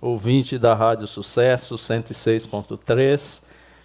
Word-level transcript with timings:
ouvinte 0.00 0.58
da 0.58 0.74
Rádio 0.74 1.06
Sucesso 1.06 1.74
106.3, 1.74 3.42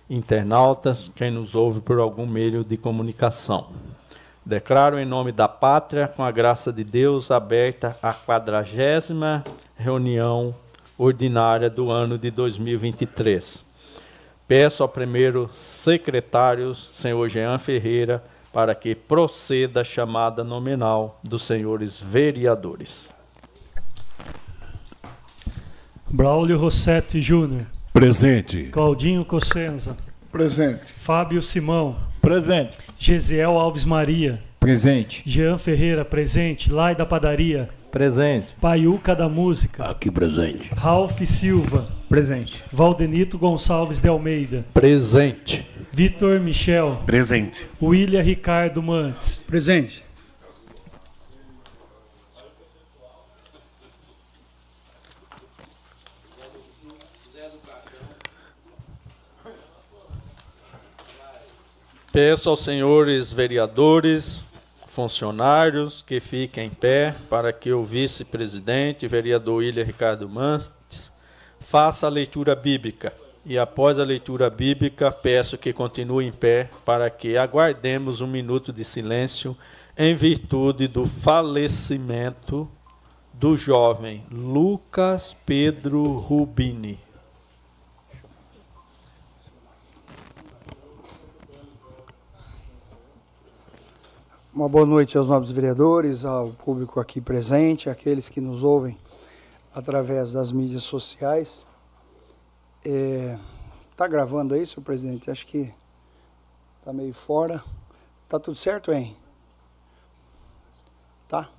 internautas, 0.10 1.12
quem 1.16 1.32
nos 1.32 1.56
ouve 1.56 1.82
por 1.82 2.00
algum 2.00 2.26
meio 2.26 2.64
de 2.64 2.78
comunicação. 2.78 3.72
Declaro 4.46 5.00
em 5.00 5.06
nome 5.06 5.32
da 5.32 5.48
pátria, 5.48 6.08
com 6.08 6.24
a 6.24 6.30
graça 6.30 6.72
de 6.72 6.84
Deus, 6.84 7.32
aberta 7.32 7.98
a 8.04 8.14
quadragésima 8.14 9.44
reunião 9.76 10.54
ordinária 10.98 11.70
do 11.70 11.90
ano 11.90 12.18
de 12.18 12.30
2023. 12.30 13.64
Peço 14.48 14.84
ao 14.84 14.90
primeiro 14.90 15.50
secretário, 15.54 16.76
senhor 16.76 17.28
Jean 17.30 17.58
Ferreira, 17.58 18.24
para 18.52 18.76
que 18.76 18.94
proceda 18.94 19.82
a 19.82 19.86
chamada 19.86 20.44
nominal 20.44 21.20
dos 21.24 21.44
senhores 21.44 22.00
vereadores. 22.00 23.10
Braulio 26.14 26.60
Rossetti 26.60 27.20
Júnior. 27.20 27.66
Presente. 27.92 28.66
Claudinho 28.66 29.26
Cossenza. 29.26 29.98
Presente. 30.32 30.94
Fábio 30.96 31.42
Simão. 31.42 31.96
Presente. 32.22 32.78
Gesiel 33.00 33.58
Alves 33.58 33.84
Maria. 33.84 34.40
Presente. 34.60 35.24
Jean 35.26 35.58
Ferreira, 35.58 36.06
presente. 36.06 36.72
Lai 36.72 36.96
da 36.96 37.04
Padaria. 37.04 37.68
Presente. 37.92 38.50
Paiuca 38.62 39.16
da 39.16 39.28
Música. 39.28 39.86
Aqui 39.86 40.12
presente. 40.12 40.72
Ralph 40.76 41.20
Silva. 41.26 41.88
Presente. 42.08 42.64
Valdenito 42.72 43.40
Gonçalves 43.40 44.00
de 44.00 44.08
Almeida. 44.08 44.64
Presente. 44.72 45.68
Vitor 45.92 46.40
Michel. 46.40 47.02
Presente. 47.08 47.68
William 47.82 48.22
Ricardo 48.22 48.84
Mantes. 48.84 49.44
Presente. 49.48 50.03
Peço 62.14 62.48
aos 62.48 62.60
senhores 62.60 63.34
vereadores, 63.34 64.44
funcionários 64.86 66.04
que 66.04 66.20
fiquem 66.20 66.68
em 66.68 66.70
pé 66.70 67.16
para 67.28 67.52
que 67.52 67.74
o 67.74 67.84
vice-presidente, 67.84 69.08
vereador 69.08 69.56
William 69.56 69.84
Ricardo 69.84 70.30
Mantes, 70.30 71.12
faça 71.60 72.06
a 72.06 72.12
leitura 72.12 72.56
bíblica. 72.56 73.12
E 73.44 73.58
após 73.58 73.98
a 73.98 74.04
leitura 74.04 74.48
bíblica, 74.48 75.12
peço 75.12 75.58
que 75.58 75.74
continue 75.74 76.28
em 76.28 76.32
pé 76.32 76.70
para 76.86 77.10
que 77.10 77.36
aguardemos 77.36 78.22
um 78.22 78.28
minuto 78.28 78.72
de 78.72 78.84
silêncio 78.84 79.58
em 79.98 80.14
virtude 80.14 80.88
do 80.88 81.08
falecimento 81.08 82.70
do 83.34 83.58
jovem 83.58 84.24
Lucas 84.32 85.36
Pedro 85.48 86.20
Rubini. 86.20 87.03
Uma 94.56 94.70
boa 94.70 94.86
noite 94.86 95.18
aos 95.18 95.30
nobres 95.30 95.50
vereadores, 95.50 96.24
ao 96.26 96.50
público 96.50 97.00
aqui 97.00 97.20
presente, 97.20 97.90
àqueles 97.90 98.30
que 98.30 98.40
nos 98.40 98.64
ouvem 98.64 98.96
através 99.74 100.32
das 100.32 100.52
mídias 100.52 100.84
sociais. 100.84 101.66
Está 103.90 104.08
gravando 104.08 104.54
aí, 104.54 104.64
senhor 104.64 104.84
presidente? 104.84 105.32
Acho 105.32 105.48
que 105.48 105.74
está 106.78 106.94
meio 106.94 107.16
fora. 107.16 107.64
Tá 108.30 108.40
tudo 108.40 108.56
certo, 108.56 108.94
hein? 108.94 109.18
Tá? 111.28 111.50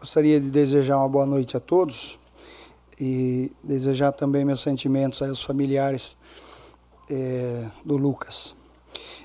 Gostaria 0.00 0.40
de 0.40 0.48
desejar 0.48 0.96
uma 0.96 1.08
boa 1.08 1.26
noite 1.26 1.54
a 1.54 1.60
todos 1.60 2.18
e 2.98 3.52
desejar 3.62 4.12
também 4.12 4.42
meus 4.42 4.62
sentimentos 4.62 5.20
aos 5.20 5.42
familiares 5.42 6.16
eh, 7.10 7.68
do 7.84 7.98
Lucas. 7.98 8.56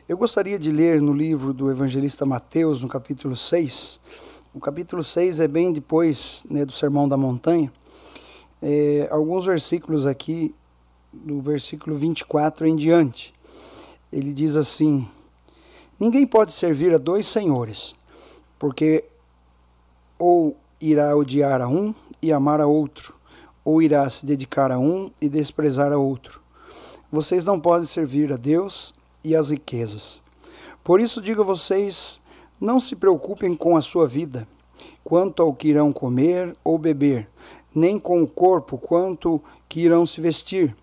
Eu 0.06 0.18
gostaria 0.18 0.60
de 0.60 0.70
ler 0.70 1.02
no 1.02 1.14
livro 1.14 1.54
do 1.54 1.72
evangelista 1.72 2.26
Mateus, 2.26 2.82
no 2.82 2.90
capítulo 2.90 3.38
6. 3.38 4.02
O 4.54 4.60
capítulo 4.60 5.02
6 5.02 5.40
é 5.40 5.48
bem 5.48 5.72
depois 5.72 6.44
né, 6.50 6.66
do 6.66 6.74
Sermão 6.74 7.08
da 7.08 7.16
Montanha. 7.16 7.72
É, 8.62 9.08
alguns 9.10 9.46
versículos 9.46 10.06
aqui, 10.06 10.54
do 11.14 11.40
versículo 11.40 11.96
24 11.96 12.68
em 12.68 12.76
diante. 12.76 13.34
Ele 14.12 14.34
diz 14.34 14.58
assim: 14.58 15.08
Ninguém 15.98 16.28
pode 16.28 16.52
servir 16.52 16.94
a 16.94 16.98
dois 16.98 17.26
senhores, 17.26 17.96
porque 18.60 19.06
ou 20.20 20.58
irá 20.82 21.16
odiar 21.16 21.62
a 21.62 21.68
um 21.70 21.96
e 22.22 22.34
amar 22.34 22.60
a 22.60 22.68
outro, 22.68 23.16
ou 23.64 23.82
irá 23.82 24.10
se 24.10 24.26
dedicar 24.26 24.70
a 24.70 24.78
um 24.78 25.10
e 25.22 25.30
desprezar 25.30 25.94
a 25.94 25.98
outro. 25.98 26.42
Vocês 27.10 27.46
não 27.46 27.58
podem 27.58 27.88
servir 27.88 28.34
a 28.34 28.36
Deus 28.36 28.94
e 29.24 29.36
as 29.36 29.50
riquezas. 29.50 30.22
Por 30.84 31.00
isso 31.00 31.22
digo 31.22 31.42
a 31.42 31.46
vocês: 31.46 32.22
não 32.60 32.80
se 32.80 32.96
preocupem 32.96 33.56
com 33.56 33.78
a 33.78 33.82
sua 33.82 34.08
vida, 34.08 34.48
quanto 35.04 35.42
ao 35.42 35.54
que 35.54 35.70
irão 35.70 35.92
comer 35.92 36.56
ou 36.64 36.78
beber, 36.78 37.30
nem 37.74 38.00
com 38.00 38.22
o 38.22 38.28
corpo, 38.28 38.78
quanto 38.78 39.42
que 39.68 39.82
irão 39.82 40.06
se 40.06 40.22
vestir. 40.22 40.76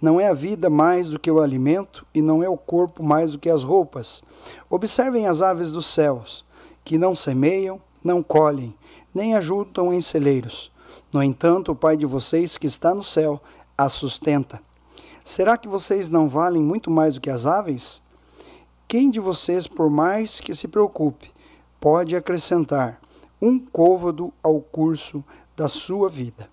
Não 0.00 0.20
é 0.20 0.28
a 0.28 0.34
vida 0.34 0.70
mais 0.70 1.08
do 1.08 1.18
que 1.18 1.30
o 1.30 1.40
alimento, 1.40 2.06
e 2.14 2.22
não 2.22 2.42
é 2.42 2.48
o 2.48 2.56
corpo 2.56 3.02
mais 3.02 3.32
do 3.32 3.38
que 3.38 3.50
as 3.50 3.64
roupas. 3.64 4.22
Observem 4.70 5.26
as 5.26 5.42
aves 5.42 5.72
dos 5.72 5.86
céus, 5.86 6.44
que 6.84 6.96
não 6.96 7.16
semeiam, 7.16 7.80
não 8.02 8.22
colhem, 8.22 8.72
nem 9.12 9.34
ajuntam 9.34 9.92
em 9.92 10.00
celeiros. 10.00 10.70
No 11.12 11.22
entanto, 11.22 11.72
o 11.72 11.76
Pai 11.76 11.96
de 11.96 12.06
vocês 12.06 12.56
que 12.56 12.66
está 12.66 12.94
no 12.94 13.02
céu 13.02 13.40
as 13.76 13.92
sustenta. 13.92 14.60
Será 15.28 15.58
que 15.58 15.68
vocês 15.68 16.08
não 16.08 16.26
valem 16.26 16.62
muito 16.62 16.90
mais 16.90 17.16
do 17.16 17.20
que 17.20 17.28
as 17.28 17.44
aves? 17.44 18.02
Quem 18.88 19.10
de 19.10 19.20
vocês, 19.20 19.66
por 19.66 19.90
mais 19.90 20.40
que 20.40 20.54
se 20.54 20.66
preocupe, 20.66 21.30
pode 21.78 22.16
acrescentar 22.16 22.98
um 23.38 23.58
côvado 23.58 24.32
ao 24.42 24.58
curso 24.58 25.22
da 25.54 25.68
sua 25.68 26.08
vida? 26.08 26.48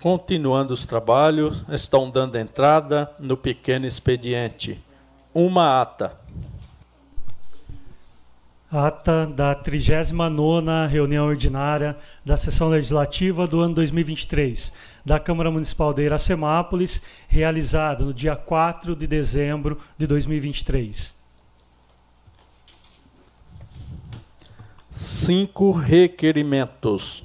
Continuando 0.00 0.74
os 0.74 0.84
trabalhos, 0.84 1.64
estão 1.70 2.10
dando 2.10 2.36
entrada 2.36 3.10
no 3.18 3.36
pequeno 3.36 3.86
expediente. 3.86 4.78
Uma 5.32 5.80
ata. 5.80 6.18
Ata 8.70 9.26
da 9.26 9.54
39ª 9.54 10.86
reunião 10.86 11.26
ordinária 11.26 11.96
da 12.24 12.36
sessão 12.36 12.68
legislativa 12.68 13.46
do 13.46 13.60
ano 13.60 13.74
2023 13.74 14.72
da 15.06 15.20
Câmara 15.20 15.52
Municipal 15.52 15.94
de 15.94 16.02
Iracemápolis, 16.02 17.00
realizada 17.28 18.04
no 18.04 18.12
dia 18.12 18.34
4 18.34 18.96
de 18.96 19.06
dezembro 19.06 19.78
de 19.96 20.04
2023. 20.04 21.16
Cinco 24.90 25.70
requerimentos. 25.70 27.22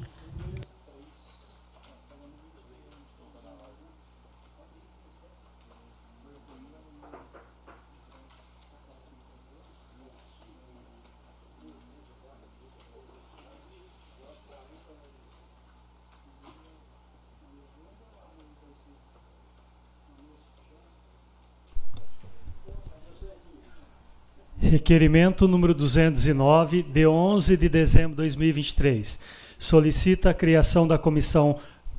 Requerimento 24.72 25.50
número 25.50 25.74
209, 25.74 26.82
de 26.82 27.06
11 27.06 27.58
de 27.58 27.68
dezembro 27.68 28.12
de 28.12 28.16
2023. 28.16 29.20
Solicita 29.60 30.30
a 30.30 30.34
criação 30.34 30.88
da 30.88 30.98
Comissão 30.98 31.58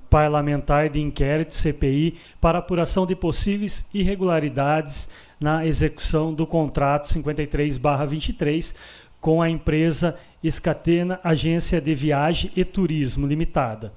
Parlamentar 0.08 0.88
de 0.88 0.98
Inquérito, 0.98 1.54
CPI, 1.54 2.14
para 2.40 2.60
apuração 2.60 3.06
de 3.06 3.14
possíveis 3.14 3.90
irregularidades 3.92 5.06
na 5.38 5.66
execução 5.66 6.32
do 6.32 6.46
contrato 6.46 7.08
53-23 7.08 8.74
com 9.20 9.42
a 9.42 9.50
empresa 9.50 10.16
Escatena 10.42 11.20
Agência 11.22 11.78
de 11.78 11.94
Viagem 11.94 12.50
e 12.56 12.64
Turismo 12.64 13.26
Limitada. 13.26 13.92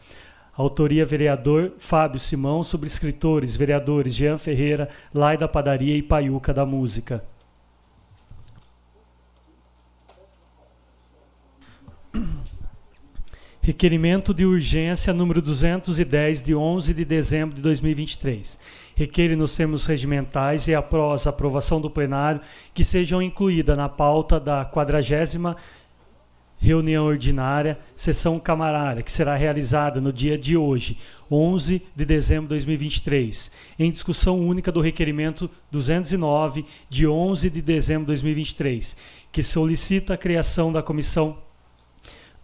Autoria 0.53 1.05
vereador 1.05 1.71
Fábio 1.79 2.19
Simão, 2.19 2.61
subscritores 2.61 3.55
vereadores 3.55 4.13
Jean 4.13 4.37
Ferreira, 4.37 4.89
Laida 5.13 5.47
Padaria 5.47 5.95
e 5.95 6.03
Paiuca 6.03 6.53
da 6.53 6.65
Música. 6.65 7.23
Requerimento 13.65 14.31
de 14.31 14.45
urgência 14.45 15.11
número 15.11 15.41
210, 15.41 16.43
de 16.43 16.53
11 16.53 16.93
de 16.93 17.03
dezembro 17.03 17.55
de 17.55 17.63
2023. 17.63 18.59
Requer 18.93 19.35
nos 19.35 19.55
termos 19.55 19.87
regimentais 19.87 20.67
e 20.67 20.75
após 20.75 21.25
a 21.25 21.31
aprovação 21.31 21.81
do 21.81 21.89
plenário 21.89 22.41
que 22.75 22.83
sejam 22.83 23.23
incluídas 23.23 23.75
na 23.75 23.89
pauta 23.89 24.39
da 24.39 24.63
40 24.63 25.55
reunião 26.59 27.07
ordinária, 27.07 27.79
sessão 27.95 28.39
camarária, 28.39 29.01
que 29.01 29.11
será 29.11 29.35
realizada 29.35 29.99
no 29.99 30.13
dia 30.13 30.37
de 30.37 30.55
hoje, 30.55 30.99
11 31.31 31.81
de 31.95 32.05
dezembro 32.05 32.43
de 32.43 32.49
2023, 32.49 33.51
em 33.79 33.89
discussão 33.89 34.39
única 34.39 34.71
do 34.71 34.79
requerimento 34.79 35.49
209, 35.71 36.65
de 36.87 37.07
11 37.07 37.49
de 37.49 37.63
dezembro 37.63 38.03
de 38.03 38.07
2023, 38.09 38.95
que 39.31 39.41
solicita 39.41 40.13
a 40.13 40.17
criação 40.17 40.71
da 40.71 40.83
comissão 40.83 41.43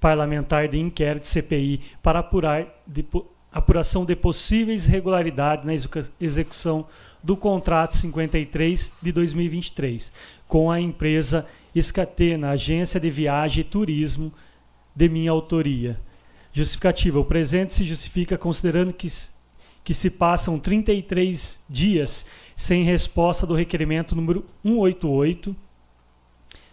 parlamentar 0.02 0.68
de 0.68 0.80
inquérito 0.80 1.28
CPI 1.28 1.80
para 2.02 2.20
apurar 2.20 2.68
de, 2.88 3.06
apuração 3.52 4.04
de 4.04 4.16
possíveis 4.16 4.88
irregularidades 4.88 5.64
na 5.64 5.74
execução 6.20 6.88
do 7.22 7.38
contrato 7.38 7.96
53 7.96 8.94
de 9.02 9.12
2023 9.12 10.12
com 10.48 10.72
a 10.72 10.82
empresa 10.82 11.46
Escatena, 11.74 12.50
agência 12.50 13.00
de 13.00 13.10
viagem 13.10 13.62
e 13.62 13.64
turismo 13.64 14.34
de 14.94 15.08
minha 15.08 15.32
autoria. 15.32 15.98
Justificativa: 16.52 17.18
o 17.18 17.24
presente 17.24 17.76
se 17.76 17.86
justifica 17.86 18.38
considerando 18.38 18.92
que 18.92 19.08
que 19.84 19.96
se 19.96 20.12
passam 20.12 20.60
33 20.60 21.60
dias 21.68 22.24
sem 22.56 22.84
resposta 22.84 23.48
do 23.48 23.56
requerimento 23.56 24.16
número 24.16 24.46
188 24.64 25.56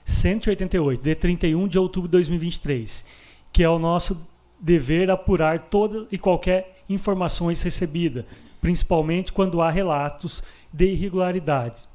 188, 0.08 1.02
de 1.02 1.14
31 1.14 1.68
de 1.68 1.78
outubro 1.78 2.08
de 2.08 2.12
2023, 2.12 3.04
que 3.52 3.62
é 3.62 3.68
o 3.68 3.78
nosso 3.78 4.20
dever 4.60 5.10
apurar 5.10 5.68
toda 5.70 6.06
e 6.10 6.18
qualquer 6.18 6.82
informações 6.88 7.62
recebidas, 7.62 8.24
principalmente 8.60 9.32
quando 9.32 9.60
há 9.60 9.70
relatos 9.70 10.42
de 10.72 10.86
irregularidade. 10.86 11.88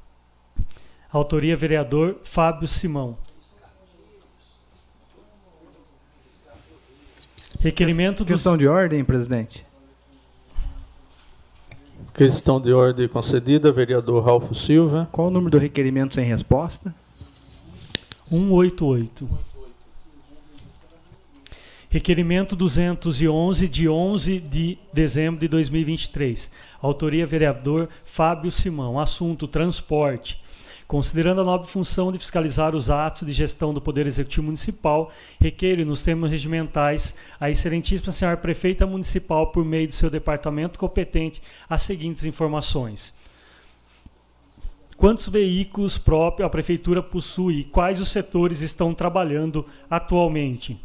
Autoria 1.12 1.56
vereador 1.56 2.18
Fábio 2.24 2.68
Simão. 2.68 3.18
Requerimento 7.60 8.26
dos... 8.26 8.36
Questão 8.36 8.58
de 8.58 8.68
ordem, 8.68 9.06
presidente. 9.06 9.66
Questão 12.14 12.60
de 12.60 12.74
ordem 12.74 13.08
concedida, 13.08 13.72
vereador 13.72 14.24
Ralfo 14.24 14.54
Silva. 14.54 15.08
Qual 15.12 15.28
o 15.28 15.32
número 15.32 15.52
do 15.52 15.58
requerimento 15.58 16.14
sem 16.16 16.26
resposta? 16.26 16.94
188. 18.30 19.53
Requerimento 21.94 22.56
211, 22.56 23.68
de 23.68 23.88
11 23.88 24.40
de 24.40 24.80
dezembro 24.92 25.40
de 25.40 25.48
2023. 25.48 26.50
Autoria 26.81 27.28
vereador 27.28 27.88
Fábio 28.04 28.51
Simão. 28.51 29.00
Assunto: 29.00 29.48
transporte. 29.48 30.42
Considerando 30.88 31.42
a 31.42 31.44
nobre 31.44 31.68
função 31.68 32.12
de 32.12 32.18
fiscalizar 32.18 32.74
os 32.74 32.90
atos 32.90 33.28
de 33.28 33.31
gestão 33.31 33.75
do 33.75 33.80
Poder 33.80 34.07
Executivo 34.07 34.48
Municipal, 34.48 35.12
requer 35.40 35.86
nos 35.86 36.01
termos 36.01 36.31
regimentais 36.31 37.13
a 37.40 37.51
Excelentíssima 37.51 38.12
Senhora 38.12 38.38
Prefeita 38.38 38.88
Municipal, 38.88 39.51
por 39.51 39.63
meio 39.63 39.88
do 39.88 39.94
seu 39.94 40.10
departamento 40.10 40.80
competente, 40.80 41.44
as 41.69 41.84
seguintes 41.84 42.25
informações. 42.25 43.13
Quantos 44.98 45.30
veículos 45.30 46.00
próprios 46.00 46.48
a 46.48 46.50
Prefeitura 46.50 47.04
possui 47.04 47.60
e 47.60 47.63
quais 47.63 48.00
os 48.00 48.10
setores 48.10 48.62
estão 48.62 48.95
trabalhando 48.95 49.63
atualmente? 49.88 50.81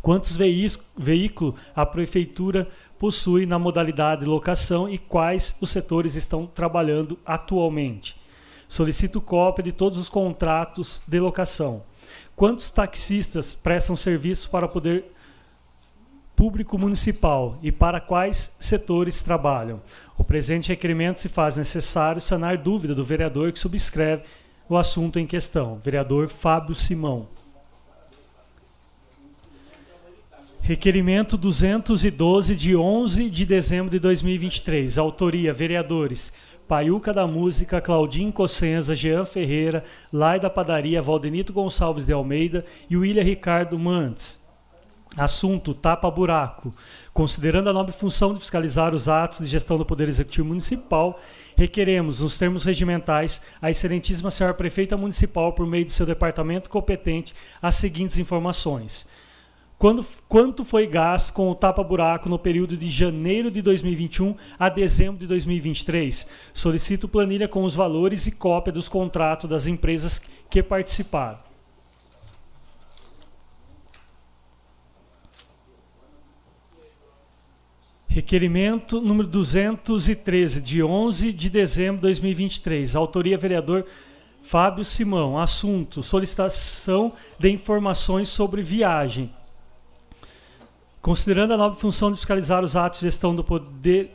Quantos 0.00 0.36
veículos 0.36 1.54
a 1.74 1.84
Prefeitura 1.84 2.68
possui 2.98 3.46
na 3.46 3.58
modalidade 3.58 4.22
de 4.22 4.26
locação 4.26 4.88
e 4.88 4.98
quais 4.98 5.56
os 5.60 5.70
setores 5.70 6.14
estão 6.14 6.46
trabalhando 6.46 7.18
atualmente? 7.26 8.16
Solicito 8.68 9.20
cópia 9.20 9.64
de 9.64 9.72
todos 9.72 9.98
os 9.98 10.08
contratos 10.08 11.02
de 11.06 11.18
locação. 11.18 11.82
Quantos 12.36 12.70
taxistas 12.70 13.54
prestam 13.54 13.96
serviço 13.96 14.48
para 14.50 14.66
o 14.66 14.68
poder 14.68 15.06
público 16.36 16.78
municipal 16.78 17.58
e 17.62 17.72
para 17.72 18.00
quais 18.00 18.54
setores 18.60 19.22
trabalham? 19.22 19.80
O 20.16 20.22
presente 20.22 20.68
requerimento 20.68 21.20
se 21.20 21.28
faz 21.28 21.56
necessário 21.56 22.20
sanar 22.20 22.56
dúvida 22.56 22.94
do 22.94 23.04
vereador 23.04 23.52
que 23.52 23.58
subscreve 23.58 24.22
o 24.68 24.76
assunto 24.76 25.18
em 25.18 25.26
questão, 25.26 25.80
vereador 25.82 26.28
Fábio 26.28 26.74
Simão. 26.74 27.26
Requerimento 30.68 31.38
212 31.38 32.54
de 32.54 32.76
11 32.76 33.30
de 33.30 33.46
dezembro 33.46 33.90
de 33.90 33.98
2023. 33.98 34.98
Autoria: 34.98 35.54
vereadores 35.54 36.30
Paiuca 36.68 37.10
da 37.10 37.26
Música, 37.26 37.80
Claudinho 37.80 38.30
Cossenza, 38.30 38.94
Jean 38.94 39.24
Ferreira, 39.24 39.82
Laida 40.12 40.50
Padaria, 40.50 41.00
Valdenito 41.00 41.54
Gonçalves 41.54 42.04
de 42.04 42.12
Almeida 42.12 42.66
e 42.90 42.98
William 42.98 43.22
Ricardo 43.22 43.78
Mantes. 43.78 44.38
Assunto: 45.16 45.72
tapa-buraco. 45.72 46.74
Considerando 47.14 47.70
a 47.70 47.72
nobre 47.72 47.92
função 47.92 48.34
de 48.34 48.40
fiscalizar 48.40 48.94
os 48.94 49.08
atos 49.08 49.38
de 49.38 49.46
gestão 49.46 49.78
do 49.78 49.86
Poder 49.86 50.06
Executivo 50.06 50.48
Municipal, 50.48 51.18
requeremos, 51.56 52.20
nos 52.20 52.36
termos 52.36 52.64
regimentais, 52.64 53.40
a 53.62 53.70
Excelentíssima 53.70 54.30
Senhora 54.30 54.52
Prefeita 54.52 54.98
Municipal, 54.98 55.54
por 55.54 55.66
meio 55.66 55.86
do 55.86 55.92
seu 55.92 56.04
departamento 56.04 56.68
competente, 56.68 57.34
as 57.62 57.76
seguintes 57.76 58.18
informações. 58.18 59.06
Quando, 59.78 60.04
quanto 60.28 60.64
foi 60.64 60.88
gasto 60.88 61.32
com 61.32 61.48
o 61.48 61.54
tapa-buraco 61.54 62.28
no 62.28 62.36
período 62.36 62.76
de 62.76 62.90
janeiro 62.90 63.48
de 63.48 63.62
2021 63.62 64.34
a 64.58 64.68
dezembro 64.68 65.20
de 65.20 65.26
2023? 65.28 66.26
Solicito 66.52 67.06
planilha 67.06 67.46
com 67.46 67.62
os 67.62 67.76
valores 67.76 68.26
e 68.26 68.32
cópia 68.32 68.72
dos 68.72 68.88
contratos 68.88 69.48
das 69.48 69.68
empresas 69.68 70.20
que 70.50 70.64
participaram. 70.64 71.38
Requerimento 78.08 79.00
número 79.00 79.28
213, 79.28 80.60
de 80.60 80.82
11 80.82 81.32
de 81.32 81.48
dezembro 81.48 81.98
de 81.98 82.02
2023. 82.02 82.96
Autoria 82.96 83.38
vereador 83.38 83.86
Fábio 84.42 84.84
Simão. 84.84 85.38
Assunto: 85.38 86.02
solicitação 86.02 87.12
de 87.38 87.48
informações 87.48 88.28
sobre 88.28 88.60
viagem 88.60 89.37
Considerando 91.00 91.54
a 91.54 91.56
nobre 91.56 91.78
função 91.78 92.10
de 92.10 92.16
fiscalizar 92.16 92.64
os 92.64 92.74
atos 92.74 93.00
de 93.00 93.06
gestão 93.06 93.34
do 93.34 93.44
Poder 93.44 94.10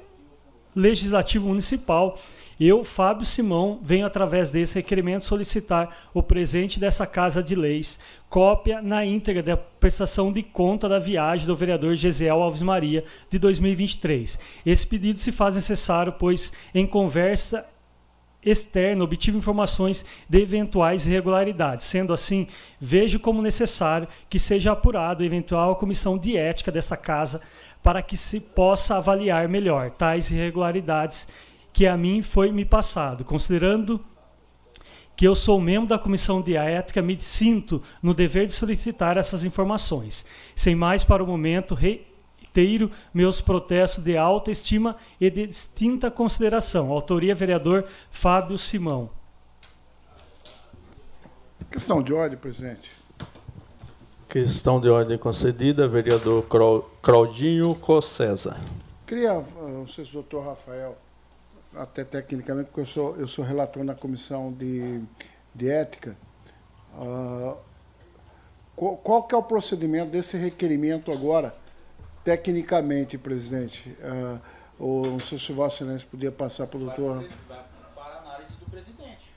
Legislativo 0.75 1.47
Municipal, 1.47 2.17
eu, 2.59 2.83
Fábio 2.83 3.25
Simão, 3.25 3.79
venho 3.81 4.05
através 4.05 4.49
desse 4.49 4.75
requerimento 4.75 5.25
solicitar 5.25 6.09
o 6.13 6.21
presente 6.21 6.79
dessa 6.79 7.05
Casa 7.07 7.41
de 7.41 7.55
Leis, 7.55 7.99
cópia 8.29 8.81
na 8.81 9.05
íntegra 9.05 9.41
da 9.41 9.57
prestação 9.57 10.31
de 10.31 10.43
conta 10.43 10.87
da 10.87 10.99
viagem 10.99 11.47
do 11.47 11.55
vereador 11.55 11.95
Gesiel 11.95 12.41
Alves 12.41 12.61
Maria 12.61 13.03
de 13.29 13.39
2023. 13.39 14.39
Esse 14.65 14.85
pedido 14.85 15.19
se 15.19 15.31
faz 15.31 15.55
necessário, 15.55 16.13
pois 16.13 16.53
em 16.75 16.85
conversa 16.85 17.65
externa 18.45 19.03
obtive 19.03 19.37
informações 19.37 20.05
de 20.27 20.41
eventuais 20.41 21.05
irregularidades. 21.05 21.85
Sendo 21.85 22.13
assim, 22.13 22.47
vejo 22.79 23.19
como 23.19 23.41
necessário 23.41 24.07
que 24.29 24.39
seja 24.39 24.71
apurado 24.71 25.23
a 25.23 25.25
eventual 25.25 25.75
comissão 25.75 26.17
de 26.17 26.37
ética 26.37 26.71
dessa 26.71 26.97
casa 26.97 27.41
para 27.81 28.01
que 28.01 28.15
se 28.15 28.39
possa 28.39 28.97
avaliar 28.97 29.47
melhor 29.49 29.91
tais 29.91 30.31
irregularidades 30.31 31.27
que 31.73 31.87
a 31.87 31.97
mim 31.97 32.21
foi 32.21 32.51
me 32.51 32.63
passado, 32.63 33.25
considerando 33.25 33.99
que 35.15 35.27
eu 35.27 35.35
sou 35.35 35.61
membro 35.61 35.89
da 35.89 35.99
comissão 35.99 36.41
de 36.41 36.55
ética, 36.55 37.01
me 37.01 37.19
sinto 37.19 37.81
no 38.01 38.13
dever 38.13 38.47
de 38.47 38.53
solicitar 38.53 39.17
essas 39.17 39.43
informações. 39.43 40.25
Sem 40.55 40.75
mais 40.75 41.03
para 41.03 41.23
o 41.23 41.27
momento, 41.27 41.75
reitero 42.53 42.91
meus 43.13 43.41
protestos 43.41 44.03
de 44.03 44.15
alta 44.15 44.51
estima 44.51 44.95
e 45.19 45.29
de 45.29 45.47
distinta 45.47 46.11
consideração. 46.11 46.91
Autoria 46.91 47.33
vereador 47.33 47.85
Fábio 48.11 48.57
Simão. 48.57 49.09
Questão 51.71 52.03
de 52.03 52.13
ordem, 52.13 52.37
presidente. 52.37 52.91
Questão 54.29 54.79
de 54.79 54.89
ordem 54.89 55.17
concedida, 55.17 55.87
vereador 55.87 56.45
Claudinho 57.01 57.73
Cossesa. 57.75 58.57
Queria, 59.07 59.33
não 59.33 59.87
sei 59.87 60.05
se 60.05 60.11
o 60.11 60.13
doutor 60.13 60.45
Rafael 60.45 60.97
até 61.75 62.03
tecnicamente, 62.03 62.67
porque 62.67 62.81
eu 62.81 62.85
sou, 62.85 63.15
eu 63.17 63.27
sou 63.27 63.43
relator 63.43 63.83
na 63.83 63.95
comissão 63.95 64.51
de, 64.53 65.01
de 65.53 65.69
ética. 65.69 66.15
Uh, 66.95 67.57
qual, 68.75 68.97
qual, 68.97 69.23
que 69.23 69.33
é 69.33 69.37
o 69.37 69.43
procedimento 69.43 70.11
desse 70.11 70.37
requerimento 70.37 71.11
agora, 71.11 71.55
tecnicamente, 72.23 73.17
presidente? 73.17 73.89
Uh, 73.99 74.39
ou 74.79 75.05
não 75.05 75.19
sei 75.19 75.37
se 75.37 75.51
o 75.51 75.55
Vossa 75.55 75.83
Excelência 75.83 76.07
podia 76.09 76.31
passar 76.31 76.67
para 76.67 76.77
o 76.77 76.85
doutor. 76.85 77.27
Para 77.47 78.19
análise 78.19 78.53
do 78.53 78.69
presidente. 78.69 79.31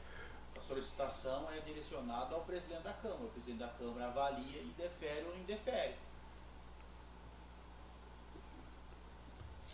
A 0.56 0.60
solicitação 0.60 1.46
é 1.56 1.60
direcionada 1.60 2.34
ao 2.34 2.40
presidente 2.42 2.82
da 2.82 2.92
Câmara. 2.92 3.24
O 3.24 3.28
presidente 3.28 3.58
da 3.58 3.68
Câmara 3.68 4.06
avalia 4.06 4.60
e 4.60 4.72
defere 4.76 5.26
ou 5.26 5.36
indefere. 5.36 5.94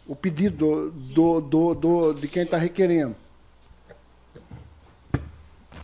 o 0.07 0.17
pedido 0.17 0.91
do, 0.91 1.41
do, 1.41 1.75
do, 1.75 2.13
de 2.15 2.29
quem 2.29 2.43
está 2.43 2.57
requerendo. 2.57 3.15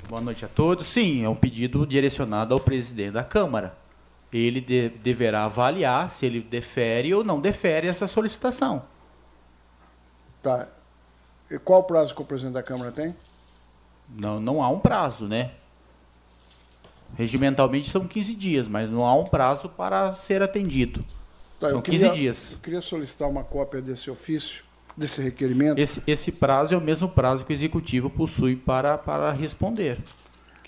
Boa 0.08 0.20
noite 0.20 0.44
a 0.44 0.49
todos. 0.49 0.87
Sim, 0.87 1.25
é 1.25 1.28
um 1.28 1.37
pedido 1.37 1.87
direcionado 1.87 2.54
ao 2.54 2.61
presidente 2.61 3.12
da 3.12 3.23
Câmara. 3.23 3.76
Ele 4.32 4.61
de, 4.61 4.90
deverá 4.90 5.44
avaliar 5.44 6.11
se 6.11 6.26
ele 6.26 6.40
defere 6.40 7.14
ou 7.14 7.25
não 7.25 7.40
defere 7.40 7.87
essa 7.88 8.06
solicitação. 8.06 8.85
Tá. 10.42 10.68
E 11.50 11.58
qual 11.58 11.80
o 11.80 11.85
prazo 11.85 12.14
que 12.14 12.20
o 12.20 12.25
presidente 12.25 12.54
da 12.54 12.62
Câmara 12.62 12.92
tem? 12.92 13.16
Não, 14.08 14.38
não 14.38 14.62
há 14.62 14.68
um 14.68 14.78
prazo, 14.78 15.26
né? 15.26 15.52
Regimentalmente 17.16 17.90
são 17.90 18.06
15 18.06 18.35
dias, 18.35 18.68
mas 18.68 18.90
não 18.90 19.04
há 19.04 19.14
um 19.14 19.25
prazo 19.25 19.68
para 19.68 20.14
ser 20.14 20.42
atendido. 20.42 21.04
Tá, 21.58 21.70
São 21.70 21.82
15 21.82 22.11
dias. 22.11 22.52
Eu 22.52 22.58
queria 22.58 22.80
solicitar 22.80 23.28
uma 23.28 23.42
cópia 23.42 23.82
desse 23.82 24.11
ofício, 24.11 24.62
desse 24.97 25.20
requerimento. 25.20 25.78
Esse, 25.78 26.02
esse 26.06 26.30
prazo 26.30 26.75
é 26.75 26.76
o 26.76 26.80
mesmo 26.80 27.08
prazo 27.08 27.44
que 27.44 27.52
o 27.52 27.54
executivo 27.54 28.08
possui 28.08 28.54
para, 28.54 28.97
para 28.97 29.32
responder. 29.32 29.99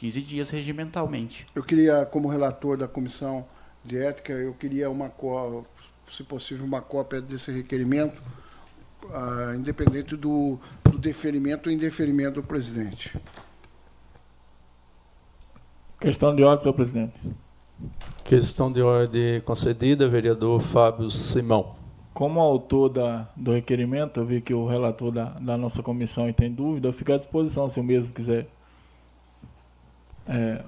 15 0.00 0.22
dias 0.22 0.48
regimentalmente. 0.48 1.46
Eu 1.54 1.62
queria, 1.62 2.06
como 2.06 2.26
relator 2.26 2.74
da 2.74 2.88
comissão 2.88 3.44
de 3.84 3.98
ética, 3.98 4.32
eu 4.32 4.54
queria 4.54 4.88
uma 4.88 5.12
se 6.10 6.24
possível, 6.24 6.64
uma 6.64 6.80
cópia 6.80 7.20
desse 7.20 7.52
requerimento, 7.52 8.20
uh, 9.04 9.54
independente 9.54 10.16
do, 10.16 10.58
do 10.90 10.98
deferimento 10.98 11.68
ou 11.68 11.74
indeferimento 11.74 12.40
do 12.40 12.42
presidente. 12.42 13.14
Questão 16.00 16.34
de 16.34 16.42
ordem, 16.42 16.62
senhor 16.62 16.74
presidente. 16.74 17.20
Questão 18.24 18.72
de 18.72 18.80
ordem 18.80 19.42
concedida, 19.42 20.08
vereador 20.08 20.62
Fábio 20.62 21.10
Simão. 21.10 21.74
Como 22.14 22.40
autor 22.40 22.88
da, 22.88 23.28
do 23.36 23.52
requerimento, 23.52 24.18
eu 24.18 24.24
vi 24.24 24.40
que 24.40 24.54
o 24.54 24.66
relator 24.66 25.12
da, 25.12 25.24
da 25.38 25.58
nossa 25.58 25.82
comissão 25.82 26.32
tem 26.32 26.50
dúvida, 26.50 26.88
eu 26.88 26.92
fico 26.94 27.12
à 27.12 27.18
disposição 27.18 27.68
se 27.68 27.78
o 27.78 27.84
mesmo 27.84 28.14
quiser 28.14 28.48
é, 30.28 30.62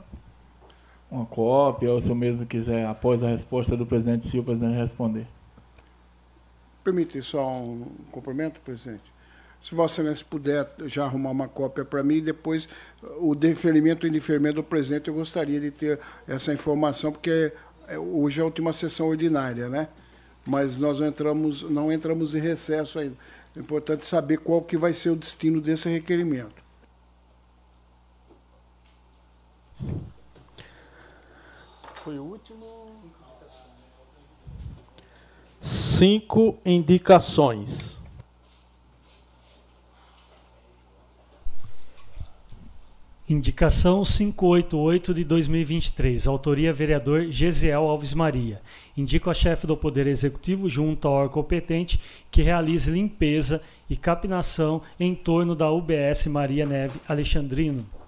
uma 1.10 1.26
cópia, 1.26 1.92
ou 1.92 2.00
se 2.00 2.10
o 2.10 2.14
mesmo 2.14 2.46
quiser, 2.46 2.86
após 2.86 3.22
a 3.22 3.28
resposta 3.28 3.76
do 3.76 3.84
presidente, 3.84 4.38
o 4.38 4.42
presidente 4.42 4.76
responder. 4.76 5.26
Permite 6.82 7.20
só 7.22 7.48
um 7.48 7.86
cumprimento, 8.10 8.58
presidente? 8.60 9.12
Se 9.62 9.74
Vossa 9.74 10.00
Excelência 10.00 10.26
puder 10.28 10.68
já 10.86 11.04
arrumar 11.04 11.30
uma 11.30 11.46
cópia 11.46 11.84
para 11.84 12.02
mim, 12.02 12.20
depois 12.20 12.68
o 13.18 13.34
deferimento 13.34 14.06
e 14.06 14.10
indeferimento 14.10 14.56
do 14.56 14.64
presidente, 14.64 15.06
eu 15.06 15.14
gostaria 15.14 15.60
de 15.60 15.70
ter 15.70 16.00
essa 16.26 16.52
informação, 16.52 17.12
porque 17.12 17.52
é, 17.86 17.96
hoje 17.96 18.40
é 18.40 18.42
a 18.42 18.44
última 18.44 18.72
sessão 18.72 19.08
ordinária, 19.08 19.68
né? 19.68 19.86
Mas 20.44 20.78
nós 20.78 20.98
não 20.98 21.06
entramos, 21.06 21.62
não 21.62 21.92
entramos 21.92 22.34
em 22.34 22.40
recesso 22.40 22.98
ainda. 22.98 23.16
É 23.56 23.60
importante 23.60 24.04
saber 24.04 24.38
qual 24.38 24.62
que 24.62 24.76
vai 24.76 24.92
ser 24.92 25.10
o 25.10 25.16
destino 25.16 25.60
desse 25.60 25.88
requerimento. 25.88 26.62
Foi 32.02 32.18
o 32.18 32.24
último. 32.24 32.90
Cinco 35.60 36.58
indicações. 36.64 38.00
Indicação 43.28 44.02
588 44.02 45.14
de 45.14 45.24
2023. 45.24 46.26
Autoria 46.26 46.72
vereador 46.72 47.26
Gesiel 47.30 47.88
Alves 47.88 48.12
Maria. 48.12 48.60
Indico 48.96 49.30
a 49.30 49.34
chefe 49.34 49.66
do 49.66 49.76
Poder 49.76 50.06
Executivo, 50.06 50.68
junto 50.68 51.06
ao 51.06 51.14
órgão 51.14 51.34
competente, 51.34 52.00
que 52.30 52.42
realize 52.42 52.90
limpeza 52.90 53.62
e 53.88 53.96
capinação 53.96 54.82
em 54.98 55.14
torno 55.14 55.54
da 55.54 55.70
UBS 55.70 56.26
Maria 56.26 56.66
Neve 56.66 57.00
Alexandrino. 57.08 58.01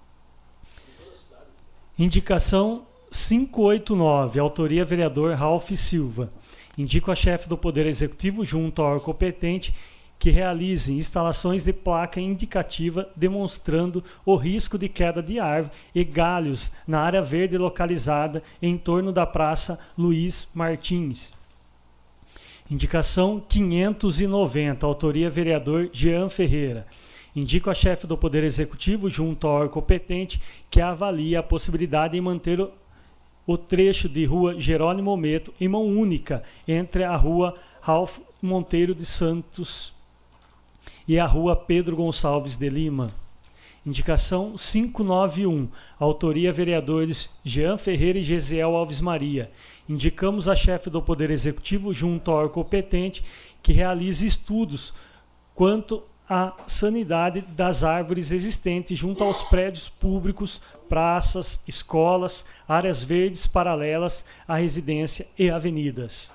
Indicação 1.97 2.83
589. 3.09 4.37
Autoria 4.37 4.83
vereador 4.83 5.33
Ralph 5.33 5.71
Silva. 5.77 6.29
Indico 6.77 7.09
a 7.09 7.15
chefe 7.15 7.47
do 7.47 7.57
Poder 7.57 7.85
Executivo, 7.85 8.43
junto 8.43 8.81
ao 8.81 8.89
órgão 8.89 9.05
competente, 9.05 9.73
que 10.19 10.29
realizem 10.29 10.97
instalações 10.97 11.63
de 11.63 11.71
placa 11.71 12.19
indicativa 12.19 13.09
demonstrando 13.15 14.03
o 14.25 14.35
risco 14.35 14.77
de 14.77 14.89
queda 14.89 15.23
de 15.23 15.39
árvore 15.39 15.73
e 15.93 16.03
galhos 16.03 16.73
na 16.85 16.99
área 16.99 17.21
verde 17.21 17.57
localizada 17.57 18.43
em 18.61 18.77
torno 18.77 19.13
da 19.13 19.25
Praça 19.25 19.79
Luiz 19.97 20.49
Martins. 20.53 21.33
Indicação 22.69 23.41
590, 23.47 24.85
autoria 24.85 25.29
vereador 25.29 25.89
Jean 25.93 26.27
Ferreira. 26.27 26.85
Indico 27.35 27.69
a 27.69 27.73
chefe 27.73 28.07
do 28.07 28.17
Poder 28.17 28.45
Executivo, 28.45 29.09
junto 29.09 29.45
ao 29.45 29.55
órgão 29.55 29.73
competente, 29.73 30.41
que 30.69 30.79
avalie 30.79 31.35
a 31.35 31.43
possibilidade 31.43 32.13
de 32.13 32.21
manter 32.21 32.61
o, 32.61 32.71
o 33.45 33.57
trecho 33.57 34.07
de 34.07 34.23
rua 34.23 34.59
Jerônimo 34.59 35.17
Meto 35.17 35.53
em 35.59 35.67
mão 35.67 35.85
única 35.85 36.43
entre 36.65 37.03
a 37.03 37.15
rua 37.15 37.53
Ralph 37.81 38.19
Monteiro 38.41 38.95
de 38.95 39.05
Santos 39.05 39.93
e 41.07 41.19
a 41.19 41.25
Rua 41.25 41.55
Pedro 41.55 41.97
Gonçalves 41.97 42.55
de 42.55 42.69
Lima. 42.69 43.11
Indicação 43.85 44.55
591. 44.57 45.67
Autoria 45.99 46.51
vereadores 46.51 47.29
Jean 47.43 47.77
Ferreira 47.77 48.17
e 48.17 48.23
Gesiel 48.23 48.75
Alves 48.75 48.99
Maria. 48.99 49.51
Indicamos 49.87 50.47
a 50.47 50.55
chefe 50.55 50.89
do 50.89 51.01
Poder 51.01 51.29
Executivo 51.29 51.93
junto 51.93 52.31
ao 52.31 52.37
órgão 52.37 52.63
competente 52.63 53.23
que 53.61 53.73
realize 53.73 54.25
estudos 54.25 54.93
quanto 55.53 56.01
à 56.29 56.53
sanidade 56.67 57.41
das 57.41 57.83
árvores 57.83 58.31
existentes 58.31 58.97
junto 58.97 59.23
aos 59.23 59.43
prédios 59.43 59.87
públicos, 59.87 60.61
praças, 60.89 61.61
escolas, 61.67 62.45
áreas 62.67 63.03
verdes 63.03 63.45
paralelas 63.45 64.25
à 64.47 64.55
residência 64.55 65.27
e 65.37 65.49
avenidas. 65.49 66.33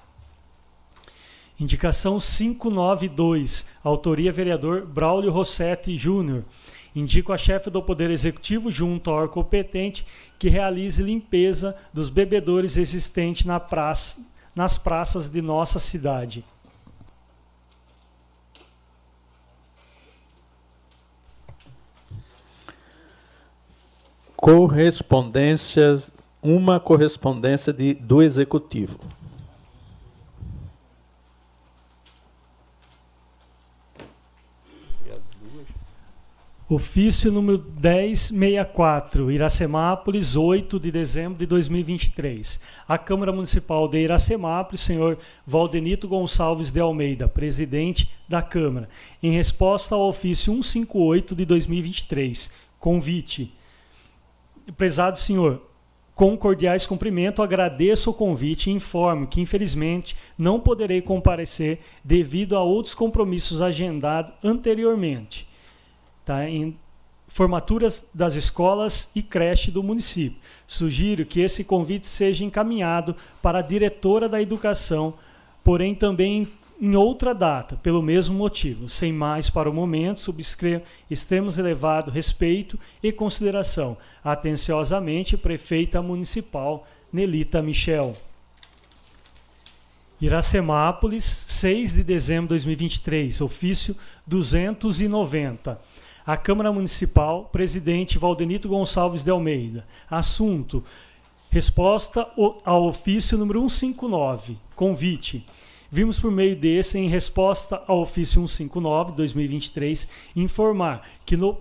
Indicação 1.58 2.18
592, 2.18 3.68
autoria 3.84 4.32
vereador 4.32 4.86
Braulio 4.86 5.30
Rossetti 5.30 5.94
Júnior. 5.94 6.44
Indico 6.96 7.32
a 7.32 7.38
chefe 7.38 7.68
do 7.68 7.82
Poder 7.82 8.10
Executivo, 8.10 8.72
junto 8.72 9.10
ao 9.10 9.16
órgão 9.16 9.34
competente, 9.34 10.06
que 10.38 10.48
realize 10.48 11.02
limpeza 11.02 11.76
dos 11.92 12.08
bebedores 12.08 12.76
existentes 12.76 13.44
na 13.44 13.60
praça, 13.60 14.24
nas 14.54 14.78
praças 14.78 15.28
de 15.28 15.42
nossa 15.42 15.78
cidade. 15.78 16.42
Correspondências, 24.40 26.10
uma 26.42 26.80
correspondência 26.80 27.74
de, 27.74 27.92
do 27.92 28.22
Executivo. 28.22 28.98
Ofício 36.66 37.30
número 37.30 37.58
1064, 37.82 39.30
Iracemápolis, 39.30 40.34
8 40.34 40.80
de 40.80 40.90
dezembro 40.90 41.38
de 41.38 41.44
2023. 41.44 42.60
A 42.88 42.96
Câmara 42.96 43.32
Municipal 43.32 43.86
de 43.88 43.98
Iracemápolis, 43.98 44.80
senhor 44.80 45.18
Valdenito 45.46 46.08
Gonçalves 46.08 46.70
de 46.70 46.80
Almeida, 46.80 47.28
presidente 47.28 48.10
da 48.26 48.40
Câmara, 48.40 48.88
em 49.22 49.32
resposta 49.32 49.94
ao 49.94 50.08
ofício 50.08 50.54
158 50.54 51.34
de 51.34 51.44
2023. 51.44 52.54
Convite. 52.78 53.59
Prezado 54.76 55.18
senhor, 55.18 55.62
com 56.14 56.36
cordiais 56.36 56.86
cumprimento, 56.86 57.42
agradeço 57.42 58.10
o 58.10 58.14
convite 58.14 58.68
e 58.68 58.72
informo 58.72 59.26
que, 59.26 59.40
infelizmente, 59.40 60.16
não 60.36 60.60
poderei 60.60 61.00
comparecer 61.00 61.80
devido 62.04 62.56
a 62.56 62.62
outros 62.62 62.94
compromissos 62.94 63.62
agendados 63.62 64.32
anteriormente 64.44 65.48
tá? 66.30 66.48
em 66.48 66.76
formaturas 67.26 68.08
das 68.12 68.34
escolas 68.34 69.10
e 69.14 69.22
creche 69.22 69.70
do 69.70 69.82
município. 69.82 70.38
Sugiro 70.66 71.24
que 71.24 71.40
esse 71.40 71.64
convite 71.64 72.06
seja 72.06 72.44
encaminhado 72.44 73.14
para 73.40 73.60
a 73.60 73.62
diretora 73.62 74.28
da 74.28 74.42
educação, 74.42 75.14
porém 75.64 75.94
também 75.94 76.46
em 76.80 76.96
outra 76.96 77.34
data, 77.34 77.76
pelo 77.76 78.02
mesmo 78.02 78.34
motivo. 78.34 78.88
Sem 78.88 79.12
mais 79.12 79.50
para 79.50 79.68
o 79.68 79.74
momento, 79.74 80.20
subscrevo 80.20 80.82
extremos 81.10 81.58
elevado 81.58 82.10
respeito 82.10 82.78
e 83.02 83.12
consideração. 83.12 83.96
Atenciosamente, 84.24 85.36
prefeita 85.36 86.00
municipal 86.00 86.86
Nelita 87.12 87.60
Michel. 87.60 88.16
Iracemápolis, 90.20 91.24
6 91.24 91.92
de 91.92 92.04
dezembro 92.04 92.44
de 92.44 92.50
2023, 92.50 93.40
ofício 93.40 93.96
290 94.26 95.80
a 96.26 96.36
Câmara 96.36 96.70
Municipal, 96.72 97.48
presidente 97.50 98.18
Valdenito 98.18 98.68
Gonçalves 98.68 99.24
de 99.24 99.30
Almeida. 99.30 99.84
Assunto: 100.08 100.84
resposta 101.50 102.26
ao 102.64 102.86
ofício 102.86 103.36
número 103.36 103.68
159, 103.68 104.56
convite. 104.76 105.44
Vimos 105.90 106.20
por 106.20 106.30
meio 106.30 106.54
desse, 106.54 106.98
em 106.98 107.08
resposta 107.08 107.82
ao 107.86 108.02
ofício 108.02 108.46
159 108.46 109.12
2023, 109.12 110.08
informar 110.36 111.08
que 111.26 111.36
no 111.36 111.58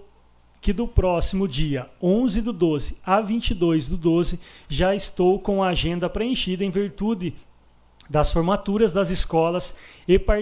que 0.61 0.73
do 0.73 0.85
próximo 0.85 1.47
dia 1.47 1.89
11 2.01 2.41
do 2.41 2.51
12 2.51 2.97
a 3.05 3.21
22 3.21 3.87
do 3.87 3.95
12 3.95 4.37
já 4.67 4.93
estou 4.93 5.39
com 5.39 5.63
a 5.63 5.69
agenda 5.69 6.09
preenchida 6.09 6.65
em 6.65 6.69
virtude 6.69 7.33
das 8.09 8.31
formaturas 8.33 8.91
das 8.91 9.09
escolas 9.09 9.73
e, 10.05 10.19
par 10.19 10.41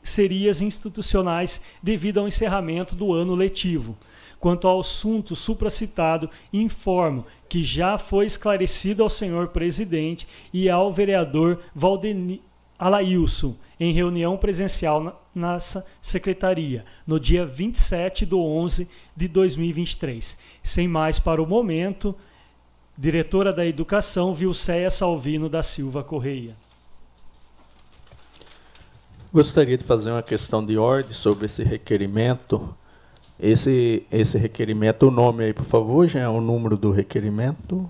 parcerias 0.00 0.62
institucionais 0.62 1.60
devido 1.82 2.18
ao 2.18 2.26
encerramento 2.26 2.96
do 2.96 3.12
ano 3.12 3.34
letivo. 3.34 3.96
Quanto 4.40 4.66
ao 4.68 4.80
assunto 4.80 5.34
supracitado, 5.36 6.30
informo 6.52 7.26
que 7.48 7.62
já 7.62 7.98
foi 7.98 8.24
esclarecido 8.24 9.02
ao 9.02 9.10
senhor 9.10 9.48
presidente 9.48 10.26
e 10.52 10.70
ao 10.70 10.92
vereador 10.92 11.60
Valdeni 11.74 12.40
Alailson 12.78 13.56
em 13.80 13.92
reunião 13.92 14.36
presencial 14.36 15.02
na 15.02 15.14
nossa 15.34 15.84
secretaria, 16.00 16.84
no 17.06 17.18
dia 17.18 17.44
27 17.44 18.24
de 18.24 18.34
11 18.34 18.88
de 19.16 19.28
2023. 19.28 20.36
Sem 20.62 20.86
mais 20.86 21.18
para 21.18 21.42
o 21.42 21.46
momento, 21.46 22.14
diretora 22.96 23.52
da 23.52 23.66
Educação, 23.66 24.34
Vilceia 24.34 24.90
Salvino 24.90 25.48
da 25.48 25.62
Silva 25.62 26.02
Correia. 26.04 26.56
Gostaria 29.32 29.76
de 29.76 29.84
fazer 29.84 30.10
uma 30.10 30.22
questão 30.22 30.64
de 30.64 30.78
ordem 30.78 31.12
sobre 31.12 31.46
esse 31.46 31.62
requerimento. 31.62 32.74
Esse, 33.38 34.04
esse 34.10 34.36
requerimento, 34.38 35.06
o 35.06 35.10
nome 35.10 35.44
aí, 35.44 35.52
por 35.52 35.64
favor, 35.64 36.08
já 36.08 36.20
é 36.20 36.28
o 36.28 36.40
número 36.40 36.76
do 36.76 36.90
requerimento? 36.90 37.88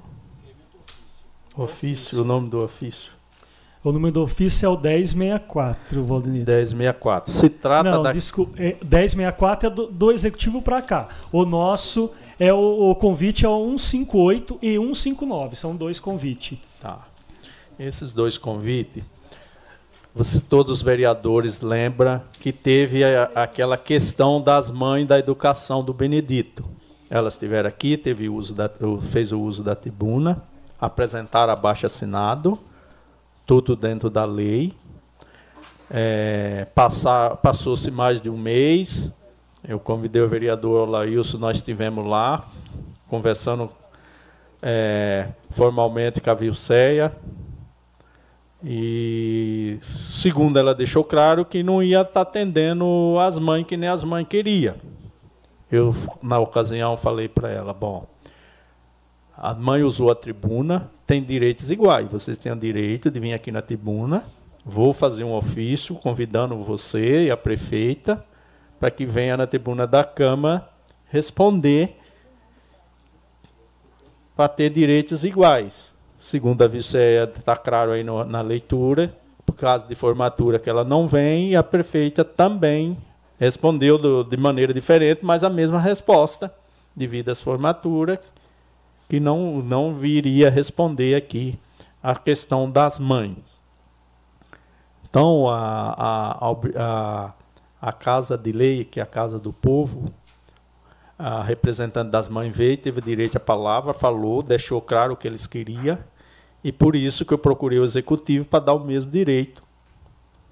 Ofício, 1.57 2.21
o 2.21 2.25
nome 2.25 2.51
do 2.51 2.63
ofício. 2.63 3.18
O 3.83 3.93
número 3.93 4.13
do 4.13 4.23
ofício 4.23 4.67
é 4.67 4.69
o 4.69 4.77
1064, 4.79 6.05
Valdemir. 6.05 6.45
1064. 6.47 7.33
Se 7.33 7.49
trata 7.49 7.91
Não, 7.91 8.03
da. 8.03 8.13
desculpa. 8.13 8.61
É, 8.61 8.77
1064 8.83 9.67
é 9.69 9.71
do, 9.71 9.87
do 9.87 10.13
executivo 10.13 10.61
para 10.61 10.83
cá. 10.83 11.09
O 11.31 11.45
nosso 11.45 12.11
é 12.39 12.53
o, 12.53 12.91
o 12.91 12.95
convite 12.95 13.45
é 13.45 13.49
o 13.49 13.79
158 13.79 14.59
e 14.61 14.77
159. 14.77 15.57
São 15.57 15.77
dois 15.77 16.01
convites. 16.01 16.59
Tá. 16.81 17.03
Esses 17.79 18.13
dois 18.13 18.37
convites 18.37 19.05
você, 20.19 20.41
todos 20.41 20.73
os 20.73 20.83
vereadores 20.83 21.61
lembram 21.61 22.21
que 22.41 22.53
teve 22.53 23.05
a, 23.05 23.31
aquela 23.37 23.77
questão 23.77 24.41
das 24.41 24.69
mães 24.69 25.07
da 25.07 25.17
educação 25.17 25.85
do 25.85 25.93
Benedito. 25.93 26.65
Elas 27.09 27.35
estiveram 27.35 27.69
aqui, 27.69 27.97
teve 27.97 28.29
uso 28.29 28.53
da, 28.53 28.69
fez 29.13 29.31
o 29.31 29.41
uso 29.41 29.63
da 29.63 29.77
tribuna, 29.77 30.43
apresentaram 30.81 31.53
abaixo 31.53 31.87
assinado, 31.87 32.59
tudo 33.49 33.75
dentro 33.75 34.11
da 34.11 34.27
lei. 34.27 34.75
É, 35.91 36.67
Passou-se 37.43 37.91
mais 37.91 38.21
de 38.21 38.29
um 38.29 38.37
mês, 38.37 39.11
eu 39.67 39.81
convidei 39.81 40.21
o 40.21 40.29
vereador 40.29 40.87
Laílson, 40.87 41.39
nós 41.39 41.57
estivemos 41.57 42.07
lá, 42.07 42.47
conversando 43.09 43.71
é, 44.61 45.29
formalmente 45.49 46.21
com 46.21 46.31
a 46.31 46.35
Vilceia, 46.35 47.17
e 48.63 49.79
segundo 49.81 50.59
ela 50.59 50.75
deixou 50.75 51.03
claro 51.03 51.43
que 51.47 51.63
não 51.63 51.83
ia 51.83 52.03
estar 52.03 52.13
tá 52.13 52.21
atendendo 52.21 53.17
as 53.19 53.39
mães 53.39 53.67
que 53.67 53.79
nem 53.79 53.89
as 53.89 54.05
mães 54.05 54.27
queria. 54.29 54.77
Eu 55.73 55.95
na 56.23 56.39
ocasião 56.39 56.99
falei 56.99 57.29
para 57.29 57.51
ela, 57.51 57.73
bom, 57.73 58.07
a 59.39 59.55
mãe 59.55 59.83
usou 59.83 60.11
a 60.11 60.15
tribuna, 60.15 60.91
tem 61.07 61.23
direitos 61.23 61.71
iguais. 61.71 62.11
Vocês 62.11 62.37
têm 62.37 62.53
o 62.53 62.57
direito 62.57 63.11
de 63.11 63.21
vir 63.21 63.33
aqui 63.33 63.51
na 63.51 63.63
tribuna. 63.63 64.25
Vou 64.65 64.93
fazer 64.93 65.25
um 65.25 65.33
ofício 65.33 65.95
convidando 65.95 66.57
você 66.63 67.27
e 67.27 67.31
a 67.31 67.37
prefeita 67.37 68.25
para 68.79 68.91
que 68.91 69.07
venha 69.07 69.37
na 69.37 69.47
tribuna 69.47 69.87
da 69.87 70.05
Câmara 70.05 70.69
responder 71.07 71.97
para 74.37 74.49
ter 74.49 74.71
direitos 74.71 75.25
iguais 75.25 75.97
segundo 76.19 76.63
a 76.63 76.67
Vicéia, 76.67 77.25
está 77.25 77.57
claro 77.57 77.93
aí 77.93 78.03
no, 78.03 78.25
na 78.25 78.41
leitura, 78.41 79.15
por 79.47 79.55
causa 79.55 79.87
de 79.87 79.95
formatura 79.95 80.59
que 80.59 80.69
ela 80.69 80.85
não 80.85 81.07
vem, 81.07 81.53
e 81.53 81.57
a 81.57 81.63
prefeita 81.63 82.25
também 82.25 82.99
respondeu 83.39 83.97
do, 83.97 84.25
de 84.25 84.37
maneira 84.37 84.75
diferente, 84.75 85.21
mas 85.23 85.45
a 85.45 85.49
mesma 85.49 85.81
resposta, 85.81 86.53
devido 86.95 87.31
às 87.31 87.41
formaturas, 87.41 88.19
que 89.09 89.19
não, 89.19 89.63
não 89.63 89.95
viria 89.95 90.51
responder 90.51 91.15
aqui 91.15 91.59
a 92.03 92.15
questão 92.15 92.71
das 92.71 92.99
mães. 92.99 93.59
Então, 95.09 95.49
a, 95.49 95.95
a, 95.99 96.51
a, 96.77 97.35
a 97.81 97.93
Casa 97.93 98.37
de 98.37 98.53
Lei, 98.53 98.85
que 98.85 99.01
é 99.01 99.03
a 99.03 99.07
Casa 99.07 99.39
do 99.39 99.53
Povo, 99.53 100.13
a 101.19 101.43
representante 101.43 102.11
das 102.11 102.29
mães 102.29 102.55
veio, 102.55 102.77
teve 102.77 103.01
direito 103.01 103.37
à 103.37 103.41
palavra, 103.41 103.95
falou, 103.95 104.43
deixou 104.43 104.81
claro 104.81 105.15
o 105.15 105.17
que 105.17 105.27
eles 105.27 105.47
queriam, 105.47 105.99
e 106.63 106.71
por 106.71 106.95
isso 106.95 107.25
que 107.25 107.33
eu 107.33 107.39
procurei 107.39 107.79
o 107.79 107.85
executivo 107.85 108.45
para 108.45 108.67
dar 108.67 108.75
o 108.75 108.85
mesmo 108.85 109.11
direito. 109.11 109.63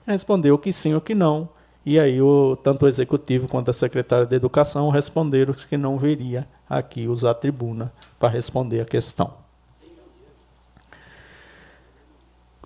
Respondeu 0.07 0.59
que 0.59 0.73
sim 0.73 0.95
ou 0.95 1.01
que 1.01 1.15
não. 1.15 1.49
E 1.87 2.01
aí 2.01 2.21
o, 2.21 2.59
tanto 2.61 2.85
o 2.85 2.89
executivo 2.89 3.47
quanto 3.47 3.71
a 3.71 3.73
secretária 3.73 4.27
de 4.27 4.35
educação 4.35 4.91
responderam 4.91 5.55
que 5.55 5.77
não 5.77 5.97
veria 5.97 6.45
aqui 6.69 7.07
usar 7.07 7.31
a 7.31 7.35
tribuna 7.35 7.93
para 8.19 8.29
responder 8.29 8.81
a 8.81 8.85
questão. 8.85 9.35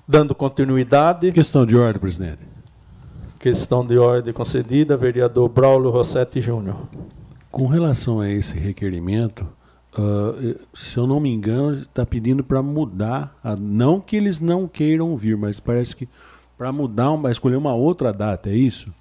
Dando 0.09 0.35
continuidade. 0.35 1.31
Questão 1.33 1.67
de 1.67 1.77
ordem, 1.77 2.01
presidente. 2.01 2.39
Questão 3.39 3.87
de 3.87 3.99
ordem 3.99 4.33
concedida, 4.33 4.97
vereador 4.97 5.51
Braulio 5.51 5.91
Rossetti 5.91 6.41
Júnior. 6.41 6.89
Com 7.51 7.67
relação 7.67 8.21
a 8.21 8.29
esse 8.31 8.59
requerimento, 8.59 9.47
uh, 9.99 10.59
se 10.73 10.97
eu 10.97 11.07
não 11.07 11.21
me 11.21 11.31
engano, 11.31 11.83
está 11.83 12.07
pedindo 12.07 12.43
para 12.43 12.63
mudar, 12.63 13.37
a, 13.45 13.55
não 13.55 14.01
que 14.01 14.17
eles 14.17 14.41
não 14.41 14.67
queiram 14.67 15.15
vir, 15.15 15.37
mas 15.37 15.61
parece 15.61 15.95
que 15.95 16.09
para 16.57 16.73
mudar, 16.73 17.17
para 17.19 17.31
escolher 17.31 17.57
uma 17.57 17.75
outra 17.75 18.13
data, 18.13 18.49
é 18.49 18.55
isso? 18.55 18.93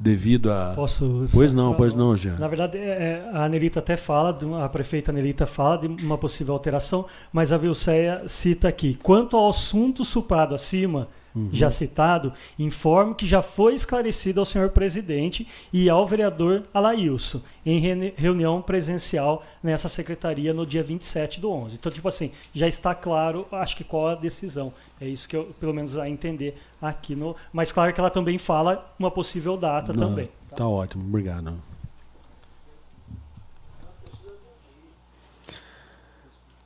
Devido 0.00 0.50
a. 0.50 0.72
Posso. 0.74 1.26
Pois 1.30 1.52
não, 1.52 1.74
pois 1.74 1.94
não, 1.94 2.16
Jean. 2.16 2.36
Na 2.38 2.48
verdade, 2.48 2.78
é, 2.78 2.80
é, 2.82 3.30
a 3.34 3.44
Anelita 3.44 3.80
até 3.80 3.98
fala, 3.98 4.36
a 4.64 4.68
prefeita 4.68 5.12
Anelita 5.12 5.46
fala 5.46 5.76
de 5.76 5.86
uma 5.86 6.16
possível 6.16 6.54
alteração, 6.54 7.04
mas 7.30 7.52
a 7.52 7.58
Vilceia 7.58 8.22
cita 8.26 8.66
aqui: 8.66 8.98
quanto 9.02 9.36
ao 9.36 9.50
assunto 9.50 10.02
suprado 10.02 10.54
acima, 10.54 11.08
Uhum. 11.34 11.48
já 11.52 11.70
citado, 11.70 12.32
informo 12.58 13.14
que 13.14 13.24
já 13.24 13.40
foi 13.40 13.74
esclarecido 13.74 14.40
ao 14.40 14.44
senhor 14.44 14.70
presidente 14.70 15.46
e 15.72 15.88
ao 15.88 16.04
vereador 16.04 16.64
Alailson 16.74 17.40
em 17.64 17.78
reunião 18.16 18.60
presencial 18.60 19.44
nessa 19.62 19.88
secretaria 19.88 20.52
no 20.52 20.66
dia 20.66 20.82
27 20.82 21.40
do 21.40 21.50
11. 21.50 21.76
Então, 21.76 21.92
tipo 21.92 22.08
assim, 22.08 22.32
já 22.52 22.66
está 22.66 22.94
claro, 22.94 23.46
acho 23.52 23.76
que 23.76 23.84
qual 23.84 24.08
a 24.08 24.14
decisão. 24.14 24.72
É 25.00 25.06
isso 25.06 25.28
que 25.28 25.36
eu, 25.36 25.54
pelo 25.60 25.72
menos, 25.72 25.96
a 25.96 26.08
entender 26.08 26.56
aqui 26.82 27.14
no. 27.14 27.36
Mas 27.52 27.70
claro 27.70 27.92
que 27.92 28.00
ela 28.00 28.10
também 28.10 28.36
fala 28.36 28.92
uma 28.98 29.10
possível 29.10 29.56
data 29.56 29.92
Não, 29.92 30.08
também. 30.08 30.28
Tá 30.56 30.66
ótimo, 30.66 31.04
obrigado. 31.04 31.54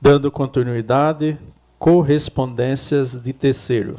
Dando 0.01 0.31
continuidade, 0.31 1.39
correspondências 1.79 3.13
de 3.13 3.33
terceiro. 3.33 3.97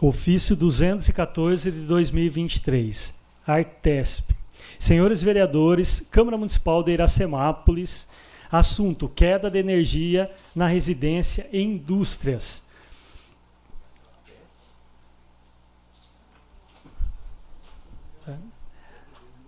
Ofício 0.00 0.56
214 0.56 1.70
de 1.70 1.80
2023. 1.80 3.12
Artesp. 3.46 4.30
Senhores 4.78 5.22
vereadores, 5.22 6.00
Câmara 6.10 6.38
Municipal 6.38 6.82
de 6.82 6.92
Iracemápolis. 6.92 8.08
Assunto: 8.50 9.08
queda 9.08 9.50
de 9.50 9.58
energia 9.58 10.30
na 10.54 10.66
residência 10.66 11.46
e 11.52 11.60
indústrias. 11.60 12.62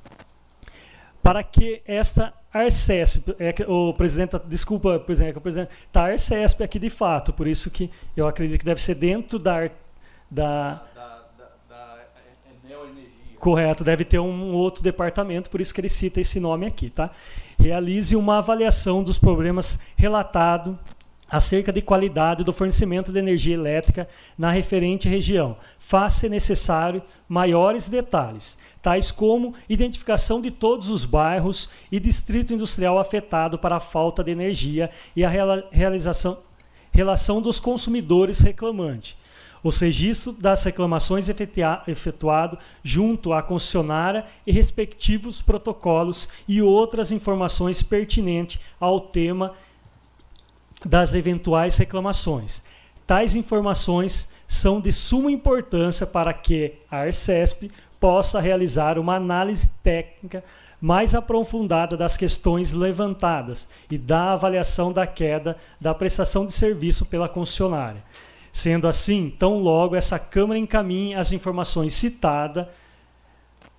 para 1.21 1.43
que 1.43 1.81
esta 1.85 2.33
Arcesp, 2.53 3.35
é 3.37 3.53
o 3.67 3.93
presidente, 3.93 4.29
tá- 4.29 4.37
desculpa, 4.39 4.97
presidente, 4.99 5.35
é 5.35 5.37
o 5.37 5.41
presidente 5.41 5.69
está 5.85 6.05
Arcesp 6.05 6.63
aqui 6.63 6.79
de 6.79 6.89
fato, 6.89 7.33
por 7.33 7.45
isso 7.45 7.69
que 7.69 7.91
eu 8.15 8.25
acredito 8.27 8.59
que 8.59 8.65
deve 8.65 8.81
ser 8.81 8.95
dentro 8.95 9.37
da 9.37 9.69
da 10.29 10.81
Correto, 13.47 13.81
deve 13.81 14.03
ter 14.03 14.19
um 14.19 14.51
outro 14.51 14.83
departamento, 14.83 15.49
por 15.49 15.61
isso 15.61 15.73
que 15.73 15.79
ele 15.79 15.87
cita 15.87 16.19
esse 16.19 16.37
nome 16.37 16.65
aqui, 16.65 16.89
tá? 16.89 17.11
Realize 17.57 18.13
uma 18.13 18.39
avaliação 18.39 19.01
dos 19.01 19.17
problemas 19.17 19.79
relatados 19.95 20.75
acerca 21.31 21.71
de 21.71 21.81
qualidade 21.81 22.43
do 22.43 22.51
fornecimento 22.51 23.09
de 23.09 23.19
energia 23.19 23.53
elétrica 23.53 24.05
na 24.37 24.51
referente 24.51 25.07
região. 25.07 25.55
Faça 25.79 26.19
se 26.19 26.29
necessário 26.29 27.01
maiores 27.25 27.87
detalhes, 27.87 28.57
tais 28.81 29.11
como 29.11 29.53
identificação 29.69 30.41
de 30.41 30.51
todos 30.51 30.89
os 30.89 31.05
bairros 31.05 31.69
e 31.89 32.01
distrito 32.01 32.53
industrial 32.53 32.99
afetado 32.99 33.57
para 33.57 33.77
a 33.77 33.79
falta 33.79 34.25
de 34.25 34.31
energia 34.31 34.89
e 35.15 35.23
a 35.23 35.31
realização 35.71 36.39
relação 36.91 37.41
dos 37.41 37.61
consumidores 37.61 38.41
reclamantes. 38.41 39.15
Os 39.67 39.79
registros 39.79 40.33
das 40.37 40.63
reclamações 40.63 41.27
efetua- 41.27 41.83
efetuado 41.89 42.57
junto 42.81 43.33
à 43.33 43.43
concessionária 43.43 44.23
e 44.45 44.51
respectivos 44.53 45.41
protocolos 45.41 46.29
e 46.47 46.61
outras 46.61 47.11
informações 47.11 47.81
pertinentes 47.81 48.61
ao 48.79 49.01
tema 49.01 49.55
das 50.85 51.13
eventuais 51.13 51.75
reclamações. 51.75 52.63
Tais 53.05 53.35
informações 53.35 54.31
são 54.47 54.79
de 54.79 54.93
suma 54.93 55.29
importância 55.29 56.07
para 56.07 56.33
que 56.33 56.75
a 56.89 56.99
Arcesp 56.99 57.69
possa 57.99 58.39
realizar 58.39 58.97
uma 58.97 59.15
análise 59.15 59.69
técnica 59.83 60.45
mais 60.79 61.13
aprofundada 61.13 61.97
das 61.97 62.15
questões 62.15 62.71
levantadas 62.71 63.67
e 63.91 63.97
da 63.97 64.31
avaliação 64.31 64.93
da 64.93 65.05
queda 65.05 65.57
da 65.77 65.93
prestação 65.93 66.45
de 66.45 66.53
serviço 66.53 67.05
pela 67.05 67.27
concessionária. 67.27 68.01
Sendo 68.57 68.87
assim, 68.87 69.31
tão 69.37 69.59
logo 69.59 69.95
essa 69.95 70.17
Câmara 70.17 70.57
encaminhe 70.57 71.13
as 71.13 71.31
informações 71.31 71.93
citadas, 71.93 72.65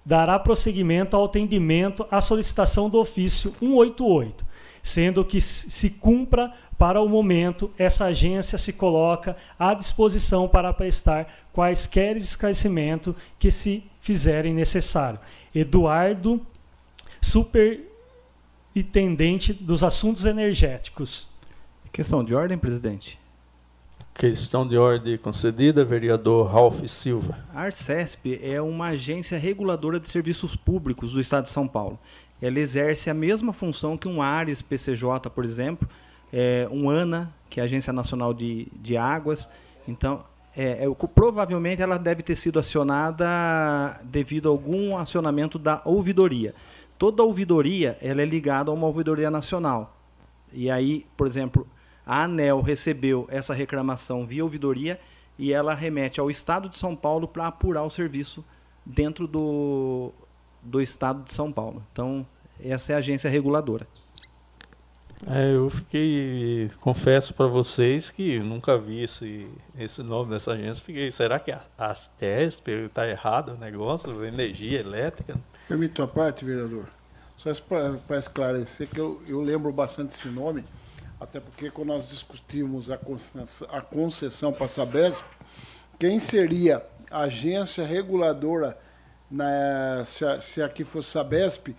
dará 0.07 0.39
prosseguimento 0.39 1.17
ao 1.17 1.25
atendimento 1.25 2.07
à 2.13 2.21
solicitação 2.21 2.89
do 2.89 3.01
ofício 3.01 3.53
188, 3.59 4.47
sendo 4.81 5.25
que 5.25 5.41
se 5.41 5.91
cumpra 5.91 6.55
para 6.79 7.01
o 7.01 7.09
momento, 7.09 7.73
essa 7.77 8.05
agência 8.05 8.57
se 8.57 8.73
coloca 8.73 9.37
à 9.59 9.75
disposição 9.75 10.49
para 10.49 10.73
prestar 10.73 11.27
quaisquer 11.53 12.17
esclarecimentos 12.17 13.17
que 13.37 13.51
se 13.51 13.83
fizerem 14.01 14.55
necessário. 14.55 15.19
Eduardo, 15.53 16.41
superintendente 17.21 19.53
dos 19.53 19.83
assuntos 19.83 20.25
energéticos. 20.25 21.27
Questão 21.93 22.23
de 22.23 22.33
ordem, 22.33 22.57
presidente. 22.57 23.19
Questão 24.19 24.67
de 24.67 24.77
ordem 24.77 25.17
concedida, 25.17 25.85
vereador 25.85 26.49
Ralph 26.49 26.85
Silva. 26.89 27.39
A 27.55 27.61
Arcesp 27.61 28.37
é 28.43 28.61
uma 28.61 28.89
agência 28.89 29.39
reguladora 29.39 30.01
de 30.01 30.09
serviços 30.09 30.57
públicos 30.57 31.13
do 31.13 31.21
Estado 31.21 31.45
de 31.45 31.51
São 31.51 31.69
Paulo. 31.69 31.97
Ela 32.43 32.59
exerce 32.59 33.09
a 33.09 33.15
mesma 33.15 33.53
função 33.53 33.97
que 33.97 34.09
um 34.09 34.21
Ares 34.21 34.61
PCJ, 34.61 35.31
por 35.33 35.45
exemplo, 35.45 35.89
é, 36.33 36.69
um 36.69 36.91
ANA, 36.91 37.33
que 37.49 37.61
é 37.61 37.63
a 37.63 37.67
Agência 37.67 37.93
Nacional 37.93 38.35
de, 38.35 38.67
de 38.83 38.97
Águas. 38.97 39.49
Então, 39.87 40.25
é, 40.57 40.85
é, 40.85 41.07
provavelmente 41.15 41.81
ela 41.81 41.97
deve 41.97 42.25
ter 42.25 42.35
sido 42.35 42.59
acionada 42.59 44.01
devido 44.03 44.49
a 44.49 44.51
algum 44.51 44.97
acionamento 44.97 45.61
da 45.61 45.81
ouvidoria. 45.85 46.57
Toda 46.99 47.23
ouvidoria 47.23 47.97
ela 48.03 48.21
é 48.21 48.25
ligada 48.25 48.69
a 48.69 48.75
uma 48.75 48.89
ouvidoria 48.89 49.31
nacional. 49.31 49.97
E 50.53 50.69
aí, 50.69 51.07
por 51.17 51.29
exemplo, 51.29 51.65
a 52.09 52.25
ANEL 52.25 52.63
recebeu 52.63 53.29
essa 53.31 53.53
reclamação 53.53 54.25
via 54.25 54.43
ouvidoria 54.43 54.99
e 55.39 55.53
ela 55.53 55.75
remete 55.75 56.19
ao 56.19 56.31
Estado 56.31 56.67
de 56.67 56.79
São 56.79 56.97
Paulo 56.97 57.29
para 57.29 57.47
apurar 57.47 57.85
o 57.85 57.91
serviço 57.91 58.43
dentro 58.85 59.29
do, 59.29 60.11
do 60.63 60.81
Estado 60.81 61.23
de 61.23 61.35
São 61.35 61.53
Paulo. 61.53 61.85
Então, 61.93 62.27
essa 62.65 62.93
é 62.93 62.95
a 62.95 62.99
agência 62.99 63.29
reguladora. 63.29 63.87
É, 65.27 65.55
eu 65.55 65.69
fiquei, 65.69 66.71
confesso 66.81 67.35
para 67.35 67.47
vocês 67.47 68.11
que 68.11 68.39
nunca 68.39 68.79
vi 68.79 69.03
esse, 69.03 69.47
esse 69.79 70.03
nome 70.03 70.31
dessa 70.31 70.53
agência. 70.53 70.83
Fiquei, 70.83 71.11
será 71.13 71.39
que 71.39 71.53
a 71.53 71.61
Astesp 71.77 72.69
está 72.87 73.07
errado 73.07 73.51
o 73.51 73.59
negócio? 73.59 74.25
Energia 74.25 74.81
elétrica? 74.81 75.39
Permite 75.69 76.01
uma 76.01 76.09
parte, 76.09 76.43
vereador? 76.43 76.87
Só 77.37 77.53
para 77.55 78.19
esclarecer 78.19 78.89
que 78.89 78.99
eu, 78.99 79.21
eu 79.29 79.43
lembro 79.43 79.71
bastante 79.71 80.15
esse 80.15 80.29
nome, 80.29 80.65
até 81.21 81.41
porque 81.41 81.71
quando 81.71 81.89
nós 81.89 82.09
discutimos 82.09 82.91
a 82.91 82.97
concessão, 82.97 83.69
a 83.71 83.81
concessão 83.81 84.53
para 84.53 84.67
a 84.67 84.69
Sabesp, 84.69 85.25
quem 85.99 86.21
seria 86.21 86.85
a 87.11 87.23
agência 87.23 87.85
reguladora, 87.85 88.79
na, 89.31 90.05
se, 90.05 90.25
se 90.41 90.63
aqui 90.63 90.85
fosse 90.85 91.11
Sabesp, 91.11 91.75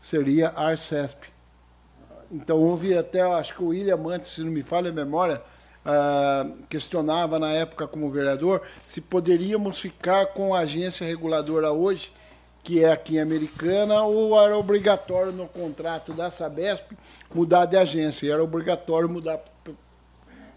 seria 0.00 0.50
a 0.50 0.68
Arcesp. 0.68 1.24
Então 2.30 2.58
houve 2.58 2.96
até, 2.96 3.20
acho 3.20 3.54
que 3.54 3.62
o 3.62 3.68
William 3.68 4.00
antes, 4.06 4.30
se 4.30 4.42
não 4.42 4.50
me 4.50 4.62
falha 4.62 4.90
a 4.90 4.92
memória, 4.92 5.42
ah, 5.84 6.46
questionava 6.68 7.38
na 7.38 7.52
época 7.52 7.86
como 7.86 8.10
vereador 8.10 8.62
se 8.86 9.02
poderíamos 9.02 9.78
ficar 9.78 10.26
com 10.26 10.54
a 10.54 10.60
agência 10.60 11.06
reguladora 11.06 11.72
hoje, 11.72 12.10
que 12.64 12.82
é 12.82 12.90
aqui 12.90 13.16
em 13.16 13.20
Americana, 13.20 14.02
ou 14.02 14.40
era 14.42 14.56
obrigatório 14.56 15.30
no 15.30 15.46
contrato 15.46 16.14
da 16.14 16.30
Sabesp 16.30 16.96
mudar 17.32 17.66
de 17.66 17.76
agência. 17.76 18.32
Era 18.32 18.42
obrigatório 18.42 19.06
mudar 19.06 19.38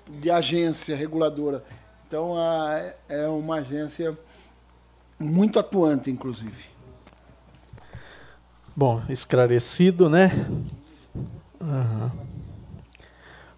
de 0.07 0.31
agência 0.31 0.95
reguladora. 0.95 1.63
Então, 2.07 2.35
é 3.09 3.27
uma 3.27 3.55
agência 3.57 4.17
muito 5.19 5.59
atuante, 5.59 6.09
inclusive. 6.09 6.65
Bom, 8.73 9.03
esclarecido, 9.09 10.09
né? 10.09 10.31
Uhum. 11.59 12.11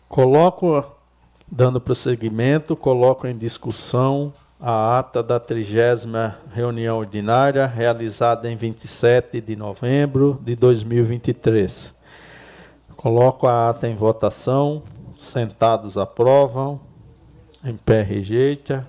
Coloco, 0.07 0.83
dando 1.47 1.79
prosseguimento, 1.79 2.75
coloco 2.75 3.27
em 3.27 3.37
discussão 3.37 4.33
a 4.59 4.99
ata 4.99 5.23
da 5.23 5.39
trigésima 5.39 6.37
reunião 6.53 6.97
ordinária, 6.97 7.65
realizada 7.65 8.51
em 8.51 8.57
27 8.57 9.39
de 9.39 9.55
novembro 9.55 10.37
de 10.43 10.53
2023. 10.53 11.95
Coloco 12.97 13.47
a 13.47 13.69
ata 13.69 13.87
em 13.87 13.95
votação. 13.95 14.83
Sentados 15.17 15.97
aprovam. 15.97 16.81
Em 17.63 17.75
pé 17.77 18.01
rejeita. 18.01 18.85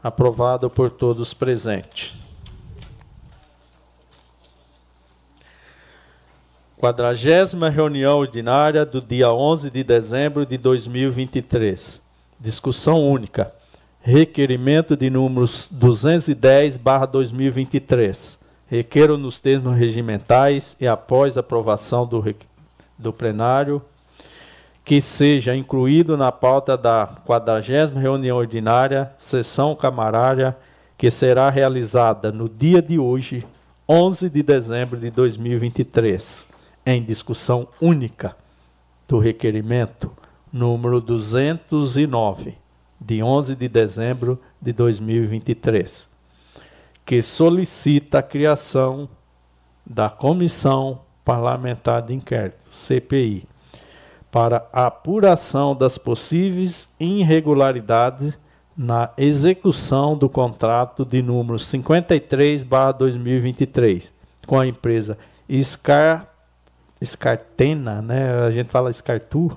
Aprovado 0.00 0.70
por 0.70 0.90
todos 0.90 1.34
presentes. 1.34 2.14
Quadragésima 6.78 7.68
reunião 7.68 8.18
ordinária 8.18 8.84
do 8.84 9.00
dia 9.00 9.32
11 9.32 9.70
de 9.70 9.82
dezembro 9.82 10.46
de 10.46 10.56
2023. 10.56 12.00
Discussão 12.38 13.04
única. 13.04 13.52
Requerimento 14.06 14.98
de 14.98 15.08
números 15.08 15.66
210/2023. 15.72 18.38
Requeiro 18.66 19.16
nos 19.16 19.40
termos 19.40 19.78
regimentais 19.78 20.76
e 20.78 20.86
após 20.86 21.38
aprovação 21.38 22.06
do, 22.06 22.22
do 22.98 23.14
plenário 23.14 23.80
que 24.84 25.00
seja 25.00 25.56
incluído 25.56 26.18
na 26.18 26.30
pauta 26.30 26.76
da 26.76 27.16
40 27.24 27.98
reunião 27.98 28.36
ordinária, 28.36 29.10
sessão 29.16 29.74
camarária, 29.74 30.54
que 30.98 31.10
será 31.10 31.48
realizada 31.48 32.30
no 32.30 32.46
dia 32.46 32.82
de 32.82 32.98
hoje, 32.98 33.42
11 33.88 34.28
de 34.28 34.42
dezembro 34.42 35.00
de 35.00 35.10
2023, 35.10 36.46
em 36.84 37.02
discussão 37.02 37.66
única 37.80 38.36
do 39.08 39.18
requerimento 39.18 40.12
número 40.52 41.00
209, 41.00 42.62
de 43.04 43.22
11 43.22 43.54
de 43.54 43.68
dezembro 43.68 44.40
de 44.60 44.72
2023, 44.72 46.08
que 47.04 47.20
solicita 47.20 48.20
a 48.20 48.22
criação 48.22 49.06
da 49.84 50.08
Comissão 50.08 51.00
Parlamentar 51.24 52.00
de 52.02 52.14
Inquérito, 52.14 52.56
CPI, 52.72 53.46
para 54.30 54.66
apuração 54.72 55.74
das 55.76 55.98
possíveis 55.98 56.88
irregularidades 56.98 58.38
na 58.76 59.10
execução 59.16 60.16
do 60.16 60.28
contrato 60.28 61.04
de 61.04 61.22
número 61.22 61.56
53/2023 61.58 64.12
com 64.46 64.58
a 64.58 64.66
empresa 64.66 65.16
Scar 65.62 66.28
Scartena, 67.04 68.02
né? 68.02 68.46
A 68.46 68.50
gente 68.50 68.70
fala 68.70 68.92
Scartu. 68.92 69.56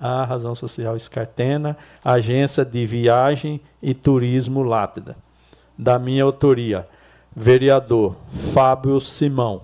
A 0.00 0.24
razão 0.24 0.54
social 0.54 0.98
Scartena, 0.98 1.76
agência 2.02 2.64
de 2.64 2.86
viagem 2.86 3.60
e 3.82 3.92
turismo 3.92 4.62
Látida. 4.62 5.16
Da 5.76 5.98
minha 5.98 6.24
autoria, 6.24 6.88
vereador 7.36 8.16
Fábio 8.52 9.00
Simão. 9.00 9.62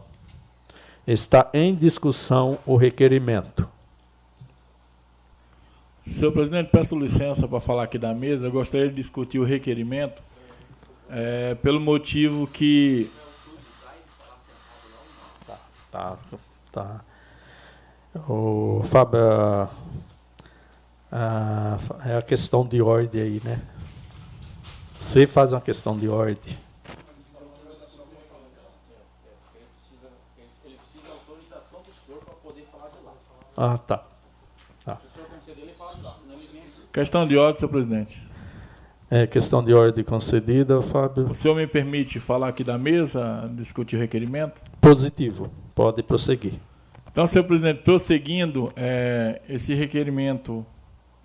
Está 1.07 1.49
em 1.55 1.75
discussão 1.75 2.59
o 2.67 2.77
requerimento. 2.77 3.67
Senhor 6.07 6.31
presidente, 6.33 6.71
peço 6.71 6.99
licença 6.99 7.49
para 7.49 7.59
falar 7.59 7.83
aqui 7.83 7.99
da 7.99 8.15
mesa. 8.15 8.47
Eu 8.47 8.53
gostaria 8.53 8.89
de 8.89 8.95
discutir 8.95 9.39
o 9.39 9.45
requerimento 9.45 10.23
é, 11.11 11.55
pelo 11.57 11.81
motivo 11.81 12.47
que. 12.47 13.11
Tá, 15.91 16.17
tá. 16.73 17.01
O 18.29 18.83
Fábio, 18.85 19.69
a, 21.11 21.79
é 22.05 22.17
a 22.17 22.23
questão 22.23 22.67
de 22.67 22.81
ordem 22.83 23.21
aí, 23.21 23.43
né? 23.45 23.61
Você 24.99 25.27
faz 25.27 25.53
uma 25.53 25.61
questão 25.61 25.97
de 25.97 26.09
ordem. 26.09 26.57
Ah, 33.57 33.79
tá. 33.79 34.05
tá. 34.85 35.01
Questão 36.93 37.27
de 37.27 37.37
ordem, 37.39 37.57
senhor 37.57 37.71
presidente. 37.71 38.27
É 39.09 39.27
questão 39.27 39.65
de 39.65 39.73
ordem 39.73 40.05
concedida, 40.05 40.83
Fábio. 40.83 41.31
O 41.31 41.35
senhor 41.35 41.55
me 41.55 41.67
permite 41.67 42.19
falar 42.19 42.49
aqui 42.49 42.65
da 42.65 42.77
mesa, 42.77 43.49
discutir 43.55 43.97
o 43.97 43.99
requerimento? 43.99 44.61
Positivo. 44.81 45.51
Pode 45.75 46.03
prosseguir. 46.03 46.55
Então, 47.11 47.27
senhor 47.27 47.45
presidente, 47.45 47.83
prosseguindo, 47.83 48.73
é, 48.77 49.41
esse 49.49 49.73
requerimento, 49.75 50.67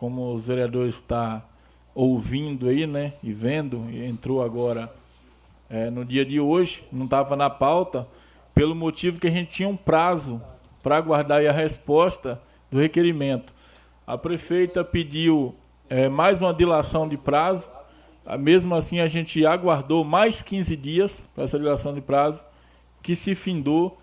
como 0.01 0.33
os 0.33 0.47
vereadores 0.47 0.95
estão 0.95 1.43
ouvindo 1.93 2.67
aí, 2.67 2.87
né, 2.87 3.13
e 3.21 3.31
vendo, 3.31 3.85
e 3.91 4.03
entrou 4.03 4.43
agora 4.43 4.91
é, 5.69 5.91
no 5.91 6.03
dia 6.03 6.25
de 6.25 6.39
hoje, 6.39 6.83
não 6.91 7.05
estava 7.05 7.35
na 7.35 7.51
pauta, 7.51 8.07
pelo 8.51 8.73
motivo 8.73 9.19
que 9.19 9.27
a 9.27 9.29
gente 9.31 9.51
tinha 9.51 9.69
um 9.69 9.77
prazo 9.77 10.41
para 10.81 10.97
aguardar 10.97 11.45
a 11.45 11.51
resposta 11.51 12.41
do 12.71 12.79
requerimento. 12.79 13.53
A 14.07 14.17
prefeita 14.17 14.83
pediu 14.83 15.53
é, 15.87 16.09
mais 16.09 16.41
uma 16.41 16.51
dilação 16.51 17.07
de 17.07 17.15
prazo, 17.15 17.69
mesmo 18.39 18.73
assim 18.73 19.01
a 19.01 19.07
gente 19.07 19.45
aguardou 19.45 20.03
mais 20.03 20.41
15 20.41 20.75
dias 20.77 21.23
para 21.35 21.43
essa 21.43 21.59
dilação 21.59 21.93
de 21.93 22.01
prazo, 22.01 22.43
que 23.03 23.15
se 23.15 23.35
findou. 23.35 24.00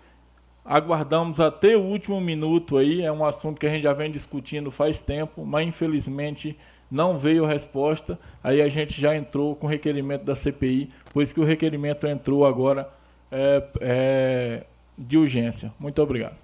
Aguardamos 0.69 1.39
até 1.39 1.75
o 1.75 1.81
último 1.81 2.21
minuto 2.21 2.77
aí, 2.77 3.01
é 3.01 3.11
um 3.11 3.25
assunto 3.25 3.59
que 3.59 3.65
a 3.65 3.71
gente 3.71 3.81
já 3.81 3.91
vem 3.91 4.11
discutindo 4.11 4.69
faz 4.69 4.99
tempo, 4.99 5.43
mas 5.43 5.67
infelizmente 5.67 6.55
não 6.91 7.17
veio 7.17 7.43
resposta. 7.43 8.19
Aí 8.43 8.61
a 8.61 8.67
gente 8.67 9.01
já 9.01 9.15
entrou 9.15 9.55
com 9.55 9.65
requerimento 9.65 10.25
da 10.25 10.35
CPI, 10.35 10.91
pois 11.11 11.33
que 11.33 11.39
o 11.39 11.43
requerimento 11.43 12.05
entrou 12.05 12.45
agora 12.45 12.87
é, 13.31 13.63
é, 13.81 14.63
de 14.95 15.17
urgência. 15.17 15.73
Muito 15.79 15.99
obrigado. 16.03 16.35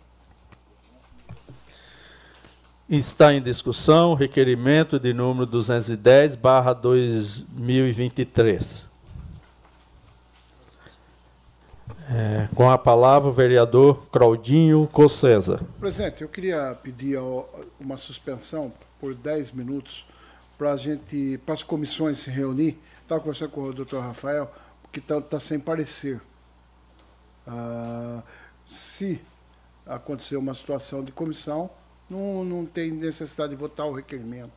Está 2.90 3.32
em 3.32 3.44
discussão 3.44 4.14
o 4.14 4.16
requerimento 4.16 5.00
de 5.00 5.14
número 5.14 5.46
210, 5.46 6.36
barra 6.36 6.74
2023. 6.74 8.90
É, 12.08 12.48
com 12.54 12.70
a 12.70 12.78
palavra 12.78 13.30
o 13.30 13.32
vereador 13.32 14.06
Claudinho 14.12 14.88
Cossesa. 14.92 15.60
Presidente, 15.80 16.22
eu 16.22 16.30
queria 16.30 16.78
pedir 16.84 17.18
uma 17.80 17.98
suspensão 17.98 18.72
por 19.00 19.16
10 19.16 19.52
minutos 19.52 20.06
para 20.58 20.74
a 20.74 20.78
gente, 20.78 21.40
para 21.46 21.56
as 21.56 21.64
comissões 21.64 22.20
se 22.20 22.30
reunir. 22.30 22.78
Estava 23.02 23.22
conversando 23.22 23.50
com 23.50 23.62
o 23.64 23.74
doutor 23.74 24.02
Rafael, 24.02 24.52
porque 24.84 25.00
está 25.00 25.20
tá 25.20 25.40
sem 25.40 25.60
parecer. 25.60 26.22
Ah, 27.48 28.22
se 28.68 29.20
acontecer 29.86 30.38
uma 30.38 30.54
situação 30.54 31.04
de 31.04 31.12
comissão, 31.12 31.70
não, 32.10 32.44
não 32.44 32.66
tem 32.66 32.92
necessidade 32.92 33.52
de 33.52 33.56
votar 33.56 33.86
o 33.88 33.94
requerimento. 33.94 34.54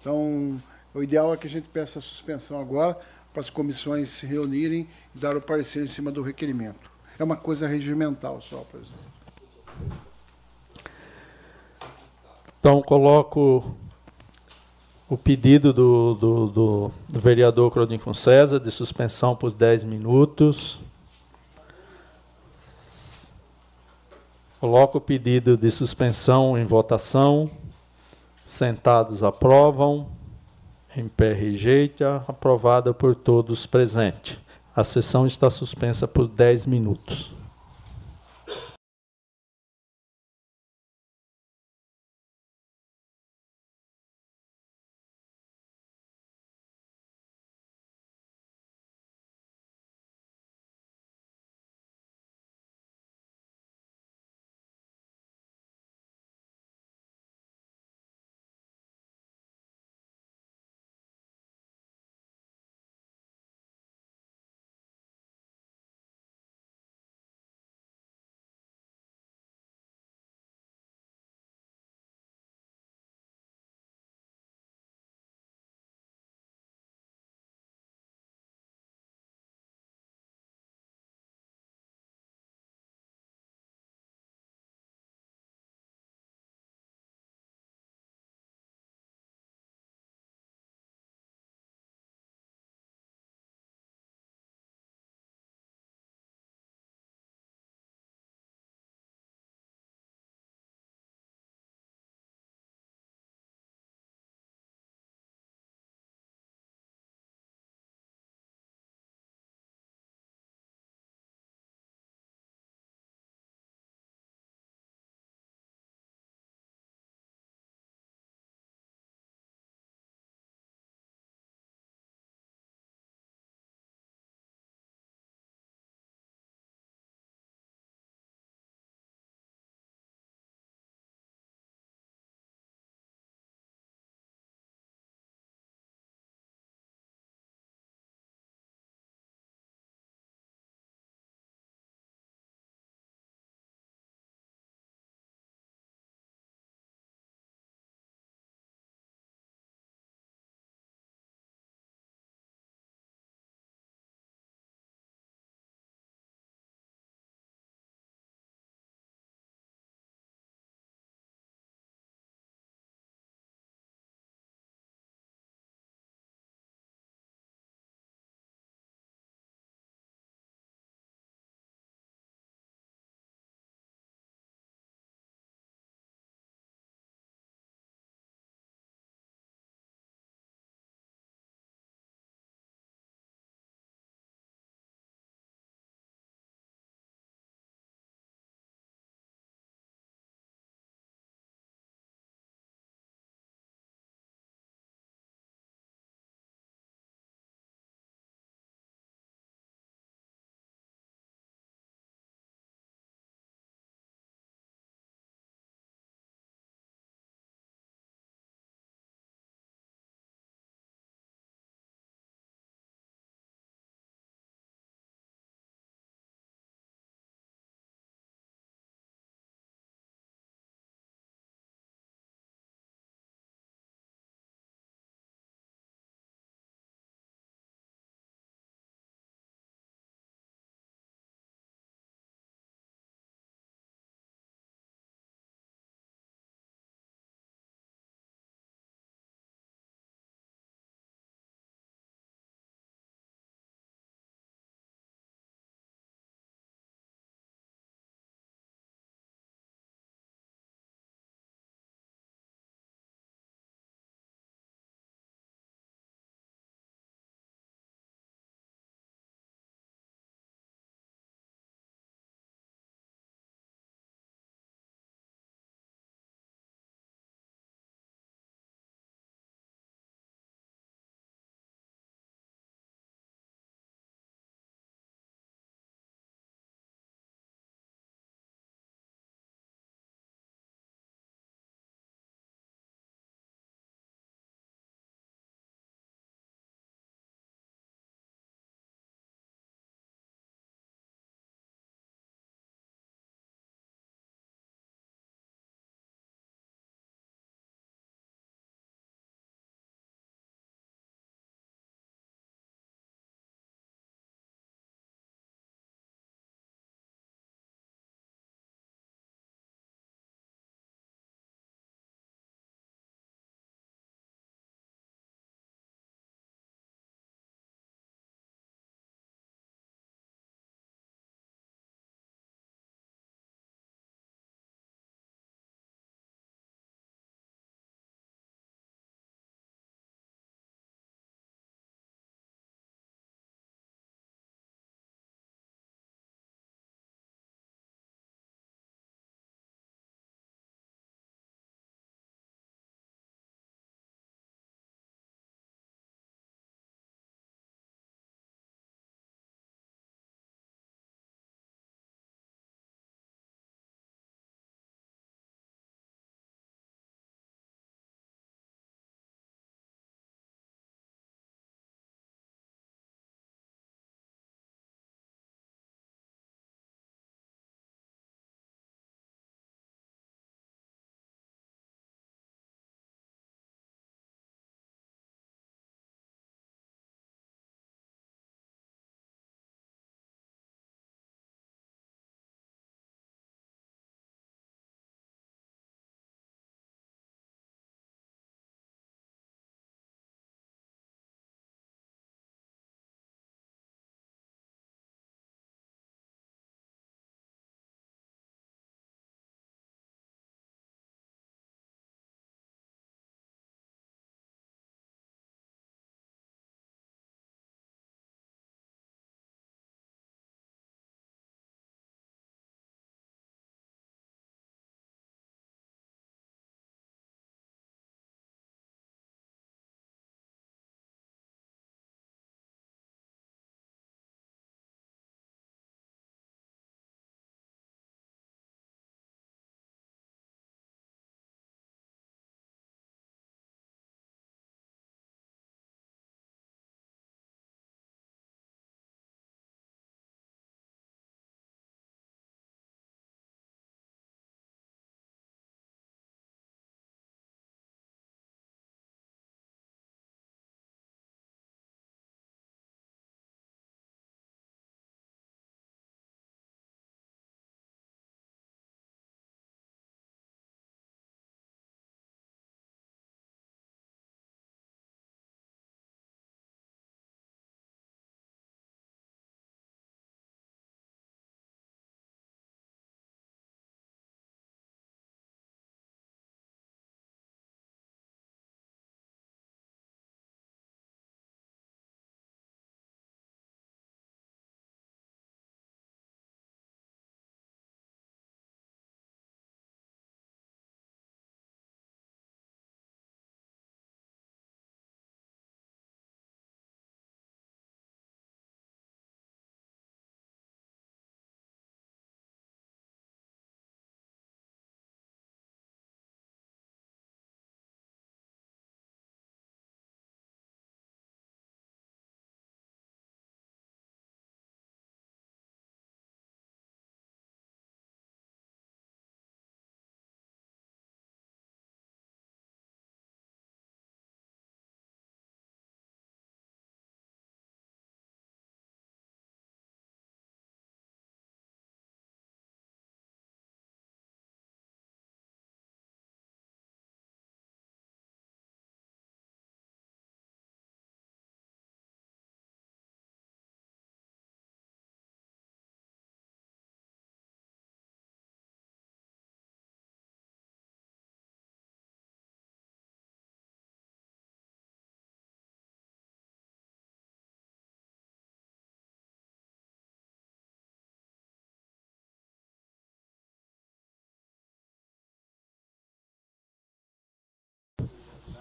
Então, 0.00 0.60
o 0.94 1.02
ideal 1.02 1.32
é 1.32 1.36
que 1.36 1.46
a 1.46 1.50
gente 1.50 1.68
peça 1.68 1.98
a 1.98 2.02
suspensão 2.02 2.60
agora 2.60 2.98
para 3.32 3.40
as 3.40 3.50
comissões 3.50 4.08
se 4.08 4.26
reunirem 4.26 4.88
e 5.14 5.18
dar 5.18 5.36
o 5.36 5.40
parecer 5.40 5.84
em 5.84 5.88
cima 5.88 6.10
do 6.10 6.22
requerimento. 6.22 6.90
É 7.18 7.24
uma 7.24 7.36
coisa 7.36 7.68
regimental 7.68 8.40
só, 8.40 8.58
presidente. 8.70 9.10
Então, 12.58 12.82
coloco 12.82 13.74
o 15.08 15.16
pedido 15.16 15.72
do, 15.72 16.14
do, 16.14 16.46
do, 16.46 16.92
do 17.08 17.20
vereador 17.20 17.70
Claudinho 17.70 18.14
César 18.14 18.60
de 18.60 18.70
suspensão 18.70 19.34
por 19.34 19.50
10 19.50 19.84
minutos. 19.84 20.78
Coloco 24.60 24.98
o 24.98 25.00
pedido 25.00 25.56
de 25.56 25.70
suspensão 25.70 26.56
em 26.58 26.64
votação. 26.64 27.50
Sentados 28.44 29.22
aprovam. 29.22 30.19
Em 30.96 31.06
pé 31.08 31.32
rejeita. 31.32 32.24
Aprovada 32.26 32.92
por 32.92 33.14
todos 33.14 33.66
presentes. 33.66 34.38
A 34.74 34.84
sessão 34.84 35.26
está 35.26 35.50
suspensa 35.50 36.06
por 36.06 36.28
10 36.28 36.66
minutos. 36.66 37.32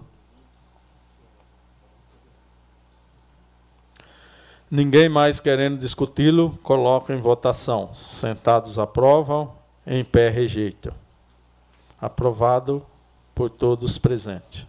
Ninguém 4.71 5.09
mais 5.09 5.39
querendo 5.39 5.79
discuti-lo, 5.79 6.57
coloca 6.61 7.13
em 7.13 7.19
votação. 7.19 7.93
Sentados 7.93 8.77
aprovam, 8.77 9.51
em 9.85 10.03
pé 10.05 10.29
rejeitam. 10.29 10.93
Aprovado 11.99 12.85
por 13.33 13.49
todos 13.49 13.97
presentes. 13.97 14.67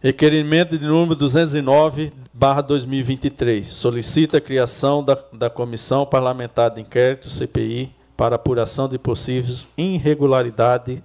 Requerimento 0.00 0.78
de 0.78 0.86
número 0.86 1.16
209, 1.16 2.12
barra 2.32 2.62
2023. 2.62 3.66
Solicita 3.66 4.38
a 4.38 4.40
criação 4.40 5.02
da, 5.02 5.18
da 5.32 5.50
Comissão 5.50 6.06
Parlamentar 6.06 6.70
de 6.70 6.80
Inquérito, 6.80 7.28
CPI, 7.28 7.92
para 8.16 8.36
apuração 8.36 8.88
de 8.88 8.96
possíveis 8.96 9.66
irregularidades. 9.76 11.02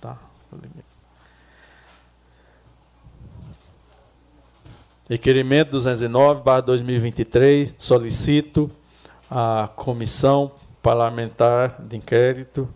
Tá. 0.00 0.18
Requerimento 0.52 0.87
209, 0.87 0.87
barra 6.44 6.60
2023, 6.60 7.74
solicito 7.78 8.70
a 9.30 9.70
Comissão 9.74 10.52
Parlamentar 10.82 11.80
de 11.80 11.96
Inquérito, 11.96 12.68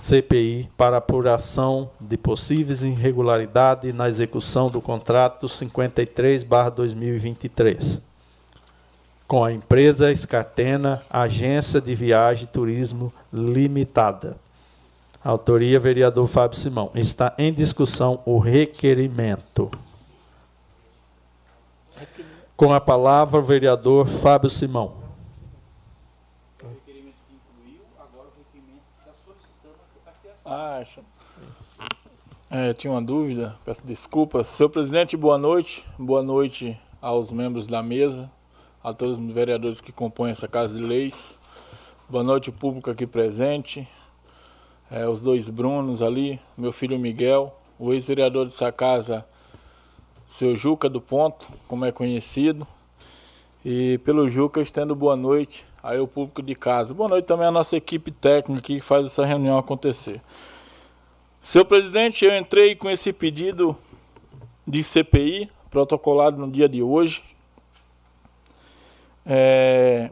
CPI, 0.00 0.68
para 0.76 0.96
apuração 0.96 1.88
de 2.00 2.16
possíveis 2.16 2.82
irregularidades 2.82 3.94
na 3.94 4.08
execução 4.08 4.68
do 4.68 4.80
contrato 4.80 5.48
53, 5.48 6.42
barra 6.42 6.70
2023, 6.70 8.02
com 9.28 9.44
a 9.44 9.52
empresa 9.52 10.10
Escatena 10.10 11.00
Agência 11.08 11.80
de 11.80 11.94
Viagem 11.94 12.42
e 12.42 12.48
Turismo 12.48 13.12
Limitada. 13.32 14.36
Autoria, 15.24 15.78
vereador 15.78 16.26
Fábio 16.26 16.58
Simão. 16.58 16.90
Está 16.92 17.32
em 17.38 17.52
discussão 17.52 18.20
o 18.26 18.38
requerimento. 18.38 19.70
Com 22.56 22.72
a 22.72 22.80
palavra, 22.80 23.40
o 23.40 23.42
vereador 23.42 24.06
Fábio 24.06 24.48
Simão. 24.48 24.94
Ah, 30.44 30.84
é, 32.48 32.72
tinha 32.72 32.92
uma 32.92 33.02
dúvida, 33.02 33.56
peço 33.64 33.84
desculpas. 33.84 34.46
Senhor 34.46 34.68
presidente, 34.68 35.16
boa 35.16 35.36
noite. 35.36 35.84
Boa 35.98 36.22
noite 36.22 36.80
aos 37.02 37.32
membros 37.32 37.66
da 37.66 37.82
mesa, 37.82 38.30
a 38.84 38.94
todos 38.94 39.18
os 39.18 39.32
vereadores 39.32 39.80
que 39.80 39.90
compõem 39.90 40.30
essa 40.30 40.46
Casa 40.46 40.78
de 40.78 40.84
Leis. 40.84 41.36
Boa 42.08 42.22
noite, 42.22 42.52
público 42.52 42.88
aqui 42.88 43.04
presente. 43.04 43.88
É, 44.88 45.08
os 45.08 45.20
dois 45.20 45.48
Brunos 45.48 46.00
ali, 46.00 46.40
meu 46.56 46.72
filho 46.72 47.00
Miguel, 47.00 47.52
o 47.80 47.92
ex-vereador 47.92 48.44
dessa 48.44 48.70
casa, 48.70 49.26
seu 50.34 50.56
Juca 50.56 50.88
do 50.88 51.00
Ponto, 51.00 51.48
como 51.68 51.84
é 51.84 51.92
conhecido. 51.92 52.66
E 53.64 53.98
pelo 53.98 54.28
Juca 54.28 54.60
estendo 54.60 54.92
boa 54.92 55.14
noite 55.14 55.64
aí 55.80 55.96
ao 55.96 56.08
público 56.08 56.42
de 56.42 56.56
casa. 56.56 56.92
Boa 56.92 57.08
noite 57.08 57.24
também 57.24 57.46
à 57.46 57.52
nossa 57.52 57.76
equipe 57.76 58.10
técnica 58.10 58.60
que 58.62 58.80
faz 58.80 59.06
essa 59.06 59.24
reunião 59.24 59.56
acontecer. 59.56 60.20
Senhor 61.40 61.64
presidente, 61.64 62.24
eu 62.24 62.36
entrei 62.36 62.74
com 62.74 62.90
esse 62.90 63.12
pedido 63.12 63.76
de 64.66 64.82
CPI, 64.82 65.48
protocolado 65.70 66.36
no 66.36 66.50
dia 66.50 66.68
de 66.68 66.82
hoje. 66.82 67.22
É, 69.24 70.10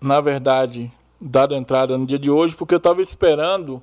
na 0.00 0.22
verdade, 0.22 0.90
dado 1.20 1.54
a 1.54 1.58
entrada 1.58 1.98
no 1.98 2.06
dia 2.06 2.18
de 2.18 2.30
hoje, 2.30 2.56
porque 2.56 2.72
eu 2.72 2.78
estava 2.78 3.02
esperando 3.02 3.82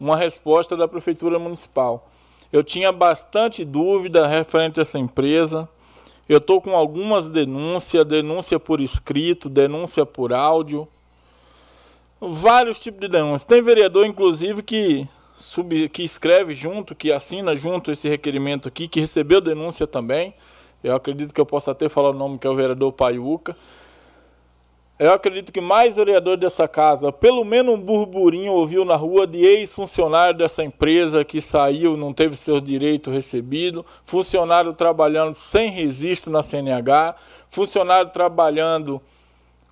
uma 0.00 0.16
resposta 0.16 0.76
da 0.76 0.88
Prefeitura 0.88 1.38
Municipal. 1.38 2.10
Eu 2.52 2.62
tinha 2.62 2.92
bastante 2.92 3.64
dúvida 3.64 4.26
referente 4.26 4.80
a 4.80 4.82
essa 4.82 4.98
empresa. 4.98 5.68
Eu 6.28 6.38
estou 6.38 6.60
com 6.60 6.76
algumas 6.76 7.28
denúncias, 7.28 8.04
denúncia 8.04 8.58
por 8.58 8.80
escrito, 8.80 9.48
denúncia 9.48 10.04
por 10.04 10.32
áudio, 10.32 10.88
vários 12.20 12.80
tipos 12.80 13.00
de 13.00 13.08
denúncias. 13.08 13.44
Tem 13.44 13.62
vereador, 13.62 14.06
inclusive, 14.06 14.62
que, 14.62 15.06
sub, 15.34 15.88
que 15.88 16.02
escreve 16.02 16.54
junto, 16.54 16.94
que 16.94 17.12
assina 17.12 17.54
junto 17.54 17.92
esse 17.92 18.08
requerimento 18.08 18.66
aqui, 18.66 18.88
que 18.88 19.00
recebeu 19.00 19.40
denúncia 19.40 19.86
também. 19.86 20.34
Eu 20.82 20.94
acredito 20.94 21.32
que 21.32 21.40
eu 21.40 21.46
possa 21.46 21.70
até 21.70 21.88
falar 21.88 22.10
o 22.10 22.14
nome, 22.14 22.38
que 22.38 22.46
é 22.46 22.50
o 22.50 22.56
vereador 22.56 22.92
Paiuca. 22.92 23.56
Eu 24.98 25.12
acredito 25.12 25.52
que 25.52 25.60
mais 25.60 25.94
vereador 25.94 26.38
dessa 26.38 26.66
casa, 26.66 27.12
pelo 27.12 27.44
menos 27.44 27.74
um 27.74 27.78
burburinho 27.78 28.50
ouviu 28.52 28.82
na 28.82 28.96
rua 28.96 29.26
de 29.26 29.44
ex-funcionário 29.44 30.38
dessa 30.38 30.64
empresa 30.64 31.22
que 31.22 31.38
saiu, 31.38 31.98
não 31.98 32.14
teve 32.14 32.34
seu 32.34 32.58
direito 32.62 33.10
recebido, 33.10 33.84
funcionário 34.06 34.72
trabalhando 34.72 35.34
sem 35.34 35.70
registro 35.70 36.32
na 36.32 36.42
CNH, 36.42 37.14
funcionário 37.50 38.10
trabalhando 38.10 38.98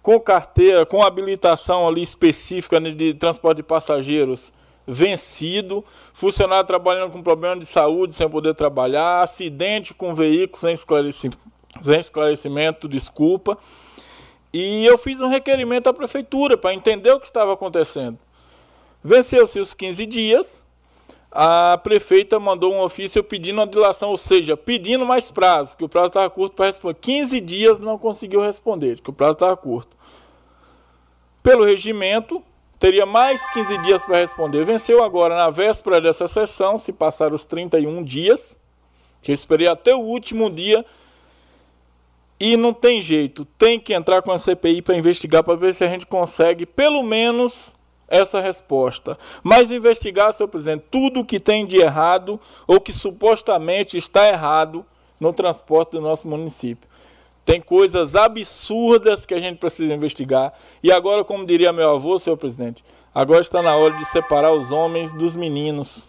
com 0.02 0.20
carteira, 0.20 0.84
com 0.84 1.02
habilitação 1.02 1.88
ali 1.88 2.02
específica 2.02 2.78
de 2.78 3.14
transporte 3.14 3.56
de 3.56 3.62
passageiros 3.62 4.52
vencido, 4.86 5.82
funcionário 6.12 6.66
trabalhando 6.66 7.10
com 7.10 7.22
problema 7.22 7.56
de 7.56 7.64
saúde 7.64 8.14
sem 8.14 8.28
poder 8.28 8.54
trabalhar, 8.54 9.22
acidente 9.22 9.94
com 9.94 10.14
veículo 10.14 10.60
sem 10.60 10.74
esclarecimento, 10.74 11.38
sem 11.82 11.98
esclarecimento 11.98 12.86
desculpa. 12.86 13.56
E 14.54 14.86
eu 14.86 14.96
fiz 14.96 15.20
um 15.20 15.26
requerimento 15.26 15.88
à 15.88 15.92
prefeitura 15.92 16.56
para 16.56 16.72
entender 16.72 17.10
o 17.10 17.18
que 17.18 17.26
estava 17.26 17.52
acontecendo. 17.52 18.16
Venceu-se 19.02 19.58
os 19.58 19.74
15 19.74 20.06
dias, 20.06 20.62
a 21.28 21.76
prefeita 21.76 22.38
mandou 22.38 22.72
um 22.72 22.80
ofício 22.80 23.24
pedindo 23.24 23.60
a 23.60 23.66
dilação, 23.66 24.10
ou 24.10 24.16
seja, 24.16 24.56
pedindo 24.56 25.04
mais 25.04 25.28
prazo, 25.28 25.76
que 25.76 25.82
o 25.82 25.88
prazo 25.88 26.06
estava 26.06 26.30
curto 26.30 26.54
para 26.54 26.66
responder. 26.66 26.96
15 27.00 27.40
dias 27.40 27.80
não 27.80 27.98
conseguiu 27.98 28.40
responder, 28.40 29.00
que 29.00 29.10
o 29.10 29.12
prazo 29.12 29.32
estava 29.32 29.56
curto. 29.56 29.96
Pelo 31.42 31.64
regimento, 31.64 32.40
teria 32.78 33.04
mais 33.04 33.44
15 33.52 33.78
dias 33.78 34.06
para 34.06 34.18
responder. 34.18 34.64
Venceu 34.64 35.02
agora 35.02 35.34
na 35.34 35.50
véspera 35.50 36.00
dessa 36.00 36.28
sessão, 36.28 36.78
se 36.78 36.92
passar 36.92 37.34
os 37.34 37.44
31 37.44 38.04
dias, 38.04 38.56
que 39.20 39.32
eu 39.32 39.34
esperei 39.34 39.66
até 39.66 39.92
o 39.92 39.98
último 39.98 40.48
dia. 40.48 40.86
E 42.38 42.56
não 42.56 42.72
tem 42.72 43.00
jeito, 43.00 43.44
tem 43.44 43.78
que 43.78 43.94
entrar 43.94 44.20
com 44.22 44.32
a 44.32 44.38
CPI 44.38 44.82
para 44.82 44.96
investigar, 44.96 45.44
para 45.44 45.56
ver 45.56 45.72
se 45.72 45.84
a 45.84 45.88
gente 45.88 46.06
consegue, 46.06 46.66
pelo 46.66 47.02
menos, 47.02 47.74
essa 48.08 48.40
resposta. 48.40 49.18
Mas 49.42 49.70
investigar, 49.70 50.32
senhor 50.32 50.48
presidente, 50.48 50.84
tudo 50.90 51.20
o 51.20 51.24
que 51.24 51.38
tem 51.40 51.66
de 51.66 51.76
errado 51.76 52.40
ou 52.66 52.80
que 52.80 52.92
supostamente 52.92 53.96
está 53.96 54.28
errado 54.28 54.84
no 55.18 55.32
transporte 55.32 55.92
do 55.92 56.00
nosso 56.00 56.28
município. 56.28 56.88
Tem 57.44 57.60
coisas 57.60 58.16
absurdas 58.16 59.26
que 59.26 59.34
a 59.34 59.38
gente 59.38 59.58
precisa 59.58 59.92
investigar. 59.92 60.52
E 60.82 60.90
agora, 60.90 61.24
como 61.24 61.46
diria 61.46 61.72
meu 61.72 61.90
avô, 61.90 62.18
senhor 62.18 62.36
presidente, 62.36 62.84
agora 63.14 63.42
está 63.42 63.62
na 63.62 63.76
hora 63.76 63.96
de 63.96 64.04
separar 64.06 64.52
os 64.52 64.70
homens 64.70 65.12
dos 65.12 65.36
meninos 65.36 66.08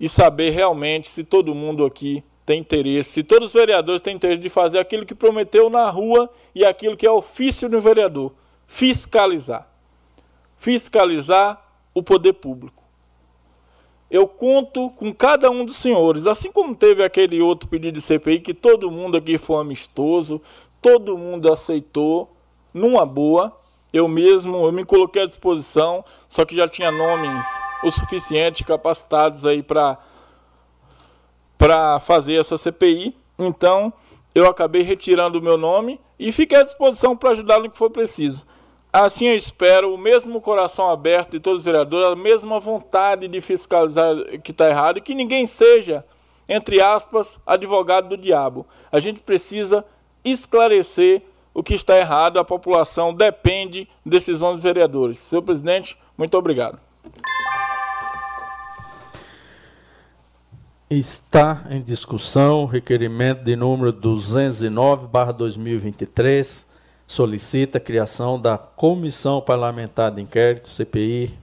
e 0.00 0.08
saber 0.08 0.50
realmente 0.50 1.08
se 1.08 1.24
todo 1.24 1.54
mundo 1.54 1.84
aqui 1.84 2.22
tem 2.46 2.60
interesse, 2.60 3.10
se 3.10 3.22
todos 3.22 3.48
os 3.48 3.54
vereadores 3.54 4.00
têm 4.00 4.14
interesse 4.14 4.40
de 4.40 4.48
fazer 4.48 4.78
aquilo 4.78 5.04
que 5.04 5.14
prometeu 5.14 5.68
na 5.68 5.90
rua 5.90 6.30
e 6.54 6.64
aquilo 6.64 6.96
que 6.96 7.06
é 7.06 7.10
ofício 7.10 7.68
do 7.68 7.80
vereador, 7.80 8.32
fiscalizar 8.66 9.68
fiscalizar 10.56 11.62
o 11.94 12.02
poder 12.02 12.34
público. 12.34 12.82
Eu 14.10 14.26
conto 14.26 14.90
com 14.90 15.12
cada 15.12 15.50
um 15.50 15.64
dos 15.64 15.76
senhores, 15.76 16.26
assim 16.26 16.50
como 16.50 16.74
teve 16.74 17.02
aquele 17.02 17.40
outro 17.40 17.68
pedido 17.68 17.94
de 17.94 18.00
CPI 18.00 18.40
que 18.40 18.54
todo 18.54 18.90
mundo 18.90 19.16
aqui 19.16 19.36
foi 19.36 19.60
amistoso, 19.60 20.40
todo 20.80 21.18
mundo 21.18 21.52
aceitou, 21.52 22.32
numa 22.72 23.04
boa. 23.04 23.56
Eu 23.92 24.06
mesmo, 24.06 24.66
eu 24.66 24.72
me 24.72 24.84
coloquei 24.84 25.22
à 25.22 25.26
disposição, 25.26 26.04
só 26.28 26.44
que 26.44 26.54
já 26.54 26.68
tinha 26.68 26.90
nomes 26.90 27.44
o 27.82 27.90
suficiente 27.90 28.62
capacitados 28.64 29.44
aí 29.44 29.62
para 29.62 29.98
para 31.58 32.00
fazer 32.00 32.38
essa 32.38 32.56
CPI. 32.56 33.16
Então, 33.38 33.92
eu 34.34 34.46
acabei 34.46 34.82
retirando 34.82 35.38
o 35.38 35.42
meu 35.42 35.56
nome 35.56 36.00
e 36.18 36.32
fiquei 36.32 36.58
à 36.58 36.62
disposição 36.62 37.16
para 37.16 37.30
ajudar 37.30 37.58
no 37.58 37.70
que 37.70 37.78
for 37.78 37.90
preciso. 37.90 38.46
Assim 38.92 39.26
eu 39.26 39.36
espero 39.36 39.92
o 39.92 39.98
mesmo 39.98 40.40
coração 40.40 40.88
aberto 40.88 41.32
de 41.32 41.40
todos 41.40 41.60
os 41.60 41.64
vereadores, 41.64 42.08
a 42.08 42.16
mesma 42.16 42.58
vontade 42.58 43.28
de 43.28 43.40
fiscalizar 43.40 44.14
que 44.42 44.52
está 44.52 44.70
errado 44.70 44.98
e 44.98 45.02
que 45.02 45.14
ninguém 45.14 45.44
seja, 45.46 46.04
entre 46.48 46.80
aspas, 46.80 47.38
advogado 47.46 48.08
do 48.08 48.16
diabo. 48.16 48.66
A 48.90 48.98
gente 48.98 49.20
precisa 49.20 49.84
esclarecer 50.24 51.22
o 51.52 51.62
que 51.62 51.74
está 51.74 51.96
errado, 51.96 52.38
a 52.38 52.44
população 52.44 53.12
depende 53.14 53.88
de 54.04 54.10
decisões 54.10 54.54
dos 54.54 54.62
vereadores. 54.62 55.18
Senhor 55.18 55.42
presidente, 55.42 55.98
muito 56.16 56.36
obrigado. 56.36 56.85
Está 60.88 61.66
em 61.68 61.82
discussão 61.82 62.62
o 62.62 62.66
requerimento 62.66 63.42
de 63.42 63.56
número 63.56 63.92
209/2023 63.92 66.64
solicita 67.08 67.78
a 67.78 67.80
criação 67.80 68.40
da 68.40 68.56
Comissão 68.56 69.40
Parlamentar 69.40 70.12
de 70.12 70.22
Inquérito, 70.22 70.70
CPI, 70.70 71.36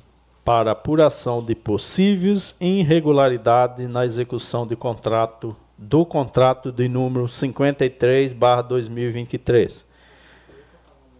para 0.45 0.71
apuração 0.71 1.43
de 1.43 1.53
possíveis 1.55 2.55
irregularidades 2.57 3.89
na 3.89 4.05
execução 4.05 4.65
de 4.65 4.77
contrato 4.77 5.53
do 5.77 6.05
contrato 6.05 6.71
de 6.71 6.87
número 6.87 7.27
53/2023 7.27 9.85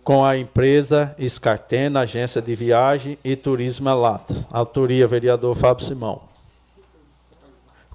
com 0.02 0.24
a 0.24 0.38
empresa 0.38 1.14
Escartena, 1.20 2.00
Agência 2.02 2.42
de 2.42 2.56
Viagem 2.56 3.18
e 3.22 3.36
Turismo 3.36 3.94
Lata. 3.94 4.48
Autoria 4.50 5.06
vereador 5.06 5.56
Fábio 5.56 5.86
Simão. 5.86 6.33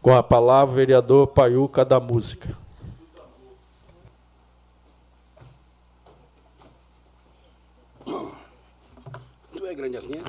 Com 0.09 0.15
a 0.15 0.23
palavra 0.23 0.75
vereador 0.75 1.27
Paiuca 1.27 1.85
da 1.85 2.01
Música. 2.01 2.57
grande 9.77 9.99
assim. 9.99 10.13
Né? 10.13 10.25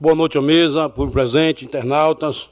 Boa 0.00 0.14
noite 0.14 0.40
mesa, 0.40 0.88
por 0.88 1.10
presente, 1.10 1.66
internautas, 1.66 2.48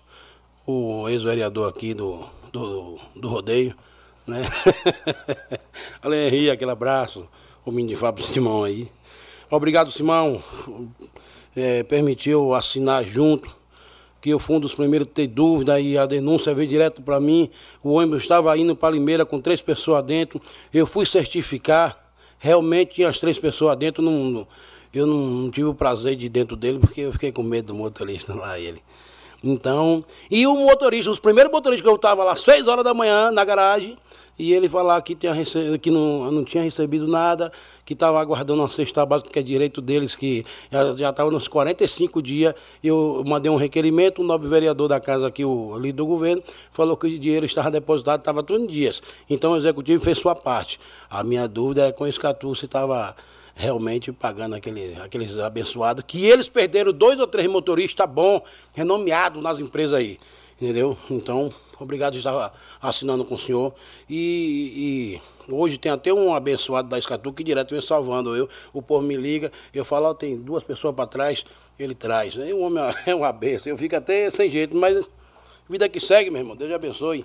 o 0.67 1.09
ex-vereador 1.09 1.67
aqui 1.67 1.95
do, 1.95 2.27
do, 2.53 2.99
do 3.17 3.27
rodeio, 3.27 3.75
né? 4.27 4.43
Além 6.03 6.27
Henrique, 6.27 6.51
aquele 6.51 6.73
abraço, 6.73 7.27
o 7.65 7.71
menino 7.71 7.89
de 7.89 7.97
Fábio 7.97 8.23
Simão 8.23 8.65
aí. 8.65 8.87
Obrigado, 9.51 9.91
Simão, 9.91 10.43
é, 11.57 11.83
permitiu 11.85 12.53
assinar 12.53 13.03
junto, 13.03 13.62
que 14.23 14.31
eu 14.31 14.39
fui 14.39 14.55
um 14.55 14.61
dos 14.61 14.73
primeiros 14.73 15.09
a 15.09 15.11
ter 15.11 15.27
dúvida 15.27 15.81
e 15.81 15.99
a 15.99 16.07
denúncia 16.07 16.55
veio 16.55 16.69
direto 16.69 17.03
para 17.03 17.19
mim. 17.19 17.51
O 17.83 17.95
ônibus 17.95 18.23
estava 18.23 18.57
indo 18.57 18.75
para 18.77 18.95
Limeira 18.95 19.27
com 19.27 19.41
três 19.41 19.61
pessoas 19.61 20.03
dentro. 20.05 20.41
Eu 20.73 20.87
fui 20.87 21.05
certificar, 21.05 21.99
realmente 22.39 22.95
tinha 22.95 23.09
as 23.09 23.19
três 23.19 23.37
pessoas 23.37 23.77
dentro, 23.77 24.01
não, 24.01 24.47
eu 24.95 25.07
não, 25.07 25.17
não, 25.17 25.51
tive 25.51 25.67
o 25.67 25.75
prazer 25.75 26.15
de 26.15 26.27
ir 26.27 26.29
dentro 26.29 26.55
dele 26.55 26.79
porque 26.79 27.01
eu 27.01 27.13
fiquei 27.13 27.33
com 27.33 27.43
medo 27.43 27.73
do 27.73 27.75
motorista 27.75 28.33
lá, 28.33 28.59
ele. 28.61 28.81
Então, 29.43 30.05
e 30.31 30.47
o 30.47 30.55
motorista, 30.55 31.11
os 31.11 31.19
primeiros 31.19 31.51
motoristas 31.51 31.83
que 31.83 31.91
eu 31.91 31.97
estava 31.97 32.23
lá, 32.23 32.37
6 32.37 32.69
horas 32.69 32.85
da 32.85 32.95
manhã, 32.95 33.33
na 33.33 33.45
garagem, 33.45 33.99
e 34.39 34.53
ele 34.53 34.69
falar 34.69 35.01
que, 35.03 35.15
tinha 35.15 35.35
que 35.81 35.91
não, 35.91 36.31
não 36.31 36.45
tinha 36.45 36.63
recebido 36.65 37.07
nada, 37.07 37.53
que 37.85 37.93
estava 37.93 38.21
aguardando 38.21 38.63
uma 38.63 38.71
cesta 38.71 39.05
básica, 39.05 39.31
que 39.31 39.39
é 39.39 39.43
direito 39.43 39.81
deles, 39.81 40.17
que 40.17 40.45
já 40.97 41.11
estava 41.11 41.31
nos 41.31 41.47
45 41.49 42.23
dias. 42.23 42.55
Eu 42.83 43.23
mandei 43.27 43.51
um 43.51 43.57
requerimento, 43.57 44.23
o 44.23 44.25
nobre 44.25 44.49
vereador 44.49 44.89
da 44.89 44.99
casa 44.99 45.27
aqui, 45.27 45.45
o 45.45 45.77
líder 45.77 45.93
do 45.93 46.07
governo, 46.07 46.43
falou 46.71 46.97
que 46.97 47.07
o 47.07 47.19
dinheiro 47.19 47.45
estava 47.45 47.71
depositado, 47.71 48.21
estava 48.21 48.43
tudo 48.43 48.65
em 48.65 48.67
dias. 48.67 49.03
Então 49.29 49.53
o 49.53 49.57
executivo 49.57 50.03
fez 50.03 50.19
sua 50.19 50.35
parte. 50.35 50.81
A 51.11 51.23
minha 51.23 51.47
dúvida 51.47 51.89
é 51.89 51.93
com 51.93 52.05
o 52.05 52.09
Escatu 52.09 52.55
se 52.55 52.65
estava 52.65 53.15
realmente 53.55 54.11
pagando 54.13 54.55
aquele, 54.55 54.95
aqueles 54.97 55.37
abençoados, 55.39 56.05
que 56.07 56.25
eles 56.25 56.49
perderam 56.49 56.93
dois 56.93 57.21
ou 57.21 57.27
três 57.27 57.49
motoristas 57.49 58.09
bom, 58.09 58.43
renomeado 58.75 59.41
nas 59.41 59.59
empresas 59.59 59.95
aí, 59.95 60.19
entendeu? 60.61 60.97
Então, 61.11 61.53
obrigado 61.83 62.13
de 62.13 62.19
estar 62.19 62.53
assinando 62.81 63.25
com 63.25 63.35
o 63.35 63.39
senhor. 63.39 63.75
E, 64.09 65.21
e 65.49 65.53
hoje 65.53 65.79
tem 65.79 65.91
até 65.93 66.13
um 66.13 66.35
abençoado 66.35 66.89
da 66.89 66.99
Escatu 66.99 67.33
que 67.33 67.45
direto 67.45 67.71
vem 67.71 67.83
salvando 67.83 68.37
eu. 68.37 68.49
O 68.73 68.81
povo 68.81 69.07
me 69.07 69.17
liga, 69.17 69.53
eu 69.75 69.85
falo, 69.85 70.11
oh, 70.11 70.15
tem 70.15 70.37
duas 70.37 70.63
pessoas 70.63 70.95
para 70.95 71.07
trás, 71.07 71.45
ele 71.79 71.95
traz. 71.95 72.37
O 72.37 72.59
homem 72.61 72.83
é 73.07 73.15
uma 73.15 73.33
benção, 73.33 73.71
eu 73.71 73.79
fico 73.79 73.97
até 73.97 74.31
sem 74.31 74.51
jeito, 74.51 74.77
mas 74.77 75.05
vida 75.69 75.89
que 75.89 76.01
segue, 76.01 76.31
meu 76.31 76.41
irmão, 76.41 76.57
Deus 76.57 76.73
abençoe. 76.73 77.25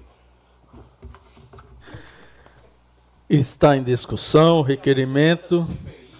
Está 3.29 3.75
em 3.75 3.83
discussão 3.83 4.59
o 4.59 4.61
requerimento 4.61 5.67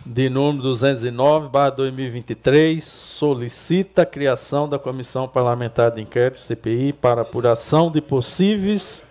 de 0.09 0.29
número 0.29 0.63
209, 0.63 1.49
2023, 1.75 2.81
solicita 2.81 4.03
a 4.03 4.05
criação 4.05 4.67
da 4.67 4.79
Comissão 4.79 5.27
Parlamentar 5.27 5.91
de 5.91 6.01
Inquérito, 6.01 6.39
CPI, 6.39 6.93
para 6.93 7.23
apuração 7.23 7.91
de 7.91 7.99
possíveis 7.99 9.03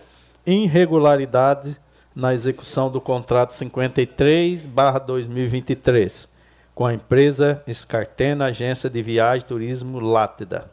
irregularidades 0.47 1.79
na 2.15 2.33
execução 2.33 2.91
do 2.91 2.99
contrato 2.99 3.53
53, 3.53 4.67
2023, 5.07 6.29
com 6.75 6.87
a 6.87 6.95
empresa 6.95 7.63
Escartena 7.67 8.47
Agência 8.47 8.89
de 8.89 9.03
Viagem 9.03 9.45
e 9.45 9.49
Turismo 9.49 10.01
Látida. 10.01 10.71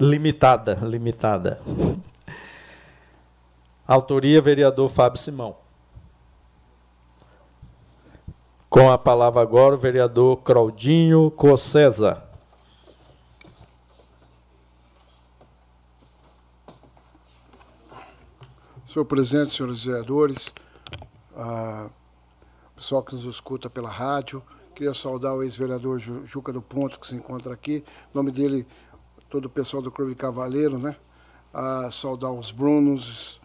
Limitada, 0.00 0.78
limitada. 0.82 1.60
Autoria, 3.86 4.40
vereador 4.40 4.88
Fábio 4.88 5.20
Simão. 5.20 5.67
Com 8.70 8.90
a 8.90 8.98
palavra 8.98 9.40
agora 9.40 9.74
o 9.74 9.78
vereador 9.78 10.36
Claudinho 10.42 11.30
Cossesa. 11.30 12.22
Senhor 18.86 19.06
presidente, 19.06 19.52
senhores 19.52 19.84
vereadores, 19.84 20.52
a 21.34 21.88
pessoal 22.76 23.02
que 23.02 23.14
nos 23.14 23.24
escuta 23.24 23.70
pela 23.70 23.88
rádio, 23.88 24.42
queria 24.74 24.92
saudar 24.92 25.34
o 25.34 25.42
ex-vereador 25.42 25.98
Juca 25.98 26.52
do 26.52 26.60
Ponto, 26.60 27.00
que 27.00 27.06
se 27.06 27.14
encontra 27.14 27.54
aqui, 27.54 27.76
em 27.76 28.14
nome 28.14 28.30
dele, 28.30 28.66
todo 29.30 29.46
o 29.46 29.50
pessoal 29.50 29.82
do 29.82 29.90
Clube 29.90 30.14
Cavaleiro, 30.14 30.78
né? 30.78 30.94
A 31.54 31.90
saudar 31.90 32.30
os 32.32 32.50
Brunos, 32.50 33.40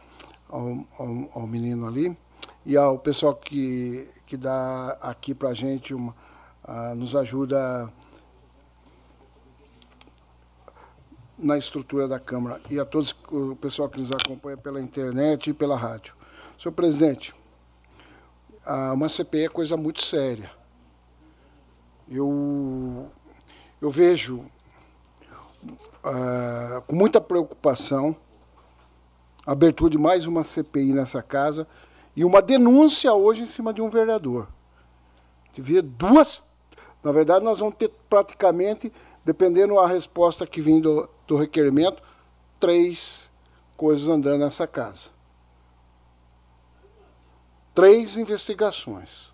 ao, 0.49 0.85
ao, 0.99 1.29
ao 1.33 1.47
menino 1.47 1.87
ali, 1.87 2.17
e 2.65 2.75
ao 2.75 2.99
pessoal 2.99 3.33
que 3.35 4.09
que 4.33 4.37
dá 4.37 4.97
aqui 4.99 5.31
para 5.31 5.49
a 5.49 5.53
gente, 5.53 5.93
uma, 5.93 6.15
uh, 6.67 6.95
nos 6.95 7.15
ajuda 7.15 7.87
na 11.37 11.55
estrutura 11.55 12.07
da 12.07 12.19
Câmara 12.19 12.59
e 12.67 12.79
a 12.79 12.85
todos 12.85 13.15
o 13.31 13.55
pessoal 13.55 13.87
que 13.87 13.99
nos 13.99 14.09
acompanha 14.11 14.57
pela 14.57 14.81
internet 14.81 15.51
e 15.51 15.53
pela 15.53 15.77
rádio. 15.77 16.15
Senhor 16.57 16.73
presidente, 16.73 17.31
uma 18.91 19.07
CPI 19.07 19.45
é 19.45 19.49
coisa 19.49 19.77
muito 19.77 20.03
séria. 20.03 20.49
Eu, 22.09 23.11
eu 23.79 23.89
vejo 23.91 24.39
uh, 25.63 26.81
com 26.87 26.95
muita 26.95 27.21
preocupação 27.21 28.15
a 29.45 29.51
abertura 29.51 29.91
de 29.91 29.97
mais 29.99 30.25
uma 30.25 30.43
CPI 30.43 30.91
nessa 30.91 31.21
casa 31.21 31.67
e 32.15 32.23
uma 32.23 32.41
denúncia 32.41 33.13
hoje 33.13 33.43
em 33.43 33.47
cima 33.47 33.73
de 33.73 33.81
um 33.81 33.89
vereador. 33.89 34.47
Devia 35.53 35.81
duas. 35.81 36.43
Na 37.03 37.11
verdade, 37.11 37.43
nós 37.43 37.59
vamos 37.59 37.75
ter 37.75 37.89
praticamente, 38.09 38.91
dependendo 39.25 39.75
da 39.75 39.87
resposta 39.87 40.47
que 40.47 40.61
vem 40.61 40.79
do, 40.79 41.09
do 41.27 41.35
requerimento, 41.35 42.01
três 42.59 43.29
coisas 43.75 44.07
andando 44.07 44.39
nessa 44.41 44.65
casa. 44.65 45.09
Três 47.73 48.17
investigações. 48.17 49.33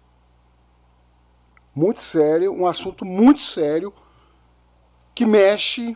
Muito 1.75 1.99
sério, 1.99 2.51
um 2.53 2.65
assunto 2.65 3.05
muito 3.05 3.41
sério 3.41 3.93
que 5.13 5.25
mexe 5.25 5.95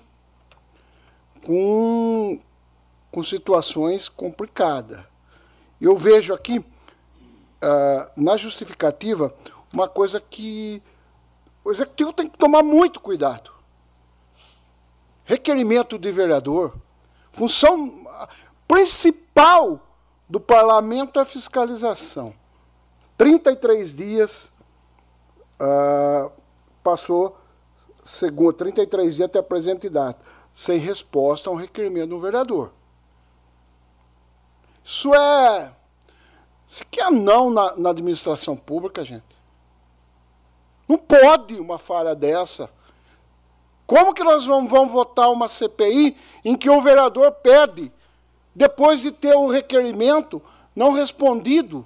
com, 1.45 2.39
com 3.11 3.23
situações 3.23 4.07
complicadas. 4.07 5.03
Eu 5.79 5.97
vejo 5.97 6.34
aqui, 6.34 6.63
uh, 7.64 8.11
na 8.16 8.36
justificativa, 8.38 9.34
uma 9.72 9.88
coisa 9.88 10.20
que 10.20 10.84
o 11.64 11.72
executivo 11.72 12.11
tem 12.11 12.28
que 12.28 12.38
tomar 12.38 12.61
muito 12.61 12.99
cuidado. 12.99 13.51
Requerimento 15.24 15.97
de 15.97 16.11
vereador, 16.11 16.76
função 17.32 18.05
principal 18.68 19.80
do 20.30 20.39
parlamento 20.39 21.20
é 21.20 21.26
fiscalização. 21.26 22.34
33 23.18 23.95
dias 23.95 24.51
uh, 25.61 26.32
passou, 26.84 27.38
segundo 28.03 28.53
33 28.53 29.16
dias 29.16 29.30
até 29.30 29.39
a 29.39 29.43
presente 29.43 29.89
data, 29.89 30.20
sem 30.53 30.78
resposta 30.78 31.49
a 31.49 31.53
um 31.53 31.55
requerimento 31.55 32.09
do 32.09 32.20
vereador. 32.20 32.72
Isso 34.84 35.14
é. 35.16 35.74
Isso 36.74 36.82
aqui 36.82 36.99
é 36.99 37.11
não 37.11 37.51
na, 37.51 37.76
na 37.76 37.91
administração 37.91 38.55
pública, 38.55 39.05
gente. 39.05 39.24
Não 40.89 40.97
pode 40.97 41.53
uma 41.59 41.78
falha 41.78 42.15
dessa. 42.15 42.67
Como 43.86 44.11
que 44.11 44.24
nós 44.24 44.43
vamos, 44.47 44.71
vamos 44.71 44.91
votar 44.91 45.30
uma 45.30 45.47
CPI 45.47 46.17
em 46.43 46.55
que 46.55 46.71
o 46.71 46.82
vereador 46.82 47.32
pede, 47.32 47.93
depois 48.55 49.01
de 49.01 49.11
ter 49.11 49.36
o 49.36 49.49
requerimento 49.49 50.41
não 50.76 50.93
respondido? 50.93 51.86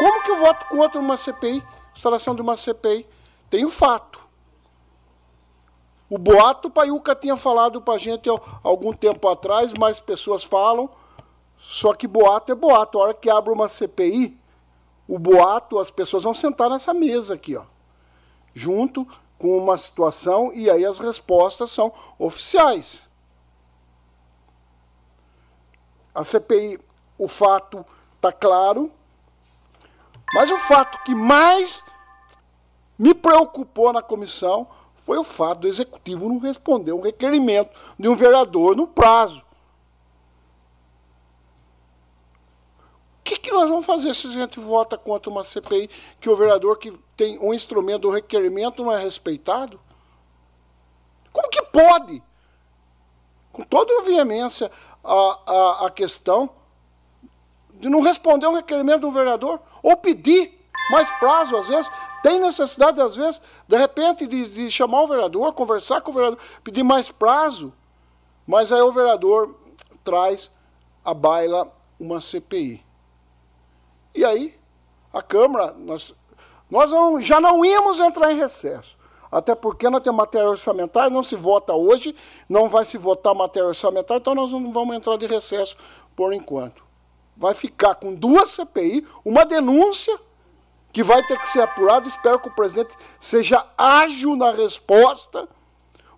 Como 0.00 0.24
que 0.24 0.32
eu 0.32 0.40
voto 0.40 0.66
contra 0.66 0.98
uma 0.98 1.16
CPI, 1.16 1.62
instalação 1.94 2.34
de 2.34 2.42
uma 2.42 2.56
CPI? 2.56 3.06
Tem 3.48 3.64
o 3.64 3.70
fato. 3.70 4.18
O 6.10 6.18
boato, 6.18 6.66
o 6.66 6.72
Paiuca 6.72 7.14
tinha 7.14 7.36
falado 7.36 7.80
para 7.80 7.94
a 7.94 7.98
gente 7.98 8.28
há 8.28 8.34
algum 8.64 8.92
tempo 8.92 9.28
atrás, 9.28 9.72
mais 9.78 10.00
pessoas 10.00 10.42
falam, 10.42 10.90
só 11.72 11.94
que 11.94 12.06
boato 12.06 12.52
é 12.52 12.54
boato. 12.54 12.98
A 12.98 13.02
hora 13.02 13.14
que 13.14 13.30
abre 13.30 13.52
uma 13.52 13.68
CPI, 13.68 14.38
o 15.08 15.18
boato, 15.18 15.78
as 15.78 15.90
pessoas 15.90 16.22
vão 16.22 16.34
sentar 16.34 16.68
nessa 16.70 16.92
mesa 16.92 17.34
aqui, 17.34 17.56
ó 17.56 17.64
junto 18.54 19.06
com 19.38 19.56
uma 19.56 19.76
situação 19.76 20.52
e 20.54 20.70
aí 20.70 20.84
as 20.84 20.98
respostas 20.98 21.70
são 21.70 21.92
oficiais. 22.18 23.08
A 26.14 26.24
CPI, 26.24 26.78
o 27.18 27.26
fato 27.26 27.84
está 28.16 28.30
claro, 28.30 28.92
mas 30.34 30.50
o 30.50 30.58
fato 30.58 31.02
que 31.04 31.14
mais 31.14 31.82
me 32.98 33.14
preocupou 33.14 33.92
na 33.92 34.02
comissão 34.02 34.68
foi 34.94 35.18
o 35.18 35.24
fato 35.24 35.60
do 35.60 35.68
executivo 35.68 36.28
não 36.28 36.38
responder 36.38 36.92
um 36.92 37.00
requerimento 37.00 37.70
de 37.98 38.08
um 38.08 38.14
vereador 38.14 38.76
no 38.76 38.86
prazo. 38.86 39.42
Que, 43.34 43.40
que 43.40 43.50
nós 43.50 43.68
vamos 43.68 43.86
fazer 43.86 44.14
se 44.14 44.26
a 44.26 44.30
gente 44.30 44.58
vota 44.58 44.96
contra 44.98 45.30
uma 45.30 45.44
CPI 45.44 45.88
que 46.20 46.28
o 46.28 46.36
vereador 46.36 46.78
que 46.78 46.92
tem 47.16 47.38
um 47.38 47.52
instrumento 47.54 48.02
do 48.02 48.10
requerimento 48.10 48.84
não 48.84 48.92
é 48.92 49.00
respeitado? 49.00 49.80
Como 51.32 51.48
que 51.48 51.62
pode? 51.62 52.22
Com 53.52 53.62
toda 53.62 54.00
a 54.00 54.02
veemência, 54.02 54.70
a, 55.04 55.38
a, 55.46 55.86
a 55.86 55.90
questão 55.90 56.50
de 57.74 57.88
não 57.88 58.00
responder 58.00 58.46
um 58.46 58.54
requerimento 58.54 59.00
do 59.00 59.10
vereador, 59.10 59.60
ou 59.82 59.96
pedir 59.96 60.58
mais 60.90 61.10
prazo, 61.18 61.56
às 61.56 61.66
vezes, 61.66 61.90
tem 62.22 62.38
necessidade, 62.38 63.00
às 63.00 63.16
vezes, 63.16 63.40
de 63.66 63.76
repente, 63.76 64.26
de, 64.26 64.48
de 64.48 64.70
chamar 64.70 65.02
o 65.02 65.08
vereador, 65.08 65.52
conversar 65.52 66.00
com 66.00 66.10
o 66.10 66.14
vereador, 66.14 66.38
pedir 66.62 66.82
mais 66.82 67.10
prazo, 67.10 67.72
mas 68.46 68.70
aí 68.70 68.80
o 68.80 68.92
vereador 68.92 69.56
traz 70.04 70.52
à 71.04 71.12
baila 71.12 71.72
uma 71.98 72.20
CPI. 72.20 72.84
E 74.14 74.24
aí, 74.24 74.58
a 75.12 75.22
Câmara, 75.22 75.72
nós, 75.72 76.14
nós 76.70 76.90
não, 76.90 77.20
já 77.20 77.40
não 77.40 77.64
íamos 77.64 77.98
entrar 77.98 78.32
em 78.32 78.36
recesso. 78.36 78.96
Até 79.30 79.54
porque 79.54 79.88
nós 79.88 80.02
temos 80.02 80.18
matéria 80.18 80.48
orçamentária, 80.48 81.08
não 81.08 81.22
se 81.22 81.34
vota 81.34 81.72
hoje, 81.72 82.14
não 82.46 82.68
vai 82.68 82.84
se 82.84 82.98
votar 82.98 83.34
matéria 83.34 83.68
orçamentária, 83.68 84.20
então 84.20 84.34
nós 84.34 84.52
não 84.52 84.70
vamos 84.70 84.94
entrar 84.94 85.16
de 85.16 85.26
recesso 85.26 85.74
por 86.14 86.34
enquanto. 86.34 86.84
Vai 87.34 87.54
ficar 87.54 87.94
com 87.94 88.14
duas 88.14 88.50
CPI, 88.50 89.06
uma 89.24 89.46
denúncia 89.46 90.18
que 90.92 91.02
vai 91.02 91.26
ter 91.26 91.38
que 91.40 91.48
ser 91.48 91.62
apurada. 91.62 92.06
Espero 92.06 92.38
que 92.38 92.48
o 92.48 92.54
presidente 92.54 92.94
seja 93.18 93.66
ágil 93.76 94.36
na 94.36 94.52
resposta, 94.52 95.48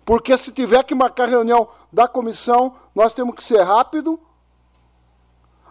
porque 0.03 0.37
se 0.37 0.51
tiver 0.51 0.83
que 0.83 0.93
marcar 0.93 1.29
reunião 1.29 1.69
da 1.91 2.09
comissão, 2.09 2.75
nós 2.93 3.13
temos 3.13 3.33
que 3.33 3.43
ser 3.43 3.61
rápido. 3.61 4.19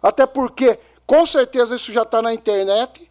Até 0.03 0.27
porque 0.27 0.79
com 1.07 1.27
certeza 1.27 1.77
isso 1.77 1.93
já 1.93 2.03
está 2.03 2.21
na 2.23 2.33
internet, 2.33 3.11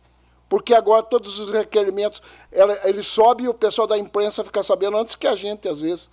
porque 0.49 0.73
agora 0.73 1.03
todos 1.03 1.39
os 1.39 1.49
requerimentos 1.49 2.21
ele, 2.51 2.79
ele 2.83 3.03
sobe 3.03 3.43
e 3.43 3.49
o 3.49 3.53
pessoal 3.53 3.87
da 3.87 3.97
imprensa 3.97 4.43
fica 4.43 4.61
sabendo 4.61 4.97
antes 4.97 5.15
que 5.15 5.27
a 5.27 5.35
gente, 5.35 5.67
às 5.67 5.81
vezes. 5.81 6.09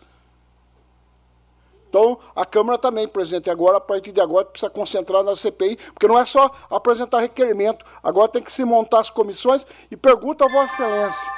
Então, 1.91 2.19
a 2.37 2.47
Câmara 2.47 2.79
também, 2.79 3.09
presidente, 3.09 3.51
agora, 3.51 3.79
a 3.79 3.81
partir 3.81 4.13
de 4.13 4.21
agora, 4.21 4.45
precisa 4.45 4.71
concentrar 4.71 5.25
na 5.25 5.35
CPI, 5.35 5.77
porque 5.93 6.07
não 6.07 6.17
é 6.17 6.25
só 6.25 6.49
apresentar 6.71 7.19
requerimento, 7.19 7.85
agora 8.01 8.29
tem 8.29 8.43
que 8.43 8.53
se 8.53 8.65
montar 8.65 9.01
as 9.01 9.11
comissões 9.11 9.67
e 9.91 9.97
pergunta 9.97 10.45
a 10.45 10.49
Vossa 10.49 10.73
Excelência. 10.73 11.33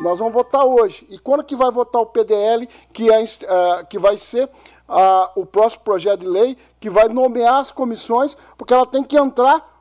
Nós 0.00 0.18
vamos 0.18 0.34
votar 0.34 0.64
hoje. 0.64 1.06
E 1.08 1.18
quando 1.18 1.42
que 1.42 1.56
vai 1.56 1.70
votar 1.70 2.02
o 2.02 2.06
PDL, 2.06 2.68
que, 2.92 3.10
é, 3.10 3.22
uh, 3.22 3.86
que 3.88 3.98
vai 3.98 4.18
ser 4.18 4.44
uh, 4.44 5.40
o 5.40 5.46
próximo 5.46 5.82
projeto 5.84 6.20
de 6.20 6.26
lei, 6.26 6.58
que 6.78 6.90
vai 6.90 7.08
nomear 7.08 7.60
as 7.60 7.72
comissões, 7.72 8.36
porque 8.58 8.74
ela 8.74 8.84
tem 8.84 9.02
que 9.02 9.16
entrar 9.16 9.73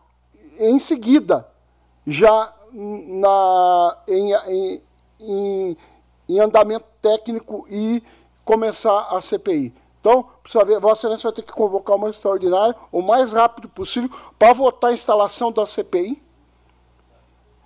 em 0.59 0.79
seguida, 0.79 1.47
já 2.05 2.53
na, 2.73 3.97
em, 4.07 4.33
em, 4.33 4.83
em, 5.19 5.77
em 6.29 6.39
andamento 6.39 6.85
técnico 7.01 7.65
e 7.69 8.03
começar 8.43 9.07
a 9.11 9.21
CPI. 9.21 9.73
Então, 9.99 10.25
precisa 10.41 10.65
ver, 10.65 10.79
Vossa 10.79 11.01
Excelência 11.01 11.29
vai 11.29 11.33
ter 11.33 11.43
que 11.43 11.53
convocar 11.53 11.95
uma 11.95 12.09
extraordinária 12.09 12.75
o 12.91 13.01
mais 13.01 13.31
rápido 13.31 13.69
possível 13.69 14.09
para 14.37 14.51
votar 14.51 14.91
a 14.91 14.93
instalação 14.93 15.49
da 15.49 15.65
CPI. 15.65 16.21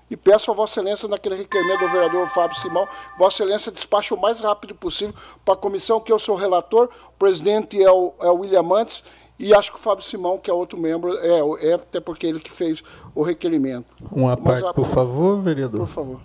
E 0.09 0.15
peço 0.15 0.51
a 0.51 0.53
Vossa 0.53 0.79
Excelência, 0.79 1.07
naquele 1.07 1.35
requerimento 1.35 1.79
do 1.79 1.89
vereador 1.89 2.29
Fábio 2.29 2.55
Simão, 2.61 2.87
Vossa 3.17 3.43
Excelência 3.43 3.71
despache 3.71 4.13
o 4.13 4.21
mais 4.21 4.39
rápido 4.39 4.75
possível 4.75 5.15
para 5.43 5.55
a 5.55 5.57
comissão, 5.57 5.99
que 5.99 6.11
eu 6.11 6.19
sou 6.19 6.35
relator, 6.35 6.89
o 7.07 7.17
presidente 7.17 7.81
é 7.81 7.91
o, 7.91 8.13
é 8.21 8.29
o 8.29 8.35
William 8.35 8.63
Mantes, 8.63 9.03
e 9.39 9.53
acho 9.53 9.71
que 9.71 9.77
o 9.77 9.81
Fábio 9.81 10.03
Simão, 10.03 10.37
que 10.37 10.49
é 10.49 10.53
outro 10.53 10.79
membro, 10.79 11.15
é, 11.17 11.69
é 11.69 11.73
até 11.73 11.99
porque 11.99 12.25
ele 12.25 12.39
que 12.39 12.51
fez 12.51 12.83
o 13.13 13.21
requerimento. 13.21 13.85
Uma 14.11 14.37
Mas, 14.41 14.61
parte, 14.61 14.75
por 14.75 14.85
favor, 14.85 15.41
vereador. 15.41 15.81
Por 15.81 15.87
favor. 15.87 16.19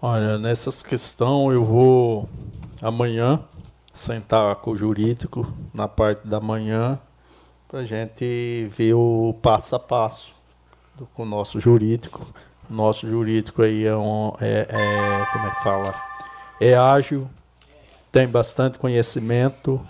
Olha, 0.00 0.38
nessas 0.38 0.82
questões 0.82 1.54
eu 1.54 1.64
vou 1.64 2.28
amanhã 2.80 3.40
sentar 3.92 4.54
com 4.56 4.72
o 4.72 4.76
jurídico 4.76 5.46
na 5.72 5.88
parte 5.88 6.26
da 6.26 6.40
manhã 6.40 6.98
para 7.66 7.80
a 7.80 7.84
gente 7.84 8.68
ver 8.70 8.94
o 8.94 9.34
passo 9.40 9.74
a 9.74 9.80
passo 9.80 10.34
do, 10.94 11.06
com 11.06 11.22
o 11.22 11.26
nosso 11.26 11.58
jurídico. 11.58 12.24
Nosso 12.68 13.08
jurídico 13.08 13.62
aí 13.62 13.84
é, 13.84 13.96
um, 13.96 14.32
é, 14.40 14.66
é 14.68 15.26
como 15.32 15.46
é 15.46 15.50
que 15.50 15.62
fala? 15.62 15.94
É 16.60 16.74
ágil, 16.74 17.28
tem 18.12 18.28
bastante 18.28 18.78
conhecimento, 18.78 19.80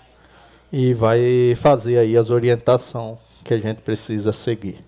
e 0.77 0.93
vai 0.93 1.55
fazer 1.55 1.97
aí 1.97 2.17
as 2.17 2.29
orientações 2.29 3.17
que 3.45 3.53
a 3.53 3.57
gente 3.57 3.81
precisa 3.81 4.33
seguir. 4.33 4.83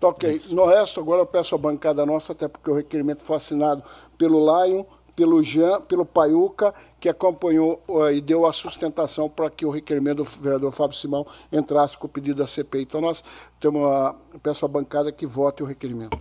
Tá 0.00 0.08
ok. 0.08 0.40
No 0.48 0.64
resto, 0.64 1.00
agora 1.00 1.20
eu 1.20 1.26
peço 1.26 1.54
a 1.54 1.58
bancada 1.58 2.06
nossa, 2.06 2.32
até 2.32 2.48
porque 2.48 2.70
o 2.70 2.74
requerimento 2.74 3.22
foi 3.22 3.36
assinado 3.36 3.82
pelo 4.16 4.38
Lion, 4.38 4.84
pelo 5.14 5.42
Jean, 5.42 5.82
pelo 5.82 6.06
Paiuca, 6.06 6.72
que 6.98 7.10
acompanhou 7.10 7.78
uh, 7.86 8.10
e 8.10 8.22
deu 8.22 8.46
a 8.46 8.54
sustentação 8.54 9.28
para 9.28 9.50
que 9.50 9.66
o 9.66 9.70
requerimento 9.70 10.18
do 10.18 10.24
vereador 10.24 10.72
Fábio 10.72 10.96
Simão 10.96 11.26
entrasse 11.52 11.98
com 11.98 12.06
o 12.06 12.08
pedido 12.10 12.38
da 12.38 12.46
CPI. 12.46 12.84
Então, 12.84 13.02
nós 13.02 13.22
temos 13.60 13.86
a, 13.86 14.14
peço 14.42 14.64
à 14.64 14.68
bancada 14.68 15.12
que 15.12 15.26
vote 15.26 15.62
o 15.62 15.66
requerimento. 15.66 16.18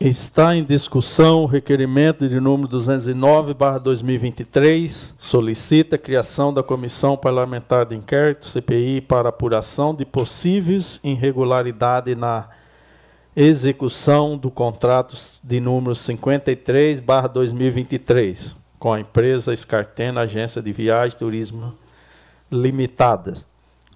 Está 0.00 0.56
em 0.56 0.64
discussão 0.64 1.42
o 1.42 1.46
requerimento 1.46 2.26
de 2.26 2.40
número 2.40 2.66
209/2023, 2.70 5.14
solicita 5.18 5.96
a 5.96 5.98
criação 5.98 6.54
da 6.54 6.62
Comissão 6.62 7.18
Parlamentar 7.18 7.84
de 7.84 7.96
Inquérito 7.96 8.46
CPI 8.46 9.02
para 9.02 9.28
apuração 9.28 9.94
de 9.94 10.06
possíveis 10.06 10.98
irregularidades 11.04 12.16
na 12.16 12.48
execução 13.36 14.38
do 14.38 14.50
contrato 14.50 15.18
de 15.44 15.60
número 15.60 15.94
53/2023 15.94 18.56
com 18.78 18.94
a 18.94 19.00
empresa 19.00 19.52
Escartena 19.52 20.22
Agência 20.22 20.62
de 20.62 20.72
Viagem 20.72 21.14
e 21.14 21.18
Turismo 21.18 21.74
Limitada. 22.50 23.34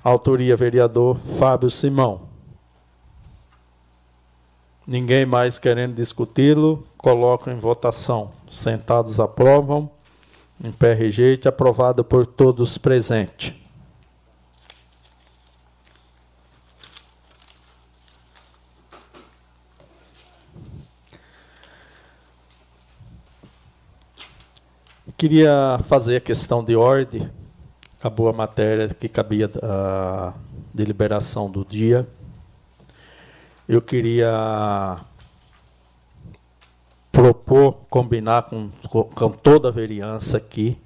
Autoria 0.05 0.55
vereador 0.55 1.17
Fábio 1.39 1.71
Simão. 1.71 2.34
Ninguém 4.87 5.25
mais 5.25 5.59
querendo 5.59 5.95
discuti-lo, 5.95 6.87
coloco 6.99 7.49
em 7.49 7.59
votação. 7.59 8.33
Sentados 8.51 9.19
aprovam. 9.19 9.91
Em 10.63 10.71
pé 10.71 10.93
rejeite, 10.93 11.49
aprovado 11.49 12.05
por 12.05 12.27
todos 12.27 12.79
presentes. 12.79 13.55
Queria 25.17 25.81
fazer 25.85 26.17
a 26.17 26.21
questão 26.21 26.63
de 26.63 26.77
ordem. 26.77 27.31
Acabou 27.99 28.29
a 28.29 28.33
matéria 28.33 28.89
que 28.89 29.09
cabia 29.09 29.51
a 29.63 30.35
deliberação 30.75 31.51
do 31.51 31.65
dia 31.65 32.07
eu 33.69 33.81
queria 33.81 35.01
propor, 37.11 37.75
combinar 37.89 38.43
com, 38.43 38.71
com 38.89 39.31
toda 39.31 39.69
a 39.69 39.73
vereança 39.73 40.37
aqui. 40.37 40.77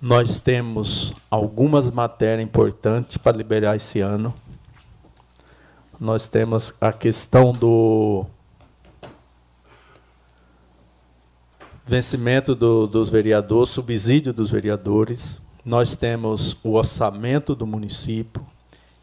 Nós 0.00 0.40
temos 0.40 1.14
algumas 1.30 1.90
matérias 1.90 2.46
importantes 2.46 3.16
para 3.16 3.36
liberar 3.36 3.76
esse 3.76 4.00
ano. 4.00 4.34
Nós 5.98 6.28
temos 6.28 6.74
a 6.80 6.92
questão 6.92 7.52
do 7.52 8.26
vencimento 11.84 12.54
do, 12.54 12.86
dos 12.86 13.08
vereadores, 13.08 13.72
subsídio 13.72 14.32
dos 14.32 14.50
vereadores. 14.50 15.40
Nós 15.64 15.94
temos 15.96 16.56
o 16.62 16.72
orçamento 16.72 17.54
do 17.54 17.66
município 17.66 18.44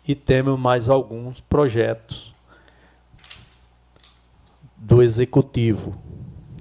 e 0.07 0.13
temos 0.13 0.59
mais 0.59 0.89
alguns 0.89 1.39
projetos 1.39 2.28
do 4.80 5.03
executivo 5.03 5.95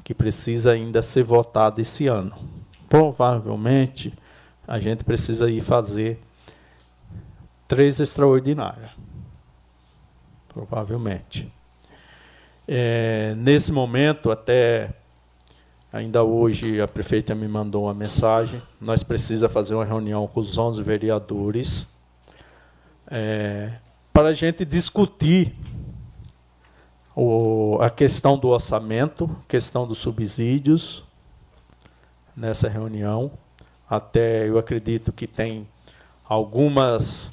que 0.02 0.12
precisa 0.12 0.72
ainda 0.72 1.02
ser 1.02 1.22
votado 1.22 1.80
esse 1.80 2.06
ano. 2.06 2.34
Provavelmente 2.88 4.12
a 4.66 4.80
gente 4.80 5.04
precisa 5.04 5.50
ir 5.50 5.60
fazer 5.60 6.18
três 7.66 8.00
extraordinárias. 8.00 8.90
Provavelmente. 10.48 11.52
É, 12.66 13.34
nesse 13.36 13.70
momento, 13.70 14.30
até 14.30 14.90
ainda 15.92 16.22
hoje, 16.22 16.80
a 16.80 16.88
prefeita 16.88 17.34
me 17.34 17.46
mandou 17.46 17.84
uma 17.84 17.94
mensagem. 17.94 18.60
Nós 18.80 19.02
precisamos 19.02 19.52
fazer 19.52 19.74
uma 19.74 19.84
reunião 19.84 20.26
com 20.26 20.40
os 20.40 20.58
11 20.58 20.82
vereadores 20.82 21.86
é, 23.10 23.72
para 24.12 24.28
a 24.28 24.32
gente 24.32 24.64
discutir 24.64 25.54
o, 27.20 27.78
a 27.80 27.90
questão 27.90 28.38
do 28.38 28.46
orçamento, 28.46 29.28
questão 29.48 29.88
dos 29.88 29.98
subsídios 29.98 31.02
nessa 32.36 32.68
reunião. 32.68 33.32
Até 33.90 34.48
eu 34.48 34.56
acredito 34.56 35.12
que 35.12 35.26
tem 35.26 35.66
algumas. 36.24 37.32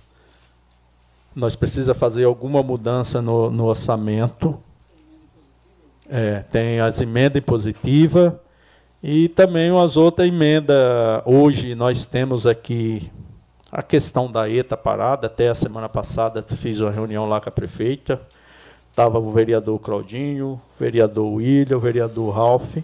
Nós 1.36 1.56
precisamos 1.56 2.00
fazer 2.00 2.24
alguma 2.24 2.64
mudança 2.64 3.22
no, 3.22 3.52
no 3.52 3.66
orçamento. 3.66 4.60
É, 6.10 6.40
tem 6.40 6.80
as 6.80 7.00
emendas 7.00 7.44
positivas 7.44 8.34
e 9.04 9.30
também 9.30 9.70
umas 9.70 9.98
outras 9.98 10.28
emendas. 10.28 10.76
Hoje 11.26 11.76
nós 11.76 12.08
temos 12.08 12.48
aqui 12.48 13.12
a 13.72 13.84
questão 13.84 14.32
da 14.32 14.50
ETA 14.50 14.76
parada, 14.76 15.28
até 15.28 15.50
a 15.50 15.56
semana 15.56 15.88
passada 15.88 16.42
fiz 16.42 16.80
uma 16.80 16.90
reunião 16.90 17.30
lá 17.30 17.40
com 17.40 17.50
a 17.50 17.52
prefeita. 17.52 18.20
Estava 18.96 19.20
o 19.20 19.30
vereador 19.30 19.78
Claudinho, 19.78 20.54
o 20.54 20.80
vereador 20.80 21.26
William, 21.34 21.76
o 21.76 21.82
vereador 21.82 22.34
Ralph. 22.34 22.78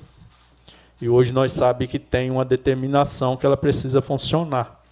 E 1.01 1.07
hoje 1.07 1.31
nós 1.31 1.53
sabemos 1.53 1.89
que 1.89 1.97
tem 1.97 2.29
uma 2.29 2.43
determinação 2.43 3.37
que 3.37 3.45
ela 3.45 3.55
precisa 3.55 4.01
funcionar. 4.01 4.83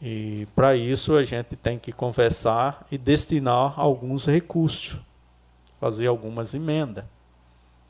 E 0.00 0.48
para 0.56 0.74
isso 0.74 1.14
a 1.14 1.22
gente 1.22 1.54
tem 1.54 1.78
que 1.78 1.92
conversar 1.92 2.86
e 2.90 2.96
destinar 2.96 3.78
alguns 3.78 4.24
recursos, 4.24 4.96
fazer 5.78 6.06
algumas 6.06 6.54
emendas. 6.54 7.04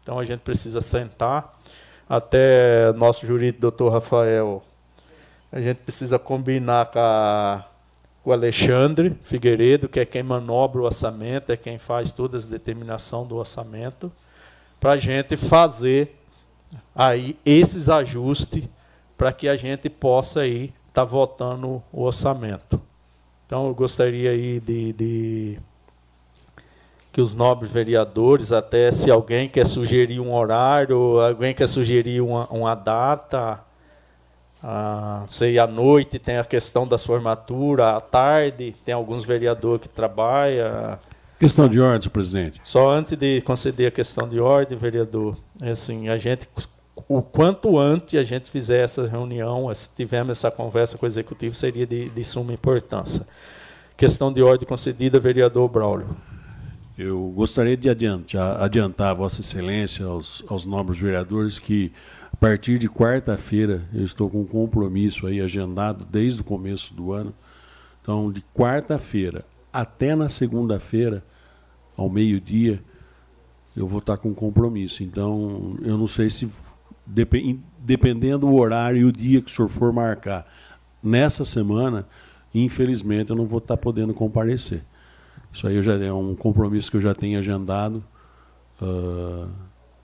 Então 0.02 0.18
a 0.18 0.24
gente 0.24 0.40
precisa 0.40 0.80
sentar. 0.80 1.60
Até 2.08 2.92
nosso 2.94 3.24
jurídico, 3.24 3.60
doutor 3.60 3.92
Rafael, 3.92 4.64
a 5.52 5.60
gente 5.60 5.76
precisa 5.76 6.18
combinar 6.18 6.86
com, 6.86 6.98
a, 6.98 7.64
o 8.24 8.32
Alexandre 8.32 9.16
Figueiredo, 9.22 9.88
que 9.88 10.00
é 10.00 10.04
quem 10.04 10.22
manobra 10.22 10.82
o 10.82 10.84
orçamento, 10.84 11.50
é 11.50 11.56
quem 11.56 11.78
faz 11.78 12.10
todas 12.10 12.44
as 12.44 12.50
determinação 12.50 13.26
do 13.26 13.36
orçamento, 13.36 14.12
para 14.78 14.92
a 14.92 14.96
gente 14.96 15.36
fazer 15.36 16.16
aí 16.94 17.36
esses 17.44 17.88
ajustes 17.88 18.68
para 19.16 19.32
que 19.32 19.48
a 19.48 19.56
gente 19.56 19.88
possa 19.88 20.40
aí 20.40 20.64
estar 20.88 21.02
tá 21.02 21.04
votando 21.04 21.82
o 21.92 22.02
orçamento. 22.02 22.80
Então 23.46 23.66
eu 23.66 23.74
gostaria 23.74 24.30
aí 24.30 24.60
de, 24.60 24.92
de 24.92 25.58
que 27.10 27.20
os 27.20 27.34
nobres 27.34 27.72
vereadores, 27.72 28.52
até 28.52 28.92
se 28.92 29.10
alguém 29.10 29.48
quer 29.48 29.66
sugerir 29.66 30.20
um 30.20 30.32
horário, 30.32 31.18
alguém 31.20 31.54
quer 31.54 31.66
sugerir 31.66 32.20
uma, 32.20 32.46
uma 32.46 32.74
data, 32.74 33.60
ah, 34.62 35.24
sei, 35.28 35.58
à 35.58 35.66
noite 35.66 36.18
tem 36.18 36.36
a 36.36 36.44
questão 36.44 36.86
das 36.86 37.04
formaturas, 37.04 37.86
à 37.86 38.00
tarde 38.00 38.74
tem 38.84 38.94
alguns 38.94 39.24
vereadores 39.24 39.82
que 39.82 39.88
trabalham. 39.88 40.98
Questão 41.38 41.68
de 41.68 41.78
ordem, 41.78 42.10
presidente. 42.10 42.60
Só 42.64 42.90
antes 42.90 43.16
de 43.16 43.40
conceder 43.42 43.88
a 43.88 43.90
questão 43.90 44.28
de 44.28 44.40
ordem, 44.40 44.76
vereador, 44.76 45.36
é 45.62 45.70
assim, 45.70 46.08
a 46.08 46.18
gente, 46.18 46.48
o 47.08 47.22
quanto 47.22 47.78
antes 47.78 48.18
a 48.18 48.24
gente 48.24 48.50
fizer 48.50 48.82
essa 48.82 49.06
reunião, 49.06 49.72
se 49.72 49.88
tivermos 49.94 50.32
essa 50.32 50.50
conversa 50.50 50.98
com 50.98 51.06
o 51.06 51.08
executivo, 51.08 51.54
seria 51.54 51.86
de, 51.86 52.08
de 52.08 52.24
suma 52.24 52.52
importância. 52.52 53.24
Questão 53.96 54.32
de 54.32 54.42
ordem 54.42 54.66
concedida, 54.66 55.20
vereador 55.20 55.68
Braulio. 55.68 56.16
Eu 56.96 57.32
gostaria 57.36 57.76
de 57.76 57.88
adiantar, 57.88 58.60
adiantar 58.60 59.10
a 59.10 59.14
Vossa 59.14 59.40
Excelência, 59.40 60.04
aos, 60.04 60.42
aos 60.48 60.66
nobres 60.66 60.98
vereadores, 60.98 61.56
que 61.56 61.92
partir 62.40 62.78
de 62.78 62.88
quarta-feira, 62.88 63.82
eu 63.92 64.04
estou 64.04 64.30
com 64.30 64.42
um 64.42 64.46
compromisso 64.46 65.26
aí 65.26 65.40
agendado 65.40 66.04
desde 66.04 66.40
o 66.40 66.44
começo 66.44 66.94
do 66.94 67.12
ano. 67.12 67.34
Então, 68.00 68.30
de 68.30 68.42
quarta-feira 68.54 69.44
até 69.72 70.14
na 70.14 70.28
segunda-feira, 70.28 71.22
ao 71.96 72.08
meio-dia, 72.08 72.82
eu 73.76 73.86
vou 73.86 73.98
estar 73.98 74.16
com 74.16 74.30
um 74.30 74.34
compromisso. 74.34 75.02
Então, 75.02 75.76
eu 75.82 75.98
não 75.98 76.06
sei 76.06 76.30
se, 76.30 76.50
dependendo 77.78 78.46
do 78.46 78.54
horário 78.54 79.00
e 79.00 79.04
o 79.04 79.12
dia 79.12 79.42
que 79.42 79.50
o 79.50 79.54
senhor 79.54 79.68
for 79.68 79.92
marcar, 79.92 80.46
nessa 81.02 81.44
semana, 81.44 82.06
infelizmente, 82.54 83.30
eu 83.30 83.36
não 83.36 83.46
vou 83.46 83.58
estar 83.58 83.76
podendo 83.76 84.14
comparecer. 84.14 84.82
Isso 85.52 85.66
aí 85.66 85.82
já 85.82 85.94
é 85.94 86.12
um 86.12 86.34
compromisso 86.34 86.90
que 86.90 86.96
eu 86.96 87.00
já 87.00 87.14
tenho 87.14 87.38
agendado 87.38 88.02
uh, 88.80 89.48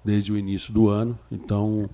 desde 0.05 0.33
o 0.33 0.39
início 0.39 0.73
do 0.73 0.89
ano. 0.89 1.19
Então, 1.31 1.89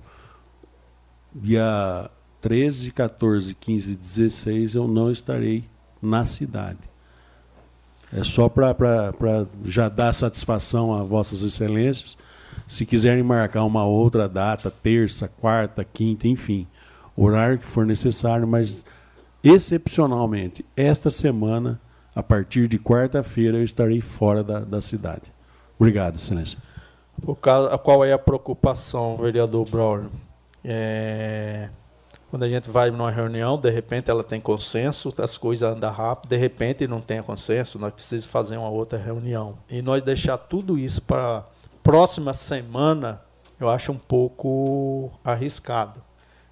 dia 1.33 2.09
13, 2.41 2.91
14, 2.91 3.53
15 3.53 3.91
e 3.91 3.95
16 3.95 4.75
eu 4.75 4.87
não 4.87 5.11
estarei 5.11 5.63
na 6.01 6.25
cidade. 6.25 6.79
É 8.13 8.23
só 8.23 8.49
para 8.49 9.47
já 9.63 9.87
dar 9.87 10.13
satisfação 10.13 10.93
a 10.93 11.03
Vossas 11.03 11.43
Excelências. 11.43 12.17
Se 12.67 12.85
quiserem 12.85 13.23
marcar 13.23 13.63
uma 13.63 13.85
outra 13.85 14.27
data, 14.27 14.69
terça, 14.69 15.27
quarta, 15.27 15.83
quinta, 15.83 16.27
enfim, 16.27 16.67
horário 17.15 17.59
que 17.59 17.65
for 17.65 17.85
necessário, 17.85 18.47
mas 18.47 18.85
excepcionalmente, 19.43 20.65
esta 20.75 21.09
semana 21.09 21.79
a 22.13 22.21
partir 22.21 22.67
de 22.67 22.77
quarta-feira 22.77 23.57
eu 23.57 23.63
estarei 23.63 24.01
fora 24.01 24.43
da, 24.43 24.59
da 24.59 24.81
cidade. 24.81 25.31
Obrigado, 25.79 26.15
Excelência. 26.15 26.57
Por 27.21 27.35
causa, 27.35 27.77
qual 27.77 28.03
é 28.03 28.11
a 28.11 28.19
preocupação, 28.19 29.17
vereador 29.17 29.69
Braulio? 29.69 30.11
É, 30.63 31.69
quando 32.29 32.43
a 32.43 32.49
gente 32.49 32.69
vai 32.69 32.89
numa 32.91 33.11
reunião, 33.11 33.57
de 33.57 33.69
repente 33.69 34.09
ela 34.09 34.23
tem 34.23 34.39
consenso, 34.39 35.13
as 35.17 35.37
coisas 35.37 35.69
andam 35.69 35.91
rápido, 35.91 36.29
de 36.29 36.37
repente 36.37 36.87
não 36.87 37.01
tem 37.01 37.21
consenso, 37.21 37.77
nós 37.77 37.93
precisamos 37.93 38.31
fazer 38.31 38.57
uma 38.57 38.69
outra 38.69 38.97
reunião. 38.97 39.57
E 39.69 39.81
nós 39.81 40.01
deixar 40.01 40.37
tudo 40.37 40.79
isso 40.79 41.01
para 41.01 41.43
próxima 41.83 42.33
semana, 42.33 43.21
eu 43.59 43.69
acho 43.69 43.91
um 43.91 43.97
pouco 43.97 45.11
arriscado. 45.23 46.01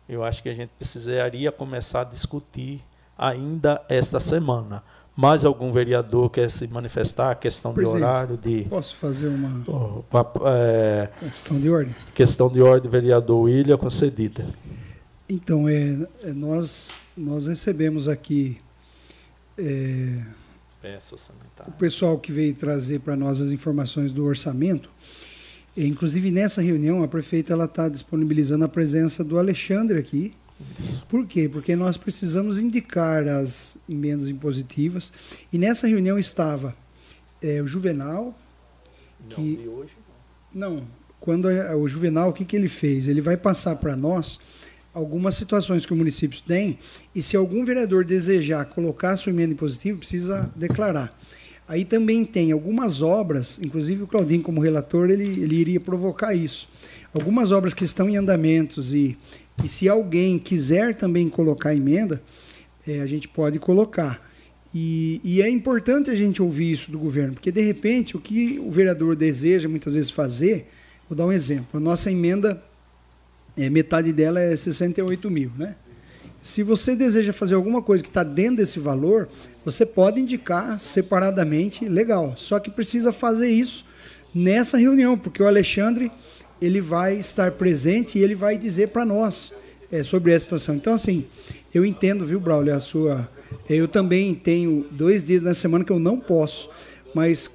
Eu 0.08 0.24
acho 0.24 0.44
que 0.44 0.50
a 0.50 0.54
gente 0.54 0.72
precisaria 0.78 1.52
começar 1.52 2.02
a 2.02 2.04
discutir 2.04 2.84
ainda 3.18 3.82
esta 3.88 4.20
semana. 4.20 4.84
Mais 5.20 5.44
algum 5.44 5.70
vereador 5.74 6.30
quer 6.30 6.50
se 6.50 6.66
manifestar? 6.66 7.36
Questão 7.36 7.74
Presidente, 7.74 8.00
de 8.00 8.06
horário? 8.06 8.38
De, 8.38 8.62
Posso 8.70 8.96
fazer 8.96 9.28
uma 9.28 9.66
oh, 9.68 10.02
é, 10.48 11.10
questão 11.20 11.60
de 11.60 11.70
ordem? 11.70 11.94
questão 12.16 12.48
de 12.48 12.62
ordem, 12.62 12.90
vereador 12.90 13.42
William, 13.42 13.78
concedida. 13.78 14.48
Então, 15.28 15.68
é, 15.68 16.08
é, 16.24 16.32
nós, 16.32 16.94
nós 17.18 17.48
recebemos 17.48 18.08
aqui 18.08 18.62
é, 19.58 20.22
o 21.68 21.72
pessoal 21.72 22.18
que 22.18 22.32
veio 22.32 22.54
trazer 22.54 23.02
para 23.02 23.18
nós 23.18 23.42
as 23.42 23.52
informações 23.52 24.14
do 24.14 24.24
orçamento. 24.24 24.90
Inclusive, 25.76 26.32
nessa 26.32 26.62
reunião, 26.62 27.04
a 27.04 27.10
prefeita 27.10 27.62
está 27.62 27.90
disponibilizando 27.90 28.64
a 28.64 28.70
presença 28.70 29.22
do 29.22 29.38
Alexandre 29.38 30.00
aqui. 30.00 30.32
Por 31.08 31.26
quê? 31.26 31.50
Porque 31.50 31.76
nós 31.76 31.98
precisamos 31.98 32.58
indicar 32.58 33.28
as 33.28 33.78
emendas 33.90 34.28
impositivas. 34.28 35.12
E 35.52 35.58
nessa 35.58 35.88
reunião 35.88 36.18
estava 36.20 36.76
é, 37.42 37.62
o 37.62 37.68
Juvenal, 37.68 38.38
que... 39.30 39.42
Não, 39.42 39.64
de 39.64 39.68
hoje 39.70 39.92
Não, 40.54 40.88
quando 41.20 41.50
é- 41.50 41.76
o 41.76 41.88
Juvenal, 41.88 42.30
o 42.30 42.34
que, 42.34 42.46
que 42.46 42.56
ele 42.56 42.70
fez? 42.70 43.08
Ele 43.08 43.22
vai 43.22 43.38
passar 43.38 43.76
para 43.76 43.96
nós 43.96 44.40
algumas 44.94 45.36
situações 45.36 45.86
que 45.86 45.94
o 45.94 45.96
município 45.96 46.42
tem 46.46 46.80
e 47.14 47.22
se 47.22 47.36
algum 47.38 47.64
vereador 47.64 48.04
desejar 48.04 48.66
colocar 48.66 49.12
a 49.12 49.18
sua 49.18 49.32
emenda 49.32 49.54
impositiva, 49.54 49.98
precisa 49.98 50.52
declarar. 50.56 51.18
Aí 51.68 51.86
também 51.86 52.26
tem 52.26 52.52
algumas 52.52 53.02
obras, 53.02 53.60
inclusive 53.62 54.02
o 54.04 54.08
Claudinho 54.08 54.42
como 54.42 54.60
relator, 54.60 55.12
ele, 55.12 55.44
ele 55.44 55.56
iria 55.56 55.80
provocar 55.80 56.34
isso. 56.34 56.68
Algumas 57.14 57.52
obras 57.52 57.74
que 57.74 57.84
estão 57.86 58.10
em 58.10 58.18
andamentos 58.18 58.92
e, 58.92 59.16
e 59.64 59.68
se 59.68 59.90
alguém 59.90 60.40
quiser 60.40 60.96
também 60.96 61.30
colocar 61.30 61.76
emenda, 61.76 62.22
eh, 62.88 63.02
a 63.02 63.06
gente 63.06 63.28
pode 63.28 63.60
colocar. 63.60 64.30
E, 64.74 65.20
e 65.24 65.42
é 65.42 65.50
importante 65.50 66.12
a 66.12 66.16
gente 66.16 66.42
ouvir 66.42 66.72
isso 66.72 66.92
do 66.92 67.00
governo, 67.00 67.34
porque 67.34 67.52
de 67.52 67.62
repente 67.62 68.16
o 68.16 68.20
que 68.20 68.60
o 68.60 68.70
vereador 68.70 69.16
deseja 69.16 69.68
muitas 69.68 69.96
vezes 69.96 70.12
fazer, 70.12 70.68
vou 71.10 71.18
dar 71.18 71.26
um 71.26 71.32
exemplo, 71.32 71.68
a 71.74 71.80
nossa 71.80 72.12
emenda, 72.12 72.64
é, 73.58 73.70
metade 73.70 74.14
dela 74.14 74.40
é 74.40 74.56
68 74.56 75.30
mil, 75.30 75.52
né? 75.58 75.76
Se 76.42 76.64
você 76.64 76.96
deseja 76.96 77.34
fazer 77.34 77.56
alguma 77.56 77.82
coisa 77.82 78.02
que 78.02 78.10
está 78.10 78.24
dentro 78.24 78.58
desse 78.58 78.80
valor, 78.80 79.28
você 79.66 79.86
pode 79.86 80.22
indicar 80.22 80.80
separadamente, 80.80 81.88
legal. 81.90 82.34
Só 82.38 82.60
que 82.60 82.72
precisa 82.72 83.12
fazer 83.12 83.50
isso 83.50 83.84
nessa 84.34 84.78
reunião, 84.78 85.18
porque 85.18 85.44
o 85.44 85.48
Alexandre 85.48 86.10
ele 86.62 86.82
vai 86.82 87.18
estar 87.18 87.52
presente 87.52 88.18
e 88.18 88.24
ele 88.24 88.36
vai 88.36 88.58
dizer 88.58 88.90
para 88.90 89.06
nós 89.06 89.54
é, 89.92 90.04
sobre 90.04 90.34
essa 90.34 90.46
situação. 90.46 90.76
Então, 90.76 90.94
assim, 90.94 91.26
eu 91.74 91.86
entendo, 91.86 92.26
viu, 92.26 92.40
Braulio, 92.40 92.76
a 92.76 92.80
sua. 92.80 93.30
Eu 93.70 93.88
também 93.88 94.36
tenho 94.36 94.86
dois 94.92 95.26
dias 95.26 95.44
na 95.44 95.54
semana 95.54 95.84
que 95.84 95.92
eu 95.92 96.00
não 96.00 96.20
posso, 96.20 96.70
mas 97.14 97.50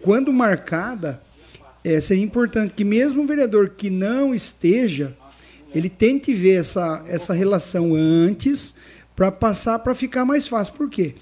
quando 0.00 0.32
marcada, 0.32 1.20
é, 1.82 2.00
seria 2.00 2.22
importante 2.22 2.74
que 2.74 2.84
mesmo 2.84 3.22
um 3.22 3.26
vereador 3.26 3.70
que 3.70 3.90
não 3.90 4.34
esteja, 4.34 5.16
ele 5.74 5.88
tente 5.88 6.32
ver 6.34 6.60
essa, 6.60 7.04
essa 7.08 7.32
relação 7.32 7.94
antes 7.94 8.74
para 9.16 9.30
passar 9.30 9.78
para 9.78 9.94
ficar 9.94 10.24
mais 10.24 10.46
fácil. 10.46 10.74
Por 10.74 10.88
quê? 10.88 11.14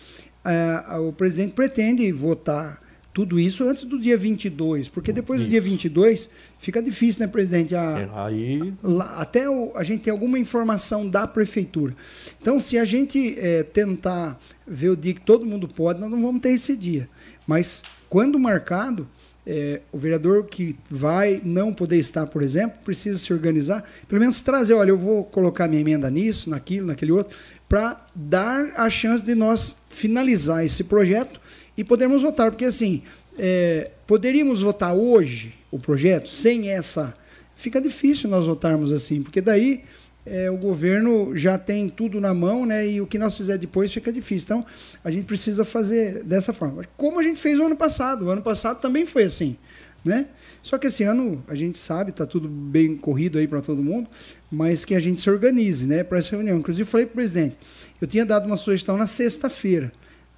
Ah, 0.45 0.99
o 1.01 1.12
presidente 1.12 1.53
pretende 1.53 2.11
votar 2.12 2.80
tudo 3.18 3.40
isso 3.40 3.64
antes 3.64 3.82
do 3.82 3.98
dia 3.98 4.16
22, 4.16 4.88
porque 4.88 5.12
depois 5.12 5.40
do 5.40 5.48
dia 5.48 5.60
22 5.60 6.30
fica 6.60 6.80
difícil, 6.80 7.20
né, 7.20 7.26
presidente? 7.26 7.74
A, 7.74 8.26
Aí 8.26 8.72
lá- 8.80 9.16
até 9.16 9.50
o- 9.50 9.72
a 9.74 9.82
gente 9.82 10.02
tem 10.04 10.12
alguma 10.12 10.38
informação 10.38 11.08
da 11.10 11.26
prefeitura. 11.26 11.96
Então, 12.40 12.60
se 12.60 12.78
a 12.78 12.84
gente 12.84 13.34
eh, 13.36 13.64
tentar 13.64 14.38
ver 14.64 14.90
o 14.90 14.96
dia 14.96 15.14
que 15.14 15.20
todo 15.20 15.44
mundo 15.44 15.66
pode, 15.66 16.00
nós 16.00 16.08
não 16.08 16.22
vamos 16.22 16.40
ter 16.40 16.50
esse 16.50 16.76
dia. 16.76 17.08
Mas, 17.44 17.82
quando 18.08 18.38
marcado, 18.38 19.08
eh, 19.44 19.80
o 19.90 19.98
vereador 19.98 20.44
que 20.46 20.76
vai 20.88 21.40
não 21.44 21.74
poder 21.74 21.96
estar, 21.98 22.24
por 22.28 22.40
exemplo, 22.40 22.78
precisa 22.84 23.18
se 23.18 23.32
organizar, 23.32 23.82
pelo 24.06 24.20
menos 24.20 24.42
trazer, 24.42 24.74
olha, 24.74 24.90
eu 24.90 24.96
vou 24.96 25.24
colocar 25.24 25.66
minha 25.66 25.80
emenda 25.80 26.08
nisso, 26.08 26.48
naquilo, 26.50 26.86
naquele 26.86 27.10
outro, 27.10 27.36
para 27.68 28.00
dar 28.14 28.70
a 28.76 28.88
chance 28.88 29.24
de 29.24 29.34
nós 29.34 29.74
finalizar 29.90 30.64
esse 30.64 30.84
projeto 30.84 31.40
e 31.79 31.85
podermos 31.85 32.20
votar. 32.20 32.51
Porque, 32.51 32.66
assim, 32.66 33.03
eh, 33.39 33.91
poderíamos 34.07 34.61
votar 34.61 34.95
hoje 34.95 35.55
o 35.70 35.79
projeto 35.79 36.29
sem 36.29 36.68
essa 36.68 37.16
fica 37.59 37.81
difícil 37.81 38.31
nós 38.31 38.47
votarmos 38.47 38.93
assim, 38.93 39.20
porque 39.20 39.41
daí 39.41 39.83
é, 40.24 40.51
o 40.51 40.57
governo 40.57 41.37
já 41.37 41.59
tem 41.59 41.89
tudo 41.89 42.20
na 42.20 42.33
mão, 42.35 42.66
né? 42.66 42.87
E 42.87 43.01
o 43.01 43.07
que 43.07 43.18
nós 43.18 43.37
fizer 43.37 43.57
depois 43.57 43.93
fica 43.93 44.12
difícil. 44.12 44.45
Então, 44.45 44.66
a 45.03 45.11
gente 45.11 45.24
precisa 45.24 45.64
fazer 45.64 46.22
dessa 46.22 46.53
forma. 46.53 46.85
Como 46.97 47.18
a 47.18 47.22
gente 47.22 47.41
fez 47.41 47.59
o 47.59 47.64
ano 47.64 47.76
passado. 47.76 48.26
O 48.26 48.31
ano 48.31 48.43
passado 48.43 48.79
também 48.81 49.07
foi 49.07 49.24
assim, 49.24 49.57
né? 50.05 50.29
Só 50.62 50.76
que 50.76 50.87
esse 50.87 51.03
ano 51.03 51.43
a 51.49 51.55
gente 51.55 51.79
sabe, 51.79 52.11
está 52.11 52.26
tudo 52.26 52.47
bem 52.47 52.97
corrido 52.97 53.39
aí 53.39 53.49
para 53.49 53.62
todo 53.62 53.83
mundo, 53.83 54.09
mas 54.51 54.85
que 54.85 54.95
a 54.95 55.01
gente 55.01 55.20
se 55.20 55.31
organize, 55.31 55.87
né, 55.87 56.05
para 56.05 56.18
essa 56.18 56.37
reunião. 56.37 56.59
Inclusive 56.59 56.89
falei 56.89 57.07
para 57.07 57.12
o 57.12 57.16
presidente, 57.16 57.57
eu 58.01 58.07
tinha 58.07 58.26
dado 58.26 58.47
uma 58.47 58.57
sugestão 58.57 58.97
na 58.97 59.07
sexta-feira, 59.07 59.91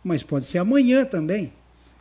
mas 0.03 0.23
pode 0.23 0.47
ser 0.47 0.59
amanhã 0.59 1.05
também. 1.05 1.53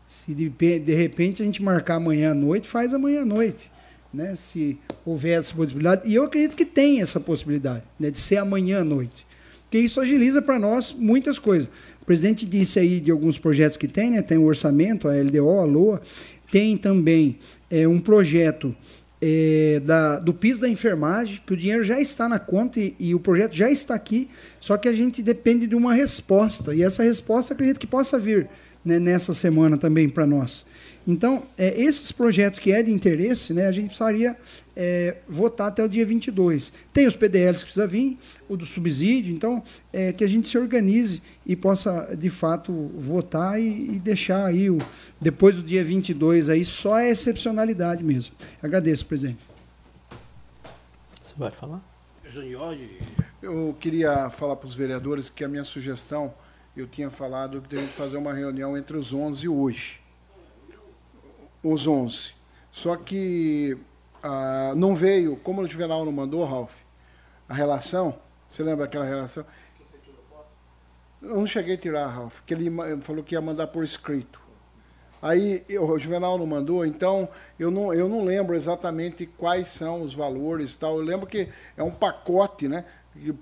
Se 0.08 0.34
de, 0.34 0.50
de 0.50 0.94
repente 0.94 1.42
a 1.42 1.46
gente 1.46 1.62
marcar 1.62 1.96
amanhã 1.96 2.32
à 2.32 2.34
noite, 2.34 2.68
faz 2.68 2.94
amanhã 2.94 3.22
à 3.22 3.26
noite. 3.26 3.70
Né? 4.14 4.36
Se 4.36 4.78
houver 5.06 5.40
essa 5.40 5.54
possibilidade. 5.54 6.10
E 6.10 6.16
eu 6.16 6.24
acredito 6.24 6.56
que 6.56 6.66
tem 6.66 7.02
essa 7.02 7.20
possibilidade, 7.20 7.84
né? 8.00 8.10
de 8.10 8.18
ser 8.18 8.38
amanhã 8.38 8.82
à 8.82 8.84
noite. 8.84 9.28
Porque 9.64 9.78
isso 9.78 10.02
agiliza 10.02 10.42
para 10.42 10.58
nós 10.58 10.92
muitas 10.98 11.38
coisas. 11.38 11.70
O 12.02 12.06
presidente 12.06 12.44
disse 12.44 12.80
aí 12.80 13.00
de 13.00 13.12
alguns 13.12 13.38
projetos 13.38 13.78
que 13.78 13.88
tem, 13.88 14.10
né? 14.10 14.24
Tem 14.24 14.36
o 14.36 14.46
orçamento, 14.46 15.08
a 15.08 15.14
LDO, 15.14 15.60
a 15.60 15.64
LOA, 15.64 16.02
tem 16.52 16.76
também 16.76 17.38
é, 17.70 17.88
um 17.88 18.00
projeto 18.00 18.76
é, 19.22 19.82
da, 19.84 20.20
do 20.20 20.34
piso 20.34 20.62
da 20.62 20.70
enfermagem, 20.70 21.42
que 21.46 21.54
o 21.54 21.58
dinheiro 21.58 21.84
já 21.84 22.00
está 22.00 22.30
na 22.30 22.40
conta 22.40 22.80
e, 22.80 22.96
e 23.00 23.16
o 23.16 23.20
projeto 23.20 23.54
já 23.54 23.70
está 23.70 23.94
aqui, 23.94 24.30
só 24.60 24.78
que 24.78 24.88
a 24.88 24.94
gente 24.94 25.22
depende 25.22 25.68
de 25.68 25.76
uma 25.76 25.94
resposta. 25.94 26.74
E 26.74 26.82
essa 26.82 27.04
resposta 27.04 27.54
acredito 27.54 27.80
que 27.80 27.88
possa 27.88 28.18
vir 28.18 28.50
né, 28.84 29.00
nessa 29.00 29.34
semana 29.34 29.78
também 29.78 30.08
para 30.08 30.26
nós. 30.26 30.66
Então, 31.08 31.44
é, 31.58 31.80
esses 31.82 32.12
projetos 32.12 32.60
que 32.60 32.72
é 32.72 32.84
de 32.84 32.92
interesse, 32.92 33.54
né, 33.54 33.68
a 33.68 33.72
gente 33.72 33.88
precisaria 33.88 34.38
é, 34.76 35.18
votar 35.28 35.68
até 35.68 35.84
o 35.84 35.90
dia 35.90 36.06
22. 36.06 36.72
Tem 36.94 37.08
os 37.08 37.16
PDLs 37.16 37.60
que 37.60 37.66
precisa 37.66 37.88
vir, 37.88 38.18
o 38.48 38.56
do 38.56 38.66
subsídio, 38.66 39.34
então, 39.34 39.64
é, 39.92 40.14
que 40.14 40.24
a 40.24 40.28
gente 40.28 40.48
se 40.48 40.58
organize 40.58 41.22
e 41.46 41.56
possa, 41.56 42.16
de 42.16 42.30
fato, 42.30 42.72
votar 42.96 43.60
e, 43.60 43.96
e 43.96 44.00
deixar 44.00 44.46
aí, 44.46 44.70
o, 44.70 44.78
depois 45.20 45.56
do 45.56 45.64
dia 45.64 45.84
22, 45.84 46.50
aí, 46.50 46.64
só 46.64 46.96
a 46.96 47.08
excepcionalidade 47.08 48.04
mesmo. 48.04 48.36
Agradeço, 48.62 49.06
presidente. 49.06 49.40
Você 51.22 51.34
vai 51.38 51.52
falar? 51.52 51.82
Eu 53.42 53.76
queria 53.80 54.30
falar 54.30 54.56
para 54.58 54.68
os 54.68 54.76
vereadores 54.76 55.30
que 55.30 55.44
a 55.44 55.48
minha 55.48 55.64
sugestão, 55.64 56.34
eu 56.76 56.86
tinha 56.86 57.10
falado 57.10 57.62
que 57.62 57.70
tem 57.70 57.88
que 57.88 57.94
fazer 57.94 58.18
uma 58.18 58.34
reunião 58.34 58.78
entre 58.78 58.96
os 58.96 59.12
11 59.12 59.46
e 59.46 59.50
hoje. 59.50 60.00
Os 61.64 61.88
11. 61.88 62.32
Só 62.72 62.96
que 62.96 63.78
ah, 64.24 64.74
não 64.76 64.96
veio, 64.96 65.36
como 65.38 65.62
o 65.62 65.68
Juvenal 65.68 66.06
não 66.06 66.12
mandou, 66.12 66.46
Ralf, 66.46 66.74
a 67.48 67.54
relação, 67.54 68.16
você 68.48 68.64
lembra 68.64 68.86
aquela 68.86 69.06
relação? 69.06 69.46
Eu 71.22 71.36
não 71.36 71.48
cheguei 71.48 71.76
a 71.76 71.78
tirar, 71.78 72.08
Ralf, 72.08 72.42
que 72.46 72.54
ele 72.54 72.72
falou 73.02 73.24
que 73.24 73.36
ia 73.36 73.42
mandar 73.42 73.68
por 73.68 73.84
escrito. 73.84 74.40
Aí 75.22 75.66
eu- 75.68 75.86
o 75.86 76.00
Juvenal 76.00 76.38
não 76.38 76.46
mandou, 76.46 76.86
então 76.86 77.28
eu 77.60 77.70
não, 77.70 77.94
eu 77.94 78.08
não 78.08 78.24
lembro 78.24 78.56
exatamente 78.56 79.26
quais 79.26 79.68
são 79.68 80.02
os 80.02 80.14
valores 80.14 80.76
tal. 80.78 80.98
Eu 80.98 81.04
lembro 81.04 81.28
que 81.28 81.50
é 81.76 81.84
um 81.84 81.92
pacote, 81.92 82.70
né? 82.70 82.86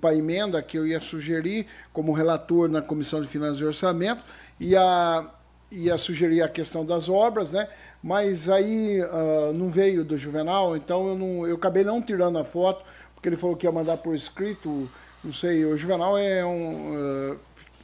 Para 0.00 0.14
emenda 0.16 0.60
que 0.60 0.76
eu 0.76 0.84
ia 0.84 1.00
sugerir 1.00 1.66
como 1.92 2.12
relator 2.12 2.68
na 2.68 2.82
Comissão 2.82 3.22
de 3.22 3.28
Finanças 3.28 3.60
e 3.60 3.64
Orçamento, 3.64 4.24
ia, 4.58 5.30
ia 5.70 5.96
sugerir 5.96 6.42
a 6.42 6.48
questão 6.48 6.84
das 6.84 7.08
obras, 7.08 7.52
né? 7.52 7.68
Mas 8.02 8.48
aí 8.48 9.00
ah, 9.00 9.52
não 9.54 9.70
veio 9.70 10.04
do 10.04 10.16
Juvenal, 10.16 10.76
então 10.76 11.08
eu, 11.08 11.16
não, 11.16 11.46
eu 11.46 11.56
acabei 11.56 11.84
não 11.84 12.00
tirando 12.00 12.38
a 12.38 12.44
foto, 12.44 12.84
porque 13.14 13.28
ele 13.28 13.36
falou 13.36 13.56
que 13.56 13.66
ia 13.66 13.72
mandar 13.72 13.96
por 13.98 14.14
escrito. 14.14 14.88
Não 15.22 15.32
sei, 15.32 15.64
o 15.64 15.76
Juvenal 15.76 16.16
é 16.16 16.44
um. 16.44 17.36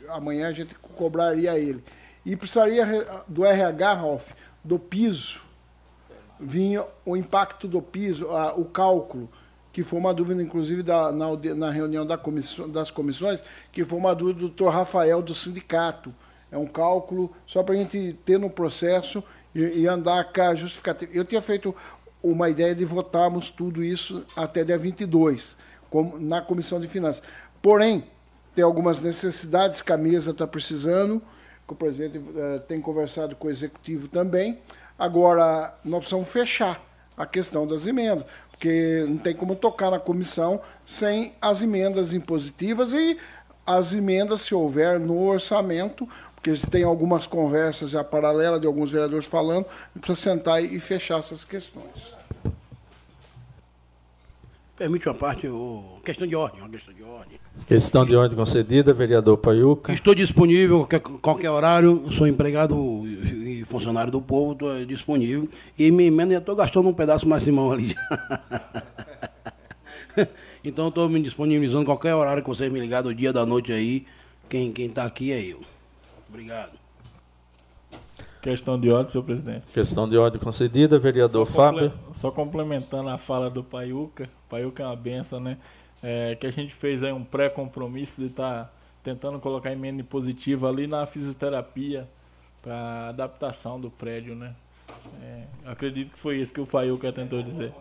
ah, 0.09 0.17
amanhã 0.17 0.49
a 0.49 0.53
gente 0.53 0.75
cobraria 0.75 1.59
ele. 1.59 1.83
E 2.25 2.37
precisaria 2.37 2.87
do 3.29 3.45
RH, 3.45 3.95
Ralf, 3.95 4.31
do 4.62 4.79
piso. 4.79 5.43
Vinha 6.41 6.85
o 7.05 7.17
impacto 7.17 7.69
do 7.69 7.83
piso, 7.83 8.31
a, 8.31 8.55
o 8.55 8.65
cálculo, 8.65 9.29
que 9.73 9.83
foi 9.83 9.99
uma 9.99 10.15
dúvida, 10.15 10.43
inclusive, 10.43 10.83
da, 10.83 11.12
na, 11.12 11.27
na 11.55 11.71
reunião 11.71 12.07
da 12.07 12.17
comissão, 12.17 12.69
das 12.69 12.91
comissões, 12.91 13.43
que 13.73 13.85
foi 13.85 13.99
uma 13.99 14.15
dúvida 14.15 14.41
do 14.41 14.49
doutor 14.49 14.71
Rafael, 14.71 15.21
do 15.21 15.35
sindicato. 15.35 16.15
É 16.51 16.57
um 16.57 16.67
cálculo 16.67 17.33
só 17.47 17.62
para 17.62 17.75
a 17.75 17.79
gente 17.79 18.17
ter 18.25 18.39
no 18.39 18.49
processo 18.49 19.23
e, 19.55 19.82
e 19.82 19.88
andar 19.88 20.32
com 20.32 20.42
a 20.42 20.55
justificativa. 20.55 21.12
Eu 21.14 21.24
tinha 21.24 21.40
feito 21.40 21.74
uma 22.22 22.48
ideia 22.48 22.74
de 22.74 22.84
votarmos 22.84 23.50
tudo 23.50 23.82
isso 23.84 24.24
até 24.34 24.64
dia 24.64 24.78
22, 24.78 25.57
como, 25.90 26.18
na 26.18 26.40
Comissão 26.40 26.80
de 26.80 26.88
Finanças. 26.88 27.22
Porém, 27.61 28.05
tem 28.55 28.64
algumas 28.64 29.00
necessidades 29.02 29.82
que 29.82 29.92
a 29.92 29.96
mesa 29.96 30.30
está 30.30 30.46
precisando, 30.46 31.20
que 31.66 31.72
o 31.72 31.76
presidente 31.76 32.18
uh, 32.18 32.61
tem 32.66 32.80
conversado 32.80 33.36
com 33.36 33.48
o 33.48 33.50
executivo 33.50 34.09
também. 34.09 34.59
Agora, 34.98 35.74
nós 35.84 36.00
precisamos 36.00 36.28
fechar 36.28 36.82
a 37.16 37.26
questão 37.26 37.66
das 37.66 37.86
emendas, 37.86 38.26
porque 38.50 39.05
não 39.09 39.18
tem 39.18 39.34
como 39.34 39.55
tocar 39.55 39.90
na 39.90 39.98
comissão 39.98 40.61
sem 40.84 41.34
as 41.40 41.62
emendas 41.62 42.12
impositivas 42.12 42.92
e 42.92 43.18
as 43.66 43.94
emendas, 43.94 44.42
se 44.42 44.55
houver, 44.55 45.00
no 45.00 45.26
orçamento, 45.26 46.09
porque 46.45 46.66
tem 46.66 46.84
algumas 46.84 47.26
conversas 47.26 47.90
já 47.90 48.05
paralelas 48.05 48.61
de 48.61 48.66
alguns 48.66 48.92
vereadores 48.92 49.24
falando, 49.24 49.64
precisa 49.99 50.20
sentar 50.20 50.62
e 50.62 50.78
fechar 50.78 51.18
essas 51.18 51.42
questões. 51.42 52.14
Permite 54.76 55.09
uma 55.09 55.14
parte, 55.14 55.47
o... 55.47 55.99
questão 56.05 56.26
de 56.26 56.36
ordem, 56.36 56.61
uma 56.61 56.68
questão 56.68 56.92
de 56.92 57.03
ordem. 57.03 57.40
Questão 57.66 58.05
de 58.05 58.14
ordem 58.14 58.36
concedida, 58.36 58.92
vereador 58.92 59.38
Paiuca. 59.38 59.92
Estou 59.92 60.14
disponível 60.14 60.80
qualquer, 60.80 61.01
qualquer 61.01 61.51
horário, 61.51 62.12
sou 62.12 62.26
empregado 62.26 62.76
e 63.07 63.64
funcionário 63.66 64.12
do 64.12 64.20
povo, 64.20 64.53
estou 64.53 64.84
disponível. 64.84 65.49
E 65.78 65.90
minha 65.90 66.09
emenda 66.09 66.34
já 66.34 66.40
estou 66.40 66.55
gastando 66.55 66.88
um 66.88 66.92
pedaço 66.92 67.26
mais 67.26 67.45
de 67.45 67.53
mão 67.53 67.72
ali. 67.72 67.97
então 70.62 70.88
estou 70.88 71.09
me 71.09 71.22
disponibilizando 71.22 71.86
qualquer 71.86 72.14
horário 72.14 72.42
que 72.42 72.49
vocês 72.49 72.70
me 72.70 72.80
ligar 72.80 73.01
do 73.03 73.14
dia 73.14 73.32
da 73.32 73.47
noite 73.47 73.72
aí. 73.72 74.05
Quem 74.51 74.74
está 74.76 75.05
aqui 75.05 75.32
é 75.32 75.40
eu. 75.40 75.74
Obrigado. 76.35 76.72
Questão 78.43 78.78
de 78.78 78.91
ordem, 78.91 79.12
senhor 79.12 79.22
presidente. 79.22 79.66
Questão 79.72 80.09
de 80.09 80.18
ordem 80.18 80.41
concedida, 80.41 80.99
vereador 80.99 81.47
só 81.47 81.53
Fábio. 81.53 81.93
Só 82.12 82.28
complementando 82.32 83.09
a 83.09 83.16
fala 83.16 83.49
do 83.49 83.62
Paiuca, 83.62 84.28
Paiuca 84.49 84.82
é 84.82 84.87
uma 84.87 84.97
benção, 84.97 85.39
né? 85.39 85.59
É, 86.03 86.35
que 86.35 86.45
a 86.45 86.51
gente 86.51 86.74
fez 86.74 87.05
aí 87.05 87.12
um 87.12 87.22
pré-compromisso 87.22 88.20
de 88.20 88.26
estar 88.26 88.64
tá 88.64 88.70
tentando 89.05 89.39
colocar 89.39 89.70
emenda 89.70 90.03
positiva 90.03 90.68
ali 90.68 90.89
na 90.89 91.07
fisioterapia 91.07 92.09
para 92.61 93.11
adaptação 93.11 93.80
do 93.80 93.89
prédio, 93.89 94.35
né? 94.35 94.57
É, 95.22 95.45
acredito 95.66 96.14
que 96.14 96.18
foi 96.18 96.39
isso 96.39 96.53
que 96.53 96.61
o 96.61 96.66
Paiuca 96.66 97.12
tentou 97.12 97.45
dizer. 97.45 97.72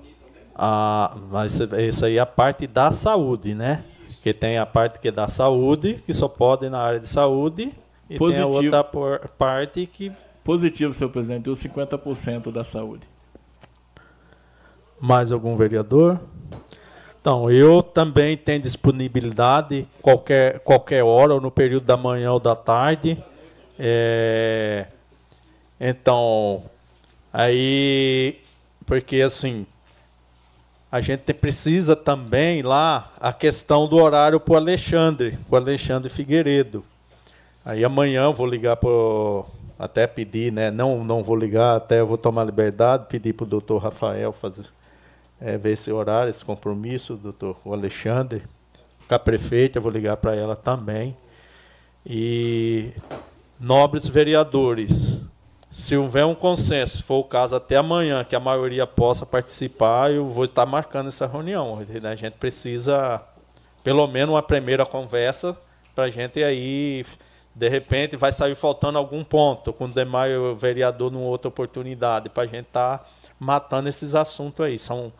Ah, 0.53 1.17
mas 1.31 1.59
isso 1.59 2.05
aí 2.05 2.17
é 2.17 2.19
a 2.19 2.25
parte 2.25 2.67
da 2.67 2.91
saúde, 2.91 3.55
né? 3.55 3.83
Que 4.21 4.31
tem 4.31 4.59
a 4.59 4.65
parte 4.65 4.99
que 4.99 5.07
é 5.07 5.11
da 5.11 5.27
saúde, 5.27 5.95
que 6.05 6.13
só 6.13 6.27
pode 6.27 6.69
na 6.69 6.79
área 6.79 6.99
de 6.99 7.09
saúde, 7.09 7.73
e 8.09 8.17
Positivo. 8.17 8.61
tem 8.61 8.73
a 8.73 8.79
outra 8.79 8.83
parte 9.37 9.85
que 9.85 10.11
Positivo, 10.43 10.91
senhor 10.91 11.09
presidente, 11.09 11.49
os 11.49 11.63
50% 11.63 12.51
da 12.51 12.65
saúde. 12.65 13.07
Mais 14.99 15.31
algum 15.31 15.55
vereador? 15.55 16.19
Então, 17.19 17.49
eu 17.49 17.81
também 17.81 18.35
tenho 18.35 18.59
disponibilidade 18.59 19.87
qualquer, 20.01 20.59
qualquer 20.59 21.01
hora, 21.01 21.33
ou 21.33 21.39
no 21.39 21.49
período 21.49 21.85
da 21.85 21.95
manhã 21.95 22.33
ou 22.33 22.39
da 22.41 22.57
tarde. 22.57 23.23
É, 23.79 24.87
então, 25.79 26.65
aí, 27.31 28.41
porque 28.85 29.21
assim, 29.21 29.65
a 30.91 30.99
gente 30.99 31.33
precisa 31.33 31.95
também 31.95 32.61
lá 32.61 33.13
a 33.17 33.31
questão 33.31 33.87
do 33.87 33.95
horário 33.95 34.41
para 34.41 34.53
o 34.53 34.57
Alexandre, 34.57 35.39
para 35.49 35.53
o 35.53 35.63
Alexandre 35.63 36.09
Figueiredo. 36.09 36.83
Aí 37.65 37.83
amanhã 37.85 38.23
eu 38.23 38.33
vou 38.33 38.45
ligar 38.45 38.75
para 38.75 38.89
até 39.79 40.05
pedir, 40.05 40.51
né? 40.51 40.69
Não, 40.69 41.03
não 41.03 41.23
vou 41.23 41.35
ligar, 41.35 41.77
até 41.77 42.01
eu 42.01 42.07
vou 42.07 42.17
tomar 42.17 42.43
liberdade, 42.43 43.05
pedir 43.07 43.33
para 43.33 43.45
o 43.45 43.47
doutor 43.47 43.77
Rafael 43.77 44.33
fazer, 44.33 44.65
é, 45.39 45.57
ver 45.57 45.71
esse 45.71 45.91
horário, 45.91 46.29
esse 46.29 46.43
compromisso, 46.43 47.15
doutor 47.15 47.57
Alexandre, 47.65 48.43
com 49.07 49.15
a 49.15 49.19
prefeita, 49.19 49.77
eu 49.77 49.81
vou 49.81 49.91
ligar 49.91 50.17
para 50.17 50.35
ela 50.35 50.55
também. 50.55 51.15
E 52.05 52.91
nobres 53.57 54.09
vereadores, 54.09 55.21
se 55.71 55.95
houver 55.95 56.25
um 56.25 56.35
consenso, 56.35 56.97
se 56.97 57.03
for 57.03 57.19
o 57.19 57.23
caso 57.23 57.55
até 57.55 57.77
amanhã, 57.77 58.25
que 58.25 58.35
a 58.35 58.39
maioria 58.39 58.85
possa 58.85 59.25
participar, 59.25 60.11
eu 60.11 60.27
vou 60.27 60.45
estar 60.45 60.65
marcando 60.65 61.07
essa 61.07 61.25
reunião. 61.25 61.79
A 62.03 62.15
gente 62.15 62.33
precisa, 62.33 63.21
pelo 63.83 64.05
menos, 64.05 64.35
uma 64.35 64.43
primeira 64.43 64.85
conversa 64.85 65.57
para 65.95 66.05
a 66.05 66.09
gente 66.09 66.43
aí 66.43 67.05
de 67.55 67.69
repente 67.69 68.17
vai 68.17 68.31
sair 68.31 68.55
faltando 68.55 68.97
algum 68.97 69.23
ponto, 69.23 69.71
com 69.71 69.85
o 69.85 69.87
demais 69.87 70.31
vereador 70.57 71.11
numa 71.11 71.25
outra 71.25 71.49
oportunidade, 71.49 72.29
para 72.29 72.43
a 72.43 72.47
gente 72.47 72.67
estar 72.67 72.99
tá 72.99 73.05
matando 73.39 73.89
esses 73.89 74.15
assuntos 74.15 74.65
aí. 74.65 74.79
São, 74.79 75.13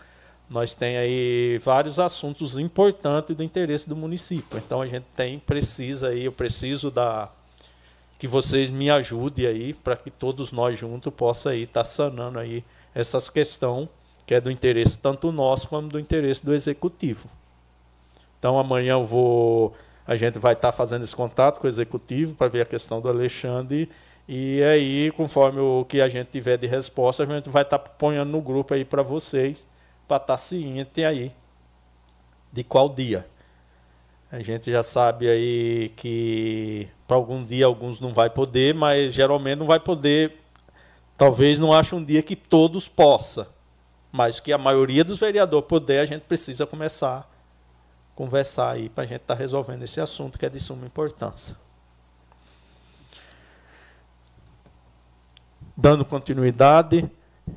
nós 0.50 0.74
tem 0.74 0.98
aí 0.98 1.60
vários 1.64 2.00
assuntos 2.00 2.58
importantes 2.58 3.36
do 3.36 3.44
interesse 3.44 3.88
do 3.88 3.96
município. 3.96 4.58
Então 4.58 4.82
a 4.82 4.88
gente 4.88 5.06
tem, 5.16 5.38
precisa 5.38 6.10
aí, 6.10 6.26
eu 6.26 6.32
preciso 6.32 6.90
da 6.90 7.30
que 8.18 8.28
vocês 8.28 8.72
me 8.72 8.90
ajudem 8.90 9.46
aí 9.46 9.74
para 9.74 9.98
que 9.98 10.10
todos 10.10 10.54
nós 10.54 10.80
juntos 10.80 11.14
possa 11.14 11.50
aí 11.50 11.64
estar 11.64 11.82
tá 11.82 11.86
sanando 11.86 12.40
aí 12.40 12.64
essas 12.96 13.30
questões 13.30 13.90
que 14.26 14.34
é 14.34 14.40
do 14.40 14.50
interesse 14.50 14.98
tanto 14.98 15.30
nosso 15.32 15.68
como 15.68 15.90
do 15.90 16.00
interesse 16.00 16.44
do 16.46 16.54
executivo. 16.54 17.30
Então 18.40 18.58
amanhã 18.58 18.94
eu 18.94 19.06
vou 19.06 19.76
a 20.06 20.16
gente 20.16 20.38
vai 20.38 20.54
estar 20.54 20.72
tá 20.72 20.78
fazendo 20.78 21.04
esse 21.04 21.16
contato 21.16 21.60
com 21.60 21.68
o 21.68 21.70
executivo 21.70 22.36
para 22.36 22.48
ver 22.48 22.62
a 22.62 22.66
questão 22.66 23.00
do 23.00 23.08
Alexandre. 23.08 23.90
E 24.28 24.62
aí, 24.64 25.12
conforme 25.12 25.60
o 25.60 25.86
que 25.86 26.02
a 26.02 26.10
gente 26.10 26.28
tiver 26.28 26.58
de 26.58 26.68
resposta, 26.68 27.24
a 27.24 27.26
gente 27.26 27.50
vai 27.50 27.64
estar 27.64 27.78
tá 27.78 27.90
ponhando 27.90 28.32
no 28.32 28.42
grupo 28.42 28.74
aí 28.74 28.86
para 28.86 29.02
vocês, 29.02 29.66
para 30.08 30.18
estar 30.18 30.34
tá 30.34 30.38
ciente 30.38 31.04
aí 31.04 31.32
de 32.52 32.64
qual 32.64 32.90
dia. 32.90 33.26
A 34.32 34.40
gente 34.42 34.72
já 34.72 34.84
sabe 34.84 35.30
aí 35.30 35.90
que 35.96 36.88
para 37.08 37.16
algum 37.16 37.44
dia 37.44 37.66
alguns 37.66 38.00
não 38.00 38.14
vai 38.14 38.30
poder, 38.30 38.74
mas 38.74 39.14
geralmente 39.14 39.60
não 39.60 39.68
vai 39.68 39.80
poder. 39.80 40.38
Talvez 41.18 41.60
não 41.60 41.72
ache 41.72 41.94
um 41.94 42.04
dia 42.04 42.22
que 42.22 42.36
todos 42.36 42.88
possa, 42.88 43.48
mas 44.12 44.40
que 44.40 44.52
a 44.52 44.58
maioria 44.58 45.04
dos 45.04 45.20
vereadores 45.20 45.68
puder, 45.68 46.02
a 46.02 46.06
gente 46.06 46.24
precisa 46.24 46.66
começar 46.66 47.32
conversar 48.16 48.72
aí 48.72 48.90
para 48.90 49.04
a 49.04 49.08
gente 49.08 49.22
estar 49.22 49.36
tá 49.36 49.40
resolvendo 49.40 49.84
esse 49.84 50.00
assunto 50.00 50.38
que 50.38 50.46
é 50.46 50.50
de 50.50 50.60
suma 50.60 50.86
importância. 50.86 51.56
Dando 55.76 56.06
continuidade, 56.06 57.10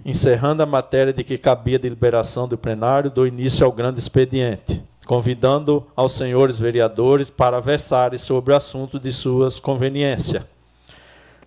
encerrando 0.05 0.63
a 0.63 0.67
matéria 0.67 1.13
de 1.13 1.23
que 1.23 1.37
cabia 1.37 1.79
deliberação 1.79 2.49
do 2.49 2.57
plenário, 2.57 3.11
do 3.11 3.27
início 3.27 3.65
ao 3.65 3.73
grande 3.73 4.01
expediente, 4.01 4.83
convidando 5.07 5.87
aos 5.95 6.13
senhores 6.13 6.59
vereadores 6.59 7.31
para 7.31 7.61
versarem 7.61 8.19
sobre 8.19 8.53
o 8.53 8.57
assunto 8.57 8.99
de 8.99 9.13
suas 9.13 9.61
conveniências. 9.61 10.45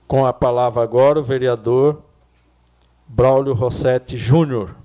Com 0.08 0.26
a 0.26 0.34
palavra 0.34 0.84
agora 0.84 1.20
o 1.20 1.24
vereador 1.24 2.04
Braulio 3.08 3.54
Rossetti 3.54 4.16
Júnior. 4.16 4.76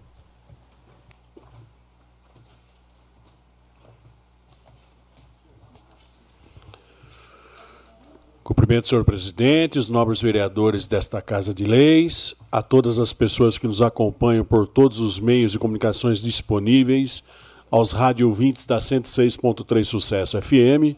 Cumprimento, 8.45 8.86
senhor 8.86 9.07
presidente, 9.07 9.78
os 9.78 9.88
nobres 9.88 10.20
vereadores 10.20 10.86
desta 10.86 11.22
Casa 11.22 11.55
de 11.55 11.64
Leis, 11.64 12.34
a 12.53 12.61
todas 12.61 12.99
as 12.99 13.11
pessoas 13.11 13.57
que 13.57 13.66
nos 13.66 13.80
acompanham 13.80 14.45
por 14.45 14.66
todos 14.66 15.01
os 15.01 15.18
meios 15.18 15.53
de 15.53 15.59
comunicações 15.59 16.22
disponíveis, 16.22 17.24
aos 17.70 17.92
rádio 17.92 18.28
ouvintes 18.28 18.66
da 18.66 18.76
106.3 18.80 19.84
Sucesso 19.84 20.42
FM, 20.42 20.95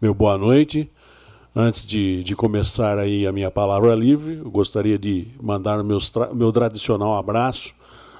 meu 0.00 0.12
boa 0.12 0.36
noite. 0.36 0.90
Antes 1.54 1.86
de, 1.86 2.24
de 2.24 2.34
começar 2.34 2.98
aí 2.98 3.28
a 3.28 3.32
minha 3.32 3.48
palavra 3.48 3.94
livre, 3.94 4.38
eu 4.38 4.50
gostaria 4.50 4.98
de 4.98 5.28
mandar 5.40 5.84
meus, 5.84 6.12
meu 6.34 6.50
tradicional 6.50 7.16
abraço 7.16 7.74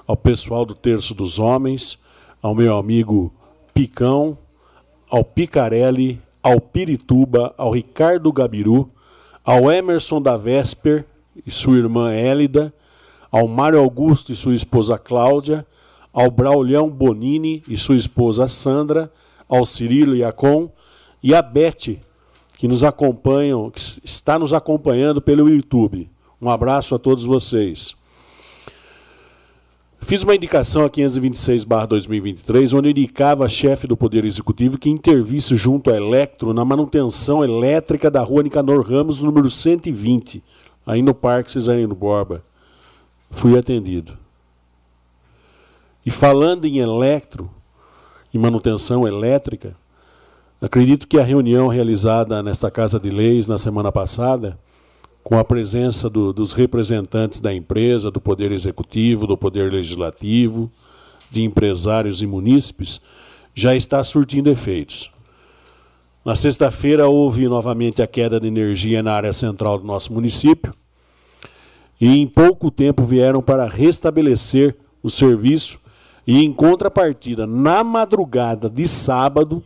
ao 0.07 0.15
pessoal 0.15 0.65
do 0.65 0.73
Terço 0.73 1.13
dos 1.13 1.37
Homens, 1.37 1.99
ao 2.41 2.55
meu 2.55 2.77
amigo 2.77 3.33
Picão, 3.73 4.37
ao 5.09 5.21
Picarelli, 5.21 6.21
ao 6.41 6.59
Pirituba, 6.59 7.53
ao 7.57 7.71
Ricardo 7.71 8.31
Gabiru, 8.31 8.89
ao 9.43 9.71
Emerson 9.71 10.21
da 10.21 10.37
Vesper 10.37 11.05
e 11.45 11.51
sua 11.51 11.77
irmã 11.77 12.11
Hélida, 12.11 12.73
ao 13.31 13.47
Mário 13.47 13.79
Augusto 13.79 14.31
e 14.31 14.35
sua 14.35 14.53
esposa 14.53 14.97
Cláudia, 14.97 15.65
ao 16.13 16.31
Braulhão 16.31 16.89
Bonini 16.89 17.63
e 17.67 17.77
sua 17.77 17.95
esposa 17.95 18.47
Sandra, 18.47 19.11
ao 19.47 19.65
Cirilo 19.65 20.15
Iacon 20.15 20.71
e 21.21 21.33
a 21.33 21.41
Bete, 21.41 21.99
que 22.57 22.67
nos 22.67 22.83
acompanham, 22.83 23.69
que 23.69 23.79
está 24.03 24.37
nos 24.37 24.53
acompanhando 24.53 25.21
pelo 25.21 25.49
YouTube. 25.49 26.09
Um 26.41 26.49
abraço 26.49 26.95
a 26.95 26.99
todos 26.99 27.23
vocês. 27.23 27.95
Fiz 30.01 30.23
uma 30.23 30.33
indicação 30.33 30.85
a 30.85 30.89
526-2023, 30.89 32.77
onde 32.77 32.89
indicava 32.89 33.45
a 33.45 33.49
chefe 33.49 33.85
do 33.85 33.95
Poder 33.95 34.25
Executivo 34.25 34.77
que 34.77 34.89
intervisse 34.89 35.55
junto 35.55 35.91
à 35.91 35.95
Electro 35.95 36.53
na 36.53 36.65
manutenção 36.65 37.43
elétrica 37.43 38.09
da 38.09 38.21
rua 38.21 38.41
Nicanor 38.41 38.81
Ramos, 38.81 39.21
número 39.21 39.51
120, 39.51 40.43
aí 40.85 41.01
no 41.01 41.13
Parque 41.13 41.51
Cesarino 41.51 41.93
Borba. 41.93 42.43
Fui 43.29 43.57
atendido. 43.57 44.17
E 46.05 46.09
falando 46.09 46.65
em 46.65 46.79
electro, 46.79 47.49
em 48.33 48.39
manutenção 48.39 49.07
elétrica, 49.07 49.75
acredito 50.59 51.07
que 51.07 51.19
a 51.19 51.23
reunião 51.23 51.67
realizada 51.67 52.41
nesta 52.41 52.71
Casa 52.71 52.99
de 52.99 53.11
Leis 53.11 53.47
na 53.47 53.57
semana 53.57 53.91
passada, 53.91 54.57
com 55.29 55.37
a 55.37 55.43
presença 55.43 56.09
do, 56.09 56.33
dos 56.33 56.53
representantes 56.53 57.39
da 57.39 57.53
empresa, 57.53 58.09
do 58.09 58.19
Poder 58.19 58.51
Executivo, 58.51 59.27
do 59.27 59.37
Poder 59.37 59.71
Legislativo, 59.71 60.71
de 61.29 61.43
empresários 61.43 62.23
e 62.23 62.25
munícipes, 62.25 62.99
já 63.53 63.75
está 63.75 64.03
surtindo 64.03 64.49
efeitos. 64.49 65.11
Na 66.25 66.35
sexta-feira 66.35 67.07
houve 67.07 67.47
novamente 67.47 68.01
a 68.01 68.07
queda 68.07 68.39
de 68.39 68.47
energia 68.47 69.03
na 69.03 69.13
área 69.13 69.31
central 69.31 69.77
do 69.77 69.85
nosso 69.85 70.11
município 70.11 70.73
e 72.01 72.07
em 72.17 72.25
pouco 72.25 72.71
tempo 72.71 73.03
vieram 73.03 73.39
para 73.39 73.67
restabelecer 73.67 74.75
o 75.03 75.11
serviço 75.11 75.79
e 76.25 76.43
em 76.43 76.51
contrapartida, 76.51 77.45
na 77.45 77.83
madrugada 77.83 78.67
de 78.67 78.87
sábado, 78.87 79.63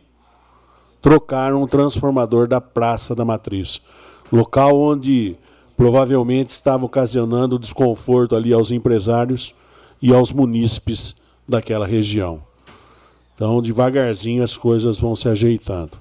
trocaram 1.00 1.62
o 1.62 1.66
transformador 1.66 2.46
da 2.46 2.60
Praça 2.60 3.14
da 3.14 3.24
Matriz, 3.24 3.80
local 4.30 4.78
onde 4.78 5.38
provavelmente 5.76 6.50
estava 6.50 6.84
ocasionando 6.84 7.58
desconforto 7.58 8.36
ali 8.36 8.52
aos 8.52 8.70
empresários 8.70 9.54
e 10.00 10.12
aos 10.12 10.32
munícipes 10.32 11.16
daquela 11.48 11.86
região. 11.86 12.42
Então, 13.34 13.60
devagarzinho 13.60 14.42
as 14.42 14.56
coisas 14.56 14.98
vão 14.98 15.16
se 15.16 15.28
ajeitando. 15.28 15.98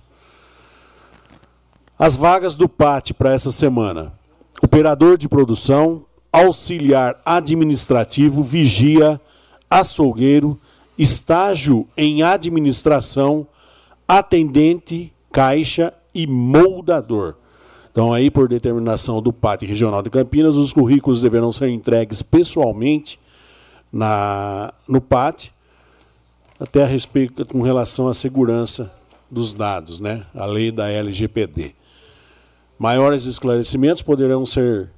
As 1.98 2.16
vagas 2.16 2.56
do 2.56 2.68
PAT 2.70 3.12
para 3.14 3.34
essa 3.34 3.52
semana: 3.52 4.14
operador 4.62 5.18
de 5.18 5.28
produção, 5.28 6.06
auxiliar 6.32 7.20
administrativo, 7.26 8.44
vigia, 8.44 9.20
açougueiro, 9.70 10.60
estágio 10.98 11.88
em 11.98 12.22
administração, 12.22 13.48
atendente, 14.08 15.12
caixa 15.32 15.94
e 16.14 16.28
moldador. 16.28 17.36
Então, 17.94 18.12
aí, 18.12 18.30
por 18.32 18.50
determinação 18.50 19.22
do 19.22 19.32
PAT 19.32 19.62
Regional 19.62 20.02
de 20.02 20.10
Campinas, 20.10 20.56
os 20.56 20.74
currículos 20.74 21.22
deverão 21.22 21.52
ser 21.52 21.70
entregues 21.70 22.24
pessoalmente 22.24 23.20
na, 23.92 24.74
no 24.90 25.00
PAT, 25.00 25.52
até 26.60 26.82
a 26.82 26.88
respeito 26.88 27.46
com 27.46 27.62
relação 27.62 28.08
à 28.08 28.16
segurança 28.16 28.92
dos 29.30 29.54
dados, 29.54 30.00
né? 30.00 30.26
a 30.34 30.48
lei 30.48 30.72
da 30.72 30.90
LGPD. 30.90 31.76
Maiores 32.80 33.26
esclarecimentos 33.26 34.02
poderão 34.02 34.44
ser 34.44 34.90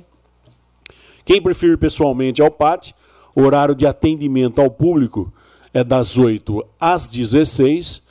Quem 1.24 1.40
preferir 1.40 1.78
pessoalmente 1.78 2.42
ao 2.42 2.50
PAT, 2.50 2.92
o 3.36 3.44
horário 3.44 3.76
de 3.76 3.86
atendimento 3.86 4.60
ao 4.60 4.72
público 4.72 5.32
é 5.72 5.84
das 5.84 6.18
8 6.18 6.66
às 6.80 7.08
16 7.08 8.08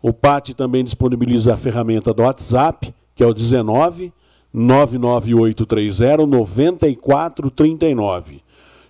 o 0.00 0.10
PAT 0.10 0.54
também 0.54 0.84
disponibiliza 0.84 1.52
a 1.52 1.56
ferramenta 1.58 2.14
do 2.14 2.22
WhatsApp, 2.22 2.94
que 3.14 3.22
é 3.22 3.26
o 3.26 3.34
19 3.34 4.10
99830 4.54 6.26
9439. 6.26 8.42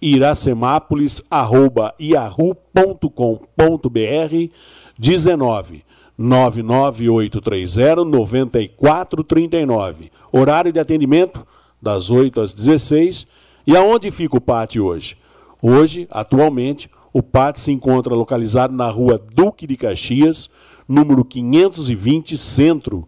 iracemápolis 0.00 1.22
arroba 1.30 1.94
yahoo.com.br 1.98 4.52
19 4.98 5.84
99830 6.18 8.04
9439. 8.04 10.10
Horário 10.32 10.72
de 10.72 10.80
atendimento 10.80 11.46
das 11.80 12.10
8 12.10 12.40
às 12.40 12.52
16. 12.52 13.28
E 13.66 13.76
aonde 13.76 14.10
fica 14.10 14.36
o 14.36 14.40
pátio 14.40 14.86
hoje? 14.86 15.16
Hoje, 15.62 16.08
atualmente, 16.10 16.90
o 17.12 17.22
pátio 17.22 17.62
se 17.62 17.70
encontra 17.70 18.14
localizado 18.14 18.74
na 18.74 18.90
rua 18.90 19.22
Duque 19.34 19.66
de 19.66 19.76
Caxias, 19.76 20.50
número 20.88 21.24
520, 21.24 22.38
centro, 22.38 23.06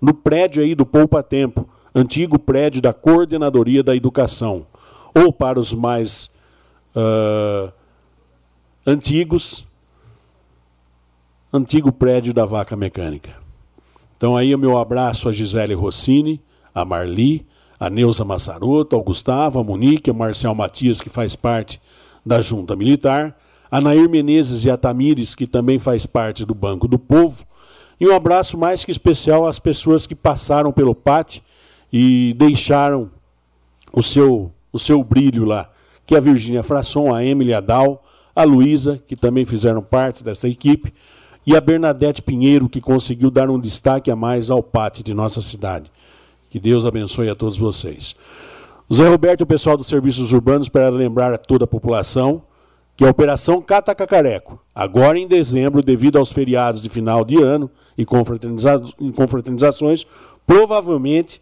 no 0.00 0.12
prédio 0.12 0.62
aí 0.62 0.74
do 0.74 0.84
Poupa 0.84 1.22
Tempo, 1.22 1.68
antigo 1.94 2.38
prédio 2.38 2.82
da 2.82 2.92
Coordenadoria 2.92 3.82
da 3.82 3.94
Educação. 3.94 4.66
Ou 5.14 5.32
para 5.32 5.58
os 5.58 5.72
mais 5.72 6.36
uh, 6.96 7.72
antigos, 8.86 9.64
antigo 11.52 11.92
prédio 11.92 12.32
da 12.32 12.44
Vaca 12.44 12.76
Mecânica. 12.76 13.34
Então 14.16 14.36
aí 14.36 14.54
o 14.54 14.58
meu 14.58 14.76
abraço 14.78 15.28
a 15.28 15.32
Gisele 15.32 15.74
Rossini, 15.74 16.40
a 16.74 16.84
Marli, 16.84 17.46
a 17.78 17.88
Neuza 17.88 18.24
Massaroto, 18.24 18.94
ao 18.94 19.02
Gustavo, 19.02 19.58
a 19.58 19.64
Monique, 19.64 20.10
a 20.10 20.14
Marcel 20.14 20.54
Matias, 20.54 21.00
que 21.00 21.08
faz 21.08 21.34
parte 21.34 21.80
da 22.24 22.40
Junta 22.40 22.76
Militar, 22.76 23.36
a 23.70 23.80
Nair 23.80 24.08
Menezes 24.08 24.64
e 24.64 24.70
a 24.70 24.76
Tamires, 24.76 25.34
que 25.34 25.46
também 25.46 25.78
faz 25.78 26.04
parte 26.04 26.44
do 26.44 26.54
Banco 26.54 26.88
do 26.88 26.98
Povo, 26.98 27.44
e 28.00 28.08
um 28.08 28.14
abraço 28.14 28.56
mais 28.56 28.84
que 28.84 28.90
especial 28.90 29.46
às 29.46 29.58
pessoas 29.58 30.06
que 30.06 30.14
passaram 30.14 30.72
pelo 30.72 30.94
PAT 30.94 31.40
e 31.92 32.34
deixaram 32.36 33.10
o 33.92 34.02
seu, 34.02 34.50
o 34.72 34.78
seu 34.78 35.04
brilho 35.04 35.44
lá, 35.44 35.70
que 36.06 36.14
é 36.14 36.18
a 36.18 36.20
Virgínia 36.20 36.62
Frasson, 36.62 37.14
a 37.14 37.24
Emily 37.24 37.52
Adal, 37.52 38.02
a 38.34 38.42
Luísa, 38.42 39.00
que 39.06 39.14
também 39.14 39.44
fizeram 39.44 39.82
parte 39.82 40.24
dessa 40.24 40.48
equipe, 40.48 40.92
e 41.46 41.56
a 41.56 41.60
Bernadette 41.60 42.22
Pinheiro, 42.22 42.68
que 42.68 42.80
conseguiu 42.80 43.30
dar 43.30 43.50
um 43.50 43.58
destaque 43.58 44.10
a 44.10 44.16
mais 44.16 44.50
ao 44.50 44.62
PAT 44.62 45.02
de 45.02 45.14
nossa 45.14 45.42
cidade. 45.42 45.90
Que 46.48 46.58
Deus 46.58 46.84
abençoe 46.84 47.28
a 47.28 47.34
todos 47.34 47.56
vocês. 47.56 48.14
Zé 48.92 49.08
Roberto 49.08 49.40
e 49.40 49.44
o 49.44 49.46
pessoal 49.46 49.76
dos 49.76 49.86
serviços 49.86 50.32
urbanos 50.32 50.68
para 50.68 50.88
lembrar 50.88 51.32
a 51.32 51.38
toda 51.38 51.64
a 51.64 51.68
população 51.68 52.42
que 53.00 53.06
a 53.06 53.08
Operação 53.08 53.62
Cata 53.62 53.94
Cacareco, 53.94 54.60
agora 54.74 55.18
em 55.18 55.26
dezembro, 55.26 55.82
devido 55.82 56.18
aos 56.18 56.30
feriados 56.30 56.82
de 56.82 56.90
final 56.90 57.24
de 57.24 57.42
ano 57.42 57.70
e 57.96 58.04
confraternizações, 58.04 60.04
provavelmente 60.46 61.40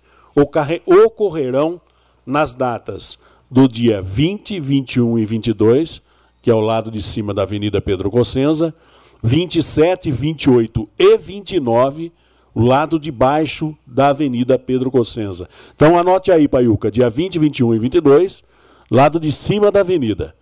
ocorrerão 0.87 1.81
nas 2.25 2.55
datas 2.55 3.19
do 3.51 3.67
dia 3.67 4.01
20, 4.01 4.61
21 4.61 5.19
e 5.19 5.25
22, 5.25 6.01
que 6.41 6.49
é 6.49 6.53
ao 6.53 6.61
lado 6.61 6.93
de 6.93 7.03
cima 7.03 7.35
da 7.35 7.43
Avenida 7.43 7.81
Pedro 7.81 8.09
Cossenza, 8.09 8.73
27, 9.21 10.13
28 10.13 10.89
e 10.97 11.19
29, 11.19 12.13
o 12.55 12.63
lado 12.63 13.01
de 13.01 13.11
baixo 13.11 13.77
da 13.85 14.11
Avenida 14.11 14.57
Pedro 14.61 14.93
Cossenza. 14.93 15.49
Então 15.75 15.99
anote 15.99 16.31
aí, 16.31 16.47
Paiuca, 16.47 16.89
dia 16.89 17.11
20, 17.11 17.37
21 17.41 17.75
e 17.75 17.79
22, 17.81 18.45
lado 18.89 19.19
de 19.19 19.33
cima 19.33 19.73
da 19.73 19.81
avenida. 19.81 20.38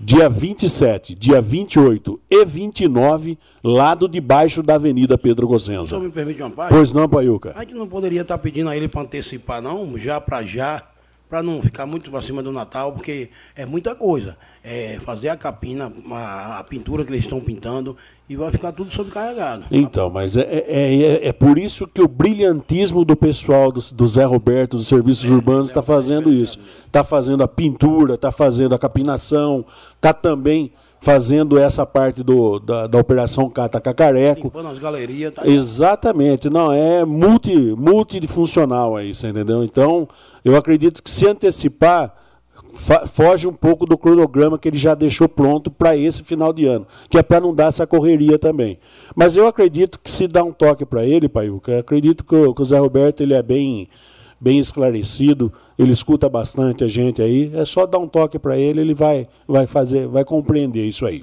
Dia 0.00 0.28
27, 0.28 1.12
dia 1.12 1.40
28 1.40 2.20
e 2.30 2.44
29, 2.44 3.36
lado 3.64 4.08
de 4.08 4.20
baixo 4.20 4.62
da 4.62 4.76
Avenida 4.76 5.18
Pedro 5.18 5.48
Cossenza. 5.48 5.86
Só 5.86 5.98
me 5.98 6.08
permite 6.08 6.40
uma 6.40 6.50
parte? 6.50 6.70
Pois 6.70 6.92
não, 6.92 7.08
Paiuca. 7.08 7.52
A 7.56 7.60
gente 7.60 7.74
não 7.74 7.88
poderia 7.88 8.20
estar 8.20 8.38
pedindo 8.38 8.70
a 8.70 8.76
ele 8.76 8.86
para 8.86 9.00
antecipar, 9.00 9.60
não, 9.60 9.98
já 9.98 10.20
para 10.20 10.44
já, 10.44 10.87
para 11.28 11.42
não 11.42 11.62
ficar 11.62 11.84
muito 11.84 12.10
para 12.10 12.22
cima 12.22 12.42
do 12.42 12.50
Natal, 12.50 12.92
porque 12.92 13.28
é 13.54 13.66
muita 13.66 13.94
coisa. 13.94 14.36
É 14.64 14.98
fazer 15.00 15.28
a 15.28 15.36
capina, 15.36 15.92
a, 16.10 16.58
a 16.58 16.64
pintura 16.64 17.04
que 17.04 17.10
eles 17.10 17.24
estão 17.24 17.40
pintando, 17.40 17.96
e 18.28 18.36
vai 18.36 18.50
ficar 18.50 18.72
tudo 18.72 18.90
sobrecarregado. 18.90 19.64
Então, 19.70 20.10
mas 20.10 20.36
é, 20.36 20.42
é, 20.42 20.94
é, 21.02 21.28
é, 21.28 21.32
por 21.32 21.58
isso 21.58 21.86
que 21.86 22.02
o 22.02 22.08
brilhantismo 22.08 23.04
do 23.04 23.16
pessoal 23.16 23.70
do, 23.70 23.80
do 23.80 24.08
Zé 24.08 24.24
Roberto, 24.24 24.76
dos 24.76 24.86
serviços 24.86 25.30
é, 25.30 25.34
urbanos, 25.34 25.68
está 25.68 25.82
fazendo 25.82 26.32
isso. 26.32 26.58
Está 26.86 27.04
fazendo 27.04 27.42
a 27.42 27.48
pintura, 27.48 28.14
está 28.14 28.30
fazendo 28.30 28.74
a 28.74 28.78
capinação, 28.78 29.64
está 29.96 30.12
também 30.12 30.72
fazendo 31.00 31.58
essa 31.58 31.86
parte 31.86 32.22
do, 32.22 32.58
da, 32.58 32.86
da 32.86 32.98
Operação 32.98 33.48
Cata 33.48 33.80
Cacareco. 33.80 34.44
Limpando 34.44 34.68
as 34.68 34.78
galerias. 34.78 35.34
Tá 35.34 35.46
Exatamente, 35.46 36.50
não, 36.50 36.72
é 36.72 37.04
multi, 37.04 37.54
multifuncional 37.54 38.96
aí, 38.96 39.14
você 39.14 39.28
entendeu? 39.28 39.62
Então, 39.62 40.08
eu 40.44 40.56
acredito 40.56 41.02
que 41.02 41.10
se 41.10 41.26
antecipar, 41.26 42.14
foge 43.08 43.46
um 43.46 43.52
pouco 43.52 43.86
do 43.86 43.98
cronograma 43.98 44.58
que 44.58 44.68
ele 44.68 44.78
já 44.78 44.94
deixou 44.94 45.28
pronto 45.28 45.70
para 45.70 45.96
esse 45.96 46.22
final 46.22 46.52
de 46.52 46.66
ano, 46.66 46.86
que 47.08 47.18
é 47.18 47.22
para 47.22 47.40
não 47.40 47.54
dar 47.54 47.66
essa 47.66 47.86
correria 47.86 48.38
também. 48.38 48.78
Mas 49.14 49.36
eu 49.36 49.46
acredito 49.46 49.98
que 49.98 50.10
se 50.10 50.26
dá 50.26 50.42
um 50.44 50.52
toque 50.52 50.84
para 50.84 51.04
ele, 51.04 51.28
Paiuca, 51.28 51.78
acredito 51.78 52.24
que 52.24 52.34
o, 52.34 52.54
que 52.54 52.62
o 52.62 52.64
Zé 52.64 52.78
Roberto 52.78 53.20
ele 53.20 53.34
é 53.34 53.42
bem, 53.42 53.88
bem 54.40 54.58
esclarecido, 54.58 55.52
ele 55.78 55.92
escuta 55.92 56.28
bastante 56.28 56.84
a 56.84 56.88
gente 56.88 57.20
aí, 57.20 57.50
é 57.54 57.64
só 57.64 57.86
dar 57.86 57.98
um 57.98 58.08
toque 58.08 58.38
para 58.38 58.56
ele, 58.56 58.80
ele 58.80 58.94
vai, 58.94 59.26
vai 59.46 59.66
fazer, 59.66 60.06
vai 60.06 60.24
compreender 60.24 60.86
isso 60.86 61.04
aí. 61.04 61.22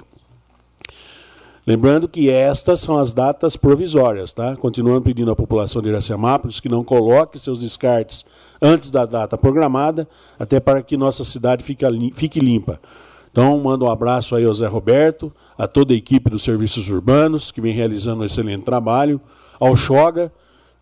Lembrando 1.66 2.06
que 2.06 2.30
estas 2.30 2.78
são 2.78 2.96
as 2.96 3.12
datas 3.12 3.56
provisórias, 3.56 4.32
tá? 4.32 4.54
Continuando 4.54 5.02
pedindo 5.02 5.32
à 5.32 5.36
população 5.36 5.82
de 5.82 5.88
Iracemápolis 5.88 6.60
que 6.60 6.68
não 6.68 6.84
coloque 6.84 7.40
seus 7.40 7.60
descartes 7.60 8.24
antes 8.62 8.88
da 8.88 9.04
data 9.04 9.36
programada, 9.36 10.06
até 10.38 10.60
para 10.60 10.80
que 10.80 10.96
nossa 10.96 11.24
cidade 11.24 11.64
fique 11.64 12.38
limpa. 12.38 12.80
Então, 13.32 13.58
mando 13.58 13.84
um 13.84 13.90
abraço 13.90 14.36
aí 14.36 14.44
ao 14.44 14.54
Zé 14.54 14.68
Roberto, 14.68 15.32
a 15.58 15.66
toda 15.66 15.92
a 15.92 15.96
equipe 15.96 16.30
dos 16.30 16.44
serviços 16.44 16.88
urbanos, 16.88 17.50
que 17.50 17.60
vem 17.60 17.74
realizando 17.74 18.22
um 18.22 18.24
excelente 18.24 18.62
trabalho, 18.62 19.20
ao 19.58 19.74
Xoga, 19.74 20.32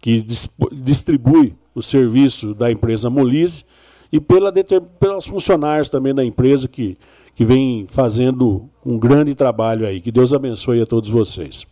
que 0.04 0.22
distribui 0.70 1.54
o 1.74 1.80
serviço 1.80 2.52
da 2.52 2.70
empresa 2.70 3.08
Molise, 3.08 3.64
e 4.12 4.20
pela, 4.20 4.52
pelos 5.00 5.26
funcionários 5.26 5.88
também 5.88 6.14
da 6.14 6.22
empresa 6.22 6.68
que 6.68 6.98
que 7.34 7.42
vem 7.44 7.86
fazendo 7.88 8.68
um 8.84 8.98
grande 8.98 9.34
trabalho 9.34 9.86
aí. 9.86 10.00
Que 10.00 10.12
Deus 10.12 10.32
abençoe 10.32 10.80
a 10.80 10.86
todos 10.86 11.10
vocês. 11.10 11.66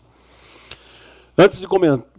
Antes 1.37 1.61
de 1.61 1.67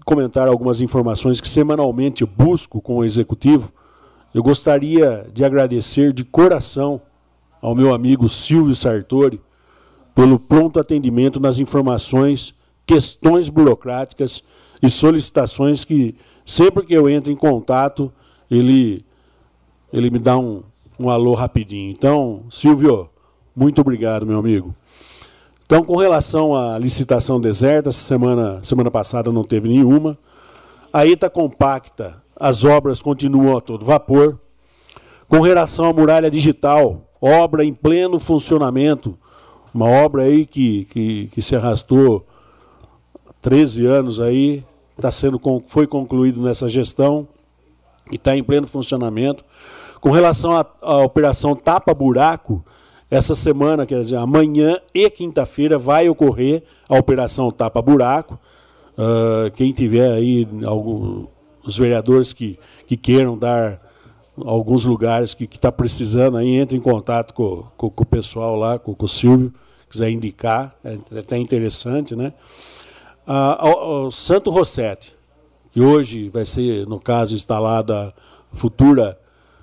comentar 0.06 0.48
algumas 0.48 0.82
informações 0.82 1.42
que 1.42 1.48
semanalmente 1.48 2.26
busco 2.26 2.80
com 2.80 2.98
o 2.98 3.04
executivo, 3.04 3.74
eu 4.34 4.42
gostaria 4.42 5.28
de 5.34 5.44
agradecer 5.44 6.14
de 6.14 6.24
coração 6.24 7.02
ao 7.60 7.76
meu 7.76 7.94
amigo 7.94 8.30
Silvio 8.30 8.76
Sartori 8.76 9.42
pelo 10.16 10.40
pronto 10.40 10.80
atendimento 10.80 11.40
nas 11.40 11.60
informações, 11.60 12.54
questões 12.86 13.50
burocráticas 13.50 14.44
e 14.84 14.90
solicitações 14.90 15.86
que 15.86 16.14
sempre 16.46 16.86
que 16.86 16.94
eu 16.94 17.10
entro 17.10 17.32
em 17.32 17.36
contato, 17.38 18.12
ele 18.52 19.06
ele 19.94 20.10
me 20.10 20.20
dá 20.20 20.38
um, 20.38 20.64
um 21.00 21.10
alô 21.10 21.34
rapidinho. 21.36 21.92
Então, 21.92 22.44
Silvio, 22.52 23.10
muito 23.56 23.80
obrigado, 23.80 24.26
meu 24.26 24.40
amigo. 24.40 24.76
Então, 25.66 25.84
com 25.84 25.96
relação 25.96 26.54
à 26.56 26.78
licitação 26.78 27.40
deserta, 27.40 27.92
semana, 27.92 28.60
semana 28.64 28.92
passada 28.92 29.32
não 29.32 29.44
teve 29.44 29.70
nenhuma. 29.70 30.18
A 30.92 31.06
ITA 31.06 31.30
compacta, 31.30 32.22
as 32.38 32.66
obras 32.66 33.02
continuam 33.02 33.56
a 33.56 33.62
todo 33.62 33.86
vapor. 33.86 34.40
Com 35.30 35.40
relação 35.40 35.86
à 35.86 35.94
muralha 35.94 36.30
digital, 36.30 37.08
obra 37.22 37.64
em 37.64 37.74
pleno 37.74 38.20
funcionamento, 38.20 39.18
uma 39.74 39.88
obra 39.88 40.24
aí 40.24 40.46
que, 40.46 40.86
que, 40.86 41.28
que 41.28 41.42
se 41.42 41.56
arrastou 41.56 42.26
13 43.42 43.86
anos 43.86 44.20
aí, 44.20 44.64
tá 45.00 45.12
sendo, 45.12 45.42
foi 45.68 45.88
concluído 45.88 46.42
nessa 46.42 46.70
gestão 46.70 47.28
e 48.12 48.16
está 48.16 48.36
em 48.36 48.44
pleno 48.44 48.68
funcionamento. 48.68 49.44
Com 50.00 50.12
relação 50.12 50.52
à, 50.54 50.98
operação 50.98 51.56
Tapa 51.56 51.94
Buraco, 51.94 52.64
essa 53.10 53.36
semana, 53.36 53.86
quer 53.86 54.04
dizer, 54.04 54.18
amanhã 54.18 54.80
e 54.94 55.10
quinta-feira 55.10 55.78
vai 55.78 56.10
ocorrer 56.10 56.64
a 56.90 56.98
operação 56.98 57.50
Tapa 57.52 57.82
Buraco. 57.82 58.38
Uh, 58.98 59.50
quem 59.52 59.72
tiver 59.72 60.12
aí, 60.12 60.48
algum, 60.66 61.26
os 61.64 61.78
vereadores 61.78 62.34
que, 62.34 62.60
que 62.86 62.98
queiram 62.98 63.38
dar 63.38 63.82
alguns 64.38 64.86
lugares 64.86 65.34
que 65.34 65.46
está 65.46 65.72
precisando, 65.72 66.38
aí 66.38 66.50
entre 66.50 66.76
em 66.78 66.82
contato 66.82 67.34
com, 67.34 67.64
com, 67.78 67.90
com 67.90 68.04
o 68.04 68.06
pessoal 68.06 68.56
lá, 68.56 68.80
com, 68.80 68.94
com, 68.94 69.06
o 69.06 69.10
Silvio, 69.10 69.54
quiser 69.90 70.10
indicar, 70.10 70.76
é, 70.84 70.98
é 71.14 71.20
até 71.20 71.38
interessante, 71.38 72.16
né? 72.16 72.34
O 73.26 74.12
Santo 74.12 74.50
Rossetti, 74.50 75.16
que 75.72 75.82
hoje 75.82 76.30
vai 76.30 76.46
ser, 76.46 76.86
no 76.88 77.00
caso, 77.00 77.36
instalada 77.36 78.14
a 78.52 78.56
futura 78.56 79.18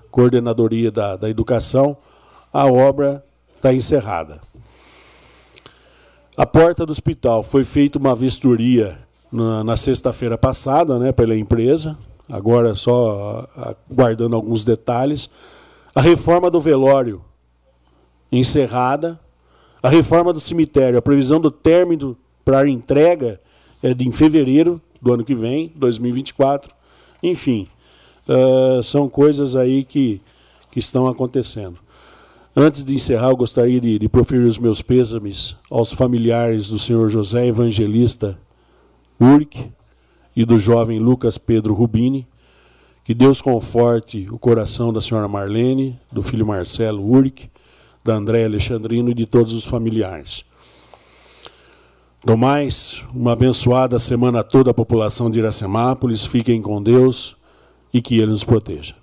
coordenadoria 0.09 0.91
da, 0.91 1.15
da 1.15 1.29
educação, 1.29 1.95
a 2.51 2.65
obra 2.65 3.23
está 3.55 3.73
encerrada. 3.73 4.41
A 6.35 6.45
porta 6.45 6.85
do 6.85 6.91
hospital 6.91 7.43
foi 7.43 7.63
feita 7.63 7.99
uma 7.99 8.15
vistoria 8.15 8.97
na, 9.31 9.63
na 9.63 9.77
sexta-feira 9.77 10.37
passada 10.37 10.97
né, 10.97 11.11
pela 11.11 11.35
empresa, 11.35 11.97
agora 12.27 12.73
só 12.73 13.47
guardando 13.89 14.35
alguns 14.35 14.65
detalhes. 14.65 15.29
A 15.93 16.01
reforma 16.01 16.49
do 16.49 16.59
velório 16.59 17.21
encerrada. 18.31 19.19
A 19.83 19.89
reforma 19.89 20.31
do 20.31 20.39
cemitério, 20.39 20.97
a 20.97 21.01
previsão 21.01 21.39
do 21.39 21.49
término 21.49 22.15
para 22.45 22.67
entrega 22.67 23.40
é 23.81 23.93
de 23.93 24.07
em 24.07 24.11
fevereiro 24.11 24.81
do 25.01 25.13
ano 25.13 25.23
que 25.23 25.33
vem, 25.33 25.71
2024. 25.75 26.73
Enfim, 27.23 27.67
uh, 28.27 28.83
são 28.83 29.09
coisas 29.09 29.55
aí 29.55 29.83
que, 29.83 30.21
que 30.71 30.79
estão 30.79 31.07
acontecendo. 31.07 31.77
Antes 32.55 32.83
de 32.83 32.93
encerrar, 32.93 33.29
eu 33.29 33.37
gostaria 33.37 33.79
de, 33.79 33.97
de 33.97 34.09
proferir 34.09 34.45
os 34.45 34.57
meus 34.57 34.81
pêsames 34.81 35.55
aos 35.69 35.91
familiares 35.91 36.67
do 36.67 36.77
senhor 36.77 37.09
José 37.09 37.47
Evangelista 37.47 38.37
Urk 39.19 39.71
e 40.35 40.43
do 40.43 40.59
jovem 40.59 40.99
Lucas 40.99 41.37
Pedro 41.37 41.73
Rubini. 41.73 42.27
Que 43.03 43.13
Deus 43.13 43.41
conforte 43.41 44.27
o 44.29 44.37
coração 44.37 44.91
da 44.93 45.01
senhora 45.01 45.27
Marlene, 45.27 45.97
do 46.11 46.21
filho 46.21 46.45
Marcelo 46.45 47.03
Urk, 47.03 47.49
da 48.03 48.15
André 48.15 48.45
Alexandrino 48.45 49.09
e 49.09 49.13
de 49.13 49.25
todos 49.25 49.53
os 49.53 49.65
familiares. 49.65 50.43
Do 52.23 52.37
mais, 52.37 53.03
uma 53.15 53.33
abençoada 53.33 53.97
semana 53.97 54.41
a 54.41 54.43
toda 54.43 54.69
a 54.69 54.73
população 54.75 55.31
de 55.31 55.39
Iracemápolis. 55.39 56.23
Fiquem 56.23 56.61
com 56.61 56.81
Deus 56.81 57.35
e 57.91 57.99
que 57.99 58.15
Ele 58.15 58.27
nos 58.27 58.43
proteja. 58.43 59.00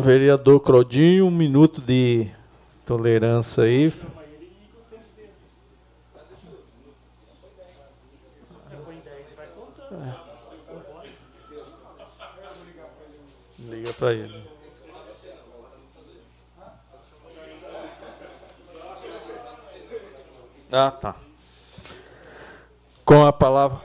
Vereador 0.00 0.60
Claudinho, 0.60 1.26
um 1.26 1.30
minuto 1.30 1.80
de 1.80 2.30
tolerância 2.86 3.64
aí. 3.64 3.92
Liga 13.58 13.92
para 13.94 14.14
ele. 14.14 14.44
Ah, 20.70 20.92
tá. 20.92 21.16
Com 23.04 23.26
a 23.26 23.32
palavra. 23.32 23.80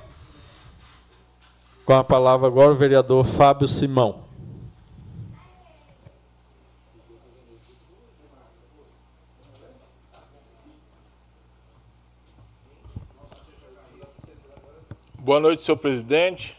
Com 1.83 1.93
a 1.95 2.03
palavra 2.03 2.47
agora 2.47 2.71
o 2.71 2.75
vereador 2.75 3.25
Fábio 3.25 3.67
Simão. 3.67 4.22
Boa 15.23 15.39
noite, 15.39 15.61
senhor 15.61 15.77
presidente. 15.77 16.57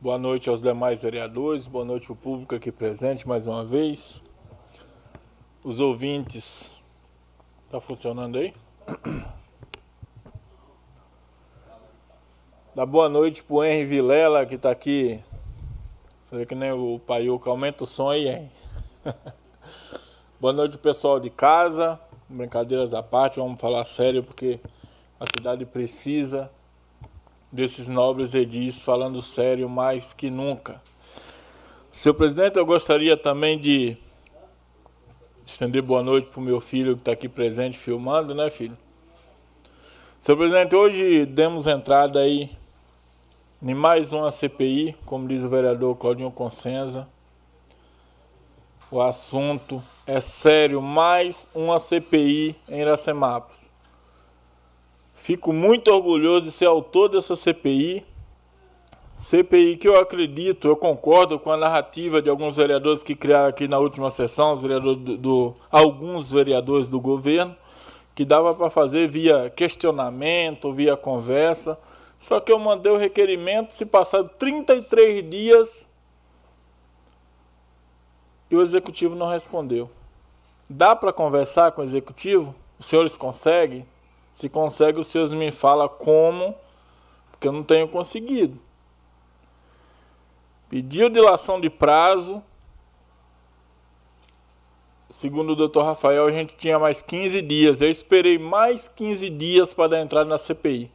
Boa 0.00 0.16
noite 0.16 0.48
aos 0.48 0.62
demais 0.62 1.02
vereadores. 1.02 1.66
Boa 1.66 1.84
noite 1.84 2.08
ao 2.08 2.16
público 2.16 2.54
aqui 2.54 2.72
presente 2.72 3.28
mais 3.28 3.46
uma 3.46 3.62
vez. 3.62 4.22
Os 5.62 5.78
ouvintes. 5.78 6.82
Está 7.66 7.78
funcionando 7.78 8.38
aí? 8.38 8.54
Dá 12.74 12.86
boa 12.86 13.10
noite 13.10 13.42
para 13.42 13.56
o 13.56 13.62
Henry 13.62 13.84
Vilela, 13.84 14.46
que 14.46 14.54
está 14.54 14.70
aqui 14.70 15.22
vê 16.32 16.46
que 16.46 16.54
nem 16.54 16.72
o 16.72 16.98
Paiuca, 16.98 17.50
aumenta 17.50 17.84
o 17.84 17.86
som 17.86 18.08
aí, 18.08 18.26
hein? 18.26 18.50
Boa 20.40 20.54
noite, 20.54 20.78
pessoal 20.78 21.20
de 21.20 21.28
casa. 21.28 22.00
Brincadeiras 22.26 22.94
à 22.94 23.02
parte, 23.02 23.38
vamos 23.38 23.60
falar 23.60 23.84
sério 23.84 24.24
porque 24.24 24.58
a 25.20 25.26
cidade 25.26 25.66
precisa 25.66 26.50
desses 27.50 27.88
nobres 27.88 28.34
edis 28.34 28.82
falando 28.82 29.20
sério 29.20 29.68
mais 29.68 30.12
que 30.12 30.30
nunca. 30.30 30.80
Senhor 31.90 32.14
presidente, 32.14 32.56
eu 32.56 32.64
gostaria 32.64 33.16
também 33.16 33.58
de 33.58 33.96
estender 35.44 35.82
boa 35.82 36.02
noite 36.02 36.28
para 36.28 36.40
o 36.40 36.42
meu 36.42 36.60
filho 36.60 36.94
que 36.94 37.00
está 37.00 37.12
aqui 37.12 37.28
presente 37.28 37.76
filmando, 37.76 38.34
né, 38.34 38.48
filho? 38.50 38.78
Senhor 40.18 40.36
presidente, 40.36 40.76
hoje 40.76 41.26
demos 41.26 41.66
entrada 41.66 42.20
aí 42.20 42.50
em 43.62 43.74
mais 43.74 44.12
uma 44.12 44.30
CPI, 44.30 44.96
como 45.04 45.26
diz 45.26 45.42
o 45.42 45.48
vereador 45.48 45.96
Claudinho 45.96 46.30
Consenza. 46.30 47.08
O 48.90 49.00
assunto 49.00 49.82
é 50.06 50.20
sério, 50.20 50.80
mais 50.80 51.46
uma 51.54 51.78
CPI 51.78 52.56
em 52.68 52.80
Iracemápolis. 52.80 53.69
Fico 55.22 55.52
muito 55.52 55.92
orgulhoso 55.92 56.46
de 56.46 56.50
ser 56.50 56.64
autor 56.64 57.10
dessa 57.10 57.36
CPI. 57.36 58.06
CPI 59.12 59.76
que 59.76 59.86
eu 59.86 59.98
acredito, 59.98 60.66
eu 60.66 60.74
concordo 60.74 61.38
com 61.38 61.52
a 61.52 61.58
narrativa 61.58 62.22
de 62.22 62.30
alguns 62.30 62.56
vereadores 62.56 63.02
que 63.02 63.14
criaram 63.14 63.50
aqui 63.50 63.68
na 63.68 63.78
última 63.78 64.10
sessão, 64.10 64.54
os 64.54 64.62
vereadores 64.62 64.96
do, 64.96 65.18
do 65.18 65.54
alguns 65.70 66.30
vereadores 66.30 66.88
do 66.88 66.98
governo, 66.98 67.54
que 68.14 68.24
dava 68.24 68.54
para 68.54 68.70
fazer 68.70 69.10
via 69.10 69.50
questionamento, 69.50 70.72
via 70.72 70.96
conversa. 70.96 71.78
Só 72.18 72.40
que 72.40 72.50
eu 72.50 72.58
mandei 72.58 72.90
o 72.90 72.96
requerimento, 72.96 73.74
se 73.74 73.84
passaram 73.84 74.26
33 74.38 75.28
dias 75.28 75.86
e 78.50 78.56
o 78.56 78.62
executivo 78.62 79.14
não 79.14 79.28
respondeu. 79.28 79.90
Dá 80.66 80.96
para 80.96 81.12
conversar 81.12 81.72
com 81.72 81.82
o 81.82 81.84
executivo? 81.84 82.54
Os 82.78 82.86
senhores 82.86 83.18
conseguem? 83.18 83.84
Se 84.30 84.48
consegue, 84.48 85.00
os 85.00 85.08
senhores 85.08 85.32
me 85.32 85.50
falam 85.50 85.88
como, 85.88 86.54
porque 87.30 87.48
eu 87.48 87.52
não 87.52 87.62
tenho 87.62 87.88
conseguido. 87.88 88.58
Pediu 90.68 91.08
dilação 91.08 91.60
de 91.60 91.68
prazo, 91.68 92.42
segundo 95.10 95.52
o 95.52 95.56
doutor 95.56 95.84
Rafael, 95.84 96.26
a 96.26 96.30
gente 96.32 96.56
tinha 96.56 96.78
mais 96.78 97.02
15 97.02 97.42
dias. 97.42 97.80
Eu 97.80 97.90
esperei 97.90 98.38
mais 98.38 98.88
15 98.88 99.28
dias 99.30 99.74
para 99.74 99.88
dar 99.88 100.00
entrada 100.00 100.30
na 100.30 100.38
CPI. 100.38 100.90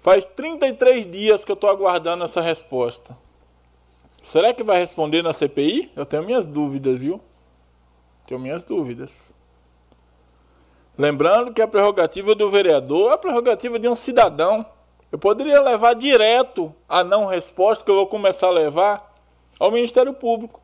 Faz 0.00 0.26
33 0.26 1.10
dias 1.10 1.44
que 1.44 1.50
eu 1.50 1.54
estou 1.54 1.70
aguardando 1.70 2.22
essa 2.22 2.40
resposta. 2.40 3.16
Será 4.22 4.52
que 4.52 4.62
vai 4.62 4.78
responder 4.78 5.22
na 5.22 5.32
CPI? 5.32 5.90
Eu 5.96 6.04
tenho 6.04 6.24
minhas 6.24 6.46
dúvidas, 6.46 7.00
viu? 7.00 7.20
Tenho 8.26 8.38
minhas 8.38 8.62
dúvidas. 8.62 9.34
Lembrando 10.98 11.54
que 11.54 11.62
a 11.62 11.68
prerrogativa 11.68 12.34
do 12.34 12.50
vereador 12.50 13.12
é 13.12 13.14
a 13.14 13.18
prerrogativa 13.18 13.78
de 13.78 13.88
um 13.88 13.94
cidadão. 13.94 14.66
Eu 15.12 15.18
poderia 15.18 15.60
levar 15.62 15.94
direto 15.94 16.74
a 16.88 17.04
não 17.04 17.26
resposta, 17.26 17.84
que 17.84 17.90
eu 17.90 17.94
vou 17.94 18.08
começar 18.08 18.48
a 18.48 18.50
levar, 18.50 19.14
ao 19.60 19.70
Ministério 19.70 20.12
Público. 20.12 20.60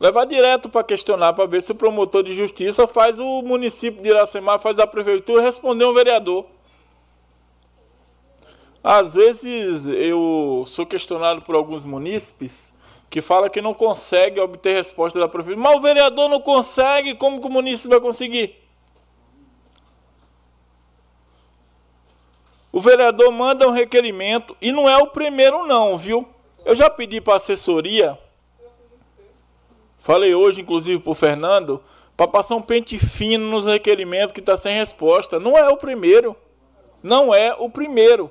Levar 0.00 0.24
direto 0.24 0.70
para 0.70 0.82
questionar, 0.82 1.34
para 1.34 1.44
ver 1.44 1.62
se 1.62 1.72
o 1.72 1.74
promotor 1.74 2.22
de 2.22 2.34
justiça 2.34 2.86
faz 2.86 3.18
o 3.18 3.42
município 3.42 4.02
de 4.02 4.08
Iracemar, 4.08 4.58
faz 4.58 4.78
a 4.78 4.86
prefeitura 4.86 5.42
responder 5.42 5.84
um 5.84 5.92
vereador. 5.92 6.46
Às 8.82 9.12
vezes 9.12 9.86
eu 9.86 10.64
sou 10.66 10.86
questionado 10.86 11.42
por 11.42 11.54
alguns 11.54 11.84
munícipes 11.84 12.69
que 13.10 13.20
falam 13.20 13.50
que 13.50 13.60
não 13.60 13.74
consegue 13.74 14.40
obter 14.40 14.76
resposta 14.76 15.18
da 15.18 15.28
prefeitura. 15.28 15.68
Mas 15.68 15.76
o 15.76 15.82
vereador 15.82 16.28
não 16.28 16.40
consegue, 16.40 17.14
como 17.16 17.40
que 17.40 17.46
o 17.46 17.50
munícipe 17.50 17.88
vai 17.88 18.00
conseguir? 18.00 18.56
O 22.72 22.80
vereador 22.80 23.30
manda 23.32 23.68
um 23.68 23.72
requerimento 23.72 24.56
e 24.62 24.70
não 24.70 24.88
é 24.88 24.96
o 24.96 25.08
primeiro 25.08 25.66
não, 25.66 25.98
viu? 25.98 26.26
Eu 26.64 26.76
já 26.76 26.88
pedi 26.88 27.20
para 27.20 27.34
assessoria 27.34 28.16
Falei 30.00 30.34
hoje, 30.34 30.62
inclusive, 30.62 30.98
para 30.98 31.12
o 31.12 31.14
Fernando, 31.14 31.82
para 32.16 32.26
passar 32.26 32.56
um 32.56 32.62
pente 32.62 32.98
fino 32.98 33.50
nos 33.50 33.66
requerimentos 33.66 34.32
que 34.32 34.40
está 34.40 34.56
sem 34.56 34.74
resposta. 34.74 35.38
Não 35.38 35.56
é 35.56 35.68
o 35.68 35.76
primeiro. 35.76 36.34
Não 37.02 37.34
é 37.34 37.54
o 37.56 37.68
primeiro. 37.68 38.30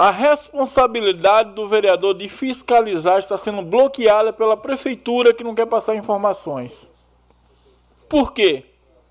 A 0.00 0.10
responsabilidade 0.10 1.52
do 1.52 1.68
vereador 1.68 2.14
de 2.14 2.26
fiscalizar 2.26 3.18
está 3.18 3.36
sendo 3.36 3.60
bloqueada 3.60 4.32
pela 4.32 4.56
prefeitura 4.56 5.34
que 5.34 5.44
não 5.44 5.54
quer 5.54 5.66
passar 5.66 5.94
informações. 5.94 6.90
Por 8.08 8.32
quê? 8.32 8.64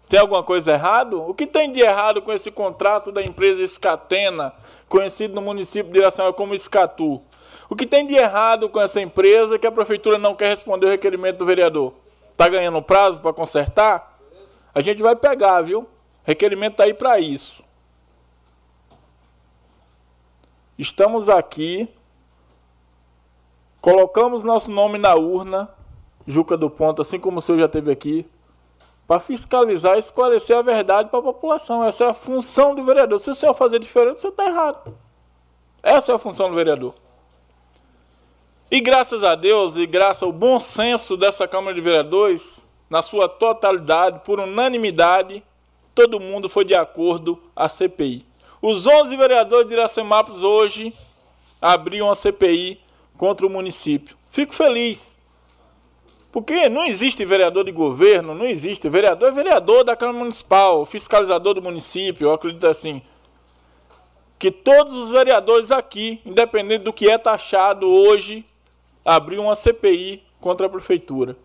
Tem 0.07 0.19
alguma 0.19 0.41
coisa 0.41 0.71
errado? 0.71 1.21
O 1.29 1.31
que 1.35 1.45
tem 1.45 1.71
de 1.71 1.79
errado 1.79 2.23
com 2.23 2.33
esse 2.33 2.49
contrato 2.49 3.11
da 3.11 3.21
empresa 3.21 3.61
Escatena, 3.61 4.51
conhecido 4.87 5.35
no 5.35 5.43
município 5.43 5.93
de 5.93 5.99
Iracema 5.99 6.33
como 6.33 6.55
Escatu? 6.55 7.21
O 7.69 7.75
que 7.75 7.85
tem 7.85 8.07
de 8.07 8.15
errado 8.15 8.67
com 8.67 8.81
essa 8.81 8.99
empresa 8.99 9.59
que 9.59 9.67
a 9.67 9.71
prefeitura 9.71 10.17
não 10.17 10.33
quer 10.33 10.47
responder 10.47 10.87
o 10.87 10.89
requerimento 10.89 11.37
do 11.37 11.45
vereador? 11.45 11.93
Está 12.31 12.49
ganhando 12.49 12.81
prazo 12.81 13.19
para 13.19 13.31
consertar? 13.31 14.19
A 14.73 14.81
gente 14.81 15.03
vai 15.03 15.15
pegar, 15.15 15.61
viu? 15.61 15.87
Requerimento 16.23 16.71
está 16.71 16.85
aí 16.85 16.95
para 16.95 17.19
isso. 17.19 17.68
Estamos 20.79 21.27
aqui, 21.27 21.89
colocamos 23.81 24.45
nosso 24.45 24.71
nome 24.71 24.97
na 24.97 25.13
urna, 25.13 25.69
Juca 26.25 26.55
do 26.55 26.69
Ponto, 26.69 27.01
assim 27.01 27.19
como 27.19 27.39
o 27.39 27.41
senhor 27.41 27.59
já 27.59 27.67
teve 27.67 27.91
aqui, 27.91 28.25
para 29.05 29.19
fiscalizar 29.19 29.97
e 29.97 29.99
esclarecer 29.99 30.55
a 30.55 30.61
verdade 30.61 31.09
para 31.09 31.19
a 31.19 31.23
população. 31.23 31.83
Essa 31.83 32.05
é 32.05 32.07
a 32.07 32.13
função 32.13 32.73
do 32.73 32.85
vereador. 32.85 33.19
Se 33.19 33.29
o 33.29 33.35
senhor 33.35 33.53
fazer 33.53 33.77
diferente, 33.79 34.21
você 34.21 34.29
está 34.29 34.45
errado. 34.45 34.97
Essa 35.83 36.13
é 36.13 36.15
a 36.15 36.17
função 36.17 36.47
do 36.47 36.55
vereador. 36.55 36.93
E 38.71 38.79
graças 38.79 39.21
a 39.21 39.35
Deus 39.35 39.75
e 39.75 39.85
graças 39.85 40.23
ao 40.23 40.31
bom 40.31 40.61
senso 40.61 41.17
dessa 41.17 41.45
Câmara 41.45 41.75
de 41.75 41.81
Vereadores, 41.81 42.65
na 42.89 43.01
sua 43.01 43.27
totalidade, 43.27 44.21
por 44.23 44.39
unanimidade, 44.39 45.43
todo 45.93 46.21
mundo 46.21 46.47
foi 46.47 46.63
de 46.63 46.73
acordo 46.73 47.37
à 47.53 47.67
CPI. 47.67 48.28
Os 48.61 48.85
11 48.85 49.15
vereadores 49.15 49.67
de 49.67 49.73
Iracemápolis 49.73 50.43
hoje 50.43 50.93
abriam 51.61 52.11
a 52.11 52.15
CPI 52.15 52.81
contra 53.17 53.45
o 53.45 53.49
município. 53.49 54.17
Fico 54.29 54.53
feliz. 54.53 55.17
Porque 56.31 56.69
não 56.69 56.85
existe 56.85 57.25
vereador 57.25 57.63
de 57.63 57.71
governo, 57.71 58.35
não 58.35 58.45
existe. 58.45 58.87
Vereador 58.89 59.29
é 59.29 59.31
vereador 59.31 59.83
da 59.83 59.95
Câmara 59.95 60.19
Municipal, 60.19 60.85
fiscalizador 60.85 61.55
do 61.55 61.61
município, 61.61 62.27
eu 62.27 62.33
acredito 62.33 62.67
assim. 62.67 63.01
Que 64.37 64.51
todos 64.51 64.93
os 64.93 65.09
vereadores 65.09 65.71
aqui, 65.71 66.21
independente 66.25 66.83
do 66.83 66.93
que 66.93 67.09
é 67.09 67.17
taxado 67.17 67.87
hoje, 67.87 68.45
abriu 69.03 69.41
uma 69.41 69.55
CPI 69.55 70.23
contra 70.39 70.67
a 70.67 70.69
prefeitura. 70.69 71.35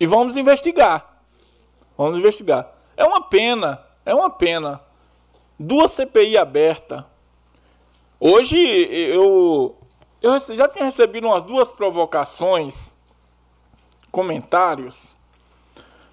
E 0.00 0.06
vamos 0.06 0.36
investigar. 0.36 1.22
Vamos 1.96 2.18
investigar. 2.18 2.72
É 2.96 3.04
uma 3.04 3.22
pena, 3.22 3.80
é 4.04 4.14
uma 4.14 4.28
pena. 4.28 4.80
Duas 5.58 5.90
CPI 5.90 6.38
abertas. 6.38 7.02
Hoje 8.20 8.58
eu, 8.58 9.76
eu 10.20 10.38
já 10.38 10.68
tinha 10.68 10.84
recebido 10.84 11.26
umas 11.26 11.42
duas 11.42 11.72
provocações, 11.72 12.94
comentários, 14.10 15.16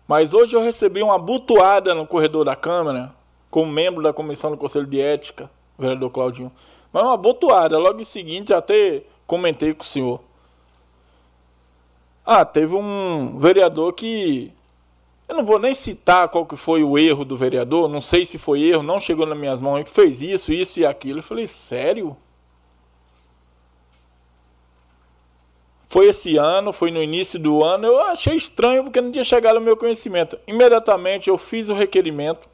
mas 0.08 0.34
hoje 0.34 0.56
eu 0.56 0.62
recebi 0.62 1.02
uma 1.02 1.18
butuada 1.18 1.94
no 1.96 2.06
corredor 2.06 2.46
da 2.46 2.56
Câmara, 2.56 3.14
como 3.50 3.72
membro 3.72 4.04
da 4.04 4.14
Comissão 4.14 4.52
do 4.52 4.58
Conselho 4.58 4.86
de 4.86 5.02
Ética, 5.02 5.50
vereador 5.78 6.12
Claudinho. 6.12 6.52
Mas 6.92 7.04
uma 7.04 7.18
butuada, 7.18 7.78
logo 7.78 8.00
em 8.00 8.06
seguinte 8.06 8.54
até 8.54 9.04
comentei 9.26 9.74
com 9.74 9.84
o 9.84 9.86
senhor. 9.86 10.22
Ah, 12.26 12.44
teve 12.44 12.74
um 12.76 13.38
vereador 13.38 13.94
que. 13.94 14.52
Eu 15.28 15.36
não 15.36 15.46
vou 15.46 15.60
nem 15.60 15.74
citar 15.74 16.30
qual 16.30 16.46
que 16.46 16.56
foi 16.56 16.84
o 16.84 16.98
erro 16.98 17.26
do 17.26 17.36
vereador, 17.36 17.90
não 17.90 18.00
sei 18.00 18.26
se 18.26 18.38
foi 18.38 18.62
erro, 18.62 18.84
não 18.84 19.00
chegou 19.00 19.26
nas 19.26 19.38
minhas 19.38 19.60
mãos, 19.60 19.84
que 19.84 19.92
fez 19.92 20.22
isso, 20.22 20.54
isso 20.54 20.80
e 20.80 20.86
aquilo. 20.86 21.20
Eu 21.20 21.24
falei, 21.24 21.48
sério? 21.48 22.16
Foi 25.88 26.08
esse 26.08 26.36
ano, 26.36 26.74
foi 26.74 26.92
no 26.92 27.02
início 27.02 27.40
do 27.40 27.64
ano. 27.64 27.88
Eu 27.88 28.02
achei 28.02 28.36
estranho 28.36 28.84
porque 28.84 29.00
não 29.00 29.12
tinha 29.12 29.24
chegado 29.24 29.56
ao 29.56 29.62
meu 29.62 29.78
conhecimento. 29.78 30.38
Imediatamente 30.46 31.30
eu 31.30 31.38
fiz 31.38 31.70
o 31.70 31.74
requerimento. 31.74 32.50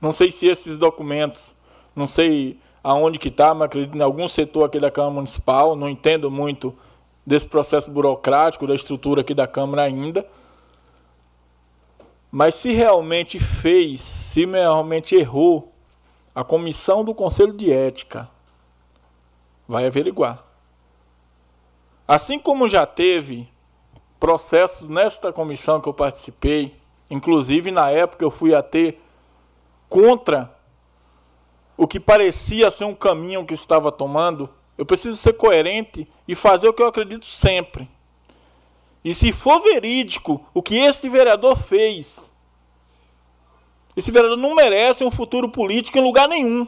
Não 0.00 0.12
sei 0.12 0.30
se 0.30 0.46
esses 0.46 0.78
documentos, 0.78 1.56
não 1.96 2.06
sei 2.06 2.58
aonde 2.84 3.18
que 3.18 3.28
está, 3.28 3.52
mas 3.52 3.66
acredito 3.66 3.96
em 3.96 4.00
algum 4.00 4.28
setor 4.28 4.64
aqui 4.64 4.78
da 4.78 4.90
Câmara 4.90 5.14
Municipal. 5.14 5.74
Não 5.74 5.88
entendo 5.88 6.30
muito 6.30 6.72
desse 7.26 7.48
processo 7.48 7.90
burocrático, 7.90 8.66
da 8.66 8.74
estrutura 8.74 9.22
aqui 9.22 9.34
da 9.34 9.48
Câmara 9.48 9.82
ainda. 9.82 10.24
Mas 12.36 12.56
se 12.56 12.72
realmente 12.72 13.38
fez, 13.38 14.00
se 14.00 14.44
realmente 14.44 15.14
errou, 15.14 15.72
A 16.34 16.42
comissão 16.42 17.04
do 17.04 17.14
Conselho 17.14 17.52
de 17.52 17.72
Ética 17.72 18.28
vai 19.68 19.86
averiguar. 19.86 20.44
Assim 22.08 22.40
como 22.40 22.68
já 22.68 22.84
teve 22.84 23.48
processos 24.18 24.88
nesta 24.88 25.32
comissão 25.32 25.80
que 25.80 25.88
eu 25.88 25.94
participei, 25.94 26.74
inclusive 27.08 27.70
na 27.70 27.88
época 27.88 28.24
eu 28.24 28.32
fui 28.32 28.52
até 28.52 28.96
contra 29.88 30.52
o 31.76 31.86
que 31.86 32.00
parecia 32.00 32.68
ser 32.68 32.84
um 32.84 32.96
caminho 32.96 33.46
que 33.46 33.54
estava 33.54 33.92
tomando, 33.92 34.50
eu 34.76 34.84
preciso 34.84 35.16
ser 35.16 35.34
coerente 35.34 36.10
e 36.26 36.34
fazer 36.34 36.68
o 36.68 36.72
que 36.72 36.82
eu 36.82 36.88
acredito 36.88 37.26
sempre. 37.26 37.88
E 39.04 39.12
se 39.12 39.32
for 39.32 39.60
verídico 39.60 40.44
o 40.54 40.62
que 40.62 40.76
esse 40.76 41.08
vereador 41.10 41.56
fez, 41.56 42.34
esse 43.94 44.10
vereador 44.10 44.38
não 44.38 44.54
merece 44.54 45.04
um 45.04 45.10
futuro 45.10 45.48
político 45.48 45.98
em 45.98 46.02
lugar 46.02 46.26
nenhum. 46.26 46.66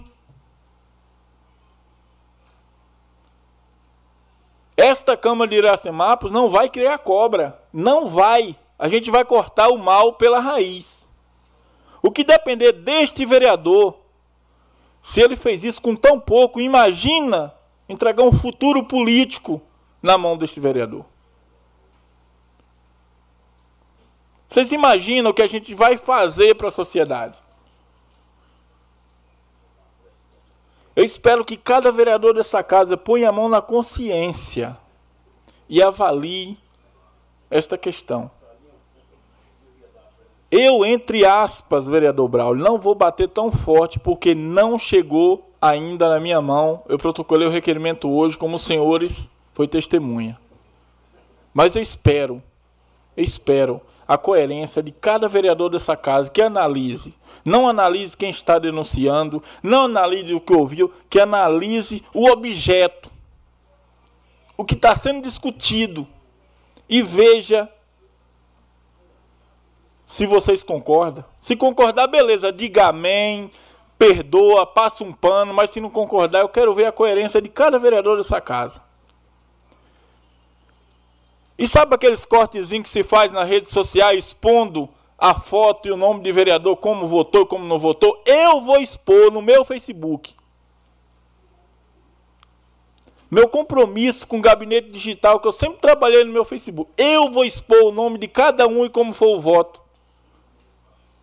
Esta 4.76 5.16
Câmara 5.16 5.48
de 5.48 5.56
Iracemapos 5.56 6.30
não 6.30 6.50
vai 6.50 6.68
criar 6.68 6.98
cobra. 6.98 7.60
Não 7.72 8.06
vai. 8.06 8.54
A 8.78 8.88
gente 8.88 9.10
vai 9.10 9.24
cortar 9.24 9.68
o 9.68 9.78
mal 9.78 10.12
pela 10.12 10.38
raiz. 10.38 11.08
O 12.02 12.10
que 12.10 12.22
depender 12.22 12.72
deste 12.72 13.24
vereador, 13.24 13.96
se 15.00 15.20
ele 15.22 15.34
fez 15.34 15.64
isso 15.64 15.80
com 15.80 15.96
tão 15.96 16.20
pouco, 16.20 16.60
imagina 16.60 17.54
entregar 17.88 18.22
um 18.22 18.32
futuro 18.32 18.84
político 18.84 19.62
na 20.02 20.18
mão 20.18 20.36
deste 20.36 20.60
vereador. 20.60 21.06
Vocês 24.48 24.72
imaginam 24.72 25.30
o 25.30 25.34
que 25.34 25.42
a 25.42 25.46
gente 25.46 25.74
vai 25.74 25.96
fazer 25.96 26.54
para 26.54 26.68
a 26.68 26.70
sociedade? 26.70 27.36
Eu 30.94 31.04
espero 31.04 31.44
que 31.44 31.56
cada 31.56 31.92
vereador 31.92 32.34
dessa 32.34 32.62
casa 32.62 32.96
ponha 32.96 33.28
a 33.28 33.32
mão 33.32 33.48
na 33.48 33.60
consciência 33.60 34.76
e 35.68 35.82
avalie 35.82 36.56
esta 37.50 37.76
questão. 37.76 38.30
Eu, 40.50 40.86
entre 40.86 41.26
aspas, 41.26 41.86
vereador 41.86 42.28
Braulio, 42.28 42.64
não 42.64 42.78
vou 42.78 42.94
bater 42.94 43.28
tão 43.28 43.50
forte 43.50 43.98
porque 43.98 44.34
não 44.34 44.78
chegou 44.78 45.50
ainda 45.60 46.08
na 46.08 46.20
minha 46.20 46.40
mão. 46.40 46.82
Eu 46.88 46.96
protocolei 46.96 47.46
o 47.46 47.50
requerimento 47.50 48.08
hoje, 48.08 48.38
como 48.38 48.56
os 48.56 48.62
senhores 48.62 49.28
foi 49.52 49.66
testemunha. 49.66 50.38
Mas 51.52 51.74
eu 51.74 51.82
espero, 51.82 52.42
eu 53.16 53.24
espero 53.24 53.80
a 54.06 54.16
coerência 54.16 54.82
de 54.82 54.92
cada 54.92 55.28
vereador 55.28 55.70
dessa 55.70 55.96
casa 55.96 56.30
que 56.30 56.40
analise. 56.40 57.14
Não 57.44 57.68
analise 57.68 58.16
quem 58.16 58.30
está 58.30 58.58
denunciando, 58.58 59.42
não 59.62 59.84
analise 59.84 60.34
o 60.34 60.40
que 60.40 60.54
ouviu, 60.54 60.92
que 61.08 61.20
analise 61.20 62.04
o 62.12 62.28
objeto, 62.28 63.10
o 64.56 64.64
que 64.64 64.74
está 64.74 64.96
sendo 64.96 65.22
discutido 65.22 66.06
e 66.88 67.02
veja 67.02 67.68
se 70.04 70.26
vocês 70.26 70.62
concordam. 70.62 71.24
Se 71.40 71.56
concordar, 71.56 72.06
beleza, 72.06 72.52
diga 72.52 72.86
amém, 72.86 73.50
perdoa, 73.98 74.66
passa 74.66 75.02
um 75.02 75.12
pano, 75.12 75.52
mas 75.52 75.70
se 75.70 75.80
não 75.80 75.90
concordar, 75.90 76.40
eu 76.40 76.48
quero 76.48 76.74
ver 76.74 76.86
a 76.86 76.92
coerência 76.92 77.42
de 77.42 77.48
cada 77.48 77.78
vereador 77.78 78.16
dessa 78.16 78.40
casa. 78.40 78.85
E 81.58 81.66
sabe 81.66 81.94
aqueles 81.94 82.26
cortezinhos 82.26 82.84
que 82.84 82.88
se 82.88 83.02
faz 83.02 83.32
nas 83.32 83.48
redes 83.48 83.70
sociais 83.70 84.26
expondo 84.26 84.88
a 85.18 85.34
foto 85.34 85.88
e 85.88 85.92
o 85.92 85.96
nome 85.96 86.22
de 86.22 86.30
vereador, 86.30 86.76
como 86.76 87.06
votou 87.06 87.46
como 87.46 87.64
não 87.64 87.78
votou? 87.78 88.22
Eu 88.26 88.60
vou 88.60 88.78
expor 88.78 89.32
no 89.32 89.40
meu 89.40 89.64
Facebook. 89.64 90.34
Meu 93.30 93.48
compromisso 93.48 94.26
com 94.26 94.38
o 94.38 94.42
gabinete 94.42 94.90
digital, 94.90 95.40
que 95.40 95.48
eu 95.48 95.52
sempre 95.52 95.78
trabalhei 95.78 96.22
no 96.22 96.32
meu 96.32 96.44
Facebook. 96.44 96.90
Eu 96.96 97.30
vou 97.30 97.44
expor 97.44 97.84
o 97.84 97.92
nome 97.92 98.18
de 98.18 98.28
cada 98.28 98.68
um 98.68 98.84
e 98.84 98.90
como 98.90 99.12
for 99.12 99.36
o 99.36 99.40
voto. 99.40 99.80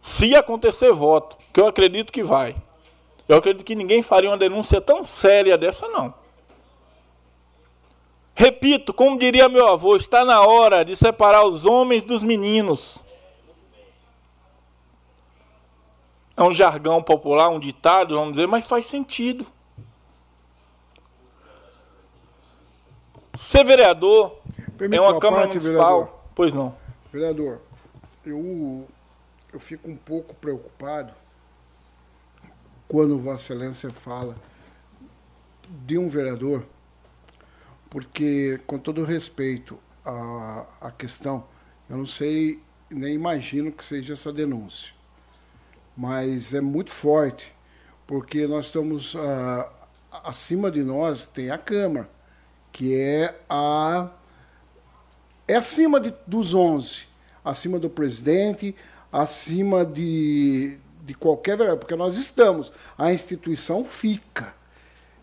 Se 0.01 0.35
acontecer 0.35 0.91
voto, 0.91 1.38
que 1.53 1.61
eu 1.61 1.68
acredito 1.68 2.11
que 2.11 2.23
vai. 2.23 2.55
Eu 3.27 3.38
acredito 3.38 3.64
que 3.64 3.73
ninguém 3.73 4.01
faria 4.01 4.30
uma 4.30 4.38
denúncia 4.38 4.81
tão 4.81 5.03
séria 5.03 5.57
dessa, 5.57 5.88
não. 5.88 6.14
Repito, 8.35 8.93
como 8.93 9.19
diria 9.19 9.47
meu 9.47 9.68
avô, 9.68 9.95
está 9.95 10.26
na 10.26 10.41
hora 10.41 10.84
de 10.84 10.95
separar 10.95 11.45
os 11.45 11.65
homens 11.65 12.03
dos 12.03 12.23
meninos. 12.23 13.03
É 16.35 16.41
um 16.41 16.51
jargão 16.51 17.01
popular, 17.01 17.49
um 17.49 17.60
ditado, 17.60 18.15
vamos 18.15 18.34
dizer, 18.34 18.47
mas 18.47 18.65
faz 18.65 18.88
sentido. 18.88 19.45
Ser 23.35 23.64
vereador 23.64 24.39
é 24.80 25.01
uma 25.01 25.19
Câmara 25.19 25.43
parte, 25.43 25.60
Municipal. 25.60 25.99
Vereador. 25.99 26.23
Pois 26.34 26.53
não. 26.53 26.76
Vereador, 27.11 27.61
eu, 28.26 28.88
eu 29.51 29.60
fico 29.60 29.88
um 29.88 29.95
pouco 29.95 30.34
preocupado 30.35 31.14
quando 32.88 33.19
Vossa 33.19 33.53
Excelência 33.53 33.91
fala 33.91 34.35
de 35.68 35.97
um 35.97 36.10
vereador 36.10 36.65
porque, 37.94 38.57
com 38.65 38.80
todo 38.80 39.03
respeito 39.03 39.78
à, 40.03 40.65
à 40.82 40.91
questão, 40.91 41.45
eu 41.88 41.95
não 41.95 42.07
sei, 42.07 42.60
nem 42.90 43.14
imagino 43.14 43.72
que 43.72 43.86
seja 43.86 44.14
essa 44.14 44.34
denúncia, 44.34 44.91
mas 45.95 46.56
é 46.56 46.60
muito 46.60 46.90
forte, 46.90 47.53
porque 48.07 48.48
nós 48.48 48.65
estamos 48.65 49.15
ah, 49.15 49.72
acima 50.24 50.72
de 50.72 50.82
nós 50.82 51.28
tem 51.28 51.52
a 51.52 51.57
Câmara, 51.60 52.10
que 52.72 52.99
é 52.99 53.40
a 53.48 54.10
é 55.48 55.53
acima 55.53 55.99
de, 55.99 56.11
dos 56.26 56.56
11, 56.56 57.06
acima 57.45 57.78
do 57.78 57.91
presidente, 57.91 58.76
acima 59.11 59.86
de, 59.86 60.80
de 61.03 61.14
qualquer 61.14 61.57
porque 61.78 61.95
nós 61.95 62.18
estamos, 62.18 62.72
a 62.98 63.14
instituição 63.14 63.86
fica. 63.86 64.52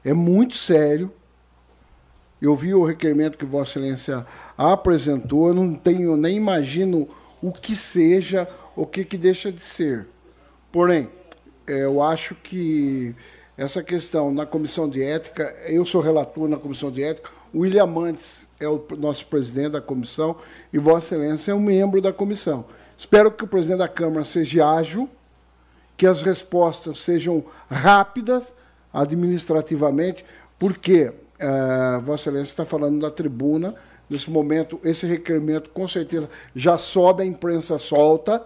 É 0.05 0.13
muito 0.13 0.55
sério, 0.55 1.13
eu 2.41 2.55
vi 2.55 2.75
o 2.75 2.85
requerimento 2.85 3.37
que 3.37 3.45
Vossa 3.45 3.79
Excelência 3.79 4.27
apresentou, 4.57 5.49
eu 5.49 5.55
não 5.55 5.75
tenho 5.75 6.17
nem 6.17 6.37
imagino 6.37 7.09
o 7.43 7.53
que 7.53 7.77
seja, 7.77 8.49
o 8.75 8.87
que, 8.87 9.05
que 9.05 9.19
deixa 9.19 9.53
de 9.53 9.62
ser. 9.62 10.07
Porém, 10.73 11.11
é, 11.67 11.85
eu 11.85 12.03
acho 12.03 12.35
que 12.35 13.15
essa 13.57 13.83
questão 13.83 14.33
na 14.33 14.47
comissão 14.47 14.89
de 14.89 15.03
ética, 15.03 15.55
eu 15.67 15.85
sou 15.85 16.01
relator 16.01 16.49
na 16.49 16.57
comissão 16.57 16.91
de 16.91 17.03
ética, 17.03 17.31
o 17.53 17.61
William 17.61 17.87
Mantes 17.87 18.49
é 18.59 18.69
o 18.69 18.83
nosso 18.97 19.27
presidente 19.27 19.73
da 19.73 19.81
comissão 19.81 20.37
e 20.73 20.79
Vossa 20.79 21.15
Excelência 21.15 21.53
é 21.53 21.55
um 21.55 21.61
membro 21.61 22.01
da 22.01 22.12
comissão. 22.12 22.65
Espero 22.97 23.31
que 23.31 23.45
o 23.45 23.47
presidente 23.47 23.79
da 23.79 23.89
Câmara 23.89 24.25
seja 24.25 24.71
ágil, 24.71 25.09
que 25.97 26.07
as 26.07 26.23
respostas 26.23 27.01
sejam 27.01 27.45
rápidas 27.69 28.55
administrativamente, 28.93 30.25
porque 30.59 31.12
Uh, 31.41 32.01
Vossa 32.03 32.29
Excelência 32.29 32.53
está 32.53 32.65
falando 32.65 33.01
da 33.01 33.11
tribuna. 33.11 33.75
Nesse 34.09 34.31
momento, 34.31 34.81
esse 34.85 35.07
requerimento, 35.07 35.71
com 35.71 35.87
certeza, 35.87 36.29
já 36.55 36.77
sobe, 36.77 37.23
a 37.23 37.27
imprensa 37.27 37.79
solta. 37.79 38.45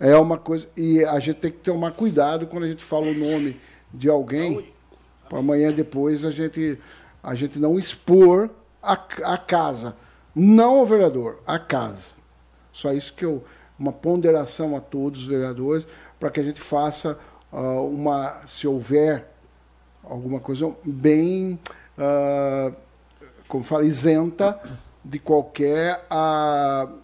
É 0.00 0.16
uma 0.16 0.38
coisa. 0.38 0.66
E 0.76 1.04
a 1.04 1.20
gente 1.20 1.36
tem 1.36 1.50
que 1.50 1.58
tomar 1.58 1.92
cuidado 1.92 2.46
quando 2.46 2.64
a 2.64 2.68
gente 2.68 2.82
fala 2.82 3.06
o 3.06 3.14
nome 3.14 3.60
de 3.92 4.08
alguém, 4.08 4.72
para 5.28 5.38
amanhã 5.40 5.72
depois 5.72 6.24
a 6.24 6.30
gente, 6.30 6.78
a 7.22 7.34
gente 7.34 7.58
não 7.58 7.78
expor 7.78 8.48
a, 8.82 8.92
a 8.92 9.36
casa. 9.36 9.94
Não 10.34 10.80
o 10.80 10.86
vereador, 10.86 11.40
a 11.46 11.58
casa. 11.58 12.12
Só 12.72 12.92
isso 12.92 13.12
que 13.12 13.24
eu. 13.24 13.44
Uma 13.78 13.92
ponderação 13.92 14.76
a 14.76 14.80
todos 14.80 15.22
os 15.22 15.26
vereadores, 15.26 15.86
para 16.18 16.30
que 16.30 16.38
a 16.38 16.42
gente 16.42 16.60
faça 16.60 17.18
uh, 17.50 17.86
uma. 17.86 18.42
Se 18.46 18.66
houver 18.66 19.26
alguma 20.04 20.38
coisa 20.38 20.70
bem 20.84 21.58
uh, 22.00 22.74
como 23.46 23.62
fala, 23.62 23.84
isenta 23.84 24.58
de 25.04 25.18
qualquer, 25.18 26.06
uh, 26.10 26.94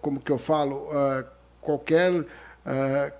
como 0.00 0.20
que 0.20 0.32
eu 0.32 0.38
falo, 0.38 0.86
uh, 0.86 1.24
qualquer 1.60 2.12
uh, 2.12 2.26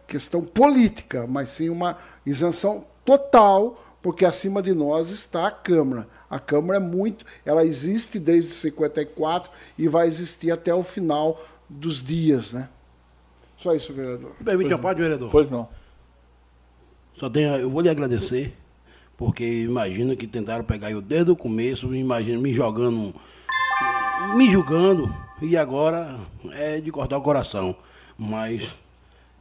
questão 0.06 0.43
política, 0.43 1.27
mas 1.27 1.51
sim 1.51 1.69
uma 1.69 1.97
isenção 2.24 2.86
total, 3.05 3.82
porque 4.01 4.24
acima 4.24 4.62
de 4.62 4.73
nós 4.73 5.10
está 5.10 5.47
a 5.47 5.51
Câmara. 5.51 6.06
A 6.31 6.39
Câmara 6.39 6.77
é 6.77 6.81
muito, 6.81 7.24
ela 7.44 7.65
existe 7.65 8.19
desde 8.19 8.51
54 8.51 9.51
e 9.77 9.89
vai 9.89 10.06
existir 10.06 10.51
até 10.51 10.73
o 10.74 10.82
final 10.82 11.40
dos 11.69 12.02
dias, 12.02 12.52
né? 12.52 12.69
Só 13.56 13.74
isso, 13.74 13.93
vereador. 13.93 14.32
Permite 14.44 14.73
a 14.73 14.78
parte, 14.78 14.98
vereador? 14.98 15.31
Pois 15.31 15.51
não. 15.51 15.69
Só 17.19 17.28
tenho, 17.28 17.56
eu 17.56 17.69
vou 17.69 17.81
lhe 17.81 17.89
agradecer 17.89 18.56
porque 19.19 19.45
imagino 19.45 20.16
que 20.16 20.28
tentaram 20.28 20.65
pegar 20.65 20.93
eu 20.93 21.03
desde 21.03 21.32
o 21.32 21.36
começo, 21.36 21.93
imagino 21.93 22.40
me 22.40 22.55
jogando, 22.55 23.12
me 24.36 24.49
julgando, 24.49 25.12
e 25.43 25.57
agora 25.57 26.16
é 26.53 26.81
de 26.81 26.93
cortar 26.93 27.19
o 27.19 27.23
coração. 27.23 27.77
Mas 28.16 28.73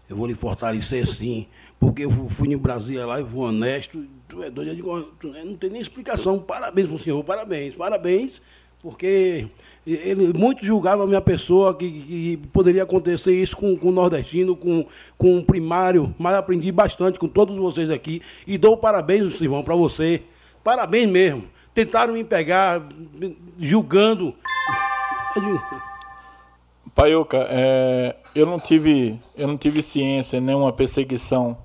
eu 0.09 0.17
vou 0.17 0.25
lhe 0.25 0.33
fortalecer 0.33 1.05
sim 1.05 1.47
porque 1.79 2.05
eu 2.05 2.11
fui 2.29 2.51
em 2.51 2.57
Brasília 2.57 3.05
lá 3.05 3.21
e 3.21 3.25
fui 3.25 3.47
honesto. 3.47 4.03
Tu 4.27 4.41
é 4.41 4.49
doido, 4.49 4.71
eu 4.71 4.75
digo, 4.75 5.13
não 5.45 5.55
tem 5.55 5.69
nem 5.69 5.81
explicação. 5.81 6.39
Parabéns 6.39 6.87
pro 6.87 6.99
senhor, 6.99 7.23
parabéns, 7.23 7.75
parabéns, 7.75 8.41
porque 8.81 9.47
ele 9.87 10.37
muito 10.37 10.65
julgava 10.65 11.03
a 11.03 11.07
minha 11.07 11.21
pessoa 11.21 11.73
que, 11.73 11.89
que 11.89 12.37
poderia 12.51 12.83
acontecer 12.83 13.33
isso 13.33 13.55
com, 13.55 13.77
com 13.77 13.87
o 13.87 13.91
nordestino, 13.91 14.55
com, 14.55 14.85
com 15.17 15.37
o 15.37 15.43
primário, 15.43 16.13
mas 16.19 16.35
aprendi 16.35 16.71
bastante 16.71 17.17
com 17.17 17.27
todos 17.27 17.55
vocês 17.57 17.89
aqui 17.89 18.21
e 18.45 18.57
dou 18.57 18.75
parabéns, 18.75 19.35
Silvão, 19.35 19.63
para 19.63 19.75
você. 19.75 20.23
Parabéns 20.61 21.09
mesmo. 21.09 21.45
Tentaram 21.73 22.13
me 22.13 22.23
pegar 22.23 22.83
julgando. 23.57 24.35
Paioca, 26.93 27.47
é, 27.49 28.15
eu 28.35 28.45
não 28.45 28.59
tive 28.59 29.17
eu 29.37 29.47
não 29.47 29.55
tive 29.55 29.81
ciência 29.81 30.41
nenhuma 30.41 30.73
perseguição 30.73 31.57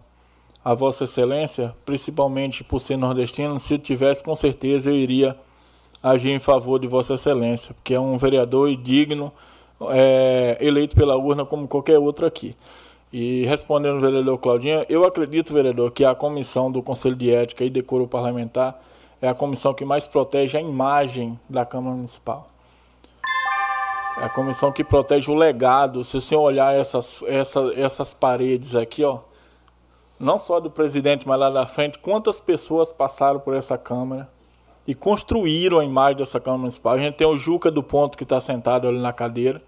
a 0.64 0.74
Vossa 0.74 1.04
Excelência, 1.04 1.74
principalmente 1.84 2.62
por 2.62 2.78
ser 2.78 2.96
nordestino. 2.96 3.58
Se 3.58 3.74
eu 3.74 3.78
tivesse, 3.78 4.22
com 4.22 4.36
certeza 4.36 4.90
eu 4.90 4.94
iria 4.94 5.36
agir 6.02 6.30
em 6.30 6.40
favor 6.40 6.78
de 6.78 6.88
Vossa 6.88 7.14
Excelência, 7.14 7.74
porque 7.74 7.94
é 7.94 8.00
um 8.00 8.16
vereador 8.16 8.74
digno, 8.74 9.32
é, 9.90 10.56
eleito 10.60 10.96
pela 10.96 11.16
urna 11.16 11.44
como 11.44 11.68
qualquer 11.68 11.98
outro 11.98 12.26
aqui. 12.26 12.56
E 13.12 13.44
respondendo 13.44 13.96
ao 13.96 14.00
vereador 14.00 14.38
Claudinho, 14.38 14.86
eu 14.88 15.04
acredito, 15.04 15.52
vereador, 15.52 15.90
que 15.90 16.04
a 16.04 16.14
comissão 16.14 16.72
do 16.72 16.82
Conselho 16.82 17.14
de 17.14 17.30
Ética 17.30 17.62
e 17.64 17.70
Decoro 17.70 18.08
Parlamentar 18.08 18.80
é 19.20 19.28
a 19.28 19.34
comissão 19.34 19.74
que 19.74 19.84
mais 19.84 20.08
protege 20.08 20.56
a 20.56 20.60
imagem 20.60 21.38
da 21.48 21.64
Câmara 21.64 21.94
Municipal. 21.94 22.48
É 24.18 24.24
a 24.24 24.28
comissão 24.28 24.72
que 24.72 24.82
protege 24.82 25.30
o 25.30 25.34
legado. 25.34 26.02
Se 26.04 26.16
o 26.16 26.20
senhor 26.20 26.42
olhar 26.42 26.74
essas, 26.74 27.22
essa, 27.26 27.72
essas 27.76 28.12
paredes 28.12 28.74
aqui, 28.74 29.04
ó, 29.04 29.20
não 30.18 30.38
só 30.38 30.58
do 30.58 30.70
presidente, 30.70 31.26
mas 31.28 31.38
lá 31.38 31.50
da 31.50 31.66
frente, 31.66 31.98
quantas 31.98 32.40
pessoas 32.40 32.92
passaram 32.92 33.40
por 33.40 33.54
essa 33.54 33.76
Câmara 33.76 34.28
e 34.86 34.94
construíram 34.94 35.78
a 35.78 35.84
imagem 35.84 36.16
dessa 36.16 36.40
Câmara 36.40 36.60
Municipal. 36.60 36.94
A 36.94 36.98
gente 36.98 37.14
tem 37.14 37.26
o 37.26 37.36
Juca 37.36 37.70
do 37.70 37.82
Ponto 37.82 38.18
que 38.18 38.24
está 38.24 38.40
sentado 38.40 38.88
ali 38.88 38.98
na 38.98 39.12
cadeira. 39.12 39.62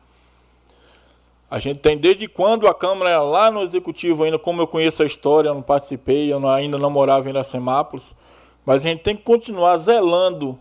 A 1.51 1.59
gente 1.59 1.79
tem 1.79 1.97
desde 1.97 2.27
quando 2.27 2.67
a 2.67 2.75
Câmara 2.75 3.11
era 3.11 3.23
lá 3.23 3.51
no 3.51 3.63
Executivo, 3.63 4.25
ainda 4.25 4.39
como 4.39 4.61
eu 4.61 4.67
conheço 4.67 5.03
a 5.03 5.07
história, 5.07 5.49
eu 5.49 5.55
não 5.55 5.63
participei, 5.63 6.33
eu 6.33 6.49
ainda 6.49 6.77
não 6.77 6.91
morava 6.91 7.27
em 7.27 7.31
Iracemápolis, 7.31 8.15
mas 8.67 8.85
a 8.85 8.89
gente 8.89 9.03
tem 9.03 9.17
que 9.17 9.23
continuar 9.23 9.77
zelando 9.77 10.59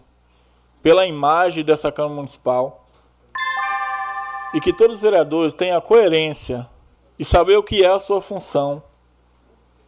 pela 0.83 1.07
imagem 1.07 1.63
dessa 1.63 1.91
Câmara 1.91 2.15
Municipal 2.15 2.85
e 4.53 4.59
que 4.59 4.71
todos 4.71 4.97
os 4.97 5.01
vereadores 5.01 5.53
tenham 5.55 5.77
a 5.77 5.81
coerência 5.81 6.69
e 7.17 7.25
saber 7.25 7.57
o 7.57 7.63
que 7.63 7.83
é 7.83 7.89
a 7.89 7.97
sua 7.97 8.21
função 8.21 8.83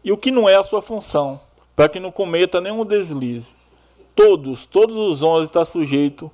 e 0.04 0.12
o 0.12 0.18
que 0.18 0.32
não 0.32 0.50
é 0.50 0.56
a 0.56 0.64
sua 0.64 0.82
função, 0.82 1.40
para 1.76 1.90
que 1.90 2.00
não 2.00 2.12
cometa 2.12 2.60
nenhum 2.60 2.86
deslize 2.86 3.56
todos, 4.16 4.66
todos 4.66 4.96
os 4.96 5.22
11 5.22 5.46
estão 5.46 5.66
sujeitos 5.66 6.30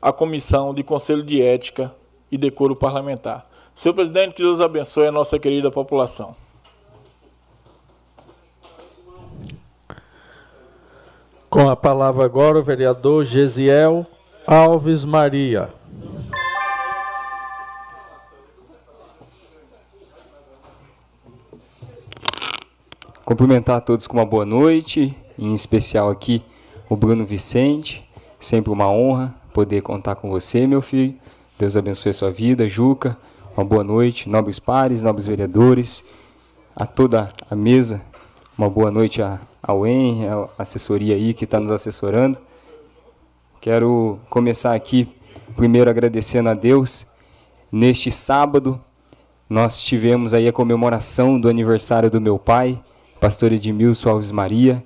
à 0.00 0.12
comissão 0.12 0.72
de 0.72 0.82
conselho 0.82 1.22
de 1.22 1.42
ética 1.42 1.94
e 2.32 2.38
decoro 2.38 2.74
parlamentar. 2.74 3.48
Senhor 3.74 3.94
presidente, 3.94 4.34
que 4.34 4.42
Deus 4.42 4.60
abençoe 4.60 5.06
a 5.06 5.12
nossa 5.12 5.38
querida 5.38 5.70
população. 5.70 6.34
Com 11.50 11.68
a 11.68 11.76
palavra 11.76 12.24
agora 12.24 12.58
o 12.58 12.62
vereador 12.62 13.24
Gesiel 13.24 14.06
Alves 14.46 15.04
Maria. 15.04 15.70
Cumprimentar 23.24 23.76
a 23.76 23.80
todos 23.80 24.06
com 24.06 24.16
uma 24.16 24.24
boa 24.24 24.46
noite 24.46 25.16
em 25.38 25.52
especial 25.52 26.10
aqui 26.10 26.42
o 26.88 26.96
Bruno 26.96 27.24
Vicente. 27.24 28.08
Sempre 28.38 28.70
uma 28.70 28.90
honra 28.90 29.34
poder 29.52 29.82
contar 29.82 30.16
com 30.16 30.30
você, 30.30 30.66
meu 30.66 30.82
filho. 30.82 31.14
Deus 31.58 31.76
abençoe 31.76 32.10
a 32.10 32.14
sua 32.14 32.30
vida, 32.30 32.68
Juca. 32.68 33.16
Uma 33.56 33.64
boa 33.64 33.82
noite, 33.82 34.28
nobres 34.28 34.58
pares, 34.58 35.02
nobres 35.02 35.26
vereadores, 35.26 36.04
a 36.74 36.84
toda 36.84 37.30
a 37.50 37.56
mesa. 37.56 38.02
Uma 38.56 38.68
boa 38.68 38.90
noite 38.90 39.20
ao 39.62 39.86
EN, 39.86 40.28
a 40.28 40.62
assessoria 40.62 41.14
aí 41.14 41.32
que 41.32 41.44
está 41.44 41.58
nos 41.58 41.70
assessorando. 41.70 42.38
Quero 43.60 44.20
começar 44.28 44.74
aqui, 44.74 45.08
primeiro 45.56 45.90
agradecendo 45.90 46.50
a 46.50 46.54
Deus. 46.54 47.06
Neste 47.72 48.12
sábado, 48.12 48.80
nós 49.48 49.82
tivemos 49.82 50.34
aí 50.34 50.46
a 50.46 50.52
comemoração 50.52 51.40
do 51.40 51.48
aniversário 51.48 52.10
do 52.10 52.20
meu 52.20 52.38
pai, 52.38 52.82
pastor 53.20 53.52
Edmilson 53.52 54.10
Alves 54.10 54.30
Maria, 54.30 54.84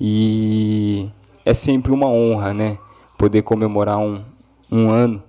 e 0.00 1.10
é 1.44 1.52
sempre 1.52 1.92
uma 1.92 2.06
honra, 2.06 2.54
né? 2.54 2.78
Poder 3.18 3.42
comemorar 3.42 3.98
um, 3.98 4.22
um 4.70 4.90
ano 4.90 5.22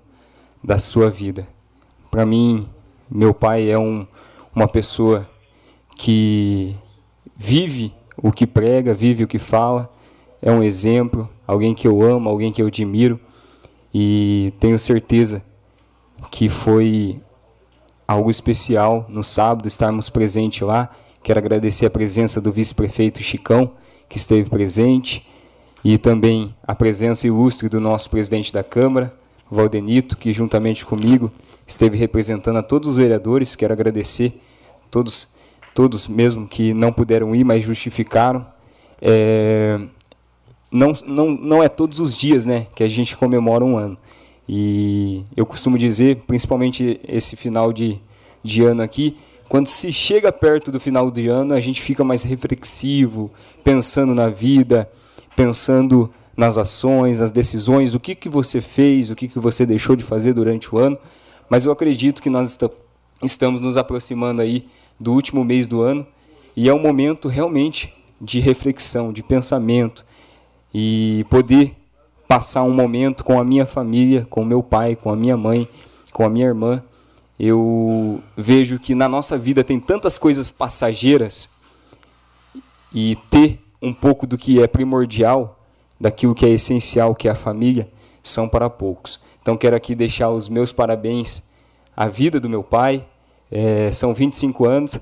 da 0.63 0.79
sua 0.79 1.09
vida. 1.09 1.47
Para 2.09 2.25
mim, 2.25 2.67
meu 3.09 3.33
pai 3.33 3.69
é 3.69 3.77
um, 3.77 4.07
uma 4.55 4.67
pessoa 4.67 5.29
que 5.95 6.75
vive 7.35 7.93
o 8.15 8.31
que 8.31 8.47
prega, 8.47 8.93
vive 8.93 9.23
o 9.23 9.27
que 9.27 9.39
fala, 9.39 9.91
é 10.41 10.51
um 10.51 10.63
exemplo, 10.63 11.29
alguém 11.45 11.73
que 11.73 11.87
eu 11.87 12.01
amo, 12.01 12.29
alguém 12.29 12.51
que 12.51 12.61
eu 12.61 12.67
admiro 12.67 13.19
e 13.93 14.53
tenho 14.59 14.79
certeza 14.79 15.43
que 16.29 16.47
foi 16.47 17.19
algo 18.07 18.29
especial 18.29 19.05
no 19.09 19.23
sábado 19.23 19.67
estarmos 19.67 20.09
presentes 20.09 20.61
lá. 20.61 20.89
Quero 21.23 21.39
agradecer 21.39 21.85
a 21.85 21.89
presença 21.89 22.39
do 22.39 22.51
vice-prefeito 22.51 23.21
Chicão, 23.21 23.71
que 24.11 24.17
esteve 24.17 24.49
presente, 24.49 25.25
e 25.85 25.97
também 25.97 26.53
a 26.67 26.75
presença 26.75 27.25
ilustre 27.25 27.69
do 27.69 27.79
nosso 27.79 28.09
presidente 28.09 28.51
da 28.51 28.61
Câmara, 28.61 29.15
Valdenito, 29.49 30.17
que 30.17 30.33
juntamente 30.33 30.85
comigo 30.85 31.31
esteve 31.65 31.97
representando 31.97 32.57
a 32.57 32.61
todos 32.61 32.89
os 32.89 32.97
vereadores. 32.97 33.55
Quero 33.55 33.71
agradecer 33.71 34.33
todos, 34.91 35.33
todos 35.73 36.09
mesmo 36.09 36.45
que 36.45 36.73
não 36.73 36.91
puderam 36.91 37.33
ir, 37.33 37.45
mas 37.45 37.63
justificaram. 37.63 38.45
É, 39.01 39.79
não, 40.69 40.91
não, 41.05 41.31
não 41.31 41.63
é 41.63 41.69
todos 41.69 42.01
os 42.01 42.15
dias 42.15 42.45
né, 42.45 42.67
que 42.75 42.83
a 42.83 42.89
gente 42.89 43.15
comemora 43.15 43.63
um 43.63 43.77
ano. 43.77 43.97
E 44.47 45.23
eu 45.37 45.45
costumo 45.45 45.77
dizer, 45.77 46.17
principalmente 46.27 46.99
esse 47.07 47.37
final 47.37 47.71
de, 47.71 47.97
de 48.43 48.61
ano 48.61 48.81
aqui, 48.81 49.17
quando 49.51 49.67
se 49.67 49.91
chega 49.91 50.31
perto 50.31 50.71
do 50.71 50.79
final 50.79 51.11
do 51.11 51.29
ano, 51.29 51.53
a 51.53 51.59
gente 51.59 51.81
fica 51.81 52.05
mais 52.05 52.23
reflexivo, 52.23 53.29
pensando 53.61 54.15
na 54.15 54.29
vida, 54.29 54.89
pensando 55.35 56.09
nas 56.37 56.57
ações, 56.57 57.19
nas 57.19 57.31
decisões, 57.31 57.93
o 57.93 57.99
que, 57.99 58.15
que 58.15 58.29
você 58.29 58.61
fez, 58.61 59.09
o 59.09 59.15
que, 59.15 59.27
que 59.27 59.39
você 59.39 59.65
deixou 59.65 59.93
de 59.93 60.05
fazer 60.05 60.31
durante 60.31 60.73
o 60.73 60.77
ano. 60.77 60.97
Mas 61.49 61.65
eu 61.65 61.71
acredito 61.73 62.21
que 62.21 62.29
nós 62.29 62.57
estamos 63.21 63.59
nos 63.59 63.75
aproximando 63.75 64.41
aí 64.41 64.69
do 64.97 65.11
último 65.11 65.43
mês 65.43 65.67
do 65.67 65.81
ano 65.81 66.07
e 66.55 66.69
é 66.69 66.73
um 66.73 66.81
momento 66.81 67.27
realmente 67.27 67.93
de 68.21 68.39
reflexão, 68.39 69.11
de 69.11 69.21
pensamento 69.21 70.05
e 70.73 71.25
poder 71.29 71.75
passar 72.25 72.63
um 72.63 72.71
momento 72.71 73.21
com 73.21 73.37
a 73.37 73.43
minha 73.43 73.65
família, 73.65 74.25
com 74.29 74.45
meu 74.45 74.63
pai, 74.63 74.95
com 74.95 75.11
a 75.11 75.15
minha 75.17 75.35
mãe, 75.35 75.67
com 76.13 76.23
a 76.23 76.29
minha 76.29 76.45
irmã 76.45 76.81
eu 77.43 78.21
vejo 78.37 78.77
que 78.77 78.93
na 78.93 79.09
nossa 79.09 79.35
vida 79.35 79.63
tem 79.63 79.79
tantas 79.79 80.15
coisas 80.19 80.51
passageiras 80.51 81.49
e 82.93 83.17
ter 83.31 83.59
um 83.81 83.91
pouco 83.91 84.27
do 84.27 84.37
que 84.37 84.61
é 84.61 84.67
primordial, 84.67 85.59
daquilo 85.99 86.35
que 86.35 86.45
é 86.45 86.49
essencial, 86.49 87.15
que 87.15 87.27
é 87.27 87.31
a 87.31 87.35
família, 87.35 87.89
são 88.21 88.47
para 88.47 88.69
poucos. 88.69 89.19
Então 89.41 89.57
quero 89.57 89.75
aqui 89.75 89.95
deixar 89.95 90.29
os 90.29 90.47
meus 90.47 90.71
parabéns 90.71 91.49
à 91.97 92.07
vida 92.07 92.39
do 92.39 92.47
meu 92.47 92.61
pai. 92.61 93.07
É, 93.49 93.91
são 93.91 94.13
25 94.13 94.65
anos, 94.65 94.99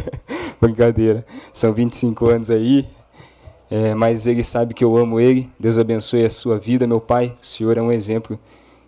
brincadeira, 0.58 1.26
são 1.52 1.74
25 1.74 2.26
anos 2.26 2.50
aí, 2.50 2.88
é, 3.70 3.94
mas 3.94 4.26
ele 4.26 4.42
sabe 4.42 4.72
que 4.72 4.82
eu 4.82 4.96
amo 4.96 5.20
ele. 5.20 5.50
Deus 5.60 5.76
abençoe 5.76 6.24
a 6.24 6.30
sua 6.30 6.58
vida, 6.58 6.86
meu 6.86 7.02
pai. 7.02 7.36
O 7.42 7.46
senhor 7.46 7.76
é 7.76 7.82
um 7.82 7.92
exemplo 7.92 8.40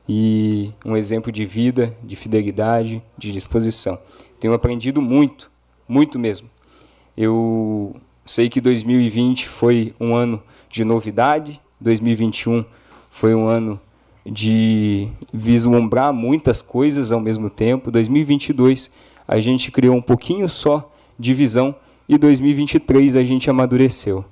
e 0.09 0.73
um 0.85 0.97
exemplo 0.97 1.33
de 1.33 1.47
vida, 1.47 1.97
de 2.03 2.17
fidelidade, 2.17 3.03
de 3.17 3.33
disposição. 3.33 3.99
Tenho 4.39 4.53
aprendido 4.53 5.01
muito, 5.01 5.51
muito 5.89 6.19
mesmo. 6.19 6.49
Eu 7.17 7.97
sei 8.27 8.49
que 8.49 8.61
2020 8.61 9.49
foi 9.49 9.95
um 9.99 10.15
ano 10.15 10.43
de 10.69 10.85
novidade, 10.85 11.61
2021 11.81 12.65
foi 13.11 13.35
um 13.35 13.47
ano 13.47 13.81
de 14.27 15.09
vislumbrar 15.33 16.13
muitas 16.13 16.61
coisas 16.61 17.13
ao 17.13 17.21
mesmo 17.21 17.49
tempo. 17.49 17.91
2022 17.91 18.91
a 19.27 19.39
gente 19.41 19.71
criou 19.71 19.97
um 19.97 20.03
pouquinho 20.03 20.49
só 20.49 20.93
de 21.19 21.33
visão 21.33 21.75
e 22.09 22.19
2023 22.19 23.17
a 23.17 23.25
gente 23.25 23.49
amadureceu. 23.49 24.25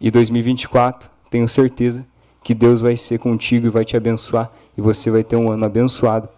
E 0.00 0.10
2024, 0.10 1.10
tenho 1.30 1.48
certeza 1.48 2.06
que 2.42 2.54
Deus 2.54 2.80
vai 2.80 2.96
ser 2.96 3.18
contigo 3.18 3.66
e 3.66 3.70
vai 3.70 3.84
te 3.84 3.96
abençoar 3.96 4.52
e 4.76 4.80
você 4.80 5.10
vai 5.10 5.24
ter 5.24 5.36
um 5.36 5.50
ano 5.50 5.64
abençoado. 5.64 6.28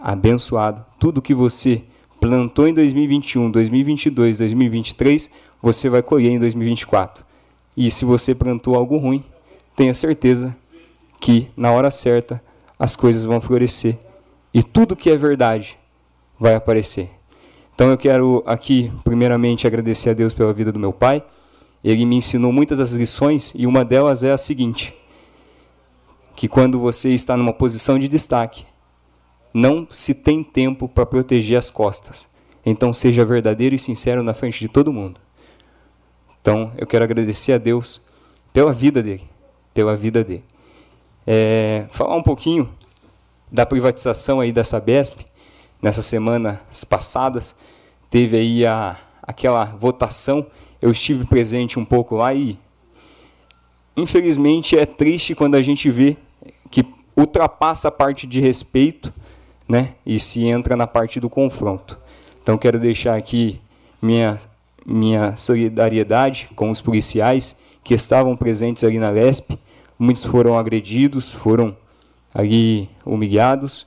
Abençoado. 0.00 0.84
Tudo 0.98 1.22
que 1.22 1.34
você 1.34 1.82
plantou 2.20 2.66
em 2.66 2.74
2021, 2.74 3.50
2022, 3.50 4.38
2023, 4.38 5.30
você 5.60 5.88
vai 5.88 6.02
colher 6.02 6.30
em 6.30 6.38
2024. 6.38 7.24
E 7.76 7.90
se 7.90 8.04
você 8.04 8.34
plantou 8.34 8.74
algo 8.74 8.96
ruim, 8.96 9.24
tenha 9.74 9.94
certeza 9.94 10.56
que 11.20 11.48
na 11.56 11.72
hora 11.72 11.90
certa 11.90 12.42
as 12.78 12.94
coisas 12.94 13.24
vão 13.24 13.40
florescer 13.40 13.98
e 14.52 14.62
tudo 14.62 14.94
que 14.94 15.10
é 15.10 15.16
verdade 15.16 15.78
vai 16.38 16.54
aparecer. 16.54 17.10
Então 17.74 17.90
eu 17.90 17.98
quero 17.98 18.42
aqui, 18.46 18.92
primeiramente, 19.02 19.66
agradecer 19.66 20.10
a 20.10 20.14
Deus 20.14 20.32
pela 20.32 20.52
vida 20.52 20.70
do 20.70 20.78
meu 20.78 20.92
pai. 20.92 21.24
Ele 21.82 22.06
me 22.06 22.16
ensinou 22.16 22.52
muitas 22.52 22.78
das 22.78 22.92
lições 22.92 23.52
e 23.54 23.66
uma 23.66 23.84
delas 23.84 24.22
é 24.22 24.32
a 24.32 24.38
seguinte: 24.38 24.94
que 26.34 26.48
quando 26.48 26.78
você 26.78 27.10
está 27.14 27.36
numa 27.36 27.52
posição 27.52 27.98
de 27.98 28.08
destaque, 28.08 28.66
não 29.52 29.86
se 29.90 30.14
tem 30.14 30.42
tempo 30.42 30.88
para 30.88 31.06
proteger 31.06 31.58
as 31.58 31.70
costas. 31.70 32.28
Então 32.66 32.92
seja 32.92 33.24
verdadeiro 33.24 33.74
e 33.74 33.78
sincero 33.78 34.22
na 34.22 34.34
frente 34.34 34.58
de 34.58 34.68
todo 34.68 34.92
mundo. 34.92 35.20
Então 36.40 36.72
eu 36.76 36.86
quero 36.86 37.04
agradecer 37.04 37.52
a 37.52 37.58
Deus 37.58 38.04
pela 38.52 38.72
vida 38.72 39.02
dele, 39.02 39.22
pela 39.72 39.96
vida 39.96 40.24
dele. 40.24 40.44
É, 41.26 41.86
falar 41.90 42.16
um 42.16 42.22
pouquinho 42.22 42.68
da 43.50 43.64
privatização 43.64 44.40
aí 44.40 44.52
da 44.52 44.64
Sabesp 44.64 45.24
nessas 45.80 46.06
semanas 46.06 46.84
passadas, 46.84 47.54
teve 48.10 48.36
aí 48.36 48.66
a, 48.66 48.96
aquela 49.22 49.64
votação, 49.64 50.46
eu 50.80 50.90
estive 50.90 51.24
presente 51.26 51.78
um 51.78 51.84
pouco 51.84 52.16
lá 52.16 52.34
e, 52.34 52.58
infelizmente, 53.96 54.76
é 54.76 54.86
triste 54.86 55.34
quando 55.34 55.54
a 55.54 55.62
gente 55.62 55.90
vê 55.90 56.16
que 56.70 56.84
ultrapassa 57.16 57.88
a 57.88 57.92
parte 57.92 58.26
de 58.26 58.40
respeito 58.40 59.12
né, 59.68 59.94
e 60.04 60.18
se 60.20 60.44
entra 60.44 60.76
na 60.76 60.86
parte 60.86 61.20
do 61.20 61.30
confronto. 61.30 61.98
Então, 62.42 62.58
quero 62.58 62.78
deixar 62.78 63.16
aqui 63.16 63.60
minha, 64.00 64.38
minha 64.84 65.36
solidariedade 65.36 66.48
com 66.54 66.70
os 66.70 66.80
policiais 66.80 67.60
que 67.82 67.94
estavam 67.94 68.36
presentes 68.36 68.84
ali 68.84 68.98
na 68.98 69.10
LESP. 69.10 69.58
Muitos 69.98 70.24
foram 70.24 70.58
agredidos, 70.58 71.32
foram 71.32 71.76
ali 72.34 72.88
humilhados, 73.06 73.86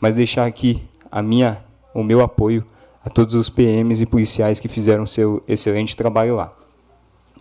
mas 0.00 0.14
deixar 0.14 0.46
aqui 0.46 0.82
a 1.10 1.20
minha, 1.20 1.62
o 1.92 2.02
meu 2.02 2.22
apoio 2.22 2.64
a 3.04 3.10
todos 3.10 3.34
os 3.34 3.48
PMs 3.48 4.02
e 4.02 4.06
policiais 4.06 4.60
que 4.60 4.68
fizeram 4.68 5.06
seu 5.06 5.42
excelente 5.48 5.96
trabalho 5.96 6.36
lá. 6.36 6.52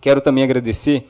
Quero 0.01 0.21
também 0.21 0.43
agradecer, 0.43 1.07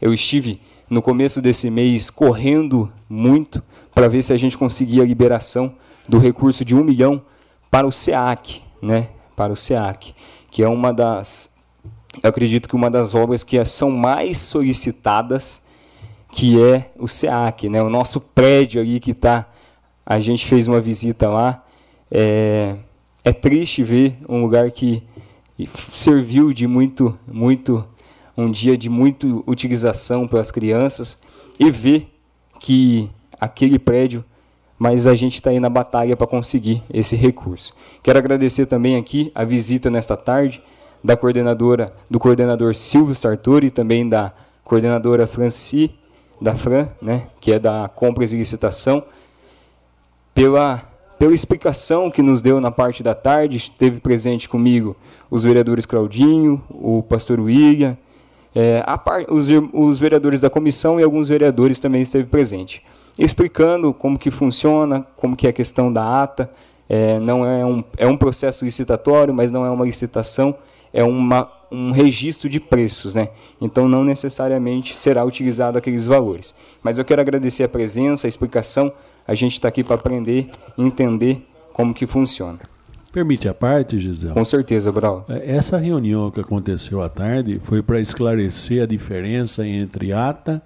eu 0.00 0.12
estive 0.12 0.60
no 0.88 1.02
começo 1.02 1.42
desse 1.42 1.70
mês 1.70 2.10
correndo 2.10 2.90
muito 3.08 3.62
para 3.94 4.08
ver 4.08 4.22
se 4.22 4.32
a 4.32 4.36
gente 4.36 4.56
conseguia 4.56 5.02
a 5.02 5.06
liberação 5.06 5.74
do 6.08 6.18
recurso 6.18 6.64
de 6.64 6.74
um 6.74 6.84
milhão 6.84 7.22
para 7.70 7.86
o 7.86 7.92
SEAC, 7.92 8.62
né? 8.80 9.10
Para 9.36 9.52
o 9.52 9.56
SEAC, 9.56 10.14
que 10.50 10.62
é 10.62 10.68
uma 10.68 10.92
das, 10.92 11.56
eu 12.22 12.30
acredito 12.30 12.68
que 12.68 12.74
uma 12.74 12.90
das 12.90 13.14
obras 13.14 13.44
que 13.44 13.62
são 13.64 13.90
mais 13.90 14.38
solicitadas, 14.38 15.66
que 16.32 16.60
é 16.62 16.90
o 16.98 17.06
SEAC, 17.06 17.68
né? 17.68 17.82
O 17.82 17.90
nosso 17.90 18.20
prédio 18.20 18.80
ali 18.80 18.98
que 19.00 19.10
está, 19.10 19.46
a 20.06 20.18
gente 20.18 20.46
fez 20.46 20.66
uma 20.66 20.80
visita 20.80 21.28
lá, 21.28 21.64
é, 22.10 22.76
é 23.22 23.32
triste 23.32 23.82
ver 23.82 24.16
um 24.28 24.40
lugar 24.40 24.70
que 24.70 25.02
serviu 25.92 26.52
de 26.52 26.66
muito, 26.66 27.18
muito, 27.26 27.84
um 28.38 28.52
dia 28.52 28.78
de 28.78 28.88
muita 28.88 29.26
utilização 29.48 30.28
pelas 30.28 30.52
crianças 30.52 31.20
e 31.58 31.72
ver 31.72 32.08
que 32.60 33.10
aquele 33.40 33.80
prédio, 33.80 34.24
mas 34.78 35.08
a 35.08 35.16
gente 35.16 35.34
está 35.34 35.50
aí 35.50 35.58
na 35.58 35.68
batalha 35.68 36.16
para 36.16 36.26
conseguir 36.28 36.80
esse 36.88 37.16
recurso. 37.16 37.74
Quero 38.00 38.16
agradecer 38.16 38.66
também 38.66 38.96
aqui 38.96 39.32
a 39.34 39.42
visita 39.42 39.90
nesta 39.90 40.16
tarde 40.16 40.62
da 41.02 41.16
coordenadora, 41.16 41.92
do 42.08 42.20
coordenador 42.20 42.76
Silvio 42.76 43.14
Sartori 43.14 43.66
e 43.66 43.70
também 43.70 44.08
da 44.08 44.32
coordenadora 44.62 45.26
Franci, 45.26 45.90
da 46.40 46.54
Fran, 46.54 46.88
né, 47.02 47.26
que 47.40 47.52
é 47.52 47.58
da 47.58 47.88
compras 47.88 48.32
e 48.32 48.36
licitação, 48.36 49.02
pela 50.32 50.84
pela 51.18 51.34
explicação 51.34 52.12
que 52.12 52.22
nos 52.22 52.40
deu 52.40 52.60
na 52.60 52.70
parte 52.70 53.02
da 53.02 53.12
tarde, 53.12 53.56
esteve 53.56 53.98
presente 53.98 54.48
comigo 54.48 54.96
os 55.28 55.42
vereadores 55.42 55.84
Claudinho, 55.84 56.62
o 56.70 57.02
pastor 57.02 57.40
William, 57.40 57.98
é, 58.60 58.82
par, 58.98 59.24
os, 59.28 59.48
os, 59.72 60.00
vereadores 60.00 60.40
da 60.40 60.50
comissão 60.50 60.98
e 60.98 61.04
alguns 61.04 61.28
vereadores 61.28 61.78
também 61.78 62.02
esteve 62.02 62.26
presente, 62.26 62.82
explicando 63.16 63.94
como 63.94 64.18
que 64.18 64.32
funciona, 64.32 65.06
como 65.14 65.36
que 65.36 65.46
é 65.46 65.50
a 65.50 65.52
questão 65.52 65.92
da 65.92 66.24
ata, 66.24 66.50
é, 66.88 67.20
não 67.20 67.46
é 67.46 67.64
um, 67.64 67.84
é 67.96 68.04
um 68.08 68.16
processo 68.16 68.64
licitatório, 68.64 69.32
mas 69.32 69.52
não 69.52 69.64
é 69.64 69.70
uma 69.70 69.84
licitação, 69.84 70.56
é 70.92 71.04
uma, 71.04 71.48
um 71.70 71.92
registro 71.92 72.48
de 72.48 72.58
preços, 72.58 73.14
né? 73.14 73.28
Então 73.60 73.86
não 73.86 74.02
necessariamente 74.02 74.96
será 74.96 75.24
utilizado 75.24 75.78
aqueles 75.78 76.06
valores. 76.06 76.52
Mas 76.82 76.98
eu 76.98 77.04
quero 77.04 77.20
agradecer 77.20 77.62
a 77.62 77.68
presença, 77.68 78.26
a 78.26 78.28
explicação 78.28 78.92
a 79.24 79.36
gente 79.36 79.52
está 79.52 79.68
aqui 79.68 79.84
para 79.84 79.94
aprender, 79.94 80.50
entender 80.76 81.46
como 81.72 81.94
que 81.94 82.08
funciona. 82.08 82.58
Permite 83.12 83.48
a 83.48 83.54
parte, 83.54 83.98
Gisele? 83.98 84.34
Com 84.34 84.44
certeza, 84.44 84.92
Brau. 84.92 85.24
É, 85.28 85.56
essa 85.56 85.78
reunião 85.78 86.30
que 86.30 86.40
aconteceu 86.40 87.02
à 87.02 87.08
tarde 87.08 87.58
foi 87.62 87.82
para 87.82 88.00
esclarecer 88.00 88.82
a 88.82 88.86
diferença 88.86 89.66
entre 89.66 90.12
ata 90.12 90.62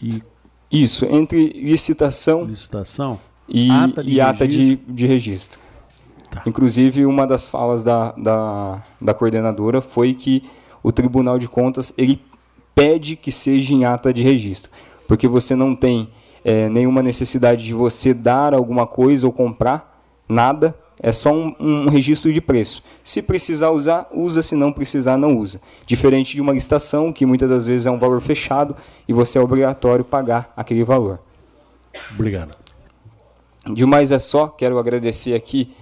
e. 0.00 0.10
Isso, 0.70 1.04
entre 1.04 1.48
licitação, 1.48 2.46
licitação? 2.46 3.20
e 3.46 3.70
ata 3.70 4.02
de, 4.02 4.10
e 4.10 4.20
ata 4.20 4.48
de, 4.48 4.76
de 4.88 5.06
registro. 5.06 5.60
Tá. 6.30 6.42
Inclusive, 6.46 7.04
uma 7.04 7.26
das 7.26 7.46
falas 7.46 7.84
da, 7.84 8.12
da, 8.12 8.82
da 8.98 9.12
coordenadora 9.12 9.82
foi 9.82 10.14
que 10.14 10.42
o 10.82 10.90
Tribunal 10.90 11.38
de 11.38 11.46
Contas 11.46 11.92
ele 11.98 12.20
pede 12.74 13.16
que 13.16 13.30
seja 13.30 13.74
em 13.74 13.84
ata 13.84 14.12
de 14.12 14.22
registro, 14.22 14.70
porque 15.06 15.28
você 15.28 15.54
não 15.54 15.76
tem 15.76 16.08
é, 16.42 16.70
nenhuma 16.70 17.02
necessidade 17.02 17.64
de 17.64 17.74
você 17.74 18.14
dar 18.14 18.54
alguma 18.54 18.86
coisa 18.86 19.26
ou 19.26 19.32
comprar, 19.32 20.02
nada. 20.26 20.74
É 21.02 21.12
só 21.12 21.32
um, 21.32 21.54
um, 21.58 21.88
registro 21.88 22.32
de 22.32 22.40
preço. 22.40 22.84
Se 23.02 23.20
precisar 23.22 23.70
usar, 23.70 24.08
usa. 24.14 24.40
Se 24.40 24.54
não 24.54 24.72
precisar, 24.72 25.16
não 25.16 25.36
usa. 25.36 25.60
Diferente 25.84 26.34
de 26.34 26.40
uma 26.40 26.52
licitação, 26.52 27.12
que 27.12 27.26
muitas 27.26 27.48
das 27.48 27.66
vezes 27.66 27.86
é 27.86 27.90
um 27.90 27.98
valor 27.98 28.20
fechado 28.20 28.76
e 29.08 29.12
você 29.12 29.36
é 29.36 29.40
obrigatório 29.40 30.04
pagar 30.04 30.52
aquele 30.56 30.84
valor. 30.84 31.18
Obrigado. 32.14 32.56
Demais 33.74 34.12
é 34.12 34.18
só. 34.20 34.46
Quero 34.46 34.78
agradecer 34.78 35.34
aqui 35.34 35.74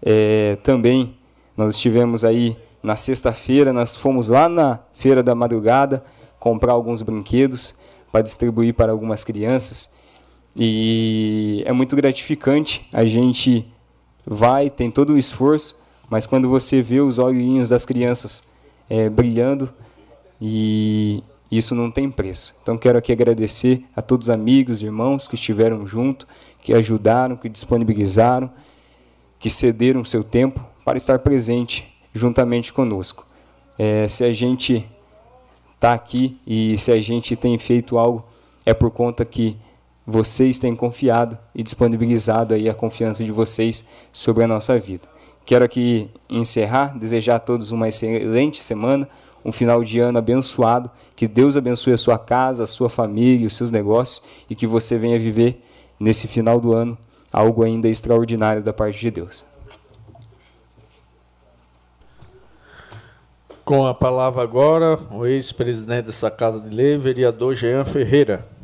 é, 0.00 0.56
também. 0.62 1.16
Nós 1.56 1.74
estivemos 1.74 2.24
aí 2.24 2.56
na 2.80 2.94
sexta-feira, 2.94 3.72
nós 3.72 3.96
fomos 3.96 4.28
lá 4.28 4.48
na 4.48 4.78
Feira 4.92 5.24
da 5.24 5.34
Madrugada 5.34 6.04
comprar 6.38 6.72
alguns 6.72 7.02
brinquedos 7.02 7.74
para 8.12 8.22
distribuir 8.22 8.74
para 8.74 8.92
algumas 8.92 9.24
crianças. 9.24 9.98
E 10.56 11.64
é 11.66 11.72
muito 11.72 11.96
gratificante. 11.96 12.86
A 12.92 13.04
gente 13.04 13.66
vai, 14.28 14.68
tem 14.68 14.90
todo 14.90 15.14
o 15.14 15.18
esforço, 15.18 15.80
mas 16.10 16.26
quando 16.26 16.48
você 16.48 16.82
vê 16.82 17.00
os 17.00 17.18
olhinhos 17.18 17.68
das 17.68 17.84
crianças 17.84 18.42
é, 18.88 19.08
brilhando, 19.08 19.72
e 20.40 21.22
isso 21.50 21.74
não 21.74 21.90
tem 21.90 22.10
preço. 22.10 22.54
Então 22.62 22.76
quero 22.76 22.98
aqui 22.98 23.10
agradecer 23.10 23.84
a 23.96 24.02
todos 24.02 24.26
os 24.26 24.30
amigos, 24.30 24.82
irmãos 24.82 25.26
que 25.26 25.34
estiveram 25.34 25.86
junto, 25.86 26.26
que 26.62 26.74
ajudaram, 26.74 27.36
que 27.36 27.48
disponibilizaram, 27.48 28.50
que 29.38 29.48
cederam 29.48 30.04
seu 30.04 30.22
tempo 30.22 30.64
para 30.84 30.98
estar 30.98 31.18
presente 31.20 31.86
juntamente 32.12 32.72
conosco. 32.72 33.26
É, 33.78 34.06
se 34.08 34.24
a 34.24 34.32
gente 34.32 34.88
está 35.74 35.92
aqui 35.92 36.38
e 36.46 36.76
se 36.76 36.90
a 36.90 37.00
gente 37.00 37.36
tem 37.36 37.56
feito 37.56 37.96
algo, 37.98 38.24
é 38.66 38.74
por 38.74 38.90
conta 38.90 39.24
que 39.24 39.56
vocês 40.10 40.58
têm 40.58 40.74
confiado 40.74 41.36
e 41.54 41.62
disponibilizado 41.62 42.54
aí 42.54 42.66
a 42.66 42.72
confiança 42.72 43.22
de 43.22 43.30
vocês 43.30 43.86
sobre 44.10 44.42
a 44.42 44.48
nossa 44.48 44.78
vida. 44.78 45.06
Quero 45.44 45.62
aqui 45.62 46.08
encerrar, 46.30 46.96
desejar 46.96 47.36
a 47.36 47.38
todos 47.38 47.72
uma 47.72 47.88
excelente 47.88 48.62
semana, 48.62 49.06
um 49.44 49.52
final 49.52 49.84
de 49.84 50.00
ano 50.00 50.16
abençoado, 50.16 50.90
que 51.14 51.28
Deus 51.28 51.58
abençoe 51.58 51.92
a 51.92 51.98
sua 51.98 52.18
casa, 52.18 52.64
a 52.64 52.66
sua 52.66 52.88
família, 52.88 53.46
os 53.46 53.54
seus 53.54 53.70
negócios 53.70 54.24
e 54.48 54.54
que 54.54 54.66
você 54.66 54.96
venha 54.96 55.18
viver 55.18 55.62
nesse 56.00 56.26
final 56.26 56.58
do 56.58 56.72
ano 56.72 56.96
algo 57.30 57.62
ainda 57.62 57.86
extraordinário 57.86 58.62
da 58.62 58.72
parte 58.72 58.98
de 58.98 59.10
Deus. 59.10 59.44
Com 63.62 63.86
a 63.86 63.92
palavra 63.92 64.42
agora, 64.42 64.98
o 65.10 65.26
ex-presidente 65.26 66.06
dessa 66.06 66.30
Casa 66.30 66.58
de 66.58 66.74
Lei, 66.74 66.96
vereador 66.96 67.54
Jean 67.54 67.84
Ferreira. 67.84 68.56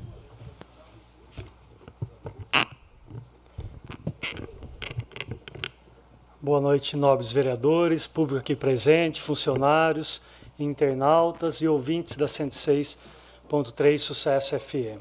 Boa 6.44 6.60
noite, 6.60 6.94
nobres 6.94 7.32
vereadores, 7.32 8.06
público 8.06 8.38
aqui 8.38 8.54
presente, 8.54 9.18
funcionários, 9.18 10.20
internautas 10.58 11.62
e 11.62 11.66
ouvintes 11.66 12.18
da 12.18 12.26
106.3 12.26 13.96
Sucesso 13.96 14.60
FM. 14.60 15.00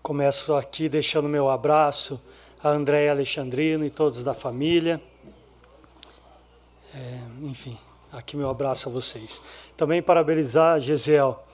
Começo 0.00 0.54
aqui 0.54 0.88
deixando 0.88 1.28
meu 1.28 1.50
abraço 1.50 2.22
a 2.62 2.68
Andréia 2.68 3.10
Alexandrino 3.10 3.84
e 3.84 3.90
todos 3.90 4.22
da 4.22 4.34
família. 4.34 5.02
É, 6.94 7.18
enfim, 7.42 7.76
aqui 8.12 8.36
meu 8.36 8.50
abraço 8.50 8.88
a 8.88 8.92
vocês. 8.92 9.42
Também 9.76 10.00
parabenizar 10.00 10.78
Gesiel, 10.78 11.44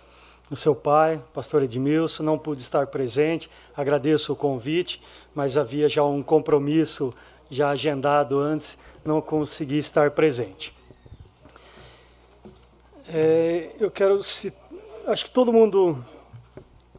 o 0.51 0.55
seu 0.55 0.74
pai, 0.74 1.18
pastor 1.32 1.62
Edmilson, 1.62 2.23
não 2.23 2.39
pude 2.39 2.60
estar 2.60 2.89
presente, 2.89 3.48
agradeço 3.74 4.35
o 4.35 4.36
convite, 4.36 5.02
mas 5.35 5.56
havia 5.56 5.89
já 5.89 6.05
um 6.05 6.23
compromisso 6.23 7.14
já 7.51 7.70
agendado 7.70 8.39
antes, 8.39 8.78
não 9.05 9.20
consegui 9.20 9.78
estar 9.78 10.10
presente. 10.10 10.73
É, 13.09 13.70
eu 13.78 13.90
quero 13.90 14.20
acho 15.06 15.24
que 15.24 15.31
todo 15.31 15.52
mundo 15.52 16.05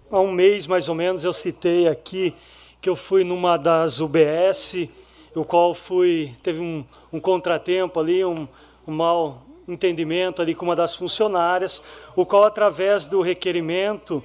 há 0.09 0.19
um 0.19 0.31
mês 0.31 0.65
mais 0.65 0.87
ou 0.87 0.95
menos 0.95 1.25
eu 1.25 1.33
citei 1.33 1.87
aqui 1.87 2.33
que 2.79 2.89
eu 2.89 2.95
fui 2.95 3.25
numa 3.25 3.57
das 3.57 3.99
UBS, 3.99 4.87
o 5.35 5.43
qual 5.43 5.73
fui 5.73 6.33
teve 6.41 6.61
um, 6.61 6.85
um 7.11 7.19
contratempo 7.19 7.99
ali, 7.99 8.23
um, 8.23 8.47
um 8.87 8.93
mal 8.93 9.41
entendimento 9.67 10.41
ali 10.41 10.55
com 10.55 10.63
uma 10.63 10.75
das 10.75 10.95
funcionárias, 10.95 11.83
o 12.15 12.25
qual 12.25 12.45
através 12.45 13.05
do 13.05 13.19
requerimento 13.21 14.23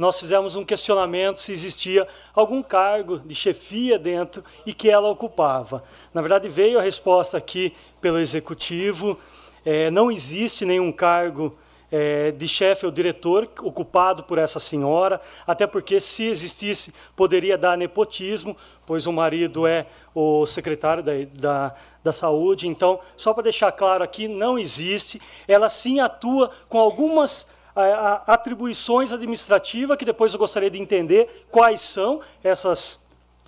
nós 0.00 0.18
fizemos 0.18 0.56
um 0.56 0.64
questionamento 0.64 1.42
se 1.42 1.52
existia 1.52 2.08
algum 2.34 2.62
cargo 2.62 3.18
de 3.18 3.34
chefia 3.34 3.98
dentro 3.98 4.42
e 4.64 4.72
que 4.72 4.88
ela 4.88 5.10
ocupava. 5.10 5.84
Na 6.14 6.22
verdade, 6.22 6.48
veio 6.48 6.78
a 6.78 6.82
resposta 6.82 7.36
aqui 7.36 7.74
pelo 8.00 8.18
executivo: 8.18 9.18
é, 9.62 9.90
não 9.90 10.10
existe 10.10 10.64
nenhum 10.64 10.90
cargo 10.90 11.54
é, 11.92 12.30
de 12.30 12.48
chefe 12.48 12.86
ou 12.86 12.90
diretor 12.90 13.46
ocupado 13.60 14.22
por 14.22 14.38
essa 14.38 14.58
senhora, 14.58 15.20
até 15.46 15.66
porque 15.66 16.00
se 16.00 16.24
existisse 16.24 16.94
poderia 17.14 17.58
dar 17.58 17.76
nepotismo, 17.76 18.56
pois 18.86 19.06
o 19.06 19.12
marido 19.12 19.66
é 19.66 19.84
o 20.14 20.46
secretário 20.46 21.02
da, 21.02 21.12
da, 21.34 21.74
da 22.02 22.12
saúde. 22.12 22.66
Então, 22.66 23.00
só 23.18 23.34
para 23.34 23.42
deixar 23.42 23.70
claro 23.72 24.02
aqui, 24.02 24.26
não 24.28 24.58
existe. 24.58 25.20
Ela 25.46 25.68
sim 25.68 26.00
atua 26.00 26.50
com 26.70 26.78
algumas 26.78 27.46
atribuições 28.26 29.12
administrativas, 29.12 29.96
que 29.96 30.04
depois 30.04 30.32
eu 30.32 30.38
gostaria 30.38 30.70
de 30.70 30.78
entender 30.78 31.46
quais 31.50 31.80
são 31.80 32.20
essas, 32.42 33.00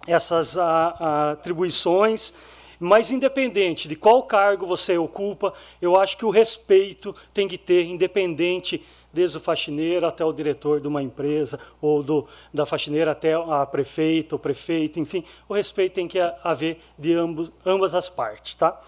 essas 0.07 0.57
atribuições. 0.59 2.33
Mas, 2.79 3.13
independente 3.13 3.87
de 3.87 3.95
qual 3.95 4.25
cargo 4.25 4.67
você 4.67 4.99
ocupa, 4.99 5.55
eu 5.81 5.99
acho 6.01 6.17
que 6.17 6.25
o 6.25 6.31
respeito 6.31 7.15
tem 7.33 7.47
que 7.47 7.57
ter, 7.57 7.85
independente, 7.85 8.85
desde 9.13 9.37
o 9.37 9.41
faxineiro 9.41 10.07
até 10.07 10.25
o 10.25 10.33
diretor 10.33 10.81
de 10.81 10.89
uma 10.89 11.03
empresa, 11.03 11.61
ou 11.81 12.03
do, 12.03 12.27
da 12.53 12.65
faxineira 12.65 13.13
até 13.13 13.35
a 13.35 13.67
prefeita, 13.67 14.35
o 14.35 14.39
prefeito, 14.39 14.99
enfim, 14.99 15.23
o 15.49 15.55
respeito 15.55 15.93
tem 15.93 16.09
que 16.09 16.19
haver 16.43 16.81
de 16.99 17.13
ambos, 17.13 17.53
ambas 17.65 17.95
as 17.95 18.09
partes. 18.09 18.55
Tá? 18.55 18.81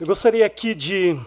Eu 0.00 0.06
gostaria 0.06 0.46
aqui 0.46 0.74
de 0.74 1.20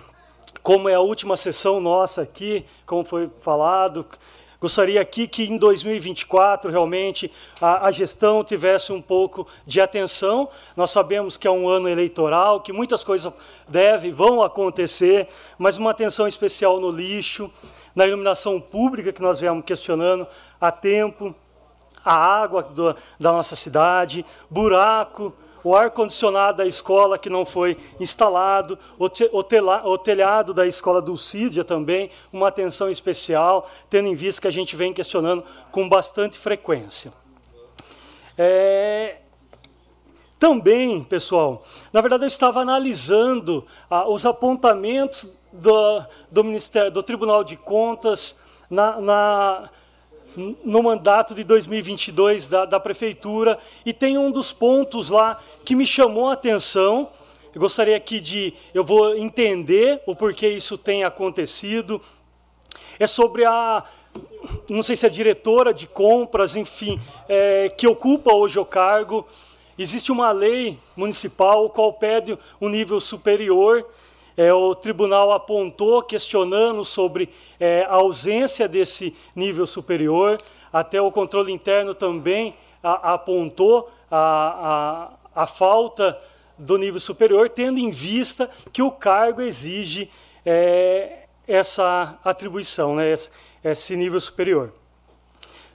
como 0.68 0.89
é 0.89 0.95
a 0.95 0.99
última 0.99 1.38
sessão 1.38 1.80
nossa 1.80 2.23
aqui, 2.23 2.65
como 2.85 3.02
foi 3.02 3.31
falado, 3.39 4.06
gostaria 4.60 4.99
aqui 4.99 5.26
que 5.26 5.44
em 5.45 5.56
2024 5.56 6.69
realmente 6.69 7.31
a, 7.61 7.88
a, 7.88 7.91
gestão 7.94 8.44
tivesse 8.44 8.91
um 8.91 9.02
pouco 9.02 9.48
de 9.65 9.80
atenção. 9.80 10.49
Nós 10.76 10.89
sabemos 10.89 11.38
que 11.38 11.48
é 11.48 11.49
um 11.49 11.69
ano 11.69 11.88
eleitoral, 11.88 12.60
que 12.60 12.73
muitas 12.73 13.02
coisas 13.02 13.31
devem, 13.65 14.11
vão 14.11 14.44
acontecer, 14.44 15.30
mas 15.57 15.77
uma 15.77 15.91
atenção 15.91 16.27
especial 16.27 16.81
no 16.81 16.91
lixo, 16.91 17.49
na 17.95 18.06
iluminação 18.06 18.60
pública 18.60 19.14
que 19.14 19.22
nós 19.22 19.39
viemos 19.39 19.64
questionando 19.64 20.27
há 20.60 20.69
tempo, 20.69 21.34
a 22.03 22.14
água 22.14 22.61
do, 22.61 22.94
da 23.18 23.31
nossa 23.31 23.56
cidade, 23.56 24.26
buraco 24.49 25.34
o 25.68 25.76
ar-condicionado 25.76 26.60
da 26.60 26.65
escola 26.65 27.18
que 27.18 27.30
não 27.30 27.44
foi 27.44 27.77
instalado, 27.99 28.80
o, 28.98 29.10
te, 29.10 29.30
o, 29.34 29.39
o 29.39 29.98
telhado 29.98 30.53
da 30.53 30.65
escola 30.65 31.02
Dulcídia 31.02 31.61
também, 31.61 32.10
uma 32.31 32.48
atenção 32.48 32.89
especial, 32.89 33.69
tendo 33.89 34.07
em 34.07 34.15
vista 34.15 34.41
que 34.41 34.48
a 34.48 34.52
gente 34.52 34.77
vem 34.77 34.94
questionando 34.94 35.44
com 35.69 35.89
bastante 35.89 36.38
frequência. 36.38 37.11
É, 38.38 39.18
também, 40.39 41.03
pessoal, 41.03 41.64
na 41.91 41.99
verdade 41.99 42.23
eu 42.23 42.30
estava 42.30 42.61
analisando 42.61 43.68
ah, 43.89 44.07
os 44.07 44.26
apontamentos 44.26 45.30
do, 45.52 46.02
do, 46.31 46.45
Ministério, 46.45 46.91
do 46.91 47.03
Tribunal 47.03 47.44
de 47.44 47.57
Contas 47.57 48.41
na, 48.69 49.02
na 49.02 49.69
no 50.64 50.84
mandato 50.84 51.34
de 51.34 51.43
2022 51.43 52.47
da, 52.47 52.65
da 52.65 52.80
prefeitura 52.80 53.57
e 53.85 53.91
tem 53.91 54.18
um 54.18 54.31
dos 54.31 54.51
pontos 54.51 55.09
lá 55.09 55.41
que 55.65 55.76
me 55.76 55.85
chamou 55.85 56.30
a 56.30 56.34
atenção. 56.34 57.09
Eu 57.53 57.59
gostaria 57.59 57.97
aqui 57.97 58.19
de, 58.19 58.53
eu 58.73 58.84
vou 58.84 59.18
entender 59.18 60.01
o 60.05 60.15
porquê 60.15 60.47
isso 60.49 60.77
tem 60.77 61.03
acontecido. 61.03 61.99
É 62.99 63.07
sobre 63.07 63.45
a, 63.45 63.84
não 64.69 64.84
sei 64.84 64.95
se 64.95 65.05
é 65.05 65.09
diretora 65.09 65.73
de 65.73 65.88
compras, 65.88 66.55
enfim, 66.55 66.99
é, 67.27 67.69
que 67.69 67.88
ocupa 67.88 68.34
hoje 68.34 68.59
o 68.59 68.65
cargo. 68.65 69.26
Existe 69.77 70.11
uma 70.11 70.31
lei 70.31 70.77
municipal, 70.95 71.65
o 71.65 71.69
qual 71.69 71.93
pede 71.93 72.38
um 72.61 72.69
nível 72.69 72.99
superior 72.99 73.85
é, 74.38 74.53
o 74.53 74.76
tribunal 74.76 75.31
apontou 75.31 76.03
questionando 76.03 76.85
sobre 76.85 77.34
é, 77.59 77.84
a 77.89 77.95
ausência 77.95 78.68
desse 78.68 79.18
nível 79.35 79.65
superior, 79.65 80.38
até 80.72 81.01
o 81.01 81.11
controle 81.11 81.51
interno 81.51 81.95
também 81.95 82.55
a, 82.84 83.14
apontou 83.14 83.91
a, 84.11 85.09
a, 85.34 85.43
a, 85.43 85.47
falta 85.47 86.22
do 86.55 86.77
nível 86.77 86.99
superior, 86.99 87.49
tendo 87.49 87.80
em 87.80 87.89
vista 87.89 88.47
que 88.72 88.84
o 88.84 88.91
cargo 88.91 89.41
exige 89.41 90.07
é, 90.45 91.23
essa 91.47 92.19
atribuição, 92.23 92.95
né, 92.95 93.15
esse, 93.64 93.95
nível 93.95 94.22
superior. 94.22 94.72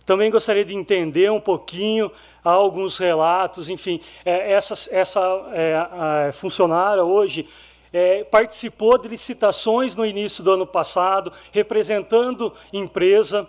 Também 0.07 0.31
gostaria 0.31 0.65
de 0.65 0.75
entender 0.75 1.31
um 1.33 1.41
pouquinho 1.41 2.13
alguns 2.45 2.99
relatos, 2.99 3.69
enfim, 3.69 4.01
é, 4.25 4.53
essa, 4.53 4.75
essa 4.95 5.21
é, 5.53 6.33
funcionária 6.33 7.03
hoje 7.03 7.49
é, 7.93 8.25
participou 8.25 8.97
de 8.97 9.09
licitações 9.09 9.95
no 9.95 10.07
início 10.07 10.43
do 10.43 10.53
ano 10.53 10.67
passado, 10.67 11.33
representando 11.53 12.53
empresa. 12.73 13.49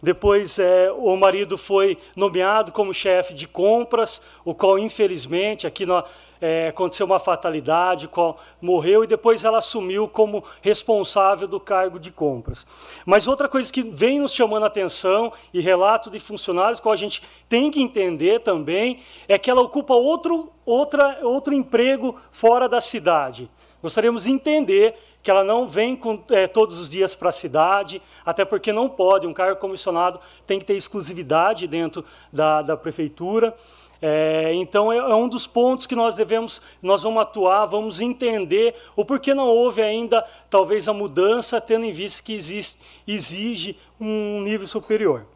Depois 0.00 0.58
é, 0.58 0.92
o 0.92 1.16
marido 1.16 1.58
foi 1.58 1.98
nomeado 2.14 2.70
como 2.70 2.94
chefe 2.94 3.34
de 3.34 3.48
compras, 3.48 4.22
o 4.44 4.54
qual 4.54 4.78
infelizmente 4.78 5.66
aqui 5.66 5.84
no, 5.84 6.04
é, 6.40 6.68
aconteceu 6.68 7.04
uma 7.04 7.18
fatalidade, 7.18 8.06
o 8.06 8.08
qual 8.08 8.38
morreu 8.60 9.02
e 9.02 9.06
depois 9.06 9.44
ela 9.44 9.58
assumiu 9.58 10.06
como 10.06 10.44
responsável 10.62 11.48
do 11.48 11.58
cargo 11.58 11.98
de 11.98 12.12
compras. 12.12 12.66
Mas 13.04 13.26
outra 13.26 13.48
coisa 13.48 13.72
que 13.72 13.82
vem 13.82 14.20
nos 14.20 14.32
chamando 14.32 14.62
a 14.64 14.66
atenção 14.68 15.32
e 15.52 15.60
relato 15.60 16.10
de 16.10 16.20
funcionários, 16.20 16.80
que 16.80 16.88
a 16.88 16.96
gente 16.96 17.22
tem 17.48 17.70
que 17.70 17.82
entender 17.82 18.40
também, 18.40 19.00
é 19.26 19.36
que 19.36 19.50
ela 19.50 19.60
ocupa 19.60 19.94
outro, 19.94 20.52
outra, 20.64 21.18
outro 21.22 21.52
emprego 21.52 22.14
fora 22.30 22.68
da 22.68 22.80
cidade. 22.80 23.50
Gostaríamos 23.80 24.24
de 24.24 24.30
entender 24.30 24.94
que 25.22 25.30
ela 25.30 25.44
não 25.44 25.68
vem 25.68 25.96
com, 25.96 26.22
é, 26.30 26.46
todos 26.46 26.80
os 26.80 26.88
dias 26.88 27.14
para 27.14 27.28
a 27.28 27.32
cidade, 27.32 28.00
até 28.24 28.44
porque 28.44 28.72
não 28.72 28.88
pode, 28.88 29.26
um 29.26 29.34
cargo 29.34 29.60
comissionado 29.60 30.20
tem 30.46 30.58
que 30.58 30.64
ter 30.64 30.74
exclusividade 30.74 31.66
dentro 31.66 32.04
da, 32.32 32.62
da 32.62 32.76
prefeitura. 32.76 33.54
É, 34.00 34.52
então 34.54 34.92
é, 34.92 34.96
é, 34.96 35.14
um 35.14 35.28
dos 35.28 35.46
pontos 35.46 35.86
que 35.86 35.94
nós 35.94 36.14
devemos, 36.14 36.62
nós 36.80 37.02
vamos 37.02 37.20
atuar, 37.20 37.66
vamos 37.66 38.00
entender 38.00 38.74
o 38.94 39.04
porquê 39.04 39.34
não 39.34 39.46
houve 39.46 39.82
ainda 39.82 40.24
talvez 40.48 40.88
a 40.88 40.92
mudança, 40.92 41.60
tendo 41.60 41.84
em 41.84 41.92
vista 41.92 42.22
que 42.22 42.32
existe, 42.32 42.78
exige 43.06 43.76
um 44.00 44.40
nível 44.42 44.66
superior. 44.66 45.26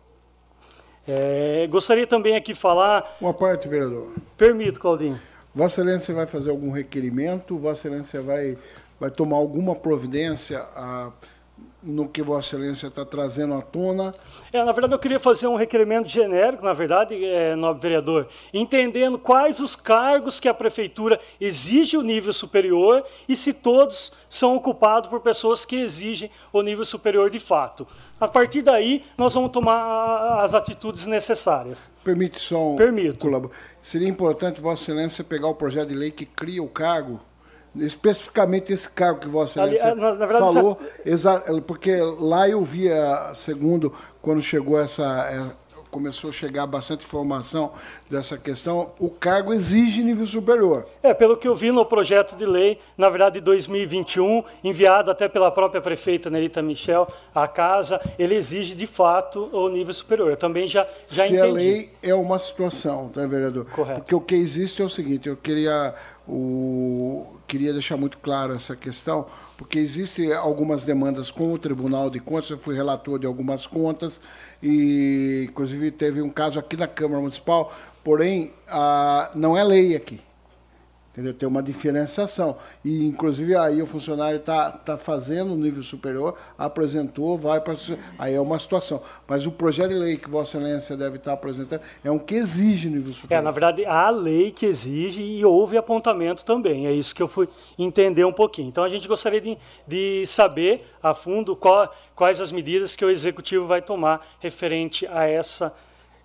É, 1.07 1.67
gostaria 1.69 2.07
também 2.07 2.37
aqui 2.37 2.55
falar. 2.55 3.17
Uma 3.21 3.35
parte, 3.35 3.67
vereador. 3.67 4.13
Permito, 4.37 4.79
Claudinho. 4.79 5.21
Vossa 5.53 5.81
Excelência 5.81 6.15
vai 6.15 6.27
fazer 6.27 6.51
algum 6.51 6.71
requerimento? 6.71 7.59
Vossa 7.59 7.89
Excelência 7.89 8.23
vai 8.23 8.57
vai 9.03 9.11
tomar 9.11 9.37
alguma 9.37 9.75
providência 9.75 10.61
a, 10.77 11.11
no 11.83 12.09
que 12.09 12.23
Vossa 12.23 12.55
Excelência 12.55 12.87
está 12.87 13.05
trazendo 13.05 13.53
à 13.53 13.61
tona? 13.61 14.15
É, 14.53 14.65
na 14.65 14.71
verdade, 14.71 14.95
eu 14.95 14.99
queria 15.01 15.19
fazer 15.19 15.49
um 15.49 15.57
requerimento 15.57 16.09
genérico, 16.09 16.65
na 16.65 16.73
verdade, 16.73 17.17
é, 17.25 17.57
nobre 17.57 17.83
vereador, 17.83 18.29
entendendo 18.55 19.19
quais 19.19 19.59
os 19.59 19.75
cargos 19.75 20.39
que 20.39 20.49
a 20.49 20.55
prefeitura 20.55 21.19
exige 21.41 21.97
o 21.97 22.03
nível 22.03 22.33
superior 22.33 23.05
e 23.29 23.35
se 23.35 23.53
todos 23.53 24.13
são 24.31 24.55
ocupados 24.55 25.11
por 25.11 25.19
pessoas 25.19 25.65
que 25.65 25.75
exigem 25.75 26.31
o 26.53 26.63
nível 26.63 26.85
superior 26.85 27.29
de 27.29 27.41
fato. 27.41 27.85
A 28.21 28.29
partir 28.29 28.63
daí, 28.63 29.03
nós 29.19 29.35
vamos 29.35 29.51
tomar 29.51 30.45
as 30.45 30.55
atitudes 30.55 31.07
necessárias. 31.07 31.93
Permite 32.05 32.39
só 32.39 32.75
um 32.75 32.77
Permito. 32.77 33.51
Seria 33.83 34.07
importante 34.07 34.61
Vossa 34.61 34.85
Excelência 34.85 35.25
pegar 35.25 35.49
o 35.49 35.57
projeto 35.57 35.89
de 35.89 35.97
lei 35.97 36.13
que 36.13 36.25
cria 36.25 36.63
o 36.63 36.69
cargo 36.69 37.19
especificamente 37.77 38.73
esse 38.73 38.89
cargo 38.89 39.21
que 39.21 39.29
Vossa 39.29 39.61
Excelência 39.61 39.95
verdade, 39.95 40.39
falou, 40.39 40.79
porque 41.67 41.97
lá 42.21 42.49
eu 42.49 42.63
via, 42.63 43.33
segundo, 43.35 43.93
quando 44.21 44.43
chegou 44.43 44.79
essa, 44.79 45.03
é, 45.31 45.63
começou 45.93 46.31
a 46.31 46.33
chegar 46.33 46.67
bastante 46.67 47.05
informação 47.05 47.71
dessa 48.11 48.39
questão, 48.39 48.93
o 48.99 49.11
cargo 49.11 49.53
exige 49.53 50.03
nível 50.03 50.25
superior. 50.25 50.87
É, 51.03 51.13
pelo 51.13 51.37
que 51.37 51.47
eu 51.47 51.55
vi 51.55 51.71
no 51.71 51.85
projeto 51.85 52.35
de 52.35 52.47
lei, 52.47 52.79
na 52.97 53.11
verdade 53.11 53.35
de 53.35 53.41
2021, 53.43 54.43
enviado 54.65 55.11
até 55.11 55.29
pela 55.29 55.51
própria 55.51 55.83
prefeita 55.83 56.31
Nelita 56.31 56.63
Michel 56.63 57.07
à 57.35 57.47
casa, 57.47 58.01
ele 58.19 58.35
exige 58.35 58.75
de 58.75 58.87
fato 58.87 59.51
o 59.53 59.69
nível 59.69 59.93
superior. 59.93 60.31
Eu 60.31 60.37
também 60.37 60.67
já, 60.67 60.89
já 61.07 61.25
Se 61.25 61.35
entendi. 61.35 61.41
a 61.43 61.53
lei 61.53 61.91
é 62.03 62.15
uma 62.15 62.39
situação, 62.39 63.11
tá, 63.11 63.27
vereador? 63.27 63.67
Correto. 63.67 64.01
Porque 64.01 64.15
o 64.15 64.21
que 64.21 64.35
existe 64.35 64.81
é 64.81 64.85
o 64.87 64.91
seguinte, 64.91 65.29
eu 65.29 65.37
queria, 65.37 65.95
o, 66.27 67.39
queria 67.47 67.73
deixar 67.73 67.97
muito 67.97 68.19
claro 68.19 68.55
essa 68.55 68.75
questão, 68.77 69.27
porque 69.57 69.79
existem 69.79 70.33
algumas 70.33 70.85
demandas 70.85 71.31
com 71.31 71.53
o 71.53 71.59
Tribunal 71.59 72.09
de 72.11 72.21
Contas, 72.21 72.51
eu 72.51 72.59
fui 72.59 72.75
relator 72.75 73.19
de 73.19 73.27
algumas 73.27 73.67
contas, 73.67 74.21
e 74.63 75.47
inclusive 75.49 75.91
teve 75.91 76.23
um 76.23 76.31
caso 76.31 76.59
aqui 76.59 76.77
na 76.77 76.87
Câmara 76.87 77.21
Municipal, 77.21 77.73
porém, 78.03 78.53
a, 78.69 79.31
não 79.35 79.57
é 79.57 79.65
lei 79.65 79.95
aqui. 79.97 80.21
Entendeu? 81.13 81.35
Tem 81.35 81.47
uma 81.47 81.63
diferenciação. 81.63 82.57
E, 82.83 83.07
inclusive, 83.07 83.55
aí 83.55 83.83
o 83.83 83.87
funcionário 83.87 84.39
está 84.39 84.71
tá 84.71 84.97
fazendo 84.97 85.53
o 85.53 85.57
nível 85.57 85.83
superior, 85.83 86.39
apresentou, 86.57 87.37
vai 87.37 87.61
para. 87.61 87.75
Aí 88.19 88.35
é 88.35 88.41
uma 88.41 88.59
situação. 88.59 89.03
Mas 89.29 89.47
o 89.47 89.53
projeto 89.53 89.91
de 89.91 89.95
lei 89.95 90.17
que 90.17 90.31
Vossa 90.31 90.57
Excelência 90.57 90.97
deve 90.97 91.17
estar 91.17 91.35
apresentando 91.35 91.83
é 92.03 92.11
um 92.11 92.19
que 92.19 92.35
exige 92.35 92.89
nível 92.89 93.13
superior. 93.13 93.39
É, 93.39 93.43
na 93.43 93.51
verdade, 93.51 93.85
há 93.85 94.09
lei 94.09 94.51
que 94.51 94.65
exige 94.65 95.23
e 95.23 95.45
houve 95.45 95.77
apontamento 95.77 96.47
também. 96.47 96.87
É 96.87 96.93
isso 96.93 97.15
que 97.15 97.23
eu 97.23 97.29
fui 97.29 97.47
entender 97.79 98.25
um 98.25 98.33
pouquinho. 98.33 98.69
Então, 98.69 98.83
a 98.83 98.89
gente 98.89 99.07
gostaria 99.07 99.41
de, 99.41 99.59
de 99.87 100.27
saber 100.27 100.83
a 101.03 101.13
fundo 101.13 101.55
qual, 101.55 101.95
quais 102.15 102.41
as 102.41 102.51
medidas 102.51 102.97
que 102.97 103.05
o 103.05 103.11
Executivo 103.11 103.67
vai 103.67 103.83
tomar 103.83 104.27
referente 104.41 105.07
a 105.09 105.25
essa. 105.27 105.75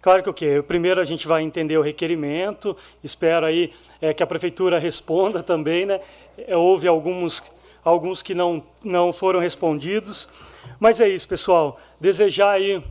Claro 0.01 0.23
que 0.23 0.29
o 0.29 0.33
quê? 0.33 0.63
Primeiro 0.65 1.01
a 1.01 1.05
gente 1.05 1.27
vai 1.27 1.41
entender 1.41 1.77
o 1.77 1.81
requerimento, 1.81 2.77
espero 3.03 3.45
aí 3.45 3.73
é, 4.01 4.13
que 4.13 4.23
a 4.23 4.27
Prefeitura 4.27 4.79
responda 4.79 5.41
também. 5.43 5.85
Né? 5.85 5.99
É, 6.37 6.55
houve 6.55 6.87
alguns, 6.87 7.43
alguns 7.83 8.21
que 8.21 8.33
não, 8.33 8.63
não 8.83 9.11
foram 9.11 9.39
respondidos. 9.39 10.29
Mas 10.79 11.01
é 11.01 11.07
isso, 11.07 11.27
pessoal. 11.27 11.79
Desejar 11.99 12.51
aí 12.51 12.83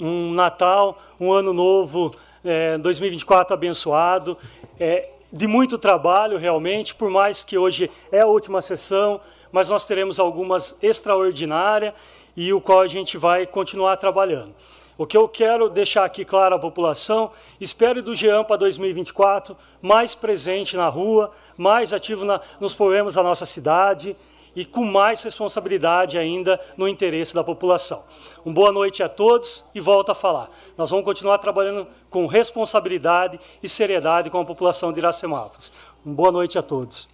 um 0.00 0.32
Natal, 0.32 1.00
um 1.20 1.32
Ano 1.32 1.52
Novo 1.52 2.12
é, 2.44 2.76
2024 2.78 3.54
abençoado, 3.54 4.36
é, 4.78 5.10
de 5.32 5.46
muito 5.46 5.78
trabalho 5.78 6.36
realmente, 6.36 6.94
por 6.94 7.10
mais 7.10 7.44
que 7.44 7.56
hoje 7.56 7.90
é 8.10 8.20
a 8.20 8.26
última 8.26 8.60
sessão, 8.60 9.20
mas 9.50 9.68
nós 9.68 9.86
teremos 9.86 10.18
algumas 10.18 10.76
extraordinárias 10.82 11.94
e 12.36 12.52
o 12.52 12.60
qual 12.60 12.80
a 12.80 12.88
gente 12.88 13.16
vai 13.16 13.46
continuar 13.46 13.96
trabalhando. 13.96 14.54
O 15.02 15.06
que 15.06 15.16
eu 15.16 15.28
quero 15.28 15.68
deixar 15.68 16.04
aqui 16.04 16.24
claro 16.24 16.54
à 16.54 16.58
população, 16.60 17.32
espere 17.60 18.00
do 18.00 18.14
Jean 18.14 18.44
para 18.44 18.54
2024 18.54 19.56
mais 19.80 20.14
presente 20.14 20.76
na 20.76 20.88
rua, 20.88 21.32
mais 21.56 21.92
ativo 21.92 22.24
na, 22.24 22.40
nos 22.60 22.72
problemas 22.72 23.14
da 23.14 23.22
nossa 23.24 23.44
cidade 23.44 24.16
e 24.54 24.64
com 24.64 24.84
mais 24.84 25.20
responsabilidade 25.24 26.16
ainda 26.16 26.60
no 26.76 26.86
interesse 26.86 27.34
da 27.34 27.42
população. 27.42 28.04
Uma 28.44 28.54
boa 28.54 28.70
noite 28.70 29.02
a 29.02 29.08
todos 29.08 29.64
e 29.74 29.80
volto 29.80 30.12
a 30.12 30.14
falar. 30.14 30.48
Nós 30.78 30.88
vamos 30.90 31.04
continuar 31.04 31.38
trabalhando 31.38 31.84
com 32.08 32.28
responsabilidade 32.28 33.40
e 33.60 33.68
seriedade 33.68 34.30
com 34.30 34.38
a 34.38 34.44
população 34.44 34.92
de 34.92 35.00
Iracemápolis. 35.00 35.72
Uma 36.06 36.14
boa 36.14 36.30
noite 36.30 36.56
a 36.56 36.62
todos. 36.62 37.08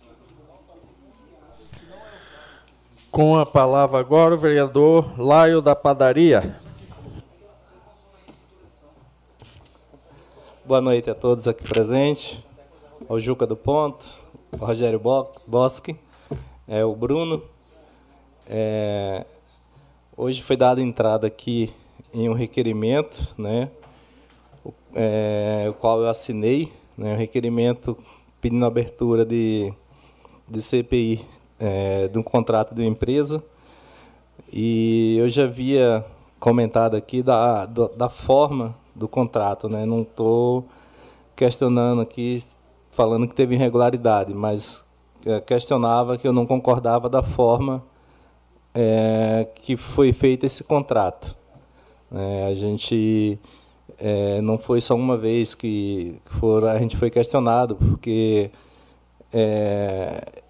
Com 3.10 3.38
a 3.38 3.46
palavra 3.46 3.98
agora 3.98 4.34
o 4.34 4.38
vereador 4.38 5.18
Laio 5.18 5.62
da 5.62 5.74
Padaria. 5.74 6.67
Boa 10.68 10.82
noite 10.82 11.08
a 11.08 11.14
todos 11.14 11.48
aqui 11.48 11.64
presentes, 11.64 12.36
ao 13.08 13.18
Juca 13.18 13.46
do 13.46 13.56
Ponto, 13.56 14.04
ao 14.52 14.66
Rogério 14.66 15.00
Bosque, 15.46 15.96
é, 16.68 16.84
o 16.84 16.94
Bruno. 16.94 17.42
É, 18.46 19.24
hoje 20.14 20.42
foi 20.42 20.58
dada 20.58 20.82
entrada 20.82 21.26
aqui 21.26 21.72
em 22.12 22.28
um 22.28 22.34
requerimento, 22.34 23.34
né, 23.38 23.70
o, 24.62 24.74
é, 24.94 25.64
o 25.70 25.72
qual 25.72 26.02
eu 26.02 26.08
assinei, 26.10 26.70
né, 26.98 27.14
um 27.14 27.16
requerimento 27.16 27.96
pedindo 28.38 28.66
abertura 28.66 29.24
de, 29.24 29.72
de 30.46 30.60
CPI 30.60 31.24
é, 31.58 32.08
de 32.08 32.18
um 32.18 32.22
contrato 32.22 32.74
de 32.74 32.82
uma 32.82 32.90
empresa. 32.90 33.42
E 34.52 35.16
eu 35.18 35.30
já 35.30 35.44
havia 35.44 36.04
comentado 36.38 36.94
aqui 36.94 37.22
da, 37.22 37.64
da 37.64 38.10
forma 38.10 38.76
do 38.98 39.08
contrato, 39.08 39.68
né? 39.68 39.86
Não 39.86 40.02
estou 40.02 40.66
questionando 41.36 42.00
aqui, 42.00 42.42
falando 42.90 43.28
que 43.28 43.34
teve 43.34 43.54
irregularidade, 43.54 44.34
mas 44.34 44.84
é, 45.24 45.40
questionava 45.40 46.18
que 46.18 46.26
eu 46.26 46.32
não 46.32 46.44
concordava 46.44 47.08
da 47.08 47.22
forma 47.22 47.82
é, 48.74 49.48
que 49.62 49.76
foi 49.76 50.12
feito 50.12 50.44
esse 50.44 50.64
contrato. 50.64 51.36
É, 52.12 52.46
a 52.46 52.54
gente 52.54 53.38
é, 53.98 54.40
não 54.40 54.58
foi 54.58 54.80
só 54.80 54.94
uma 54.94 55.16
vez 55.16 55.54
que 55.54 56.20
for, 56.24 56.64
a 56.64 56.78
gente 56.78 56.96
foi 56.96 57.10
questionado, 57.10 57.76
porque 57.76 58.50
é, 59.32 60.42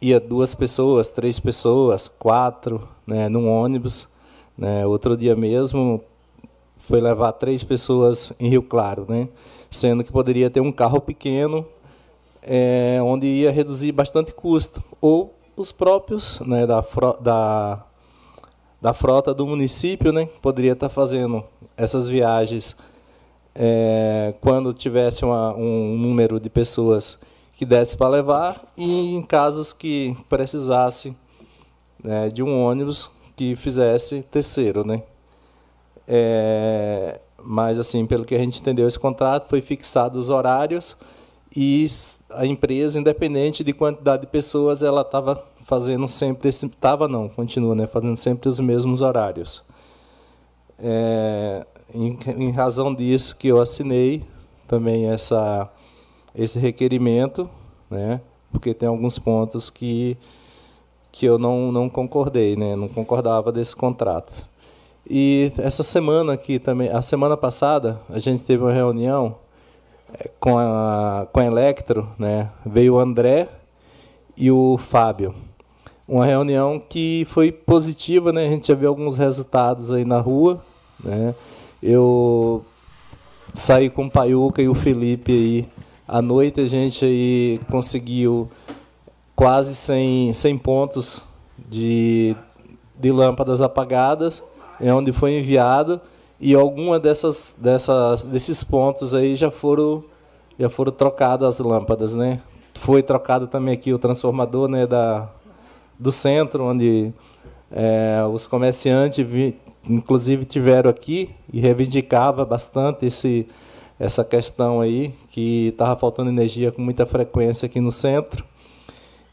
ia 0.00 0.18
duas 0.18 0.54
pessoas, 0.54 1.08
três 1.08 1.38
pessoas, 1.38 2.08
quatro, 2.08 2.88
né, 3.06 3.28
num 3.28 3.48
ônibus. 3.48 4.08
Né, 4.56 4.86
outro 4.86 5.16
dia 5.16 5.34
mesmo 5.34 6.02
foi 6.82 7.00
levar 7.00 7.32
três 7.32 7.62
pessoas 7.62 8.32
em 8.40 8.48
Rio 8.48 8.62
Claro, 8.62 9.06
né? 9.08 9.28
sendo 9.70 10.04
que 10.04 10.12
poderia 10.12 10.50
ter 10.50 10.60
um 10.60 10.72
carro 10.72 11.00
pequeno, 11.00 11.66
é, 12.42 12.98
onde 13.02 13.26
ia 13.26 13.50
reduzir 13.50 13.92
bastante 13.92 14.32
custo, 14.32 14.82
ou 15.00 15.34
os 15.56 15.70
próprios 15.70 16.40
né, 16.40 16.66
da, 16.66 16.84
da, 17.20 17.84
da 18.80 18.92
frota 18.92 19.32
do 19.32 19.46
município 19.46 20.12
né, 20.12 20.28
poderia 20.40 20.72
estar 20.72 20.88
fazendo 20.88 21.44
essas 21.76 22.08
viagens 22.08 22.76
é, 23.54 24.34
quando 24.40 24.74
tivesse 24.74 25.24
uma, 25.24 25.54
um 25.54 25.96
número 25.96 26.40
de 26.40 26.50
pessoas 26.50 27.18
que 27.54 27.64
desse 27.64 27.96
para 27.96 28.08
levar 28.08 28.72
e 28.76 29.14
em 29.14 29.22
casos 29.22 29.72
que 29.72 30.16
precisasse 30.28 31.16
né, 32.02 32.28
de 32.28 32.42
um 32.42 32.64
ônibus 32.64 33.08
que 33.36 33.54
fizesse 33.54 34.22
terceiro, 34.22 34.84
né? 34.84 35.02
É, 36.06 37.20
mas, 37.42 37.78
assim, 37.78 38.06
pelo 38.06 38.24
que 38.24 38.34
a 38.34 38.38
gente 38.38 38.60
entendeu, 38.60 38.86
esse 38.86 38.98
contrato 38.98 39.48
foi 39.48 39.60
fixado 39.60 40.18
os 40.18 40.30
horários 40.30 40.96
e 41.54 41.86
a 42.30 42.46
empresa, 42.46 42.98
independente 42.98 43.62
de 43.62 43.72
quantidade 43.72 44.22
de 44.22 44.28
pessoas, 44.28 44.82
ela 44.82 45.02
estava 45.02 45.44
fazendo 45.64 46.08
sempre 46.08 46.48
estava 46.48 47.06
não 47.06 47.28
continua 47.28 47.74
né 47.74 47.86
fazendo 47.86 48.16
sempre 48.16 48.48
os 48.48 48.58
mesmos 48.58 49.00
horários. 49.00 49.62
É, 50.78 51.64
em, 51.94 52.18
em, 52.36 52.50
razão 52.50 52.92
disso 52.92 53.36
que 53.36 53.48
eu 53.48 53.60
assinei 53.60 54.24
também 54.66 55.08
essa 55.08 55.70
esse 56.34 56.58
requerimento 56.58 57.48
né 57.88 58.20
porque 58.50 58.74
tem 58.74 58.88
alguns 58.88 59.18
pontos 59.18 59.70
que 59.70 60.16
que 61.12 61.24
eu 61.24 61.38
não 61.38 61.70
não 61.70 61.88
concordei 61.88 62.56
né 62.56 62.74
não 62.74 62.88
concordava 62.88 63.52
desse 63.52 63.76
contrato 63.76 64.44
e 65.08 65.52
essa 65.58 65.82
semana 65.82 66.32
aqui 66.32 66.58
também, 66.58 66.88
a 66.88 67.02
semana 67.02 67.36
passada, 67.36 68.00
a 68.08 68.18
gente 68.18 68.44
teve 68.44 68.62
uma 68.62 68.72
reunião 68.72 69.36
com 70.38 70.58
a, 70.58 71.26
com 71.32 71.40
a 71.40 71.44
Electro, 71.44 72.08
né? 72.18 72.50
Veio 72.64 72.94
o 72.94 72.98
André 72.98 73.48
e 74.36 74.50
o 74.50 74.78
Fábio. 74.78 75.34
Uma 76.06 76.26
reunião 76.26 76.80
que 76.80 77.26
foi 77.30 77.50
positiva, 77.50 78.32
né? 78.32 78.46
A 78.46 78.50
gente 78.50 78.68
já 78.68 78.74
viu 78.74 78.88
alguns 78.88 79.16
resultados 79.16 79.90
aí 79.92 80.04
na 80.04 80.20
rua, 80.20 80.62
né? 81.02 81.34
Eu 81.82 82.64
saí 83.54 83.90
com 83.90 84.06
o 84.06 84.10
Paiuca 84.10 84.62
e 84.62 84.68
o 84.68 84.74
Felipe 84.74 85.32
aí 85.32 85.68
à 86.06 86.20
noite, 86.20 86.60
a 86.60 86.66
gente 86.66 87.04
aí 87.04 87.60
conseguiu 87.70 88.50
quase 89.34 89.74
100, 89.74 90.32
100 90.32 90.58
pontos 90.58 91.22
de, 91.68 92.36
de 92.98 93.10
lâmpadas 93.10 93.62
apagadas 93.62 94.42
onde 94.90 95.12
foi 95.12 95.38
enviado 95.38 96.00
e 96.40 96.54
alguma 96.54 96.98
dessas, 96.98 97.54
dessas 97.56 98.24
desses 98.24 98.64
pontos 98.64 99.14
aí 99.14 99.36
já 99.36 99.50
foram 99.50 100.02
já 100.58 100.68
foram 100.68 100.92
trocadas 100.92 101.60
as 101.60 101.64
lâmpadas, 101.64 102.14
né? 102.14 102.40
Foi 102.74 103.02
trocado 103.02 103.46
também 103.46 103.74
aqui 103.74 103.92
o 103.92 103.98
transformador, 103.98 104.68
né, 104.68 104.86
da 104.86 105.28
do 105.98 106.10
centro 106.10 106.64
onde 106.64 107.12
é, 107.70 108.22
os 108.32 108.46
comerciantes 108.46 109.24
vi, 109.24 109.56
inclusive 109.88 110.44
tiveram 110.44 110.90
aqui 110.90 111.30
e 111.52 111.60
reivindicava 111.60 112.44
bastante 112.44 113.06
esse 113.06 113.46
essa 114.00 114.24
questão 114.24 114.80
aí 114.80 115.14
que 115.30 115.68
estava 115.68 115.94
faltando 115.94 116.28
energia 116.28 116.72
com 116.72 116.82
muita 116.82 117.06
frequência 117.06 117.66
aqui 117.66 117.80
no 117.80 117.92
centro 117.92 118.44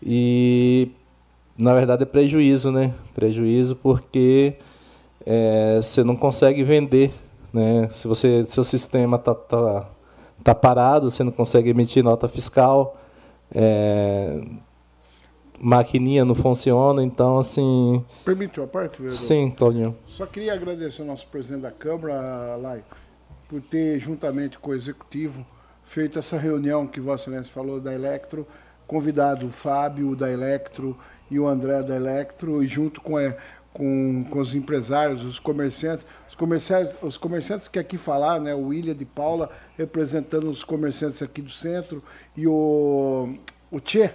e 0.01 0.91
na 1.57 1.73
verdade 1.73 2.03
é 2.03 2.05
prejuízo, 2.05 2.71
né? 2.71 2.93
Prejuízo 3.15 3.75
porque 3.75 4.53
é, 5.25 5.77
você 5.77 6.03
não 6.03 6.15
consegue 6.15 6.63
vender 6.63 7.11
Né? 7.53 7.89
Se 7.91 8.07
você, 8.07 8.45
seu 8.45 8.63
sistema 8.63 9.17
está 9.17 9.33
tá, 9.33 9.89
tá 10.43 10.55
parado, 10.55 11.09
você 11.09 11.23
não 11.23 11.31
consegue 11.31 11.69
emitir 11.69 12.03
nota 12.03 12.27
fiscal, 12.27 12.99
é, 13.53 14.41
maquininha 15.59 16.23
não 16.23 16.35
funciona, 16.35 17.03
então 17.03 17.39
assim. 17.39 18.03
Permite 18.23 18.59
uma 18.59 18.67
parte, 18.67 18.97
vereador? 18.97 19.17
Sim, 19.17 19.51
Claudinho. 19.51 19.95
Só 20.07 20.25
queria 20.25 20.53
agradecer 20.53 21.01
ao 21.01 21.07
nosso 21.07 21.27
presidente 21.27 21.63
da 21.63 21.71
Câmara, 21.71 22.55
Lai, 22.55 22.83
por 23.47 23.61
ter, 23.61 23.99
juntamente 23.99 24.59
com 24.59 24.71
o 24.71 24.75
Executivo, 24.75 25.45
feito 25.83 26.19
essa 26.19 26.37
reunião 26.37 26.85
que 26.85 26.99
Vossa 26.99 27.29
Excelência 27.29 27.51
falou 27.51 27.79
da 27.79 27.93
Electro, 27.93 28.47
convidado 28.85 29.47
o 29.47 29.49
Fábio 29.49 30.15
da 30.15 30.31
Electro 30.31 30.95
e 31.31 31.39
o 31.39 31.47
André 31.47 31.81
da 31.83 31.95
Electro, 31.95 32.63
e 32.63 32.67
junto 32.67 33.01
com, 33.01 33.19
é, 33.19 33.35
com, 33.73 34.25
com 34.29 34.39
os 34.39 34.55
empresários, 34.55 35.23
os 35.23 35.39
comerciantes, 35.39 36.05
os 36.27 36.35
comerciantes, 36.35 36.97
os 37.01 37.17
comerciantes 37.17 37.67
que 37.67 37.79
aqui 37.79 37.97
falar, 37.97 38.39
né, 38.39 38.53
o 38.53 38.67
William 38.67 38.95
de 38.95 39.05
Paula, 39.05 39.49
representando 39.77 40.49
os 40.49 40.63
comerciantes 40.63 41.21
aqui 41.21 41.41
do 41.41 41.51
centro, 41.51 42.03
e 42.35 42.47
o, 42.47 43.35
o 43.71 43.79
Tchê, 43.79 44.11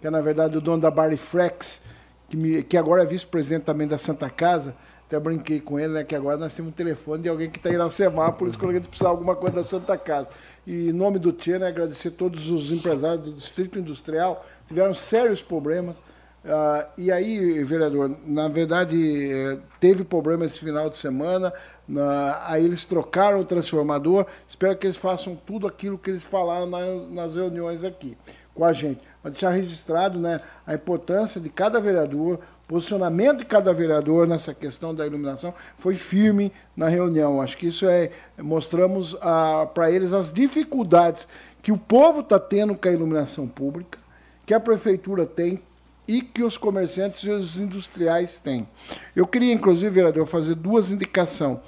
que 0.00 0.06
é 0.06 0.10
na 0.10 0.20
verdade 0.20 0.56
o 0.56 0.60
dono 0.60 0.82
da 0.82 0.90
Bariflex, 0.90 1.82
que, 2.28 2.36
me, 2.36 2.62
que 2.62 2.76
agora 2.76 3.02
é 3.02 3.06
vice-presidente 3.06 3.64
também 3.64 3.86
da 3.86 3.98
Santa 3.98 4.28
Casa, 4.28 4.74
até 5.08 5.18
brinquei 5.18 5.58
com 5.58 5.80
ele, 5.80 5.94
né? 5.94 6.04
Que 6.04 6.14
agora 6.14 6.36
nós 6.36 6.54
temos 6.54 6.70
um 6.70 6.74
telefone 6.74 7.22
de 7.22 7.30
alguém 7.30 7.48
que 7.48 7.56
está 7.56 7.70
em 7.70 7.72
Iracemápolis 7.72 8.56
quando 8.56 8.72
a 8.72 8.74
gente 8.74 8.88
precisar 8.88 9.08
de 9.08 9.12
alguma 9.12 9.34
coisa 9.34 9.56
da 9.56 9.64
Santa 9.64 9.96
Casa. 9.96 10.28
E 10.66 10.90
em 10.90 10.92
nome 10.92 11.18
do 11.18 11.32
Tia, 11.32 11.58
né, 11.58 11.68
agradecer 11.68 12.10
todos 12.10 12.50
os 12.50 12.70
empresários 12.70 13.24
do 13.24 13.32
Distrito 13.32 13.78
Industrial, 13.78 14.44
tiveram 14.66 14.92
sérios 14.92 15.40
problemas. 15.40 15.96
Uh, 16.44 16.86
e 16.96 17.10
aí, 17.10 17.62
vereador, 17.64 18.16
na 18.24 18.48
verdade, 18.48 19.30
eh, 19.30 19.58
teve 19.80 20.04
problema 20.04 20.44
esse 20.44 20.60
final 20.60 20.88
de 20.88 20.96
semana. 20.96 21.52
Na, 21.86 22.42
aí 22.46 22.64
eles 22.64 22.84
trocaram 22.84 23.40
o 23.40 23.44
transformador. 23.44 24.24
Espero 24.48 24.76
que 24.76 24.86
eles 24.86 24.96
façam 24.96 25.34
tudo 25.34 25.66
aquilo 25.66 25.98
que 25.98 26.10
eles 26.10 26.22
falaram 26.22 26.66
na, 26.66 26.80
nas 27.10 27.34
reuniões 27.34 27.82
aqui 27.84 28.16
com 28.54 28.64
a 28.64 28.72
gente. 28.72 29.00
Para 29.20 29.30
deixar 29.30 29.50
registrado 29.50 30.18
né, 30.18 30.40
a 30.66 30.74
importância 30.74 31.40
de 31.40 31.48
cada 31.48 31.80
vereador, 31.80 32.40
posicionamento 32.66 33.38
de 33.38 33.44
cada 33.44 33.72
vereador 33.72 34.26
nessa 34.26 34.52
questão 34.52 34.94
da 34.94 35.06
iluminação 35.06 35.54
foi 35.78 35.94
firme 35.94 36.52
na 36.76 36.88
reunião. 36.88 37.40
Acho 37.40 37.56
que 37.56 37.66
isso 37.66 37.86
é. 37.88 38.10
Mostramos 38.36 39.16
ah, 39.22 39.68
para 39.72 39.90
eles 39.90 40.12
as 40.12 40.32
dificuldades 40.32 41.26
que 41.62 41.72
o 41.72 41.78
povo 41.78 42.20
está 42.20 42.38
tendo 42.38 42.74
com 42.74 42.88
a 42.88 42.92
iluminação 42.92 43.46
pública, 43.46 43.98
que 44.44 44.52
a 44.52 44.60
prefeitura 44.60 45.24
tem 45.24 45.62
e 46.08 46.22
que 46.22 46.42
os 46.42 46.56
comerciantes 46.56 47.20
e 47.20 47.28
os 47.28 47.58
industriais 47.58 48.40
têm. 48.40 48.66
Eu 49.14 49.26
queria, 49.26 49.52
inclusive, 49.52 49.90
vereador, 49.90 50.26
fazer 50.26 50.54
duas 50.54 50.90
indicações. 50.90 51.58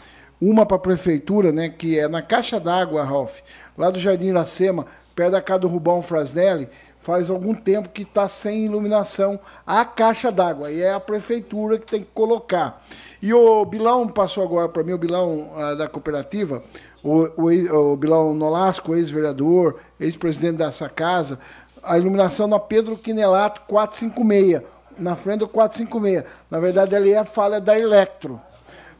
Uma 0.40 0.64
para 0.64 0.78
a 0.78 0.80
prefeitura, 0.80 1.52
né, 1.52 1.68
que 1.68 1.98
é 1.98 2.08
na 2.08 2.22
caixa 2.22 2.58
d'água, 2.58 3.04
Ralf, 3.04 3.40
lá 3.76 3.90
do 3.90 4.00
Jardim 4.00 4.28
Iracema, 4.28 4.86
perto 5.14 5.32
da 5.32 5.42
casa 5.42 5.60
do 5.60 5.68
Rubão 5.68 6.00
Frasnelli, 6.00 6.66
faz 7.00 7.28
algum 7.28 7.54
tempo 7.54 7.90
que 7.90 8.02
está 8.02 8.26
sem 8.28 8.64
iluminação 8.64 9.38
a 9.66 9.84
caixa 9.84 10.32
d'água. 10.32 10.70
E 10.70 10.80
é 10.80 10.94
a 10.94 11.00
prefeitura 11.00 11.78
que 11.78 11.86
tem 11.86 12.00
que 12.00 12.10
colocar. 12.14 12.82
E 13.20 13.34
o 13.34 13.64
Bilão 13.66 14.08
passou 14.08 14.42
agora 14.42 14.68
para 14.68 14.82
mim, 14.82 14.92
o 14.92 14.98
Bilão 14.98 15.50
uh, 15.54 15.76
da 15.76 15.86
cooperativa, 15.86 16.62
o, 17.02 17.28
o, 17.36 17.92
o 17.92 17.96
Bilão 17.96 18.34
Nolasco, 18.34 18.94
ex-vereador, 18.94 19.78
ex-presidente 19.98 20.56
dessa 20.56 20.88
casa, 20.88 21.38
a 21.82 21.98
iluminação 21.98 22.47
na 22.47 22.59
Pedro 22.59 22.97
Quinelato 22.97 23.62
456, 23.62 24.62
na 24.98 25.16
frente 25.16 25.40
do 25.40 25.48
456. 25.48 26.24
Na 26.51 26.59
verdade, 26.61 26.94
ali 26.94 27.12
é 27.12 27.19
a 27.19 27.24
falha 27.24 27.61
da 27.61 27.78
Electro. 27.78 28.40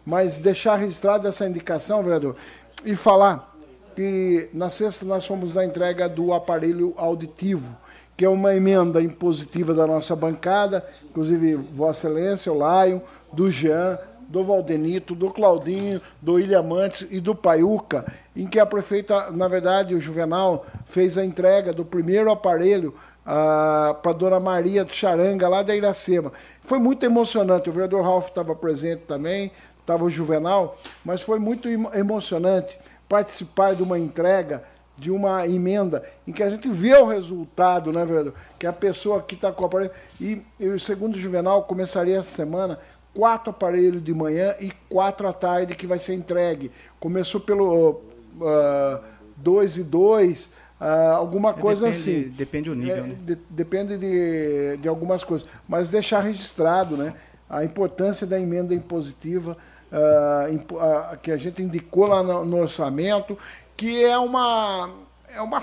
Mas 0.05 0.39
deixar 0.39 0.77
registrada 0.77 1.28
essa 1.28 1.47
indicação, 1.47 2.02
vereador, 2.02 2.36
e 2.85 2.97
falar 2.97 3.55
que 3.94 4.48
na 4.52 4.70
sexta 4.70 5.05
nós 5.05 5.27
fomos 5.27 5.55
na 5.55 5.65
entrega 5.65 6.09
do 6.09 6.32
aparelho 6.32 6.94
auditivo 6.97 7.77
que 8.20 8.24
é 8.27 8.28
uma 8.28 8.55
emenda 8.55 9.01
impositiva 9.01 9.73
da 9.73 9.86
nossa 9.86 10.15
bancada, 10.15 10.86
inclusive 11.09 11.55
Vossa 11.55 12.07
Excelência, 12.07 12.52
o 12.52 12.59
Laio, 12.59 13.01
do 13.32 13.51
Jean, 13.51 13.98
do 14.31 14.44
Valdenito, 14.44 15.15
do 15.15 15.28
Claudinho, 15.28 16.01
do 16.23 16.39
Ilhamantes 16.39 17.07
e 17.11 17.20
do 17.20 17.35
Paiuca, 17.35 18.07
em 18.35 18.47
que 18.47 18.61
a 18.61 18.65
prefeita, 18.65 19.32
na 19.32 19.48
verdade, 19.48 19.93
o 19.94 20.01
Juvenal, 20.01 20.65
fez 20.86 21.19
a 21.19 21.24
entrega 21.24 21.73
do 21.73 21.85
primeiro 21.85 22.31
aparelho 22.31 22.94
ah, 23.27 23.97
para 24.01 24.12
a 24.12 24.15
dona 24.15 24.39
Maria 24.39 24.85
do 24.85 24.93
Charanga, 24.93 25.48
lá 25.48 25.65
da 25.65 25.74
Iracema. 25.74 26.32
Foi 26.62 26.78
muito 26.78 27.05
emocionante. 27.05 27.69
O 27.69 27.73
vereador 27.73 28.05
Ralph 28.05 28.28
estava 28.28 28.55
presente 28.55 29.02
também, 29.02 29.51
estava 29.81 30.05
o 30.05 30.11
Juvenal, 30.11 30.78
mas 31.05 31.20
foi 31.23 31.40
muito 31.40 31.69
emocionante 31.69 32.78
participar 33.09 33.74
de 33.74 33.82
uma 33.82 33.98
entrega 33.98 34.62
de 35.01 35.11
uma 35.11 35.47
emenda 35.48 36.05
em 36.27 36.31
que 36.31 36.43
a 36.43 36.51
gente 36.51 36.69
vê 36.69 36.94
o 36.94 37.07
resultado, 37.07 37.90
né, 37.90 38.05
vereador? 38.05 38.35
Que 38.59 38.66
a 38.66 38.73
pessoa 38.73 39.23
que 39.23 39.35
está 39.35 39.51
com 39.51 39.65
aparelho. 39.65 39.90
E, 40.20 40.43
e 40.61 40.78
segundo 40.78 41.16
o 41.16 41.19
Juvenal, 41.19 41.65
começaria 41.65 42.19
essa 42.19 42.31
semana 42.31 42.78
quatro 43.14 43.50
aparelhos 43.50 44.02
de 44.02 44.14
manhã 44.14 44.54
e 44.60 44.72
quatro 44.88 45.26
à 45.28 45.32
tarde 45.32 45.74
que 45.74 45.86
vai 45.86 45.98
ser 45.98 46.14
entregue. 46.14 46.70
Começou 46.98 47.40
pelo 47.40 48.02
uh, 48.36 49.00
dois 49.36 49.76
e 49.76 49.82
dois, 49.82 50.50
uh, 50.80 51.14
alguma 51.16 51.52
coisa 51.52 51.86
depende, 51.86 52.10
assim. 52.10 52.28
Depende 52.30 52.68
do 52.70 52.76
nível. 52.76 52.96
É, 52.96 53.00
né? 53.00 53.16
de, 53.20 53.38
depende 53.48 53.98
de, 53.98 54.76
de 54.76 54.88
algumas 54.88 55.24
coisas. 55.24 55.46
Mas 55.68 55.90
deixar 55.90 56.20
registrado 56.20 56.96
né, 56.96 57.14
a 57.48 57.64
importância 57.64 58.26
da 58.26 58.38
emenda 58.38 58.74
impositiva. 58.74 59.56
Uh, 59.90 61.16
que 61.20 61.32
a 61.32 61.36
gente 61.36 61.60
indicou 61.60 62.06
lá 62.06 62.22
no, 62.22 62.44
no 62.44 62.58
orçamento 62.58 63.36
que 63.80 64.04
é 64.04 64.18
uma. 64.18 64.90
É 65.34 65.40
uma 65.40 65.60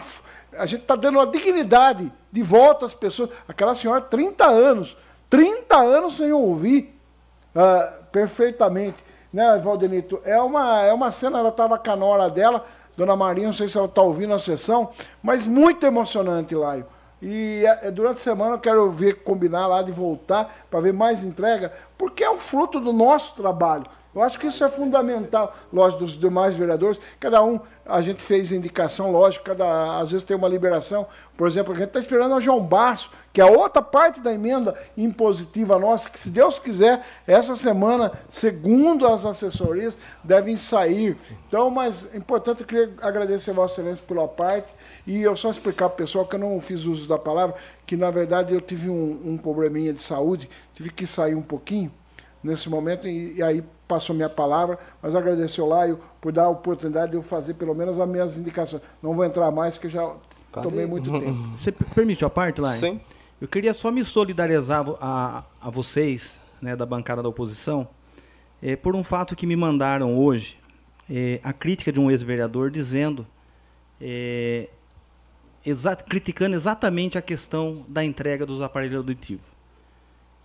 a 0.57 0.65
gente 0.65 0.81
está 0.81 0.95
dando 0.95 1.19
uma 1.19 1.27
dignidade 1.27 2.11
de 2.31 2.41
volta 2.41 2.85
às 2.85 2.93
pessoas. 2.95 3.29
Aquela 3.47 3.75
senhora, 3.75 4.01
30 4.01 4.43
anos, 4.43 4.97
30 5.29 5.77
anos 5.77 6.17
sem 6.17 6.33
ouvir 6.33 6.96
uh, 7.55 8.05
perfeitamente. 8.11 9.03
Né, 9.31 9.57
Valdenito? 9.57 10.21
É 10.23 10.41
uma, 10.41 10.81
é 10.83 10.93
uma 10.93 11.11
cena, 11.11 11.39
ela 11.39 11.49
estava 11.49 11.77
com 11.77 11.91
a 11.91 11.95
nora 11.95 12.29
dela, 12.29 12.65
Dona 12.95 13.15
Maria, 13.15 13.45
não 13.45 13.53
sei 13.53 13.67
se 13.67 13.77
ela 13.77 13.87
está 13.87 14.01
ouvindo 14.01 14.33
a 14.33 14.39
sessão, 14.39 14.89
mas 15.21 15.45
muito 15.45 15.85
emocionante, 15.85 16.55
Laio. 16.55 16.85
E 17.21 17.63
é, 17.65 17.91
durante 17.91 18.17
a 18.17 18.21
semana 18.21 18.55
eu 18.55 18.59
quero 18.59 18.89
ver, 18.89 19.23
combinar 19.23 19.67
lá 19.67 19.81
de 19.81 19.91
voltar 19.91 20.65
para 20.69 20.79
ver 20.79 20.93
mais 20.93 21.23
entrega, 21.23 21.73
porque 21.97 22.23
é 22.23 22.29
um 22.29 22.37
fruto 22.37 22.79
do 22.79 22.93
nosso 22.93 23.35
trabalho. 23.35 23.85
Eu 24.17 24.23
acho 24.23 24.39
que 24.39 24.47
isso 24.47 24.63
é 24.63 24.69
fundamental, 24.69 25.55
lógico, 25.71 26.03
dos 26.03 26.17
demais 26.17 26.55
vereadores. 26.55 26.99
Cada 27.19 27.43
um, 27.43 27.59
a 27.85 28.01
gente 28.01 28.19
fez 28.19 28.51
indicação, 28.51 29.11
lógico, 29.11 29.45
cada, 29.45 29.99
às 29.99 30.09
vezes 30.09 30.25
tem 30.25 30.35
uma 30.35 30.47
liberação. 30.47 31.05
Por 31.37 31.47
exemplo, 31.47 31.71
a 31.71 31.77
gente 31.77 31.89
está 31.89 31.99
esperando 31.99 32.33
o 32.33 32.41
João 32.41 32.65
Basso, 32.65 33.11
que 33.31 33.39
é 33.39 33.43
a 33.43 33.47
outra 33.47 33.79
parte 33.79 34.19
da 34.19 34.33
emenda 34.33 34.75
impositiva 34.97 35.77
nossa, 35.77 36.09
que 36.09 36.19
se 36.19 36.31
Deus 36.31 36.57
quiser, 36.57 37.05
essa 37.27 37.55
semana, 37.55 38.11
segundo 38.27 39.05
as 39.05 39.23
assessorias, 39.23 39.95
devem 40.23 40.57
sair. 40.57 41.15
Então, 41.47 41.69
mas 41.69 42.09
é 42.11 42.17
importante, 42.17 42.61
eu 42.61 42.67
queria 42.67 42.91
agradecer 43.03 43.51
a 43.51 43.53
Vossa 43.53 43.81
Excelência 43.81 44.03
pela 44.03 44.27
parte, 44.27 44.73
e 45.05 45.21
eu 45.21 45.35
só 45.35 45.51
explicar 45.51 45.89
para 45.89 45.93
o 45.93 45.97
pessoal 45.97 46.25
que 46.25 46.33
eu 46.33 46.39
não 46.39 46.59
fiz 46.59 46.85
uso 46.85 47.07
da 47.07 47.19
palavra, 47.19 47.55
que 47.85 47.95
na 47.95 48.09
verdade 48.09 48.51
eu 48.51 48.61
tive 48.61 48.89
um, 48.89 49.21
um 49.23 49.37
probleminha 49.37 49.93
de 49.93 50.01
saúde, 50.01 50.49
tive 50.73 50.89
que 50.89 51.05
sair 51.05 51.35
um 51.35 51.43
pouquinho 51.43 51.93
nesse 52.43 52.67
momento, 52.67 53.07
e, 53.07 53.35
e 53.35 53.43
aí 53.43 53.63
passou 53.87 54.15
minha 54.15 54.29
palavra, 54.29 54.77
mas 55.01 55.15
agradecer 55.15 55.61
ao 55.61 55.67
Laio 55.67 55.99
por 56.19 56.31
dar 56.31 56.43
a 56.43 56.49
oportunidade 56.49 57.11
de 57.11 57.17
eu 57.17 57.23
fazer 57.23 57.53
pelo 57.53 57.73
menos 57.73 57.99
as 57.99 58.07
minhas 58.07 58.37
indicações. 58.37 58.81
Não 59.01 59.13
vou 59.13 59.23
entrar 59.23 59.49
mais, 59.51 59.77
que 59.77 59.87
já 59.87 60.13
tomei 60.61 60.85
muito 60.85 61.11
tempo. 61.11 61.33
Você 61.55 61.71
permite 61.71 62.25
a 62.25 62.29
parte, 62.29 62.59
Laio? 62.59 62.79
Sim. 62.79 62.99
Eu 63.39 63.47
queria 63.47 63.73
só 63.73 63.91
me 63.91 64.03
solidarizar 64.03 64.85
a, 64.99 65.43
a 65.61 65.69
vocês, 65.69 66.37
né, 66.61 66.75
da 66.75 66.85
bancada 66.85 67.21
da 67.21 67.29
oposição, 67.29 67.87
é, 68.61 68.75
por 68.75 68.95
um 68.95 69.03
fato 69.03 69.35
que 69.35 69.45
me 69.45 69.55
mandaram 69.55 70.17
hoje, 70.17 70.57
é, 71.09 71.39
a 71.43 71.53
crítica 71.53 71.91
de 71.91 71.99
um 71.99 72.09
ex-vereador 72.09 72.71
dizendo, 72.71 73.25
é, 74.01 74.67
exa 75.63 75.95
criticando 75.95 76.55
exatamente 76.55 77.17
a 77.17 77.21
questão 77.21 77.85
da 77.87 78.03
entrega 78.03 78.45
dos 78.45 78.59
aparelhos 78.59 78.97
auditivos 78.97 79.56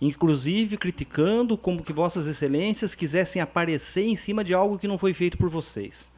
inclusive 0.01 0.77
criticando 0.77 1.57
como 1.57 1.83
que 1.83 1.93
vossas 1.93 2.27
excelências 2.27 2.95
quisessem 2.95 3.41
aparecer 3.41 4.05
em 4.05 4.15
cima 4.15 4.43
de 4.43 4.53
algo 4.53 4.77
que 4.77 4.87
não 4.87 4.97
foi 4.97 5.13
feito 5.13 5.37
por 5.37 5.49
vocês. 5.49 6.11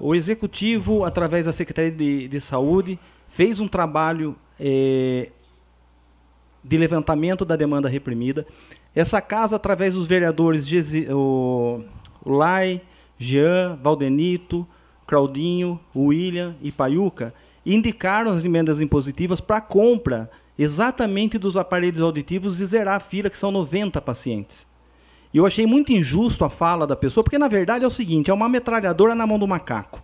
O 0.00 0.14
executivo, 0.14 1.04
através 1.04 1.46
da 1.46 1.52
Secretaria 1.52 1.90
de, 1.90 2.28
de 2.28 2.40
Saúde, 2.40 2.98
fez 3.28 3.60
um 3.60 3.68
trabalho 3.68 4.36
é, 4.58 5.30
de 6.62 6.76
levantamento 6.76 7.44
da 7.44 7.56
demanda 7.56 7.88
reprimida. 7.88 8.46
Essa 8.94 9.20
casa, 9.20 9.56
através 9.56 9.94
dos 9.94 10.06
vereadores 10.06 10.66
o, 11.10 11.84
o 12.24 12.32
Lai, 12.32 12.80
Jean, 13.18 13.78
Valdenito, 13.82 14.66
Claudinho, 15.06 15.80
William 15.94 16.54
e 16.62 16.70
Paiuca, 16.70 17.34
indicaram 17.64 18.32
as 18.32 18.44
emendas 18.44 18.80
impositivas 18.80 19.40
para 19.40 19.60
compra 19.60 20.30
exatamente 20.58 21.38
dos 21.38 21.56
aparelhos 21.56 22.00
auditivos 22.00 22.60
e 22.60 22.66
zerar 22.66 22.96
a 22.96 23.00
fila, 23.00 23.30
que 23.30 23.38
são 23.38 23.50
90 23.50 24.00
pacientes. 24.00 24.66
E 25.32 25.38
eu 25.38 25.46
achei 25.46 25.66
muito 25.66 25.92
injusto 25.92 26.44
a 26.44 26.50
fala 26.50 26.86
da 26.86 26.96
pessoa, 26.96 27.22
porque 27.22 27.38
na 27.38 27.48
verdade 27.48 27.84
é 27.84 27.86
o 27.86 27.90
seguinte, 27.90 28.30
é 28.30 28.34
uma 28.34 28.48
metralhadora 28.48 29.14
na 29.14 29.26
mão 29.26 29.38
do 29.38 29.46
macaco. 29.46 30.02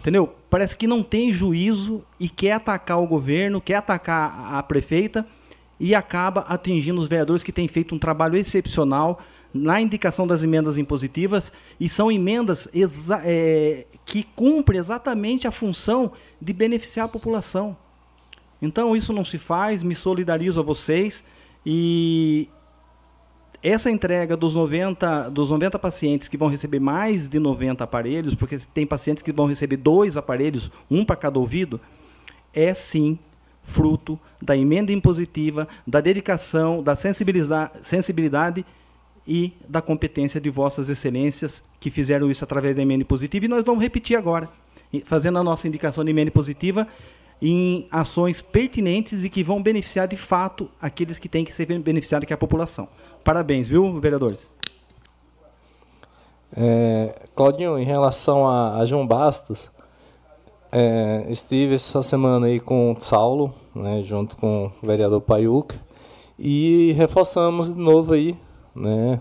Entendeu? 0.00 0.34
Parece 0.48 0.76
que 0.76 0.86
não 0.86 1.02
tem 1.02 1.32
juízo 1.32 2.02
e 2.18 2.28
quer 2.28 2.52
atacar 2.52 3.00
o 3.00 3.06
governo, 3.06 3.60
quer 3.60 3.76
atacar 3.76 4.54
a 4.54 4.62
prefeita 4.62 5.26
e 5.78 5.94
acaba 5.94 6.40
atingindo 6.42 7.00
os 7.00 7.06
vereadores 7.06 7.42
que 7.42 7.52
têm 7.52 7.68
feito 7.68 7.94
um 7.94 7.98
trabalho 7.98 8.36
excepcional 8.36 9.20
na 9.52 9.80
indicação 9.80 10.26
das 10.26 10.42
emendas 10.42 10.76
impositivas 10.78 11.52
e 11.78 11.88
são 11.88 12.10
emendas 12.10 12.68
é, 13.24 13.86
que 14.04 14.22
cumprem 14.22 14.78
exatamente 14.78 15.46
a 15.46 15.50
função 15.50 16.12
de 16.40 16.52
beneficiar 16.52 17.06
a 17.06 17.08
população. 17.08 17.76
Então 18.60 18.94
isso 18.96 19.12
não 19.12 19.24
se 19.24 19.38
faz, 19.38 19.82
me 19.82 19.94
solidarizo 19.94 20.60
a 20.60 20.62
vocês 20.62 21.24
e 21.64 22.48
essa 23.62 23.90
entrega 23.90 24.36
dos 24.36 24.54
90, 24.54 25.30
dos 25.30 25.50
90 25.50 25.78
pacientes 25.78 26.28
que 26.28 26.36
vão 26.36 26.48
receber 26.48 26.80
mais 26.80 27.28
de 27.28 27.38
90 27.38 27.84
aparelhos, 27.84 28.34
porque 28.34 28.58
tem 28.72 28.86
pacientes 28.86 29.22
que 29.22 29.32
vão 29.32 29.46
receber 29.46 29.76
dois 29.76 30.16
aparelhos, 30.16 30.70
um 30.90 31.04
para 31.04 31.16
cada 31.16 31.38
ouvido, 31.38 31.80
é 32.54 32.72
sim 32.72 33.18
fruto 33.62 34.18
da 34.40 34.56
emenda 34.56 34.90
impositiva, 34.92 35.68
da 35.86 36.00
dedicação, 36.00 36.82
da 36.82 36.96
sensibilidade, 36.96 38.64
e 39.26 39.52
da 39.68 39.80
competência 39.80 40.40
de 40.40 40.50
vossas 40.50 40.88
excelências 40.88 41.62
que 41.78 41.90
fizeram 41.90 42.30
isso 42.30 42.42
através 42.42 42.74
da 42.74 42.82
emenda 42.82 43.02
impositiva. 43.02 43.44
E 43.44 43.48
nós 43.48 43.64
vamos 43.64 43.80
repetir 43.80 44.16
agora, 44.16 44.48
fazendo 45.04 45.38
a 45.38 45.44
nossa 45.44 45.68
indicação 45.68 46.04
de 46.04 46.10
emenda 46.10 46.30
impositiva 46.30 46.88
em 47.40 47.86
ações 47.90 48.40
pertinentes 48.42 49.24
e 49.24 49.30
que 49.30 49.42
vão 49.42 49.62
beneficiar 49.62 50.06
de 50.06 50.16
fato 50.16 50.70
aqueles 50.80 51.18
que 51.18 51.28
têm 51.28 51.44
que 51.44 51.54
ser 51.54 51.66
beneficiados, 51.66 52.26
que 52.26 52.32
é 52.32 52.34
a 52.34 52.38
população. 52.38 52.88
Parabéns, 53.24 53.68
viu, 53.68 53.98
vereadores? 53.98 54.46
É, 56.54 57.14
Claudinho, 57.34 57.78
em 57.78 57.84
relação 57.84 58.46
a, 58.46 58.78
a 58.78 58.86
João 58.86 59.06
Bastos, 59.06 59.70
é, 60.72 61.24
estive 61.28 61.76
essa 61.76 62.02
semana 62.02 62.46
aí 62.46 62.60
com 62.60 62.92
o 62.92 63.00
Saulo, 63.00 63.54
né, 63.74 64.02
junto 64.04 64.36
com 64.36 64.70
o 64.82 64.86
vereador 64.86 65.20
Paiuca, 65.20 65.80
e 66.38 66.92
reforçamos 66.96 67.72
de 67.72 67.80
novo 67.80 68.14
aí, 68.14 68.36
né, 68.74 69.20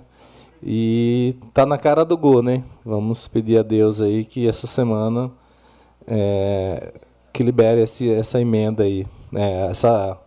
e 0.61 1.35
tá 1.53 1.65
na 1.65 1.77
cara 1.77 2.03
do 2.03 2.17
gol, 2.17 2.41
né? 2.41 2.63
Vamos 2.83 3.27
pedir 3.27 3.59
a 3.59 3.63
Deus 3.63 4.01
aí 4.01 4.25
que 4.25 4.47
essa 4.47 4.67
semana 4.67 5.31
é, 6.05 6.93
que 7.31 7.43
libere 7.43 7.81
esse, 7.81 8.09
essa 8.11 8.39
emenda 8.39 8.83
aí, 8.83 9.05
né, 9.31 9.67
essa 9.69 10.17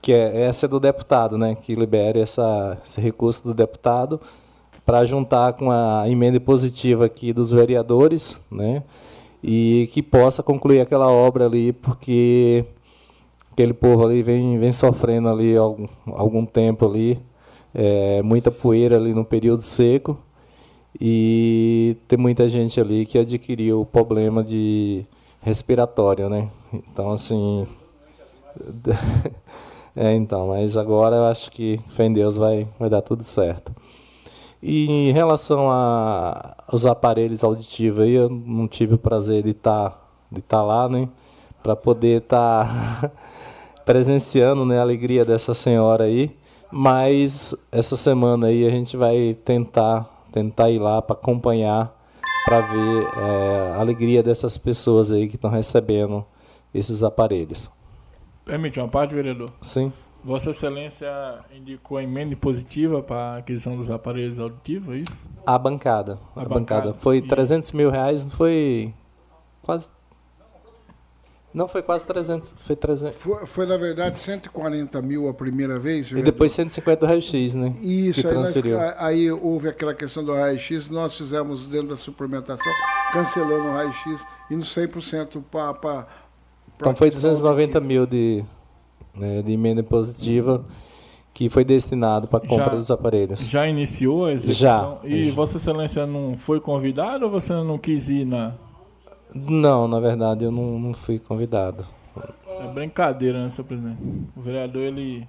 que 0.00 0.12
é 0.12 0.42
essa 0.42 0.66
é 0.66 0.68
do 0.68 0.78
deputado, 0.78 1.38
né, 1.38 1.54
que 1.54 1.74
libere 1.74 2.20
essa, 2.20 2.76
esse 2.84 3.00
recurso 3.00 3.42
do 3.42 3.54
deputado 3.54 4.20
para 4.84 5.04
juntar 5.06 5.54
com 5.54 5.70
a 5.70 6.04
emenda 6.06 6.38
positiva 6.38 7.06
aqui 7.06 7.32
dos 7.32 7.50
vereadores, 7.50 8.38
né, 8.50 8.82
e 9.42 9.88
que 9.92 10.02
possa 10.02 10.42
concluir 10.42 10.80
aquela 10.80 11.10
obra 11.10 11.46
ali, 11.46 11.72
porque 11.72 12.66
aquele 13.50 13.72
povo 13.72 14.04
ali 14.04 14.22
vem, 14.22 14.58
vem 14.58 14.72
sofrendo 14.72 15.28
ali 15.28 15.56
algum, 15.56 15.86
algum 16.08 16.44
tempo 16.44 16.86
ali, 16.86 17.18
é, 17.74 18.22
muita 18.22 18.50
poeira 18.50 18.96
ali 18.96 19.14
no 19.14 19.24
período 19.24 19.62
seco, 19.62 20.18
e 21.00 21.96
tem 22.06 22.18
muita 22.18 22.48
gente 22.48 22.80
ali 22.80 23.06
que 23.06 23.18
adquiriu 23.18 23.80
o 23.80 23.86
problema 23.86 24.44
de 24.44 25.06
respiratório, 25.44 26.28
né? 26.28 26.50
Então, 26.72 27.12
assim, 27.12 27.68
É, 29.96 30.12
então, 30.12 30.48
mas 30.48 30.76
agora 30.76 31.14
eu 31.14 31.24
acho 31.26 31.52
que 31.52 31.78
fé 31.90 32.06
em 32.06 32.12
Deus 32.12 32.36
vai, 32.36 32.66
vai 32.80 32.90
dar 32.90 33.00
tudo 33.00 33.22
certo. 33.22 33.72
E 34.60 34.90
em 34.90 35.12
relação 35.12 35.70
a, 35.70 36.56
aos 36.66 36.84
aparelhos 36.84 37.44
auditivos 37.44 38.02
aí, 38.02 38.14
eu 38.14 38.28
não 38.28 38.66
tive 38.66 38.94
o 38.94 38.98
prazer 38.98 39.44
de 39.44 39.50
estar 39.50 39.90
tá, 39.90 39.98
de 40.32 40.42
tá 40.42 40.62
lá, 40.62 40.88
né? 40.88 41.08
Para 41.62 41.76
poder 41.76 42.22
estar 42.22 42.66
tá 43.00 43.10
presenciando 43.86 44.64
né, 44.64 44.78
a 44.78 44.82
alegria 44.82 45.24
dessa 45.24 45.54
senhora 45.54 46.04
aí. 46.04 46.36
Mas 46.72 47.54
essa 47.70 47.96
semana 47.96 48.48
aí 48.48 48.66
a 48.66 48.70
gente 48.70 48.96
vai 48.96 49.36
tentar, 49.44 50.10
tentar 50.32 50.70
ir 50.70 50.80
lá 50.80 51.00
para 51.00 51.14
acompanhar, 51.14 51.94
para 52.44 52.60
ver 52.60 53.08
é, 53.16 53.72
a 53.76 53.80
alegria 53.80 54.22
dessas 54.22 54.58
pessoas 54.58 55.10
aí 55.10 55.28
que 55.28 55.36
estão 55.36 55.50
recebendo 55.50 56.24
esses 56.72 57.02
aparelhos. 57.02 57.70
Permite 58.44 58.78
uma 58.78 58.88
parte, 58.88 59.14
vereador? 59.14 59.50
Sim. 59.62 59.92
Vossa 60.22 60.50
Excelência 60.50 61.08
indicou 61.54 61.98
a 61.98 62.02
emenda 62.02 62.34
positiva 62.34 63.02
para 63.02 63.16
a 63.16 63.36
aquisição 63.38 63.76
dos 63.76 63.90
aparelhos 63.90 64.40
auditivos, 64.40 64.94
é 64.94 64.98
isso? 64.98 65.28
A 65.46 65.58
bancada. 65.58 66.18
A, 66.34 66.40
a 66.40 66.44
bancada. 66.44 66.88
bancada. 66.88 66.94
Foi 66.94 67.18
e... 67.18 67.22
300 67.22 67.72
mil 67.72 67.90
reais, 67.90 68.24
não 68.24 68.30
foi 68.30 68.92
quase... 69.62 69.88
Não, 71.54 71.68
foi 71.68 71.82
quase 71.82 72.04
300. 72.04 72.52
Foi, 72.60 72.74
300. 72.74 73.16
Foi, 73.16 73.46
foi, 73.46 73.64
na 73.64 73.76
verdade, 73.76 74.18
140 74.18 75.00
mil 75.00 75.28
a 75.28 75.32
primeira 75.32 75.78
vez. 75.78 76.08
Vereador. 76.08 76.28
E 76.28 76.32
depois 76.32 76.50
150 76.50 77.00
do 77.00 77.06
raio-x, 77.06 77.54
né? 77.54 77.72
Isso, 77.80 78.26
aí, 78.26 78.34
nós, 78.34 78.62
aí, 78.98 79.30
houve 79.30 79.68
aquela 79.68 79.94
questão 79.94 80.24
do 80.24 80.34
raio-x, 80.34 80.90
nós 80.90 81.16
fizemos 81.16 81.64
dentro 81.66 81.88
da 81.88 81.96
suplementação, 81.96 82.72
cancelando 83.12 83.68
o 83.68 83.72
raio-x, 83.72 84.26
indo 84.50 84.64
100% 84.64 85.42
para 85.48 86.06
então 86.76 86.94
foi 86.94 87.10
290 87.10 87.80
mil 87.80 88.06
de, 88.06 88.44
né, 89.14 89.42
de 89.42 89.52
emenda 89.52 89.82
positiva 89.82 90.64
que 91.32 91.48
foi 91.48 91.64
destinado 91.64 92.28
para 92.28 92.44
a 92.44 92.48
compra 92.48 92.64
já, 92.64 92.74
dos 92.76 92.90
aparelhos. 92.90 93.40
Já 93.40 93.66
iniciou 93.66 94.26
a 94.26 94.32
execução? 94.32 95.00
Já. 95.02 95.08
E 95.08 95.30
Vossa 95.32 95.56
Excelência 95.56 96.06
não 96.06 96.36
foi 96.36 96.60
convidado 96.60 97.24
ou 97.24 97.30
você 97.30 97.52
não 97.52 97.76
quis 97.76 98.08
ir 98.08 98.24
na. 98.24 98.54
Não, 99.34 99.88
na 99.88 99.98
verdade 99.98 100.44
eu 100.44 100.52
não, 100.52 100.78
não 100.78 100.94
fui 100.94 101.18
convidado. 101.18 101.84
É 102.46 102.66
brincadeira, 102.68 103.42
né, 103.42 103.48
senhor 103.48 103.66
presidente? 103.66 104.00
O 104.36 104.40
vereador 104.40 104.82
ele 104.82 105.26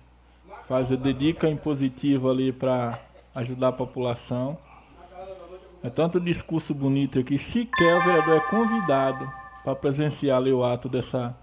faz 0.68 0.92
a 0.92 0.96
dedica 0.96 1.50
impositiva 1.50 2.30
ali 2.30 2.52
para 2.52 3.00
ajudar 3.34 3.70
a 3.70 3.74
população. 3.74 4.58
É 5.84 5.90
tanto 5.90 6.20
discurso 6.20 6.74
bonito 6.74 7.20
aqui, 7.20 7.38
sequer 7.38 7.98
o 7.98 8.04
vereador 8.04 8.38
é 8.38 8.40
convidado 8.42 9.32
para 9.64 9.76
presenciar 9.76 10.38
ali 10.38 10.52
o 10.52 10.64
ato 10.64 10.88
dessa. 10.88 11.36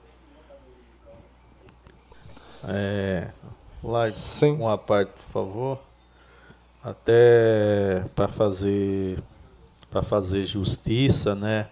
É, 2.65 3.29
lá 3.83 4.07
Sim. 4.07 4.53
uma 4.53 4.79
parte, 4.79 5.11
por 5.11 5.23
favor. 5.23 5.79
Até 6.83 8.05
para 8.15 8.29
fazer 8.29 9.19
para 9.91 10.03
fazer 10.03 10.45
justiça, 10.45 11.35
né? 11.35 11.69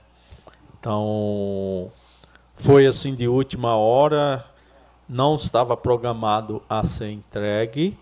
Então 0.81 1.93
foi 2.57 2.86
assim 2.86 3.15
de 3.15 3.28
última 3.28 3.77
hora, 3.77 4.44
não 5.07 5.36
estava 5.36 5.77
programado 5.77 6.62
a 6.69 6.82
ser 6.82 7.11
entregue. 7.11 7.97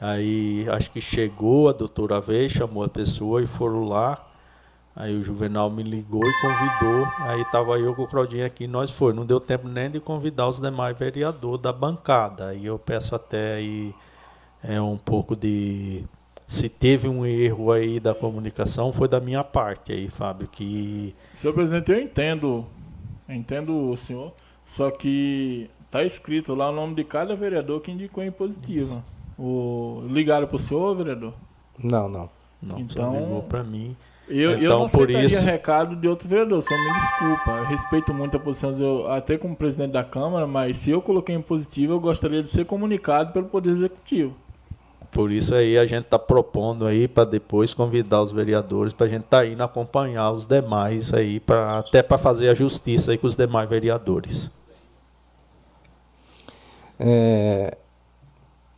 Aí 0.00 0.68
acho 0.68 0.90
que 0.90 1.00
chegou 1.00 1.68
a 1.68 1.72
doutora 1.72 2.20
veio, 2.20 2.50
chamou 2.50 2.82
a 2.82 2.88
pessoa 2.88 3.40
e 3.40 3.46
foram 3.46 3.84
lá. 3.84 4.20
Aí 4.94 5.16
o 5.16 5.22
Juvenal 5.22 5.70
me 5.70 5.82
ligou 5.82 6.22
e 6.22 6.40
convidou. 6.40 7.06
Aí 7.20 7.40
estava 7.40 7.78
eu 7.78 7.94
com 7.94 8.02
o 8.02 8.08
Claudinho 8.08 8.44
aqui, 8.44 8.66
nós 8.66 8.90
foi. 8.90 9.12
Não 9.12 9.24
deu 9.24 9.38
tempo 9.40 9.68
nem 9.68 9.90
de 9.90 10.00
convidar 10.00 10.48
os 10.48 10.60
demais 10.60 10.98
vereadores 10.98 11.62
da 11.62 11.72
bancada. 11.72 12.48
Aí 12.48 12.66
eu 12.66 12.78
peço 12.78 13.14
até 13.14 13.54
aí 13.54 13.94
é, 14.62 14.80
um 14.80 14.98
pouco 14.98 15.34
de. 15.36 16.04
Se 16.52 16.68
teve 16.68 17.08
um 17.08 17.24
erro 17.24 17.72
aí 17.72 17.98
da 17.98 18.14
comunicação, 18.14 18.92
foi 18.92 19.08
da 19.08 19.18
minha 19.18 19.42
parte 19.42 19.90
aí, 19.90 20.10
Fábio, 20.10 20.46
que. 20.46 21.14
Senhor 21.32 21.54
presidente, 21.54 21.90
eu 21.90 21.98
entendo. 21.98 22.66
Eu 23.26 23.34
entendo 23.34 23.90
o 23.90 23.96
senhor. 23.96 24.34
Só 24.66 24.90
que 24.90 25.70
tá 25.90 26.04
escrito 26.04 26.54
lá 26.54 26.68
o 26.68 26.72
nome 26.74 26.94
de 26.94 27.04
cada 27.04 27.34
vereador 27.34 27.80
que 27.80 27.90
indicou 27.90 28.22
em 28.22 28.30
positiva. 28.30 29.02
O... 29.38 30.02
Ligaram 30.10 30.46
para 30.46 30.56
o 30.56 30.58
senhor, 30.58 30.94
vereador? 30.94 31.32
Não, 31.82 32.06
não. 32.06 32.28
Não, 32.62 32.78
então, 32.78 33.18
ligou 33.18 33.42
para 33.44 33.64
mim. 33.64 33.96
Eu, 34.28 34.52
então, 34.52 34.62
eu 34.62 34.78
não 34.78 34.86
por 34.88 35.10
isso... 35.10 35.40
recado 35.40 35.96
de 35.96 36.06
outro 36.06 36.28
vereador, 36.28 36.62
só 36.62 36.76
me 36.76 36.92
desculpa. 36.92 37.50
Eu 37.50 37.64
respeito 37.64 38.12
muito 38.12 38.36
a 38.36 38.40
posição, 38.40 38.78
eu, 38.78 39.10
até 39.10 39.38
como 39.38 39.56
presidente 39.56 39.92
da 39.92 40.04
Câmara, 40.04 40.46
mas 40.46 40.76
se 40.76 40.90
eu 40.90 41.00
coloquei 41.00 41.34
em 41.34 41.40
positivo, 41.40 41.94
eu 41.94 42.00
gostaria 42.00 42.42
de 42.42 42.50
ser 42.50 42.66
comunicado 42.66 43.32
pelo 43.32 43.46
Poder 43.46 43.70
Executivo. 43.70 44.36
Por 45.12 45.30
isso 45.30 45.54
aí 45.54 45.76
a 45.76 45.84
gente 45.84 46.04
está 46.06 46.18
propondo 46.18 46.86
aí 46.86 47.06
para 47.06 47.24
depois 47.24 47.74
convidar 47.74 48.22
os 48.22 48.32
vereadores 48.32 48.94
para 48.94 49.04
a 49.04 49.08
gente 49.10 49.24
estar 49.24 49.40
tá 49.40 49.46
indo 49.46 49.62
acompanhar 49.62 50.32
os 50.32 50.46
demais 50.46 51.12
aí, 51.12 51.38
pra, 51.38 51.80
até 51.80 52.02
para 52.02 52.16
fazer 52.16 52.48
a 52.48 52.54
justiça 52.54 53.10
aí 53.10 53.18
com 53.18 53.26
os 53.26 53.36
demais 53.36 53.68
vereadores. 53.68 54.50
É, 56.98 57.76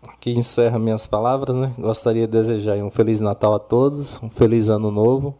aqui 0.08 0.32
encerra 0.32 0.76
minhas 0.76 1.06
palavras, 1.06 1.54
né? 1.54 1.72
Gostaria 1.78 2.26
de 2.26 2.32
desejar 2.32 2.78
um 2.78 2.90
feliz 2.90 3.20
Natal 3.20 3.54
a 3.54 3.60
todos, 3.60 4.20
um 4.20 4.28
feliz 4.28 4.68
ano 4.68 4.90
novo 4.90 5.36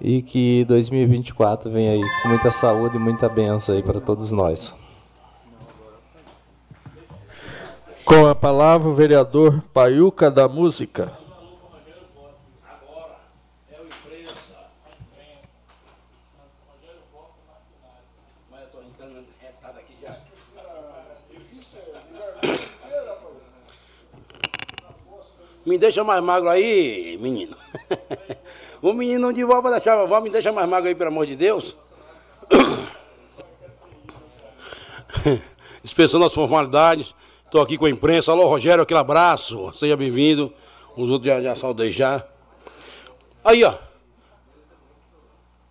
e 0.00 0.22
que 0.22 0.64
2024 0.66 1.68
venha 1.68 1.92
aí 1.92 2.02
com 2.22 2.28
muita 2.28 2.52
saúde 2.52 2.96
e 2.96 3.00
muita 3.00 3.28
bênção 3.28 3.74
aí 3.74 3.82
para 3.82 4.00
todos 4.00 4.30
nós. 4.30 4.72
Com 8.06 8.24
a 8.24 8.36
palavra, 8.36 8.88
o 8.88 8.94
vereador 8.94 9.60
Paiuca 9.74 10.30
da 10.30 10.46
Música. 10.46 11.12
Me 25.66 25.76
deixa 25.76 26.04
mais 26.04 26.22
magro 26.22 26.48
aí, 26.48 27.18
menino. 27.20 27.56
O 28.82 28.92
menino 28.92 29.18
não 29.18 29.32
de 29.32 29.42
volta, 29.42 29.62
vai 29.62 29.72
deixar, 29.72 29.96
vovó, 29.96 30.20
me 30.20 30.30
deixa 30.30 30.52
mais 30.52 30.68
magro 30.68 30.86
aí, 30.86 30.94
pelo 30.94 31.08
amor 31.08 31.26
de 31.26 31.34
Deus. 31.34 31.74
Dispensando 35.82 36.24
as 36.24 36.34
formalidades. 36.34 37.12
Estou 37.46 37.62
aqui 37.62 37.78
com 37.78 37.84
a 37.86 37.90
imprensa. 37.90 38.32
Alô, 38.32 38.48
Rogério, 38.48 38.82
aquele 38.82 38.98
abraço. 38.98 39.72
Seja 39.72 39.96
bem-vindo. 39.96 40.52
Os 40.96 41.08
outros 41.08 41.32
já, 41.32 41.40
já 41.40 41.54
saudei 41.54 41.92
já. 41.92 42.26
Aí, 43.44 43.62
ó. 43.62 43.74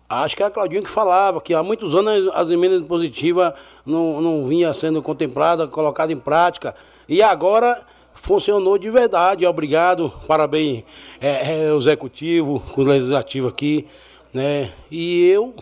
Acho 0.08 0.34
que 0.34 0.42
é 0.42 0.46
a 0.46 0.50
Claudinho 0.50 0.82
que 0.82 0.90
falava 0.90 1.38
que 1.38 1.52
há 1.52 1.62
muitos 1.62 1.94
anos 1.94 2.32
as 2.32 2.48
emendas 2.48 2.82
positivas 2.86 3.52
não, 3.84 4.22
não 4.22 4.46
vinha 4.46 4.72
sendo 4.72 5.02
contemplada, 5.02 5.68
colocada 5.68 6.10
em 6.10 6.18
prática. 6.18 6.74
E 7.06 7.22
agora 7.22 7.82
funcionou 8.14 8.78
de 8.78 8.88
verdade. 8.88 9.44
Obrigado, 9.44 10.10
parabéns 10.26 10.82
é, 11.20 11.66
é, 11.68 11.76
executivo, 11.76 12.60
com 12.72 12.80
o 12.80 12.84
legislativo 12.84 13.48
aqui. 13.48 13.86
Né? 14.32 14.72
E 14.90 15.28
eu 15.28 15.54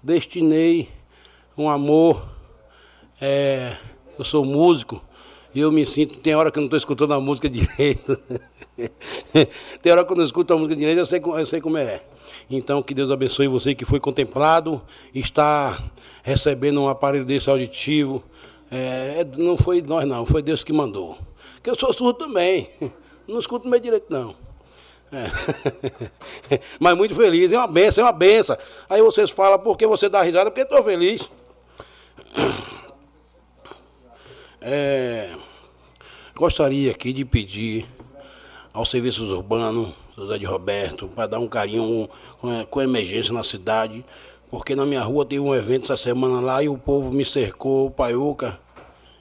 destinei 0.00 0.88
um 1.58 1.68
amor. 1.68 2.22
É, 3.20 3.72
eu 4.16 4.24
sou 4.24 4.44
músico 4.44 5.09
eu 5.54 5.72
me 5.72 5.84
sinto. 5.84 6.16
Tem 6.20 6.34
hora 6.34 6.50
que 6.50 6.58
eu 6.58 6.60
não 6.60 6.66
estou 6.66 6.78
escutando 6.78 7.14
a 7.14 7.20
música 7.20 7.48
direito. 7.48 8.18
tem 9.82 9.92
hora 9.92 10.04
que 10.04 10.12
eu 10.12 10.16
não 10.16 10.24
escuto 10.24 10.54
a 10.54 10.56
música 10.56 10.76
direito, 10.76 10.98
eu 10.98 11.06
sei, 11.06 11.20
eu 11.24 11.46
sei 11.46 11.60
como 11.60 11.76
é. 11.76 12.02
Então, 12.48 12.82
que 12.82 12.94
Deus 12.94 13.10
abençoe 13.10 13.48
você 13.48 13.74
que 13.74 13.84
foi 13.84 14.00
contemplado, 14.00 14.82
está 15.14 15.82
recebendo 16.22 16.80
um 16.80 16.88
aparelho 16.88 17.24
desse 17.24 17.48
auditivo. 17.48 18.22
É, 18.70 19.26
não 19.36 19.56
foi 19.56 19.82
nós, 19.82 20.06
não, 20.06 20.24
foi 20.24 20.42
Deus 20.42 20.62
que 20.62 20.72
mandou. 20.72 21.18
Que 21.62 21.70
eu 21.70 21.78
sou 21.78 21.92
surdo 21.92 22.26
também, 22.26 22.68
não 23.26 23.38
escuto 23.38 23.68
meio 23.68 23.82
direito, 23.82 24.06
não. 24.08 24.34
É. 25.12 26.60
Mas 26.78 26.96
muito 26.96 27.14
feliz, 27.14 27.52
é 27.52 27.58
uma 27.58 27.66
benção, 27.66 28.02
é 28.02 28.06
uma 28.06 28.12
benção. 28.12 28.56
Aí 28.88 29.02
vocês 29.02 29.30
falam, 29.30 29.58
por 29.58 29.76
que 29.76 29.86
você 29.86 30.08
dá 30.08 30.22
risada? 30.22 30.50
Porque 30.50 30.62
estou 30.62 30.82
feliz. 30.84 31.28
É, 34.62 35.30
gostaria 36.36 36.90
aqui 36.90 37.14
de 37.14 37.24
pedir 37.24 37.88
aos 38.74 38.90
serviços 38.90 39.30
urbanos, 39.30 39.94
José 40.14 40.36
de 40.36 40.44
Roberto, 40.44 41.08
para 41.08 41.26
dar 41.26 41.38
um 41.38 41.48
carinho 41.48 42.10
com, 42.38 42.66
com 42.66 42.82
emergência 42.82 43.32
na 43.32 43.42
cidade, 43.42 44.04
porque 44.50 44.76
na 44.76 44.84
minha 44.84 45.00
rua 45.00 45.24
teve 45.24 45.40
um 45.40 45.54
evento 45.54 45.84
essa 45.84 45.96
semana 45.96 46.40
lá 46.40 46.62
e 46.62 46.68
o 46.68 46.76
povo 46.76 47.10
me 47.10 47.24
cercou, 47.24 47.90
paiuca. 47.90 48.60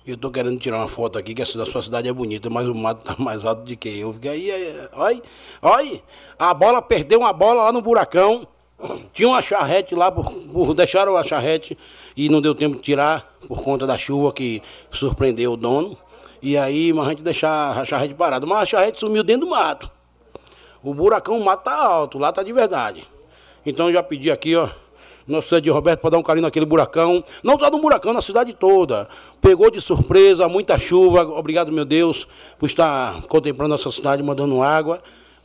Eu 0.06 0.16
estou 0.16 0.30
querendo 0.30 0.60
tirar 0.60 0.80
uma 0.80 0.90
foto 0.90 1.18
aqui, 1.18 1.34
que 1.34 1.42
a 1.42 1.46
sua 1.46 1.84
cidade 1.84 2.10
é 2.10 2.14
bonita, 2.14 2.50
mas 2.50 2.68
o 2.68 2.76
mato 2.76 3.00
está 3.00 3.16
mais 3.24 3.46
alto 3.46 3.64
do 3.64 3.78
que 3.78 3.98
eu. 3.98 4.14
Aí, 4.30 4.52
olha, 4.94 5.22
olha, 5.62 6.04
a 6.38 6.54
bola 6.54 6.82
perdeu 6.82 7.20
uma 7.20 7.32
bola 7.32 7.66
lá 7.66 7.72
no 7.72 7.82
buracão. 7.82 8.46
Tinha 9.14 9.28
uma 9.28 9.42
charrete 9.42 9.94
lá, 9.94 10.12
por, 10.12 10.32
por, 10.32 10.74
deixaram 10.74 11.18
a 11.18 11.24
charrete 11.24 11.78
e 12.16 12.30
não 12.30 12.42
deu 12.42 12.56
tempo 12.56 12.78
de 12.78 12.82
tirar 12.82 13.36
por 13.48 13.62
conta 13.62 13.86
da 13.86 13.98
chuva 13.98 14.32
que 14.32 14.62
surpreendeu 14.92 15.54
o 15.54 15.58
dono. 15.58 15.98
E 16.42 16.58
aí, 16.58 16.94
a 16.98 17.10
gente 17.10 17.22
deixar 17.22 17.78
a 17.78 17.86
charrete 17.86 18.14
parada. 18.14 18.46
Mas 18.46 18.60
a 18.60 18.66
charrete 18.66 19.00
sumiu 19.00 19.24
dentro 19.24 19.46
do 19.46 19.52
mato. 19.52 19.92
O 20.82 20.94
buracão, 20.94 21.38
o 21.38 21.44
mato 21.44 21.64
tá 21.66 21.76
alto, 21.76 22.18
lá 22.18 22.32
tá 22.32 22.42
de 22.42 22.54
verdade. 22.54 23.04
Então 23.66 23.88
eu 23.88 23.94
já 23.94 24.02
pedi 24.02 24.32
aqui, 24.32 24.56
ó, 24.56 24.70
nosso 25.28 25.62
de 25.62 25.70
Roberto 25.70 26.00
para 26.00 26.12
dar 26.12 26.18
um 26.18 26.24
carinho 26.24 26.44
naquele 26.44 26.66
buracão. 26.66 27.24
Não 27.44 27.60
só 27.60 27.70
no 27.70 27.80
buracão, 27.80 28.14
na 28.14 28.22
cidade 28.22 28.54
toda. 28.54 29.08
Pegou 29.42 29.70
de 29.70 29.80
surpresa, 29.80 30.48
muita 30.48 30.80
chuva. 30.80 31.24
Obrigado, 31.24 31.72
meu 31.72 31.86
Deus, 31.86 32.28
por 32.58 32.66
estar 32.66 33.22
contemplando 33.24 33.76
essa 33.76 33.92
cidade, 33.92 34.24
mandando 34.24 34.64
água. 34.64 35.02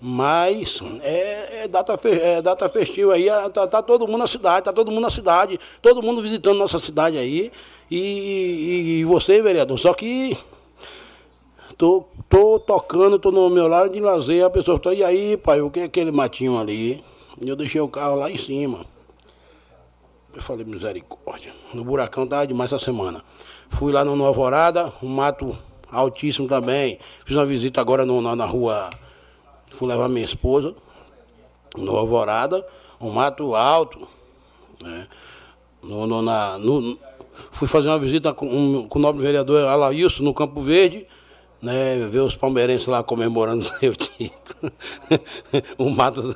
Mas 0.06 0.81
é, 1.01 1.62
é, 1.62 1.68
data, 1.68 1.98
é 2.06 2.43
data 2.43 2.68
festiva 2.68 3.14
aí, 3.14 3.24
tá, 3.55 3.66
tá, 3.66 3.81
todo 3.81 4.06
mundo 4.06 4.18
na 4.18 4.26
cidade, 4.26 4.64
tá 4.64 4.70
todo 4.70 4.90
mundo 4.90 5.01
na 5.01 5.09
cidade, 5.09 5.59
todo 5.81 6.02
mundo 6.02 6.20
visitando 6.20 6.59
nossa 6.59 6.78
cidade 6.78 7.16
aí. 7.16 7.51
E, 7.90 8.98
e, 9.01 9.05
você, 9.06 9.40
vereador, 9.40 9.78
só 9.78 9.94
que 9.94 10.36
Tô, 11.78 12.05
tô 12.28 12.60
tocando, 12.60 13.18
tô 13.18 13.32
no 13.32 13.48
meu 13.48 13.66
lado 13.66 13.93
de 13.93 13.98
lazer, 13.98 14.44
a 14.44 14.51
pessoa 14.51 14.78
fala, 14.78 14.94
e 14.94 15.02
aí, 15.02 15.36
pai, 15.39 15.62
o 15.62 15.70
que 15.70 15.81
é 15.81 15.85
aquele 15.85 16.12
matinho 16.12 16.60
ali? 16.60 17.02
Eu 17.40 17.56
deixei 17.56 17.81
o 17.81 17.89
carro 17.89 18.16
lá 18.16 18.31
em 18.31 18.39
cima. 18.39 18.85
Eu 20.35 20.43
falei, 20.43 20.66
misericórdia. 20.66 21.52
No 21.72 21.82
buracão 21.82 22.26
tava 22.26 22.47
demais 22.47 22.70
essa 22.70 22.85
semana. 22.85 23.24
Fui 23.70 23.90
lá 23.90 24.05
no 24.05 24.22
Alvorada, 24.22 24.93
um 25.02 25.09
mato 25.09 25.56
altíssimo 25.90 26.47
também. 26.47 26.98
Fiz 27.24 27.36
uma 27.36 27.44
visita 27.44 27.81
agora 27.81 28.05
no, 28.05 28.20
na, 28.20 28.36
na 28.36 28.44
rua. 28.44 28.90
Fui 29.75 29.89
levar 29.89 30.09
minha 30.09 30.25
esposa 30.25 30.75
no 31.77 31.97
Alvorada, 31.97 32.67
um 33.01 33.11
mato 33.11 33.55
alto. 33.55 34.09
Né? 34.81 35.07
No, 35.83 36.07
no, 36.07 36.23
na, 36.23 36.59
no, 36.59 36.99
fui 37.51 37.69
fazer 37.69 37.89
uma 37.89 37.99
visita 37.99 38.33
com, 38.33 38.89
com 38.89 38.99
o 38.99 39.03
nobre 39.03 39.23
vereador 39.23 39.67
Alailson 39.67 40.23
no 40.23 40.33
Campo 40.33 40.63
Verde 40.63 41.07
né, 41.65 42.07
ver 42.11 42.21
os 42.21 42.37
palmeirenses 42.37 42.87
lá 42.87 43.03
comemorando 43.03 43.65
seu 43.65 43.97
título. 43.97 44.71
o 45.79 45.89
Matos. 45.89 46.35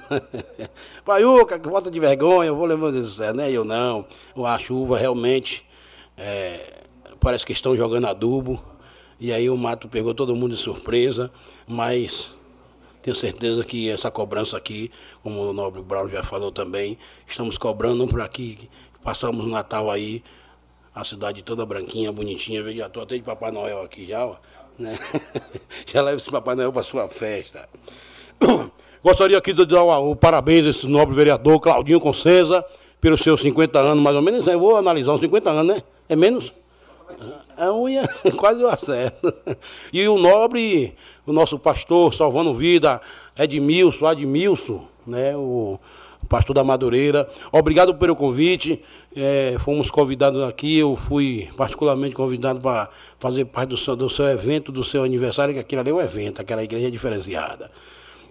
Paiuca, 1.05 1.59
que 1.59 1.69
falta 1.69 1.90
de 1.90 2.01
vergonha, 2.01 2.48
eu 2.48 2.56
vou 2.56 2.65
levar 2.65 2.94
isso, 2.94 3.20
né? 3.35 3.52
Eu 3.52 3.62
não. 3.62 4.06
A 4.43 4.59
chuva 4.59 4.97
realmente. 4.97 5.66
É, 6.16 6.78
parece 7.20 7.44
que 7.44 7.52
estão 7.52 7.77
jogando 7.77 8.06
adubo. 8.06 8.59
E 9.20 9.31
aí 9.31 9.51
o 9.51 9.56
mato 9.56 9.86
pegou 9.86 10.15
todo 10.15 10.35
mundo 10.35 10.55
de 10.55 10.60
surpresa, 10.60 11.31
mas 11.66 12.31
tenho 13.02 13.16
certeza 13.16 13.64
que 13.64 13.88
essa 13.88 14.10
cobrança 14.10 14.56
aqui, 14.56 14.90
como 15.22 15.50
o 15.50 15.52
nobre 15.52 15.82
Braulio 15.82 16.14
já 16.14 16.22
falou 16.22 16.50
também, 16.50 16.98
estamos 17.26 17.56
cobrando 17.56 18.06
para 18.06 18.26
que 18.28 18.68
passamos 19.02 19.44
o 19.44 19.48
Natal 19.48 19.90
aí, 19.90 20.22
a 20.94 21.04
cidade 21.04 21.42
toda 21.42 21.64
branquinha, 21.64 22.12
bonitinha, 22.12 22.62
já 22.74 22.86
estou 22.86 23.02
até 23.02 23.16
de 23.16 23.22
Papai 23.22 23.50
Noel 23.50 23.82
aqui 23.82 24.06
já, 24.06 24.26
ó. 24.26 24.36
Né? 24.78 24.96
Já 25.86 26.00
leva 26.02 26.18
esse 26.18 26.30
Papai 26.30 26.54
Noel 26.54 26.72
para 26.72 26.84
sua 26.84 27.08
festa. 27.08 27.68
Gostaria 29.02 29.36
aqui 29.36 29.52
de 29.52 29.66
dar 29.66 29.82
o 29.82 30.14
parabéns 30.14 30.66
a 30.66 30.70
esse 30.70 30.86
nobre 30.86 31.16
vereador 31.16 31.58
Claudinho 31.60 32.00
Concesa, 32.00 32.64
pelos 33.00 33.20
seus 33.20 33.40
50 33.40 33.78
anos, 33.78 34.02
mais 34.02 34.14
ou 34.14 34.22
menos. 34.22 34.46
Eu 34.46 34.60
vou 34.60 34.76
analisar 34.76 35.14
os 35.14 35.20
50 35.20 35.50
anos, 35.50 35.74
né? 35.74 35.82
É 36.08 36.14
menos? 36.14 36.52
A 37.59 37.72
unha 37.72 38.02
quase 38.39 38.62
eu 38.62 38.68
acerto. 38.68 39.35
E 39.93 40.06
o 40.06 40.16
nobre, 40.16 40.94
o 41.26 41.32
nosso 41.32 41.59
pastor 41.59 42.14
salvando 42.14 42.55
vida, 42.55 43.01
Edmilson, 43.36 44.10
Edmilson, 44.12 44.86
né? 45.05 45.36
O 45.36 45.78
pastor 46.28 46.55
da 46.55 46.62
Madureira. 46.62 47.28
Obrigado 47.51 47.94
pelo 47.94 48.14
convite. 48.14 48.80
É, 49.16 49.56
fomos 49.59 49.90
convidados 49.90 50.43
aqui, 50.44 50.78
eu 50.78 50.94
fui 50.94 51.48
particularmente 51.56 52.14
convidado 52.14 52.60
para 52.60 52.89
fazer 53.18 53.47
parte 53.47 53.70
do 53.70 53.76
seu, 53.76 53.97
do 53.97 54.09
seu 54.09 54.26
evento, 54.26 54.70
do 54.70 54.85
seu 54.85 55.02
aniversário, 55.02 55.52
que 55.52 55.60
aquilo 55.60 55.80
ali 55.80 55.90
é 55.90 55.94
um 55.94 56.01
evento, 56.01 56.40
aquela 56.40 56.62
igreja 56.62 56.86
é 56.86 56.90
diferenciada. 56.90 57.70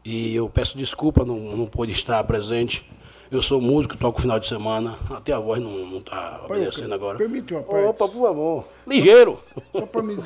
E 0.05 0.33
eu 0.35 0.47
peço 0.47 0.77
desculpa, 0.77 1.25
não, 1.25 1.37
não 1.37 1.65
pude 1.65 1.91
estar 1.91 2.23
presente. 2.23 2.85
Eu 3.29 3.41
sou 3.41 3.59
músico, 3.59 3.97
toco 3.97 4.21
final 4.21 4.39
de 4.39 4.47
semana, 4.47 4.97
até 5.11 5.33
a 5.33 5.39
voz 5.39 5.61
não 5.61 5.97
está 5.97 6.45
obedecendo 6.45 6.93
agora. 6.93 7.17
Permite 7.17 7.53
uma 7.53 7.61
parte. 7.61 7.85
Opa, 7.85 8.07
por 8.07 8.21
favor. 8.21 8.67
Ligeiro. 8.87 9.43
Só, 9.73 9.79
só 9.81 9.85
para 9.85 10.01
me 10.01 10.13
uh, 10.15 10.21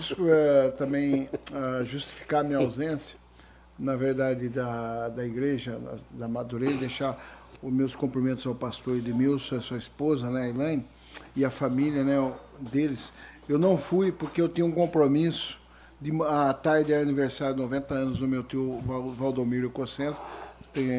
também 0.77 1.23
uh, 1.23 1.83
justificar 1.83 2.43
minha 2.43 2.59
ausência, 2.59 3.17
na 3.77 3.95
verdade, 3.95 4.47
da, 4.49 5.09
da 5.09 5.25
igreja, 5.25 5.79
da, 6.11 6.27
Madureira, 6.27 6.77
deixar 6.77 7.17
os 7.63 7.73
meus 7.73 7.95
cumprimentos 7.95 8.45
ao 8.45 8.53
pastor 8.53 8.97
Edmilson, 8.97 9.55
a 9.55 9.61
sua 9.61 9.77
esposa, 9.77 10.29
né, 10.29 10.49
Elaine, 10.49 10.85
e 11.35 11.43
a 11.43 11.49
família 11.49 12.03
né, 12.03 12.31
deles. 12.59 13.11
Eu 13.49 13.57
não 13.57 13.79
fui 13.79 14.11
porque 14.11 14.39
eu 14.39 14.47
tinha 14.47 14.65
um 14.65 14.71
compromisso. 14.71 15.59
De, 15.99 16.11
a 16.23 16.53
tarde 16.53 16.93
era 16.93 17.01
aniversário 17.01 17.55
de 17.55 17.61
90 17.61 17.93
anos 17.93 18.17
do 18.19 18.27
meu 18.27 18.43
tio 18.43 18.79
Valdomiro 19.17 19.69
Cossenza, 19.71 20.21
tem, 20.71 20.89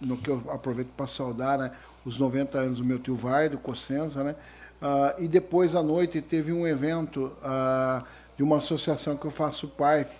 no 0.00 0.16
que 0.16 0.28
eu 0.28 0.42
aproveito 0.48 0.88
para 0.96 1.06
saudar 1.06 1.58
né, 1.58 1.70
os 2.04 2.18
90 2.18 2.58
anos 2.58 2.78
do 2.78 2.84
meu 2.84 2.98
tio 2.98 3.14
Vardo 3.14 3.58
Cossenza. 3.58 4.22
Né, 4.22 4.34
uh, 4.82 5.22
e 5.22 5.28
depois 5.28 5.74
à 5.74 5.82
noite 5.82 6.20
teve 6.20 6.52
um 6.52 6.66
evento 6.66 7.32
uh, 7.42 8.04
de 8.36 8.42
uma 8.42 8.58
associação 8.58 9.16
que 9.16 9.24
eu 9.24 9.30
faço 9.30 9.68
parte. 9.68 10.16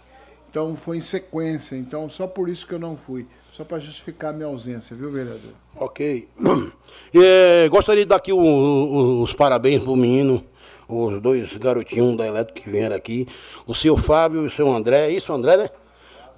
Então 0.51 0.77
foi 0.77 0.99
em 0.99 1.01
sequência, 1.01 1.77
então 1.77 2.09
só 2.09 2.27
por 2.27 2.49
isso 2.49 2.67
que 2.67 2.75
eu 2.75 2.79
não 2.79 2.97
fui. 2.97 3.27
Só 3.51 3.65
para 3.65 3.79
justificar 3.79 4.31
a 4.31 4.33
minha 4.33 4.49
ausência, 4.49 4.97
viu, 4.97 5.11
vereador? 5.11 5.53
Ok. 5.77 6.29
É, 7.17 7.69
gostaria 7.69 8.03
de 8.03 8.09
dar 8.09 8.17
aqui 8.17 8.33
os 8.33 9.33
parabéns 9.35 9.85
para 9.85 9.93
o 9.93 9.97
menino, 9.97 10.45
os 10.89 11.21
dois 11.21 11.57
garotinhos 11.57 12.17
da 12.17 12.27
Elétrica 12.27 12.61
que 12.61 12.69
vieram 12.69 12.97
aqui, 12.97 13.29
o 13.67 13.75
seu 13.75 13.97
Fábio 13.97 14.43
e 14.43 14.47
o 14.47 14.51
seu 14.51 14.73
André. 14.73 15.11
Isso, 15.11 15.33
André, 15.33 15.57
né? 15.57 15.71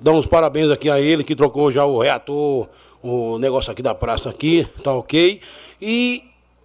Dá 0.01 0.13
uns 0.13 0.27
parabéns 0.27 0.71
aqui 0.71 0.91
a 0.91 1.01
ele, 1.01 1.25
que 1.25 1.35
trocou 1.35 1.71
já 1.71 1.85
o 1.85 1.99
reator, 1.99 2.69
o 3.03 3.39
negócio 3.39 3.73
aqui 3.73 3.83
da 3.83 3.95
praça 3.95 4.29
aqui, 4.29 4.67
tá 4.83 4.93
ok. 4.93 5.41
E 5.81 6.23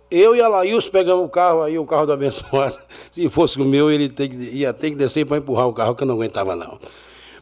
eu 0.10 0.36
e 0.36 0.42
a 0.42 0.48
Laís 0.50 0.90
pegamos 0.90 1.26
o 1.26 1.30
carro 1.30 1.62
aí, 1.62 1.80
o 1.80 1.86
carro 1.86 2.06
do 2.06 2.12
abençoado. 2.14 2.78
Se 3.14 3.30
fosse 3.30 3.60
o 3.60 3.64
meu, 3.64 3.90
ele 3.90 4.14
ia 4.52 4.74
ter 4.74 4.90
que 4.90 4.96
descer 4.96 5.26
para 5.26 5.38
empurrar 5.38 5.68
o 5.68 5.74
carro, 5.74 5.96
que 5.96 6.04
eu 6.04 6.08
não 6.08 6.16
aguentava 6.16 6.56
não. 6.56 6.78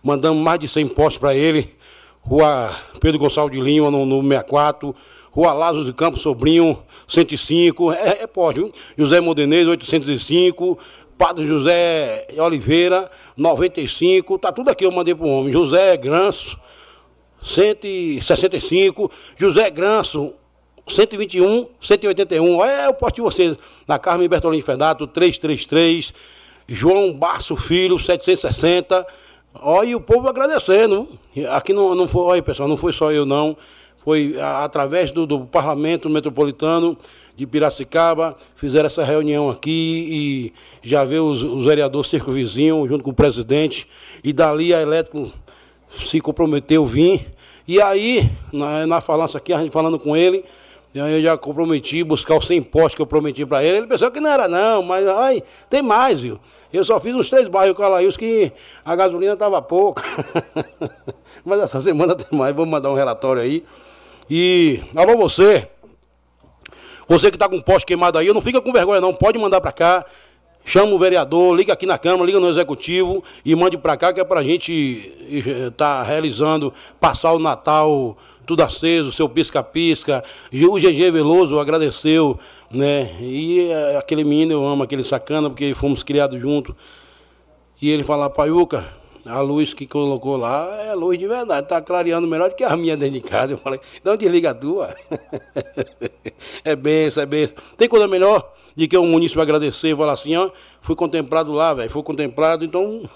mandamos 0.03 0.43
mais 0.43 0.59
de 0.59 0.67
100 0.67 0.89
postes 0.89 1.17
para 1.17 1.33
ele. 1.33 1.73
Rua 2.21 2.75
Pedro 2.99 3.17
Gonçalves 3.17 3.57
de 3.57 3.63
Lima, 3.63 3.89
no, 3.89 4.05
no 4.05 4.21
64. 4.21 4.95
Rua 5.31 5.53
Lázaro 5.53 5.85
de 5.85 5.93
Campos 5.93 6.21
Sobrinho, 6.21 6.77
105. 7.07 7.91
É, 7.93 8.23
é 8.23 8.27
poste, 8.27 8.59
viu? 8.59 8.71
José 8.97 9.19
Modenês, 9.19 9.67
805. 9.67 10.77
Padre 11.19 11.45
José 11.45 12.27
Oliveira, 12.37 13.11
95. 13.35 14.39
Tá 14.39 14.53
tudo 14.53 14.69
aqui, 14.69 14.85
eu 14.85 14.91
mandei 14.91 15.13
para 15.13 15.25
o 15.25 15.29
homem. 15.29 15.51
José 15.51 15.97
Granço, 15.97 16.57
165. 17.43 19.11
José 19.35 19.69
Granço, 19.69 20.33
121, 20.87 21.67
181. 21.81 22.63
É 22.63 22.87
o 22.87 22.93
poste 22.93 23.17
de 23.17 23.21
vocês. 23.21 23.57
Na 23.85 23.99
Carmen 23.99 24.29
Bertolini 24.29 24.61
Fedato, 24.61 25.05
333. 25.05 26.13
João 26.65 27.11
Basso 27.11 27.57
Filho, 27.57 27.99
760. 27.99 29.05
Olha, 29.55 29.89
e 29.89 29.95
o 29.95 29.99
povo 29.99 30.29
agradecendo. 30.29 31.09
Aqui 31.49 31.73
não, 31.73 31.95
não 31.95 32.07
foi, 32.07 32.21
olha 32.21 32.41
pessoal, 32.41 32.69
não 32.69 32.77
foi 32.77 32.93
só 32.93 33.11
eu 33.11 33.25
não. 33.25 33.57
Foi 33.97 34.35
através 34.39 35.11
do, 35.11 35.25
do, 35.25 35.41
Parlamento 35.41 36.09
Metropolitano 36.09 36.97
de 37.39 37.47
Piracicaba, 37.47 38.35
fizeram 38.57 38.87
essa 38.87 39.01
reunião 39.01 39.49
aqui 39.49 39.71
e 39.71 40.53
já 40.81 41.05
veio 41.05 41.23
os, 41.23 41.41
os 41.41 41.63
vereadores 41.63 42.09
Circo 42.09 42.33
Vizinho, 42.33 42.85
junto 42.85 43.01
com 43.01 43.11
o 43.11 43.13
presidente, 43.13 43.87
e 44.21 44.33
dali 44.33 44.73
a 44.73 44.81
Elétrico 44.81 45.31
se 46.05 46.19
comprometeu 46.19 46.83
a 46.83 46.85
vir. 46.85 47.27
E 47.65 47.81
aí, 47.81 48.29
na, 48.51 48.85
na 48.85 48.99
falança 48.99 49.37
aqui, 49.37 49.53
a 49.53 49.59
gente 49.59 49.71
falando 49.71 49.97
com 49.97 50.17
ele, 50.17 50.43
eu 50.93 51.21
já 51.21 51.37
comprometi 51.37 52.03
buscar 52.03 52.35
os 52.35 52.45
100 52.45 52.61
postos 52.63 52.95
que 52.95 53.01
eu 53.01 53.07
prometi 53.07 53.45
para 53.45 53.63
ele. 53.63 53.77
Ele 53.77 53.87
pensou 53.87 54.11
que 54.11 54.19
não 54.19 54.29
era 54.29 54.49
não, 54.49 54.83
mas 54.83 55.07
ai, 55.07 55.41
tem 55.69 55.81
mais, 55.81 56.19
viu? 56.19 56.37
Eu 56.73 56.83
só 56.83 56.99
fiz 56.99 57.15
uns 57.15 57.29
três 57.29 57.47
bairros 57.47 57.77
Calaíus 57.77 58.17
que 58.17 58.51
a 58.83 58.97
gasolina 58.97 59.31
estava 59.31 59.61
pouca. 59.61 60.03
mas 61.45 61.61
essa 61.61 61.79
semana 61.79 62.15
tem 62.15 62.37
mais, 62.37 62.53
vamos 62.53 62.69
mandar 62.69 62.91
um 62.91 62.95
relatório 62.95 63.41
aí. 63.41 63.63
E, 64.29 64.81
alô 64.93 65.15
você, 65.15 65.69
você 67.09 67.29
que 67.29 67.35
está 67.35 67.49
com 67.49 67.59
poste 67.59 67.85
queimado 67.85 68.17
aí, 68.17 68.31
não 68.31 68.39
fica 68.39 68.61
com 68.61 68.71
vergonha 68.71 69.01
não, 69.01 69.13
pode 69.13 69.37
mandar 69.37 69.59
para 69.59 69.73
cá. 69.73 70.05
Chama 70.63 70.93
o 70.93 70.99
vereador, 70.99 71.55
liga 71.55 71.73
aqui 71.73 71.85
na 71.85 71.97
Câmara, 71.97 72.25
liga 72.25 72.39
no 72.39 72.47
Executivo 72.47 73.23
e 73.43 73.55
mande 73.55 73.77
para 73.77 73.97
cá 73.97 74.13
que 74.13 74.19
é 74.19 74.23
para 74.23 74.41
a 74.41 74.43
gente 74.43 74.71
estar 75.27 75.71
tá 75.71 76.03
realizando, 76.03 76.71
passar 76.99 77.33
o 77.33 77.39
Natal 77.39 78.15
tudo 78.49 78.63
aceso, 78.63 79.11
seu 79.11 79.29
pisca-pisca. 79.29 80.23
O 80.51 80.79
GG 80.79 81.11
Veloso 81.11 81.59
agradeceu, 81.59 82.39
né? 82.71 83.15
E 83.21 83.69
é, 83.69 83.97
aquele 83.97 84.23
menino 84.23 84.53
eu 84.53 84.65
amo, 84.65 84.81
aquele 84.81 85.03
sacana, 85.03 85.51
porque 85.51 85.71
fomos 85.75 86.01
criados 86.01 86.41
juntos. 86.41 86.73
E 87.79 87.91
ele 87.91 88.01
fala, 88.01 88.27
Paiuca, 88.27 88.91
a 89.29 89.39
luz 89.41 89.73
que 89.73 89.85
colocou 89.85 90.35
lá 90.35 90.81
é 90.81 90.93
luz 90.95 91.17
de 91.17 91.27
verdade, 91.27 91.63
está 91.63 91.79
clareando 91.81 92.27
melhor 92.27 92.49
do 92.49 92.55
que 92.55 92.63
a 92.63 92.75
minha 92.75 92.97
dentro 92.97 93.13
de 93.13 93.21
casa. 93.21 93.53
Eu 93.53 93.57
falei, 93.57 93.79
não 94.03 94.17
desliga 94.17 94.49
a 94.49 94.53
tua. 94.53 94.95
é 96.65 96.75
benção, 96.75 97.23
é 97.23 97.25
benção. 97.25 97.55
Tem 97.77 97.87
coisa 97.87 98.07
melhor 98.07 98.51
de 98.75 98.87
que 98.87 98.97
um 98.97 99.05
município 99.05 99.41
agradecer 99.41 99.89
e 99.89 99.95
falar 99.95 100.13
assim, 100.13 100.35
ó, 100.35 100.49
fui 100.81 100.95
contemplado 100.95 101.51
lá, 101.51 101.73
velho, 101.73 101.91
fui 101.91 102.01
contemplado, 102.01 102.65
então 102.65 103.07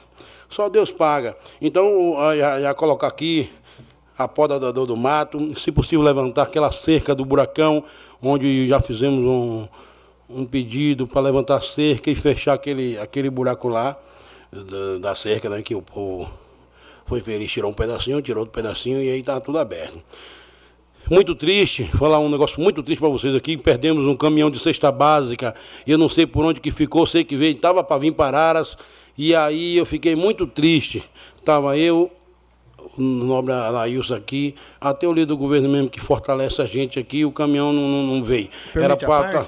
só 0.50 0.70
Deus 0.70 0.92
paga. 0.92 1.36
Então, 1.60 2.16
já, 2.38 2.74
colocar 2.76 3.08
aqui 3.08 3.50
a 4.16 4.28
poda 4.28 4.60
do, 4.72 4.86
do 4.86 4.96
mato, 4.96 5.60
se 5.60 5.72
possível 5.72 6.04
levantar 6.04 6.44
aquela 6.44 6.72
cerca 6.72 7.16
do 7.16 7.26
buracão, 7.26 7.84
onde 8.22 8.68
já 8.68 8.80
fizemos 8.80 9.24
um, 9.24 9.68
um 10.30 10.46
pedido 10.46 11.08
para 11.08 11.22
levantar 11.22 11.64
cerca 11.64 12.12
e 12.12 12.16
fechar 12.16 12.54
aquele, 12.54 12.98
aquele 13.00 13.30
buraco 13.30 13.68
lá 13.68 13.98
da, 14.54 14.98
da 15.00 15.16
cerca, 15.16 15.50
né, 15.50 15.62
que 15.62 15.74
o 15.74 15.82
povo 15.82 16.30
foi 17.06 17.22
feliz, 17.22 17.52
tirou 17.52 17.72
um 17.72 17.74
pedacinho, 17.74 18.22
tirou 18.22 18.42
outro 18.42 18.54
pedacinho 18.54 19.02
e 19.02 19.10
aí 19.10 19.20
está 19.20 19.40
tudo 19.40 19.58
aberto. 19.58 20.02
Muito 21.10 21.36
triste, 21.36 21.84
falar 21.98 22.20
um 22.20 22.30
negócio 22.30 22.62
muito 22.62 22.82
triste 22.82 23.00
para 23.00 23.10
vocês 23.10 23.36
aqui, 23.36 23.58
perdemos 23.58 24.08
um 24.08 24.16
caminhão 24.16 24.50
de 24.50 24.58
cesta 24.58 24.90
básica, 24.92 25.54
eu 25.86 25.98
não 25.98 26.08
sei 26.08 26.26
por 26.26 26.46
onde 26.46 26.62
que 26.62 26.72
ficou, 26.72 27.06
sei 27.06 27.26
que 27.26 27.36
veio, 27.36 27.56
estava 27.56 27.84
para 27.84 27.98
vir 27.98 28.14
para 28.14 28.40
Aras, 28.40 28.78
e 29.18 29.36
aí 29.36 29.78
eu 29.78 29.86
fiquei 29.86 30.16
muito 30.16 30.48
triste. 30.48 31.04
Estava 31.36 31.78
eu, 31.78 32.10
nobre 32.98 33.54
Alailson 33.54 34.16
aqui, 34.16 34.56
até 34.80 35.08
o 35.08 35.12
líder 35.12 35.28
do 35.28 35.38
governo 35.38 35.68
mesmo 35.68 35.90
que 35.90 36.00
fortalece 36.00 36.62
a 36.62 36.66
gente 36.66 37.00
aqui, 37.00 37.26
o 37.26 37.32
caminhão 37.32 37.74
não, 37.74 37.88
não, 37.88 38.04
não 38.04 38.24
veio. 38.24 38.50
era 38.74 38.96
para 38.96 39.30
tá, 39.30 39.46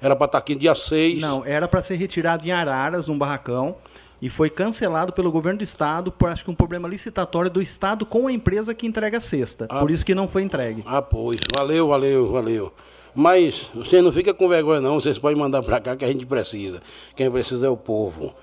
era 0.00 0.14
para 0.14 0.26
estar 0.26 0.28
tá 0.28 0.38
aqui 0.38 0.54
dia 0.54 0.74
6. 0.74 1.20
Não, 1.20 1.44
era 1.44 1.66
para 1.66 1.82
ser 1.82 1.96
retirado 1.96 2.46
em 2.46 2.52
Araras, 2.52 3.06
num 3.08 3.18
barracão, 3.18 3.76
e 4.20 4.30
foi 4.30 4.48
cancelado 4.48 5.12
pelo 5.12 5.30
governo 5.30 5.58
do 5.58 5.64
estado 5.64 6.10
por 6.10 6.28
acho 6.28 6.44
que 6.44 6.50
um 6.50 6.54
problema 6.54 6.88
licitatório 6.88 7.50
do 7.50 7.60
estado 7.60 8.06
com 8.06 8.26
a 8.26 8.32
empresa 8.32 8.74
que 8.74 8.86
entrega 8.86 9.18
a 9.18 9.20
cesta. 9.20 9.66
Ah, 9.68 9.80
por 9.80 9.90
isso 9.90 10.04
que 10.04 10.14
não 10.14 10.26
foi 10.28 10.42
entregue. 10.42 10.82
Ah, 10.86 11.02
pois. 11.02 11.40
Valeu, 11.54 11.88
valeu, 11.88 12.32
valeu. 12.32 12.72
Mas 13.14 13.70
você 13.74 14.02
não 14.02 14.12
fica 14.12 14.34
com 14.34 14.48
vergonha 14.48 14.80
não, 14.80 15.00
vocês 15.00 15.18
podem 15.18 15.38
mandar 15.38 15.62
para 15.62 15.80
cá 15.80 15.96
que 15.96 16.04
a 16.04 16.08
gente 16.08 16.26
precisa. 16.26 16.82
Quem 17.14 17.30
precisa 17.30 17.66
é 17.66 17.70
o 17.70 17.76
povo. 17.76 18.34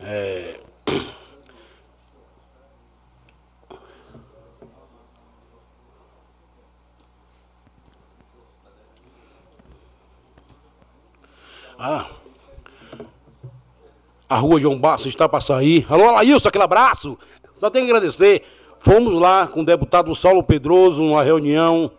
É... 0.00 0.58
Ah. 11.78 12.21
A 14.32 14.36
rua 14.36 14.58
João 14.58 14.78
Basso 14.78 15.08
está 15.08 15.28
para 15.28 15.42
sair. 15.42 15.84
Alô, 15.90 16.04
Alailson, 16.08 16.48
aquele 16.48 16.64
abraço. 16.64 17.18
Só 17.52 17.68
tenho 17.68 17.84
que 17.84 17.92
agradecer. 17.92 18.42
Fomos 18.78 19.20
lá 19.20 19.46
com 19.46 19.60
o 19.60 19.64
deputado 19.64 20.14
Saulo 20.14 20.42
Pedroso, 20.42 21.02
numa 21.02 21.22
reunião, 21.22 21.90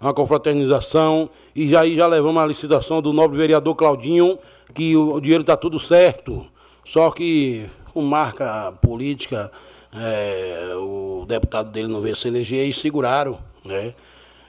uma 0.00 0.14
confraternização, 0.14 1.28
e 1.56 1.68
já, 1.68 1.84
já 1.88 2.06
levamos 2.06 2.40
a 2.40 2.46
licitação 2.46 3.02
do 3.02 3.12
nobre 3.12 3.36
vereador 3.36 3.74
Claudinho, 3.74 4.38
que 4.72 4.96
o, 4.96 5.14
o 5.14 5.20
dinheiro 5.20 5.40
está 5.40 5.56
tudo 5.56 5.80
certo. 5.80 6.46
Só 6.84 7.10
que 7.10 7.66
com 7.92 8.02
marca 8.02 8.72
política, 8.80 9.50
é, 9.92 10.74
o 10.76 11.24
deputado 11.26 11.72
dele 11.72 11.88
não 11.88 12.00
veio 12.00 12.14
se 12.14 12.28
eleger 12.28 12.64
e 12.64 12.72
seguraram, 12.72 13.40
né? 13.64 13.92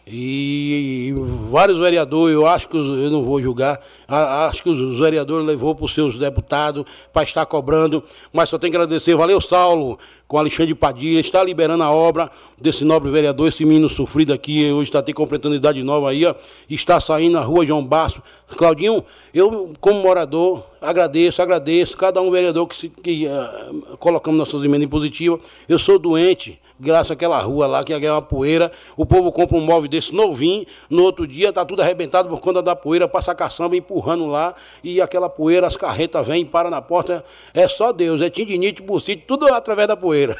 E, 0.06 1.14
vários 1.50 1.78
vereadores, 1.78 2.34
eu 2.34 2.46
acho 2.46 2.68
que 2.68 2.76
eu 2.76 3.10
não 3.10 3.24
vou 3.24 3.42
julgar, 3.42 3.80
acho 4.06 4.62
que 4.62 4.70
os 4.70 5.00
vereadores 5.00 5.48
levou 5.48 5.74
para 5.74 5.86
os 5.86 5.94
seus 5.94 6.20
deputados 6.20 6.84
para 7.14 7.24
estar 7.24 7.46
cobrando, 7.46 8.04
mas 8.34 8.50
só 8.50 8.58
tem 8.58 8.70
que 8.70 8.76
agradecer, 8.76 9.16
valeu 9.16 9.40
Saulo, 9.40 9.98
com 10.28 10.38
Alexandre 10.38 10.76
Padilha, 10.76 11.22
está 11.22 11.42
liberando 11.42 11.84
a 11.84 11.92
obra 11.92 12.30
desse 12.60 12.84
nobre 12.84 13.10
vereador, 13.12 13.48
esse 13.48 13.64
menino 13.64 13.88
sofrido 13.88 14.34
aqui, 14.34 14.70
hoje 14.74 14.90
está 14.90 15.00
até 15.00 15.14
completando 15.14 15.56
idade 15.56 15.82
nova 15.82 16.10
aí, 16.10 16.26
ó, 16.26 16.36
está 16.70 17.00
saindo 17.00 17.34
na 17.34 17.42
rua 17.42 17.66
João 17.66 17.86
Basso. 17.86 18.22
Claudinho, 18.58 19.06
eu 19.34 19.74
como 19.80 20.02
morador, 20.02 20.66
agradeço, 20.82 21.42
agradeço, 21.42 21.96
cada 21.96 22.22
um 22.22 22.30
vereador 22.30 22.68
que, 22.68 22.76
se, 22.76 22.90
que 22.90 23.26
uh, 23.26 23.98
colocamos 23.98 24.38
nossas 24.38 24.64
emendas 24.66 24.90
positivas, 24.90 25.40
eu 25.70 25.80
sou 25.80 25.98
doente, 25.98 26.60
graças 26.80 27.12
àquela 27.12 27.40
rua 27.40 27.68
lá, 27.68 27.84
que 27.84 27.94
é 27.94 28.12
uma 28.12 28.22
poeira. 28.22 28.72
O 28.98 29.06
povo 29.06 29.32
compra 29.32 29.58
um 29.58 29.62
móvel 29.62 29.90
desse 29.90 30.14
novinho, 30.14 30.66
no 30.90 31.04
outro 31.04 31.28
dia 31.28 31.50
está 31.50 31.64
tudo 31.66 31.82
arrebentado 31.82 32.30
por 32.30 32.40
conta 32.40 32.62
da 32.62 32.76
poeira, 32.76 33.08
passa 33.08 33.32
a 33.32 33.36
caçamba 33.36 33.76
empurrando 33.76 34.28
lá, 34.28 34.56
e 34.84 35.02
aquela 35.02 35.30
poeira, 35.30 35.68
as 35.68 35.78
carretas 35.78 36.28
vêm, 36.28 36.46
para 36.46 36.70
na 36.70 36.82
porta. 36.82 37.24
É 37.54 37.68
só 37.68 37.92
Deus, 37.92 38.22
é 38.22 38.30
tindinite, 38.30 38.82
bucite, 38.82 39.24
tudo 39.28 39.48
através 39.48 39.88
da 39.88 39.96
poeira. 39.96 40.36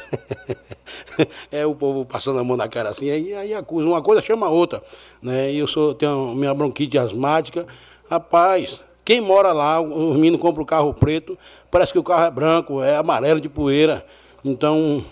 é 1.50 1.64
o 1.64 1.74
povo 1.74 2.04
passando 2.04 2.38
a 2.38 2.44
mão 2.44 2.56
na 2.56 2.68
cara 2.68 2.90
assim, 2.90 3.10
aí, 3.10 3.34
aí 3.34 3.54
acusa. 3.54 3.86
Uma 3.86 4.02
coisa 4.02 4.22
chama 4.22 4.46
a 4.46 4.50
outra. 4.50 4.82
Né? 5.22 5.52
Eu 5.52 5.66
sou, 5.66 5.94
tenho 5.94 6.34
minha 6.34 6.52
bronquite 6.52 6.98
asmática. 6.98 7.66
Rapaz, 8.10 8.82
quem 9.04 9.20
mora 9.20 9.52
lá, 9.52 9.80
os 9.80 10.16
meninos 10.16 10.40
compram 10.40 10.62
o 10.62 10.66
carro 10.66 10.94
preto, 10.94 11.38
parece 11.70 11.92
que 11.92 11.98
o 11.98 12.02
carro 12.02 12.24
é 12.24 12.30
branco, 12.30 12.82
é 12.82 12.96
amarelo 12.96 13.40
de 13.40 13.48
poeira. 13.48 14.04
Então, 14.42 15.04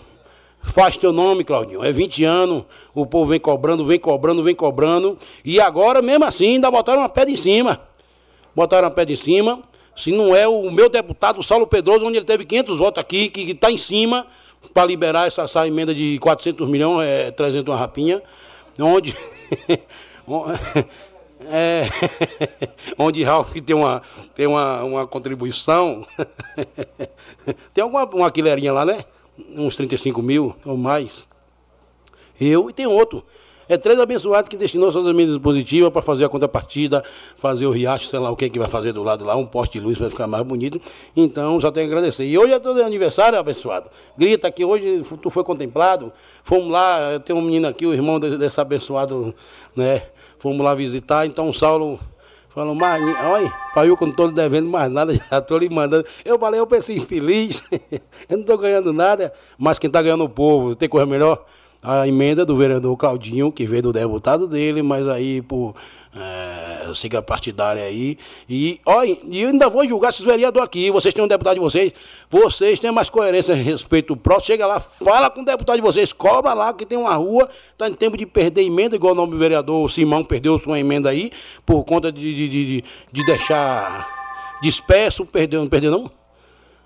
Faz 0.71 0.97
teu 0.97 1.11
nome, 1.11 1.43
Claudinho. 1.43 1.83
É 1.83 1.91
20 1.91 2.23
anos, 2.23 2.63
o 2.95 3.05
povo 3.05 3.29
vem 3.29 3.39
cobrando, 3.39 3.85
vem 3.85 3.99
cobrando, 3.99 4.41
vem 4.41 4.55
cobrando. 4.55 5.17
E 5.43 5.59
agora, 5.59 6.01
mesmo 6.01 6.25
assim, 6.25 6.53
ainda 6.55 6.71
botaram 6.71 7.01
uma 7.01 7.09
pedra 7.09 7.31
em 7.31 7.35
cima. 7.35 7.81
Botaram 8.55 8.87
uma 8.87 8.91
pedra 8.93 9.13
em 9.13 9.17
cima. 9.17 9.61
Se 9.95 10.11
não 10.11 10.35
é 10.35 10.47
o 10.47 10.71
meu 10.71 10.89
deputado, 10.89 11.43
Saulo 11.43 11.67
Pedroso, 11.67 12.05
onde 12.05 12.17
ele 12.17 12.25
teve 12.25 12.45
500 12.45 12.77
votos 12.77 12.99
aqui, 13.01 13.29
que 13.29 13.51
está 13.51 13.69
em 13.69 13.77
cima, 13.77 14.25
para 14.73 14.85
liberar 14.85 15.27
essa, 15.27 15.43
essa, 15.43 15.67
emenda 15.67 15.93
de 15.93 16.17
400 16.19 16.67
milhões, 16.67 17.07
é, 17.07 17.29
300 17.29 17.71
uma 17.71 17.77
rapinha. 17.77 18.23
Onde. 18.79 19.15
é, 21.51 21.83
onde 22.97 23.23
Ralph 23.23 23.53
tem 23.53 23.75
uma, 23.75 24.01
tem 24.35 24.47
uma, 24.47 24.83
uma 24.83 25.07
contribuição. 25.07 26.05
tem 27.73 27.83
alguma 27.83 28.05
uma 28.05 28.31
quileirinha 28.31 28.71
lá, 28.73 28.85
né? 28.85 29.05
Uns 29.55 29.75
35 29.75 30.21
mil 30.21 30.55
ou 30.65 30.77
mais. 30.77 31.27
Eu 32.39 32.69
e 32.69 32.73
tem 32.73 32.85
outro. 32.85 33.23
É 33.67 33.77
três 33.77 33.97
abençoados 33.97 34.49
que 34.49 34.57
destinou 34.57 34.91
suas 34.91 35.07
emendas 35.07 35.37
positivas 35.37 35.89
para 35.89 36.01
fazer 36.01 36.25
a 36.25 36.29
contrapartida, 36.29 37.01
fazer 37.37 37.65
o 37.65 37.71
riacho, 37.71 38.07
sei 38.07 38.19
lá 38.19 38.29
o 38.29 38.35
que, 38.35 38.49
que 38.49 38.59
vai 38.59 38.67
fazer 38.67 38.91
do 38.91 39.01
lado 39.01 39.23
lá, 39.23 39.35
um 39.35 39.45
poste 39.45 39.79
de 39.79 39.85
luz 39.85 39.97
vai 39.97 40.09
ficar 40.09 40.27
mais 40.27 40.43
bonito. 40.43 40.81
Então, 41.15 41.59
só 41.61 41.71
tenho 41.71 41.87
que 41.87 41.93
agradecer. 41.93 42.25
E 42.25 42.37
hoje 42.37 42.53
é 42.53 42.59
todo 42.59 42.83
aniversário, 42.83 43.39
abençoado. 43.39 43.89
Grita 44.17 44.51
que 44.51 44.65
hoje 44.65 45.03
tu 45.21 45.29
foi 45.29 45.43
contemplado. 45.43 46.11
Fomos 46.43 46.69
lá, 46.69 47.19
tem 47.19 47.35
um 47.35 47.41
menino 47.41 47.67
aqui, 47.67 47.85
o 47.85 47.93
irmão 47.93 48.19
desse 48.19 48.59
abençoado, 48.59 49.33
né? 49.75 50.03
Fomos 50.37 50.59
lá 50.59 50.75
visitar, 50.75 51.25
então 51.25 51.53
Saulo 51.53 51.99
Falou, 52.53 52.75
mas, 52.75 53.01
olha, 53.25 53.51
que 53.73 53.79
eu 53.79 53.97
não 53.99 54.09
estou 54.09 54.27
lhe 54.27 54.33
devendo 54.33 54.69
mais 54.69 54.91
nada, 54.91 55.11
já 55.29 55.39
estou 55.39 55.57
lhe 55.57 55.69
mandando. 55.69 56.05
Eu 56.23 56.37
falei, 56.37 56.59
eu 56.59 56.67
pensei 56.67 56.97
infeliz, 56.97 57.63
eu 58.29 58.37
não 58.37 58.41
estou 58.41 58.57
ganhando 58.59 58.93
nada, 58.93 59.33
mas 59.57 59.79
quem 59.79 59.87
está 59.87 60.01
ganhando 60.01 60.23
o 60.23 60.29
povo, 60.29 60.75
tem 60.75 60.87
coisa 60.87 61.05
melhor? 61.05 61.43
A 61.81 62.07
emenda 62.07 62.45
do 62.45 62.55
vereador 62.55 62.95
Claudinho, 62.95 63.51
que 63.51 63.65
veio 63.65 63.83
do 63.83 63.93
deputado 63.93 64.47
dele, 64.47 64.83
mas 64.83 65.07
aí 65.07 65.41
por 65.41 65.75
é, 66.15 66.93
siga 66.93 67.21
partidária 67.21 67.83
aí. 67.83 68.17
E, 68.47 68.79
olha, 68.85 69.17
e 69.23 69.41
eu 69.41 69.49
ainda 69.49 69.67
vou 69.67 69.87
julgar 69.87 70.09
esses 70.09 70.25
vereadores 70.25 70.67
aqui. 70.67 70.91
Vocês 70.91 71.13
têm 71.13 71.23
um 71.23 71.27
deputado 71.27 71.55
de 71.55 71.59
vocês. 71.59 71.91
Vocês 72.29 72.79
têm 72.79 72.91
mais 72.91 73.09
coerência 73.09 73.53
a 73.53 73.57
respeito 73.57 74.15
próximo. 74.15 74.45
Chega 74.45 74.67
lá, 74.67 74.79
fala 74.79 75.29
com 75.29 75.41
o 75.41 75.45
deputado 75.45 75.77
de 75.77 75.81
vocês, 75.81 76.13
cobra 76.13 76.53
lá 76.53 76.73
que 76.73 76.85
tem 76.85 76.97
uma 76.97 77.15
rua, 77.15 77.49
está 77.71 77.87
em 77.87 77.93
tempo 77.93 78.15
de 78.15 78.25
perder 78.25 78.63
emenda, 78.63 78.95
igual 78.95 79.13
o 79.13 79.15
nome 79.15 79.31
do 79.31 79.37
vereador 79.37 79.89
Simão 79.89 80.23
perdeu 80.23 80.59
sua 80.59 80.79
emenda 80.79 81.09
aí, 81.09 81.31
por 81.65 81.83
conta 81.83 82.11
de, 82.11 82.21
de, 82.21 82.49
de, 82.49 82.83
de 83.11 83.25
deixar 83.25 84.07
disperso, 84.61 85.25
perdeu, 85.25 85.61
não 85.61 85.69
perdeu 85.69 85.91
não? 85.91 86.11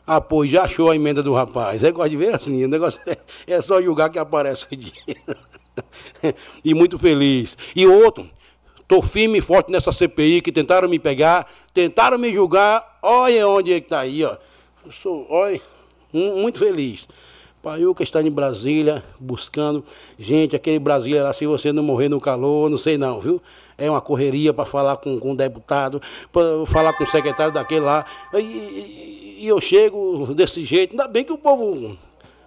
Ah, 0.06 0.22
pô, 0.22 0.48
já 0.48 0.64
achou 0.64 0.90
a 0.90 0.96
emenda 0.96 1.22
do 1.22 1.34
rapaz. 1.34 1.84
É 1.84 1.92
gosta 1.92 2.10
de 2.10 2.16
ver 2.16 2.34
assim, 2.34 2.64
o 2.64 2.68
negócio 2.70 3.02
é, 3.06 3.18
é 3.46 3.62
só 3.62 3.82
julgar 3.82 4.10
que 4.10 4.18
aparece 4.18 4.66
o 4.66 6.34
e 6.64 6.74
muito 6.74 6.98
feliz. 6.98 7.58
E 7.76 7.86
outro, 7.86 8.26
Estou 8.88 9.02
firme 9.02 9.40
e 9.40 9.42
forte 9.42 9.70
nessa 9.70 9.92
CPI 9.92 10.40
que 10.40 10.50
tentaram 10.50 10.88
me 10.88 10.98
pegar, 10.98 11.46
tentaram 11.74 12.18
me 12.18 12.34
julgar. 12.34 13.00
Olha 13.04 13.46
onde 13.46 13.74
é 13.74 13.82
que 13.82 13.88
está 13.88 14.00
aí, 14.00 14.24
ó. 14.24 14.38
Eu 14.86 14.92
sou, 14.94 15.28
olha, 15.30 15.60
muito 16.14 16.58
feliz. 16.58 17.06
Paiuca 17.62 18.02
está 18.02 18.22
em 18.22 18.32
Brasília 18.32 19.04
buscando. 19.20 19.84
Gente, 20.18 20.56
aquele 20.56 20.80
Brasília 20.80 21.22
lá, 21.22 21.34
se 21.34 21.46
você 21.46 21.74
não 21.74 21.84
morrer 21.84 22.08
no 22.08 22.22
calor, 22.22 22.70
não 22.70 22.78
sei 22.78 22.98
não, 22.98 23.20
viu? 23.20 23.42
É 23.78 23.92
uma 23.92 24.00
correria 24.00 24.54
para 24.54 24.66
falar 24.66 24.96
com, 24.96 25.20
com 25.20 25.34
o 25.34 25.36
deputado, 25.36 26.02
para 26.32 26.66
falar 26.68 26.94
com 26.94 27.04
o 27.04 27.08
secretário 27.08 27.54
daquele 27.54 27.82
lá. 27.82 28.06
E, 28.34 28.38
e, 28.38 29.38
e 29.42 29.48
eu 29.50 29.60
chego 29.60 30.34
desse 30.34 30.64
jeito. 30.64 30.92
Ainda 30.92 31.10
bem 31.10 31.26
que 31.26 31.34
o 31.34 31.38
povo 31.38 31.98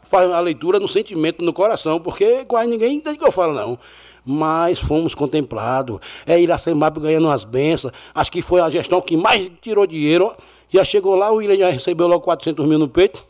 faz 0.05 0.31
a 0.31 0.41
leitura 0.41 0.81
no 0.81 0.89
sentimento, 0.89 1.45
no 1.45 1.53
coração, 1.53 2.01
porque 2.01 2.47
quase 2.47 2.71
ninguém 2.71 2.97
entende 2.97 3.17
o 3.17 3.21
que 3.21 3.27
eu 3.27 3.31
falo, 3.31 3.53
não 3.53 3.79
mas 4.31 4.79
fomos 4.79 5.15
contemplados. 5.15 5.99
É 6.27 6.41
Iracemap 6.41 6.97
ganhando 6.99 7.27
umas 7.27 7.45
bênçãos. 7.45 7.93
Acho 8.15 8.31
que 8.31 8.41
foi 8.41 8.61
a 8.61 8.71
gestão 8.71 9.01
que 9.01 9.17
mais 9.17 9.51
tirou 9.61 9.87
dinheiro. 9.87 10.33
Já 10.69 10.85
chegou 10.85 11.17
lá, 11.17 11.33
o 11.33 11.37
William 11.37 11.57
já 11.57 11.71
recebeu 11.71 12.07
logo 12.07 12.23
400 12.23 12.65
mil 12.67 12.79
no 12.79 12.89
peito. 12.89 13.25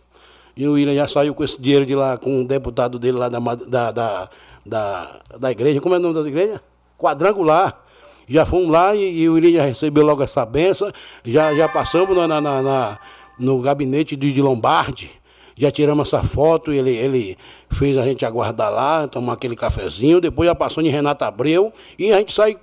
E 0.57 0.69
o 0.69 0.73
William 0.73 0.95
já 0.95 1.09
saiu 1.09 1.35
com 1.35 1.43
esse 1.43 1.61
dinheiro 1.61 1.87
de 1.87 1.95
lá, 1.95 2.19
com 2.19 2.43
o 2.43 2.47
deputado 2.47 2.99
dele 2.99 3.17
lá 3.17 3.29
da, 3.29 3.39
da, 3.39 3.91
da, 3.91 4.31
da, 4.67 5.21
da 5.39 5.51
igreja. 5.51 5.81
Como 5.81 5.95
é 5.95 5.99
o 5.99 6.01
nome 6.01 6.23
da 6.23 6.29
igreja? 6.29 6.63
Quadrangular. 6.99 7.83
Já 8.29 8.45
fomos 8.45 8.71
lá 8.71 8.95
e, 8.95 9.23
e 9.23 9.29
o 9.29 9.35
William 9.35 9.59
já 9.59 9.65
recebeu 9.65 10.05
logo 10.05 10.23
essa 10.23 10.45
benção. 10.45 10.93
Já, 11.25 11.55
já 11.55 11.69
passamos 11.69 12.17
na, 12.17 12.29
na, 12.29 12.63
na 12.63 12.99
no 13.39 13.59
gabinete 13.61 14.15
de, 14.15 14.33
de 14.33 14.43
Lombardi 14.43 15.20
já 15.61 15.71
tiramos 15.71 16.09
essa 16.09 16.23
foto, 16.23 16.73
ele, 16.73 16.97
ele 16.97 17.37
fez 17.69 17.99
a 17.99 18.05
gente 18.05 18.25
aguardar 18.25 18.73
lá, 18.73 19.07
tomar 19.07 19.35
aquele 19.35 19.55
cafezinho, 19.55 20.19
depois 20.19 20.49
já 20.49 20.55
passou 20.55 20.83
em 20.83 20.89
Renata 20.89 21.27
Abreu, 21.27 21.71
e 21.99 22.11
a 22.11 22.19
gente 22.19 22.33
sai, 22.33 22.57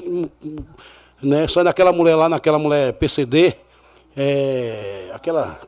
né, 1.22 1.48
sai 1.48 1.64
daquela 1.64 1.94
mulher 1.94 2.16
lá, 2.16 2.28
naquela 2.28 2.58
mulher 2.58 2.94
PCD, 2.94 3.54
é, 4.16 5.12
aquela 5.14 5.60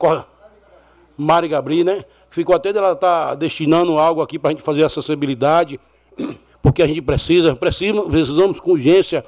Mari 1.15 1.47
Gabri, 1.49 1.83
né? 1.83 2.03
Ficou 2.31 2.55
até 2.55 2.73
dela 2.73 2.93
estar 2.93 3.27
tá 3.27 3.35
destinando 3.35 3.99
algo 3.99 4.23
aqui 4.23 4.39
para 4.39 4.49
a 4.49 4.53
gente 4.53 4.63
fazer 4.63 4.83
acessibilidade, 4.83 5.79
porque 6.63 6.81
a 6.81 6.87
gente 6.87 7.03
precisa, 7.03 7.55
precisa, 7.55 8.01
precisamos 8.01 8.59
com 8.59 8.71
urgência 8.71 9.23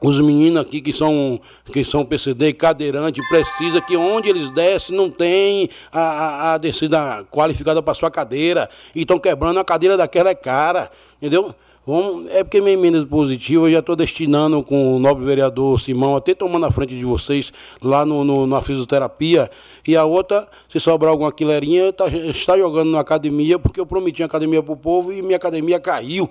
os 0.00 0.20
meninos 0.20 0.62
aqui 0.62 0.80
que 0.80 0.92
são, 0.92 1.40
que 1.72 1.84
são 1.84 2.04
PCD, 2.04 2.52
cadeirante, 2.52 3.20
precisa 3.28 3.80
que 3.80 3.96
onde 3.96 4.28
eles 4.28 4.50
descem 4.52 4.96
não 4.96 5.10
tem 5.10 5.68
a, 5.92 6.00
a, 6.00 6.54
a 6.54 6.58
descida 6.58 7.24
qualificada 7.30 7.82
para 7.82 7.94
sua 7.94 8.10
cadeira. 8.10 8.68
E 8.94 9.00
estão 9.00 9.18
quebrando 9.18 9.58
a 9.58 9.64
cadeira 9.64 9.96
daquela 9.96 10.30
é 10.30 10.34
cara, 10.34 10.90
entendeu? 11.16 11.54
Vamos, 11.88 12.30
é 12.30 12.44
porque 12.44 12.60
minha 12.60 12.74
emenda 12.74 13.04
positiva 13.06 13.66
eu 13.66 13.72
já 13.72 13.78
estou 13.78 13.96
destinando 13.96 14.62
com 14.62 14.94
o 14.94 14.98
nobre 14.98 15.24
vereador 15.24 15.80
Simão, 15.80 16.16
até 16.16 16.34
tomando 16.34 16.66
a 16.66 16.70
frente 16.70 16.94
de 16.94 17.02
vocês 17.02 17.50
lá 17.82 18.04
no, 18.04 18.24
no, 18.24 18.46
na 18.46 18.60
fisioterapia. 18.60 19.50
E 19.86 19.96
a 19.96 20.04
outra, 20.04 20.46
se 20.68 20.78
sobrar 20.78 21.10
alguma 21.10 21.32
quilerinha, 21.32 21.90
tá, 21.90 22.06
está 22.08 22.58
jogando 22.58 22.90
na 22.90 23.00
academia, 23.00 23.58
porque 23.58 23.80
eu 23.80 23.86
prometi 23.86 24.22
a 24.22 24.26
academia 24.26 24.62
para 24.62 24.74
o 24.74 24.76
povo 24.76 25.10
e 25.14 25.22
minha 25.22 25.36
academia 25.36 25.80
caiu. 25.80 26.28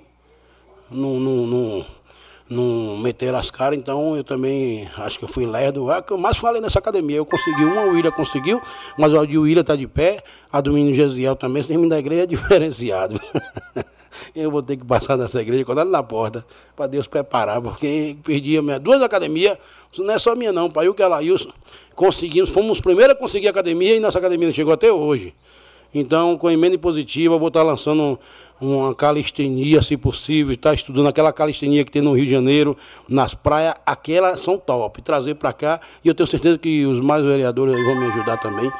No, 0.91 1.19
no, 1.19 1.85
não 2.49 2.98
meteram 2.98 3.38
as 3.38 3.52
caras, 3.52 3.78
então 3.78 4.15
eu 4.15 4.24
também 4.24 4.88
acho 4.98 5.19
que 5.19 5.26
eu 5.26 5.30
fui 5.30 5.45
lerdo. 5.45 5.91
É 5.91 6.02
que 6.02 6.11
eu 6.11 6.18
mais 6.18 6.38
falei 6.38 6.61
nessa 6.61 6.80
academia. 6.80 7.18
Eu 7.18 7.26
consegui 7.26 7.64
uma, 7.65 7.86
o 7.86 7.91
William 7.91 8.11
conseguiu, 8.11 8.61
mas 8.98 9.11
o 9.14 9.26
de 9.26 9.38
William 9.38 9.61
está 9.61 9.76
de 9.76 9.88
pé, 9.88 10.24
a 10.52 10.61
do 10.61 10.74
menino 10.74 10.95
Gesiel 10.95 11.36
também, 11.36 11.61
esse 11.61 11.69
menino 11.69 11.90
da 11.90 11.99
igreja 11.99 12.24
é 12.24 12.26
diferenciado. 12.28 13.19
eu 14.36 14.49
vou 14.49 14.61
ter 14.61 14.78
que 14.78 14.86
passar 14.86 15.18
nessa 15.18 15.41
igreja 15.41 15.65
quando 15.65 15.80
ela 15.80 15.90
na 15.90 16.03
porta, 16.03 16.45
para 16.76 16.88
Deus 16.88 17.07
preparar, 17.07 17.61
porque 17.61 18.15
perdi 18.24 18.61
minha, 18.61 18.80
duas 18.80 19.02
academias, 19.02 19.57
não 19.98 20.14
é 20.14 20.19
só 20.19 20.36
minha 20.36 20.52
não, 20.52 20.69
pai, 20.69 20.88
o 20.88 20.94
que 20.94 21.02
ela 21.02 21.19
conseguimos, 21.95 22.49
fomos 22.49 22.78
os 22.78 22.82
primeiros 22.82 23.15
a 23.15 23.18
conseguir 23.18 23.48
a 23.48 23.52
academia 23.52 23.95
e 23.95 23.99
nossa 23.99 24.19
academia 24.19 24.52
chegou 24.52 24.74
até 24.74 24.91
hoje. 24.91 25.34
Então, 25.94 26.38
com 26.38 26.49
emenda 26.49 26.78
positiva, 26.78 27.38
vou 27.38 27.48
estar 27.48 27.64
lançando 27.64 28.19
uma 28.59 28.93
calistenia, 28.95 29.81
se 29.81 29.95
possível, 29.95 30.53
está 30.53 30.73
estudando 30.73 31.07
aquela 31.07 31.31
calistenia 31.31 31.85
que 31.85 31.91
tem 31.91 32.01
no 32.01 32.13
Rio 32.13 32.25
de 32.25 32.31
Janeiro, 32.31 32.77
nas 33.07 33.34
praias, 33.34 33.75
aquelas 33.85 34.41
são 34.41 34.57
top. 34.57 35.01
Trazer 35.01 35.35
para 35.35 35.53
cá, 35.53 35.79
e 36.03 36.07
eu 36.07 36.15
tenho 36.15 36.27
certeza 36.27 36.57
que 36.57 36.85
os 36.85 36.99
mais 36.99 37.23
vereadores 37.23 37.75
vão 37.85 37.95
me 37.95 38.07
ajudar 38.07 38.38
também, 38.38 38.71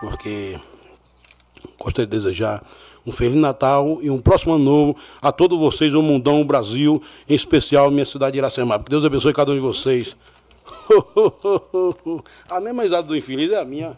porque 0.00 0.58
gostaria 1.78 2.06
de 2.06 2.16
desejar 2.16 2.62
um 3.06 3.12
Feliz 3.12 3.36
Natal 3.36 3.98
e 4.02 4.10
um 4.10 4.20
próximo 4.20 4.54
ano 4.54 4.64
novo 4.64 4.96
a 5.22 5.30
todos 5.30 5.58
vocês, 5.58 5.94
o 5.94 6.02
mundão, 6.02 6.40
o 6.40 6.44
Brasil, 6.44 7.00
em 7.28 7.34
especial 7.34 7.90
minha 7.90 8.04
cidade 8.04 8.32
de 8.32 8.38
Iracema. 8.38 8.78
Que 8.78 8.90
Deus 8.90 9.04
abençoe 9.04 9.32
cada 9.32 9.52
um 9.52 9.54
de 9.54 9.60
vocês. 9.60 10.16
a 12.50 12.60
mesma 12.60 12.82
risada 12.82 13.06
do 13.06 13.16
infeliz 13.16 13.52
é 13.52 13.60
a 13.60 13.64
minha. 13.64 13.96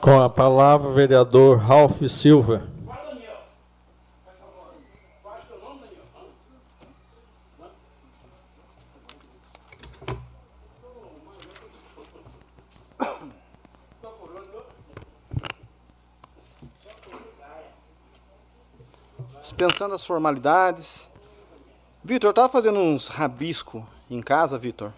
Com 0.00 0.20
a 0.20 0.30
palavra, 0.30 0.90
vereador 0.90 1.58
Ralph 1.58 2.00
Silva. 2.08 2.62
Dispensando 19.40 19.94
as 19.94 20.06
formalidades. 20.06 21.10
Vitor, 22.04 22.28
eu 22.28 22.30
estava 22.30 22.48
fazendo 22.48 22.78
uns 22.78 23.08
rabisco 23.08 23.86
em 24.08 24.22
casa, 24.22 24.56
Vitor. 24.56 24.92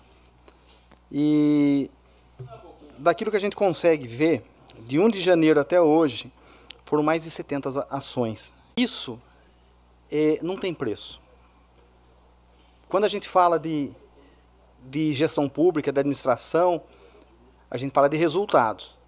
E 1.10 1.90
daquilo 2.98 3.30
que 3.30 3.36
a 3.36 3.40
gente 3.40 3.56
consegue 3.56 4.06
ver, 4.06 4.44
de 4.90 4.98
1 4.98 5.08
de 5.08 5.20
janeiro 5.20 5.60
até 5.60 5.80
hoje, 5.80 6.32
foram 6.84 7.04
mais 7.04 7.22
de 7.22 7.30
70 7.30 7.86
ações. 7.88 8.52
Isso 8.76 9.20
é, 10.10 10.40
não 10.42 10.56
tem 10.56 10.74
preço. 10.74 11.20
Quando 12.88 13.04
a 13.04 13.08
gente 13.08 13.28
fala 13.28 13.56
de, 13.56 13.92
de 14.82 15.12
gestão 15.12 15.48
pública, 15.48 15.92
de 15.92 16.00
administração, 16.00 16.82
a 17.70 17.76
gente 17.76 17.92
fala 17.92 18.08
de 18.08 18.16
resultados. 18.16 18.98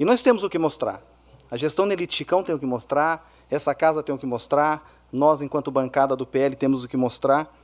E 0.00 0.04
nós 0.04 0.20
temos 0.20 0.42
o 0.42 0.50
que 0.50 0.58
mostrar. 0.58 1.00
A 1.48 1.56
gestão 1.56 1.86
Nelite 1.86 2.16
Chicão 2.16 2.42
tem 2.42 2.52
o 2.52 2.58
que 2.58 2.66
mostrar, 2.66 3.32
essa 3.48 3.72
casa 3.72 4.02
tem 4.02 4.12
o 4.12 4.18
que 4.18 4.26
mostrar, 4.26 4.84
nós, 5.12 5.42
enquanto 5.42 5.70
bancada 5.70 6.16
do 6.16 6.26
PL, 6.26 6.56
temos 6.56 6.82
o 6.82 6.88
que 6.88 6.96
mostrar. 6.96 7.56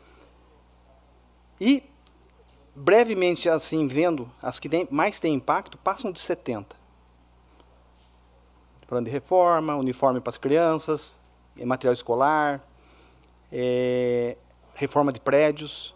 E, 1.60 1.82
brevemente, 2.76 3.48
assim, 3.48 3.88
vendo 3.88 4.30
as 4.40 4.60
que 4.60 4.86
mais 4.88 5.18
têm 5.18 5.34
impacto, 5.34 5.76
passam 5.76 6.12
de 6.12 6.20
70 6.20 6.85
falando 8.86 9.06
de 9.06 9.10
reforma, 9.10 9.76
uniforme 9.76 10.20
para 10.20 10.30
as 10.30 10.36
crianças, 10.36 11.18
material 11.64 11.92
escolar, 11.92 12.60
é, 13.50 14.36
reforma 14.74 15.12
de 15.12 15.20
prédios, 15.20 15.94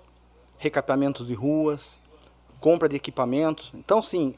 recapeamento 0.59 1.25
de 1.25 1.35
ruas, 1.35 1.99
compra 2.61 2.89
de 2.89 2.97
equipamentos. 2.97 3.71
Então, 3.75 4.03
sim, 4.03 4.35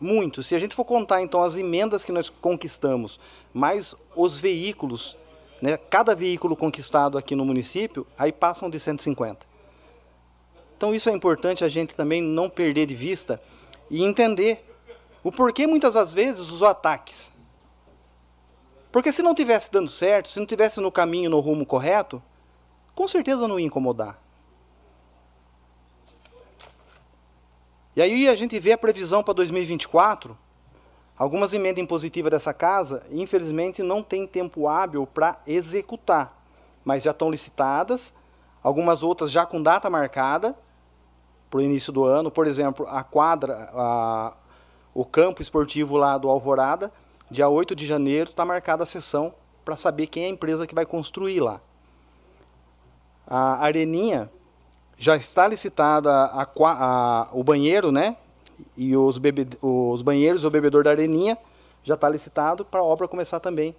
muito. 0.00 0.42
Se 0.42 0.54
a 0.54 0.58
gente 0.58 0.74
for 0.74 0.84
contar, 0.84 1.22
então, 1.22 1.42
as 1.42 1.56
emendas 1.56 2.04
que 2.04 2.12
nós 2.12 2.28
conquistamos, 2.28 3.20
mais 3.52 3.94
os 4.14 4.38
veículos 4.38 5.16
né, 5.60 5.76
cada 5.76 6.14
veículo 6.14 6.56
conquistado 6.56 7.18
aqui 7.18 7.34
no 7.34 7.44
município, 7.44 8.06
aí 8.16 8.32
passam 8.32 8.70
de 8.70 8.78
150. 8.78 9.46
Então 10.76 10.94
isso 10.94 11.10
é 11.10 11.12
importante 11.12 11.64
a 11.64 11.68
gente 11.68 11.94
também 11.94 12.22
não 12.22 12.48
perder 12.48 12.86
de 12.86 12.94
vista 12.94 13.40
e 13.90 14.02
entender 14.02 14.64
o 15.24 15.32
porquê 15.32 15.66
muitas 15.66 15.94
das 15.94 16.14
vezes 16.14 16.50
os 16.50 16.62
ataques. 16.62 17.32
Porque 18.90 19.12
se 19.12 19.22
não 19.22 19.34
tivesse 19.34 19.70
dando 19.70 19.90
certo, 19.90 20.28
se 20.28 20.38
não 20.38 20.46
tivesse 20.46 20.80
no 20.80 20.90
caminho, 20.90 21.28
no 21.30 21.40
rumo 21.40 21.66
correto, 21.66 22.22
com 22.94 23.06
certeza 23.06 23.46
não 23.46 23.60
ia 23.60 23.66
incomodar. 23.66 24.18
E 27.94 28.02
aí 28.02 28.28
a 28.28 28.36
gente 28.36 28.58
vê 28.60 28.72
a 28.72 28.78
previsão 28.78 29.22
para 29.22 29.34
2024, 29.34 30.38
algumas 31.16 31.52
emendas 31.52 31.82
impositivas 31.82 32.30
dessa 32.30 32.54
casa, 32.54 33.04
infelizmente 33.10 33.82
não 33.82 34.02
tem 34.02 34.26
tempo 34.26 34.68
hábil 34.68 35.04
para 35.06 35.40
executar, 35.46 36.40
mas 36.84 37.02
já 37.02 37.10
estão 37.10 37.30
licitadas, 37.30 38.14
algumas 38.62 39.02
outras 39.02 39.32
já 39.32 39.44
com 39.44 39.60
data 39.60 39.90
marcada 39.90 40.56
para 41.50 41.58
o 41.58 41.60
início 41.60 41.92
do 41.92 42.04
ano, 42.04 42.30
por 42.30 42.46
exemplo, 42.46 42.86
a 42.88 43.02
quadra, 43.02 43.68
a, 43.72 44.32
o 44.94 45.04
campo 45.04 45.42
esportivo 45.42 45.96
lá 45.96 46.16
do 46.16 46.28
Alvorada, 46.28 46.92
dia 47.30 47.48
8 47.48 47.74
de 47.74 47.86
janeiro 47.86 48.30
está 48.30 48.44
marcada 48.44 48.82
a 48.82 48.86
sessão 48.86 49.34
para 49.64 49.76
saber 49.76 50.06
quem 50.06 50.24
é 50.24 50.26
a 50.26 50.30
empresa 50.30 50.66
que 50.66 50.74
vai 50.74 50.86
construir 50.86 51.40
lá. 51.40 51.60
A 53.26 53.64
Areninha, 53.64 54.30
já 54.98 55.16
está 55.16 55.46
licitada 55.46 56.10
a, 56.10 56.42
a, 56.42 57.28
o 57.32 57.44
banheiro, 57.44 57.92
né? 57.92 58.16
E 58.76 58.96
os, 58.96 59.16
bebe, 59.16 59.46
os 59.62 60.02
banheiros 60.02 60.44
o 60.44 60.50
bebedor 60.50 60.82
da 60.82 60.90
areninha 60.90 61.38
já 61.84 61.94
está 61.94 62.08
licitado 62.08 62.64
para 62.64 62.80
a 62.80 62.82
obra 62.82 63.06
começar 63.06 63.38
também 63.38 63.74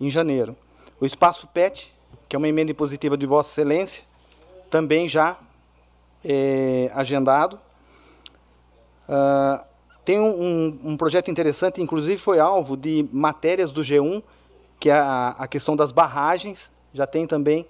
em 0.00 0.08
janeiro. 0.08 0.56
O 0.98 1.04
espaço 1.04 1.46
PET, 1.48 1.92
que 2.26 2.34
é 2.34 2.38
uma 2.38 2.48
emenda 2.48 2.72
impositiva 2.72 3.16
de 3.16 3.26
Vossa 3.26 3.50
Excelência, 3.50 4.04
também 4.70 5.06
já 5.06 5.36
é, 6.24 6.90
agendado. 6.94 7.60
Uh, 9.06 9.62
tem 10.06 10.20
um, 10.20 10.40
um, 10.40 10.80
um, 10.92 10.96
projeto 10.96 11.32
interessante, 11.32 11.82
inclusive 11.82 12.16
foi 12.16 12.38
alvo 12.38 12.76
de 12.76 13.08
matérias 13.12 13.72
do 13.72 13.82
G1, 13.82 14.22
que 14.78 14.88
é 14.88 14.94
a, 14.94 15.30
a 15.30 15.48
questão 15.48 15.74
das 15.74 15.90
barragens, 15.90 16.70
já 16.94 17.08
tem 17.08 17.26
também 17.26 17.66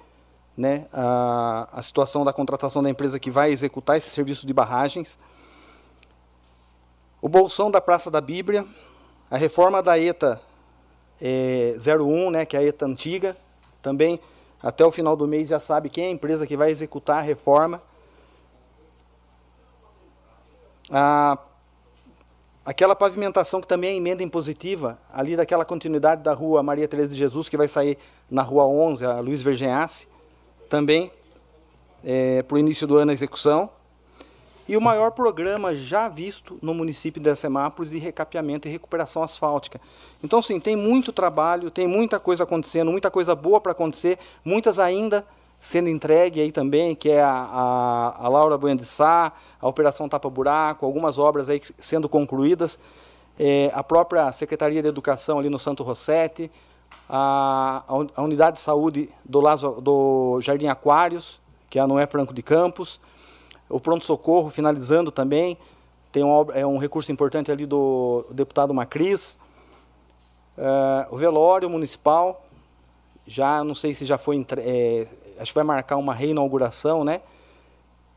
né, 0.54 0.86
a, 0.92 1.66
a 1.72 1.80
situação 1.80 2.26
da 2.26 2.34
contratação 2.34 2.82
da 2.82 2.90
empresa 2.90 3.18
que 3.18 3.30
vai 3.30 3.50
executar 3.50 3.96
esse 3.96 4.10
serviço 4.10 4.46
de 4.46 4.52
barragens, 4.52 5.18
o 7.22 7.28
bolsão 7.28 7.70
da 7.70 7.80
Praça 7.80 8.10
da 8.10 8.20
Bíblia, 8.20 8.66
a 9.30 9.38
reforma 9.38 9.82
da 9.82 9.98
ETA 9.98 10.38
é, 11.18 11.74
01, 11.78 12.30
né, 12.30 12.44
que 12.44 12.54
é 12.54 12.60
a 12.60 12.62
ETA 12.62 12.84
antiga, 12.84 13.34
também 13.80 14.20
até 14.62 14.84
o 14.84 14.92
final 14.92 15.16
do 15.16 15.26
mês 15.26 15.48
já 15.48 15.58
sabe 15.58 15.88
quem 15.88 16.04
é 16.04 16.08
a 16.08 16.10
empresa 16.10 16.46
que 16.46 16.54
vai 16.54 16.70
executar 16.70 17.16
a 17.16 17.22
reforma. 17.22 17.80
A, 20.90 21.38
aquela 22.66 22.96
pavimentação 22.96 23.60
que 23.60 23.68
também 23.68 23.90
é 23.90 23.94
emenda 23.94 24.24
impositiva, 24.24 24.98
ali 25.12 25.36
daquela 25.36 25.64
continuidade 25.64 26.24
da 26.24 26.34
rua 26.34 26.64
Maria 26.64 26.88
Teresa 26.88 27.12
de 27.12 27.16
Jesus, 27.16 27.48
que 27.48 27.56
vai 27.56 27.68
sair 27.68 27.96
na 28.28 28.42
rua 28.42 28.66
11, 28.66 29.04
a 29.04 29.20
Luiz 29.20 29.40
Vergenhasse, 29.40 30.08
também 30.68 31.12
é, 32.04 32.42
para 32.42 32.56
o 32.56 32.58
início 32.58 32.84
do 32.84 32.96
ano 32.96 33.12
a 33.12 33.14
execução. 33.14 33.70
E 34.68 34.76
o 34.76 34.80
maior 34.80 35.12
programa 35.12 35.76
já 35.76 36.08
visto 36.08 36.58
no 36.60 36.74
município 36.74 37.22
de 37.22 37.36
Semápolis 37.36 37.92
de 37.92 37.98
recapeamento 37.98 38.66
e 38.66 38.70
recuperação 38.70 39.22
asfáltica. 39.22 39.80
Então, 40.24 40.42
sim, 40.42 40.58
tem 40.58 40.74
muito 40.74 41.12
trabalho, 41.12 41.70
tem 41.70 41.86
muita 41.86 42.18
coisa 42.18 42.42
acontecendo, 42.42 42.90
muita 42.90 43.12
coisa 43.12 43.32
boa 43.36 43.60
para 43.60 43.70
acontecer, 43.70 44.18
muitas 44.44 44.80
ainda 44.80 45.24
sendo 45.58 45.88
entregue 45.88 46.40
aí 46.40 46.52
também, 46.52 46.94
que 46.94 47.10
é 47.10 47.22
a, 47.22 47.30
a, 47.30 48.26
a 48.26 48.28
Laura 48.28 48.56
Bueno 48.56 48.78
de 48.78 48.84
Sá, 48.84 49.32
a 49.60 49.68
Operação 49.68 50.08
Tapa 50.08 50.28
Buraco, 50.28 50.86
algumas 50.86 51.18
obras 51.18 51.48
aí 51.48 51.60
sendo 51.78 52.08
concluídas, 52.08 52.78
é, 53.38 53.70
a 53.74 53.82
própria 53.82 54.30
Secretaria 54.32 54.82
de 54.82 54.88
Educação 54.88 55.38
ali 55.38 55.48
no 55.48 55.58
Santo 55.58 55.82
Rossetti, 55.82 56.50
a, 57.08 57.84
a 58.14 58.22
unidade 58.22 58.56
de 58.56 58.60
saúde 58.62 59.10
do, 59.24 59.40
Lazo, 59.40 59.80
do 59.80 60.40
Jardim 60.40 60.66
Aquários, 60.66 61.40
que 61.68 61.78
é 61.78 61.82
a 61.82 61.86
Noé 61.86 62.06
Franco 62.06 62.32
de 62.32 62.42
Campos, 62.42 63.00
o 63.68 63.80
pronto-socorro 63.80 64.50
finalizando 64.50 65.10
também, 65.10 65.58
tem 66.12 66.24
um, 66.24 66.46
é 66.52 66.66
um 66.66 66.78
recurso 66.78 67.10
importante 67.12 67.50
ali 67.50 67.66
do 67.66 68.24
deputado 68.30 68.72
Macris, 68.72 69.38
uh, 70.56 71.12
o 71.14 71.16
velório 71.16 71.68
municipal, 71.68 72.44
já 73.26 73.62
não 73.64 73.74
sei 73.74 73.92
se 73.92 74.06
já 74.06 74.16
foi, 74.16 74.44
é, 74.58 75.08
acho 75.38 75.52
que 75.52 75.54
vai 75.54 75.64
marcar 75.64 75.96
uma 75.96 76.14
reinauguração, 76.14 77.04
né? 77.04 77.20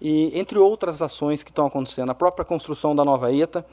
E 0.02 0.38
entre 0.38 0.58
outras 0.58 1.02
ações 1.02 1.44
que 1.44 1.52
estão 1.52 1.66
acontecendo, 1.66 2.10
a 2.10 2.16
própria 2.16 2.46
construção 2.46 2.96
da 2.96 3.04
nova 3.04 3.34
ETA. 3.34 3.66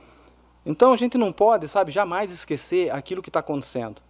Então 0.64 0.92
a 0.92 0.96
gente 0.96 1.16
não 1.16 1.32
pode, 1.32 1.68
sabe, 1.68 1.92
jamais 1.92 2.30
esquecer 2.30 2.92
aquilo 2.92 3.22
que 3.22 3.28
está 3.28 3.40
acontecendo. 3.40 4.02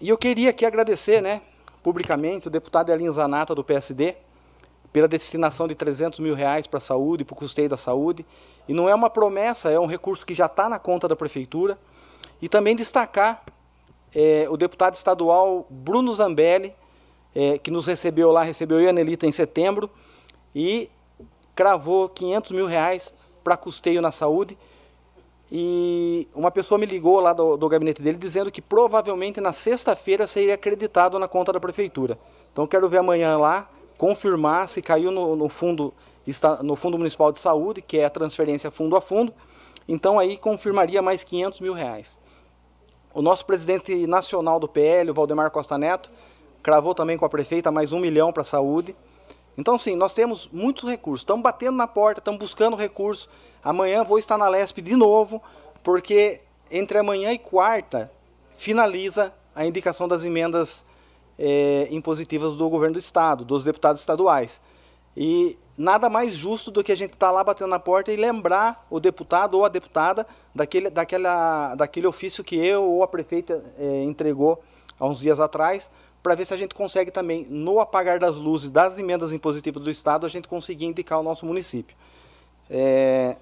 E 0.00 0.08
eu 0.08 0.18
queria 0.18 0.50
aqui 0.50 0.64
agradecer, 0.64 1.20
né, 1.20 1.42
publicamente, 1.82 2.48
o 2.48 2.50
deputado 2.50 2.90
Elin 2.90 3.10
Zanata, 3.10 3.54
do 3.54 3.62
PSD, 3.62 4.16
pela 4.92 5.06
destinação 5.06 5.68
de 5.68 5.74
300 5.74 6.20
mil 6.20 6.34
reais 6.34 6.66
para 6.66 6.78
a 6.78 6.80
saúde, 6.80 7.24
para 7.24 7.34
o 7.34 7.36
custeio 7.36 7.68
da 7.68 7.76
saúde. 7.76 8.24
E 8.68 8.72
não 8.72 8.88
é 8.88 8.94
uma 8.94 9.10
promessa, 9.10 9.70
é 9.70 9.78
um 9.78 9.86
recurso 9.86 10.24
que 10.24 10.32
já 10.32 10.46
está 10.46 10.68
na 10.68 10.78
conta 10.78 11.08
da 11.08 11.16
prefeitura. 11.16 11.78
E 12.40 12.48
também 12.48 12.74
destacar 12.76 13.44
é, 14.14 14.46
o 14.48 14.56
deputado 14.56 14.94
estadual 14.94 15.66
Bruno 15.68 16.12
Zambelli, 16.12 16.74
é, 17.34 17.58
que 17.58 17.70
nos 17.70 17.86
recebeu 17.86 18.30
lá, 18.30 18.42
recebeu 18.42 18.78
eu 18.78 18.84
e 18.84 18.86
a 18.86 18.90
Anelita 18.90 19.26
em 19.26 19.32
setembro, 19.32 19.90
e 20.54 20.88
cravou 21.54 22.08
500 22.08 22.52
mil 22.52 22.66
reais 22.66 23.14
para 23.42 23.56
custeio 23.56 24.00
na 24.00 24.12
saúde. 24.12 24.56
E 25.50 26.26
uma 26.34 26.50
pessoa 26.50 26.78
me 26.78 26.86
ligou 26.86 27.20
lá 27.20 27.32
do, 27.32 27.56
do 27.56 27.68
gabinete 27.68 28.02
dele 28.02 28.16
dizendo 28.16 28.50
que 28.50 28.62
provavelmente 28.62 29.40
na 29.40 29.52
sexta-feira 29.52 30.26
seria 30.26 30.54
acreditado 30.54 31.18
na 31.18 31.28
conta 31.28 31.52
da 31.52 31.60
prefeitura. 31.60 32.18
Então 32.52 32.66
quero 32.66 32.88
ver 32.88 32.98
amanhã 32.98 33.36
lá, 33.36 33.68
confirmar 33.98 34.68
se 34.68 34.80
caiu 34.80 35.10
no, 35.10 35.36
no 35.36 35.48
fundo 35.48 35.92
no 36.62 36.74
Fundo 36.74 36.96
Municipal 36.96 37.30
de 37.30 37.38
Saúde, 37.38 37.82
que 37.82 37.98
é 37.98 38.06
a 38.06 38.10
transferência 38.10 38.70
fundo 38.70 38.96
a 38.96 39.00
fundo. 39.00 39.32
Então 39.86 40.18
aí 40.18 40.38
confirmaria 40.38 41.02
mais 41.02 41.22
500 41.22 41.60
mil 41.60 41.74
reais. 41.74 42.18
O 43.14 43.22
nosso 43.22 43.46
presidente 43.46 44.08
nacional 44.08 44.58
do 44.58 44.66
PL, 44.66 45.12
o 45.12 45.14
Valdemar 45.14 45.48
Costa 45.52 45.78
Neto, 45.78 46.10
cravou 46.60 46.96
também 46.96 47.16
com 47.16 47.24
a 47.24 47.28
prefeita 47.28 47.70
mais 47.70 47.92
um 47.92 48.00
milhão 48.00 48.32
para 48.32 48.42
a 48.42 48.44
saúde. 48.44 48.96
Então, 49.56 49.78
sim, 49.78 49.94
nós 49.94 50.12
temos 50.12 50.48
muitos 50.52 50.90
recursos. 50.90 51.20
Estamos 51.20 51.44
batendo 51.44 51.76
na 51.76 51.86
porta, 51.86 52.20
estamos 52.20 52.40
buscando 52.40 52.74
recursos. 52.74 53.28
Amanhã 53.62 54.02
vou 54.02 54.18
estar 54.18 54.36
na 54.36 54.48
LESP 54.48 54.82
de 54.82 54.96
novo, 54.96 55.40
porque 55.84 56.40
entre 56.68 56.98
amanhã 56.98 57.32
e 57.32 57.38
quarta 57.38 58.10
finaliza 58.56 59.32
a 59.54 59.64
indicação 59.64 60.08
das 60.08 60.24
emendas 60.24 60.84
é, 61.38 61.86
impositivas 61.92 62.56
do 62.56 62.68
governo 62.68 62.94
do 62.94 62.98
Estado, 62.98 63.44
dos 63.44 63.62
deputados 63.62 64.00
estaduais. 64.00 64.60
E 65.16 65.56
nada 65.76 66.08
mais 66.08 66.32
justo 66.34 66.70
do 66.70 66.84
que 66.84 66.92
a 66.92 66.96
gente 66.96 67.14
estar 67.14 67.28
tá 67.28 67.32
lá 67.32 67.42
batendo 67.42 67.68
na 67.68 67.78
porta 67.78 68.12
e 68.12 68.16
lembrar 68.16 68.86
o 68.88 69.00
deputado 69.00 69.58
ou 69.58 69.64
a 69.64 69.68
deputada 69.68 70.26
daquele, 70.54 70.88
daquela, 70.88 71.74
daquele 71.74 72.06
ofício 72.06 72.44
que 72.44 72.56
eu 72.56 72.84
ou 72.84 73.02
a 73.02 73.08
prefeita 73.08 73.62
é, 73.78 74.04
entregou 74.04 74.62
há 74.98 75.06
uns 75.06 75.18
dias 75.20 75.40
atrás, 75.40 75.90
para 76.22 76.34
ver 76.34 76.46
se 76.46 76.54
a 76.54 76.56
gente 76.56 76.74
consegue 76.74 77.10
também, 77.10 77.44
no 77.50 77.80
apagar 77.80 78.18
das 78.18 78.36
luzes 78.36 78.70
das 78.70 78.98
emendas 78.98 79.32
impositivas 79.32 79.82
do 79.82 79.90
Estado, 79.90 80.24
a 80.24 80.28
gente 80.28 80.48
conseguir 80.48 80.86
indicar 80.86 81.20
o 81.20 81.22
nosso 81.22 81.44
município. 81.44 81.94
É, 82.70 83.36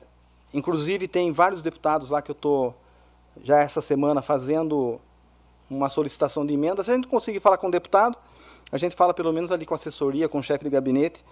inclusive, 0.52 1.06
tem 1.06 1.30
vários 1.30 1.62
deputados 1.62 2.10
lá 2.10 2.20
que 2.20 2.30
eu 2.30 2.34
estou, 2.34 2.74
já 3.44 3.60
essa 3.60 3.80
semana, 3.80 4.20
fazendo 4.20 5.00
uma 5.70 5.88
solicitação 5.88 6.44
de 6.44 6.54
emenda. 6.54 6.82
Se 6.82 6.90
a 6.90 6.94
gente 6.94 7.06
conseguir 7.06 7.38
falar 7.38 7.56
com 7.56 7.68
o 7.68 7.70
deputado, 7.70 8.16
a 8.70 8.78
gente 8.78 8.96
fala 8.96 9.14
pelo 9.14 9.32
menos 9.32 9.52
ali 9.52 9.64
com 9.64 9.74
a 9.74 9.76
assessoria, 9.76 10.28
com 10.28 10.38
o 10.38 10.42
chefe 10.42 10.64
de 10.64 10.70
gabinete, 10.70 11.24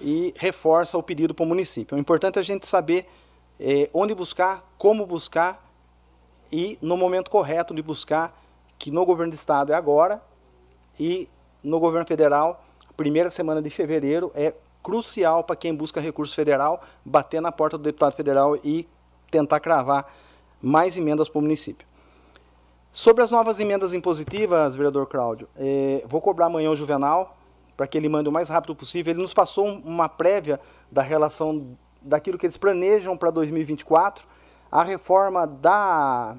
e 0.00 0.34
reforça 0.36 0.96
o 0.96 1.02
pedido 1.02 1.34
para 1.34 1.44
o 1.44 1.46
município. 1.46 1.96
O 1.96 2.00
importante 2.00 2.38
é 2.38 2.40
a 2.40 2.44
gente 2.44 2.66
saber 2.66 3.06
é, 3.58 3.90
onde 3.92 4.14
buscar, 4.14 4.62
como 4.76 5.06
buscar, 5.06 5.64
e 6.50 6.78
no 6.80 6.96
momento 6.96 7.30
correto 7.30 7.74
de 7.74 7.82
buscar, 7.82 8.38
que 8.78 8.90
no 8.90 9.04
governo 9.04 9.32
do 9.32 9.34
Estado 9.34 9.72
é 9.72 9.74
agora, 9.74 10.22
e 10.98 11.28
no 11.62 11.80
governo 11.80 12.06
federal, 12.06 12.64
primeira 12.96 13.30
semana 13.30 13.62
de 13.62 13.70
fevereiro 13.70 14.32
é 14.34 14.52
crucial 14.82 15.44
para 15.44 15.54
quem 15.54 15.74
busca 15.74 16.00
recurso 16.00 16.34
federal 16.34 16.82
bater 17.04 17.40
na 17.40 17.52
porta 17.52 17.78
do 17.78 17.84
deputado 17.84 18.14
federal 18.14 18.56
e 18.56 18.88
tentar 19.30 19.60
cravar 19.60 20.12
mais 20.60 20.98
emendas 20.98 21.28
para 21.28 21.38
o 21.38 21.42
município. 21.42 21.86
Sobre 22.92 23.22
as 23.22 23.30
novas 23.30 23.60
emendas 23.60 23.94
impositivas, 23.94 24.74
vereador 24.74 25.06
Cláudio, 25.06 25.48
é, 25.56 26.02
vou 26.08 26.20
cobrar 26.20 26.46
amanhã 26.46 26.70
o 26.70 26.76
Juvenal 26.76 27.37
para 27.78 27.86
que 27.86 27.96
ele 27.96 28.08
mande 28.08 28.28
o 28.28 28.32
mais 28.32 28.48
rápido 28.48 28.74
possível. 28.74 29.12
Ele 29.12 29.22
nos 29.22 29.32
passou 29.32 29.68
uma 29.68 30.08
prévia 30.08 30.58
da 30.90 31.00
relação 31.00 31.78
daquilo 32.02 32.36
que 32.36 32.44
eles 32.44 32.56
planejam 32.56 33.16
para 33.16 33.30
2024. 33.30 34.26
A 34.68 34.82
reforma 34.82 35.46
da 35.46 36.36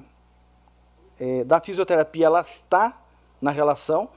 é, 1.18 1.42
da 1.42 1.58
fisioterapia 1.58 2.26
ela 2.26 2.42
está 2.42 3.00
na 3.40 3.50
relação 3.50 4.10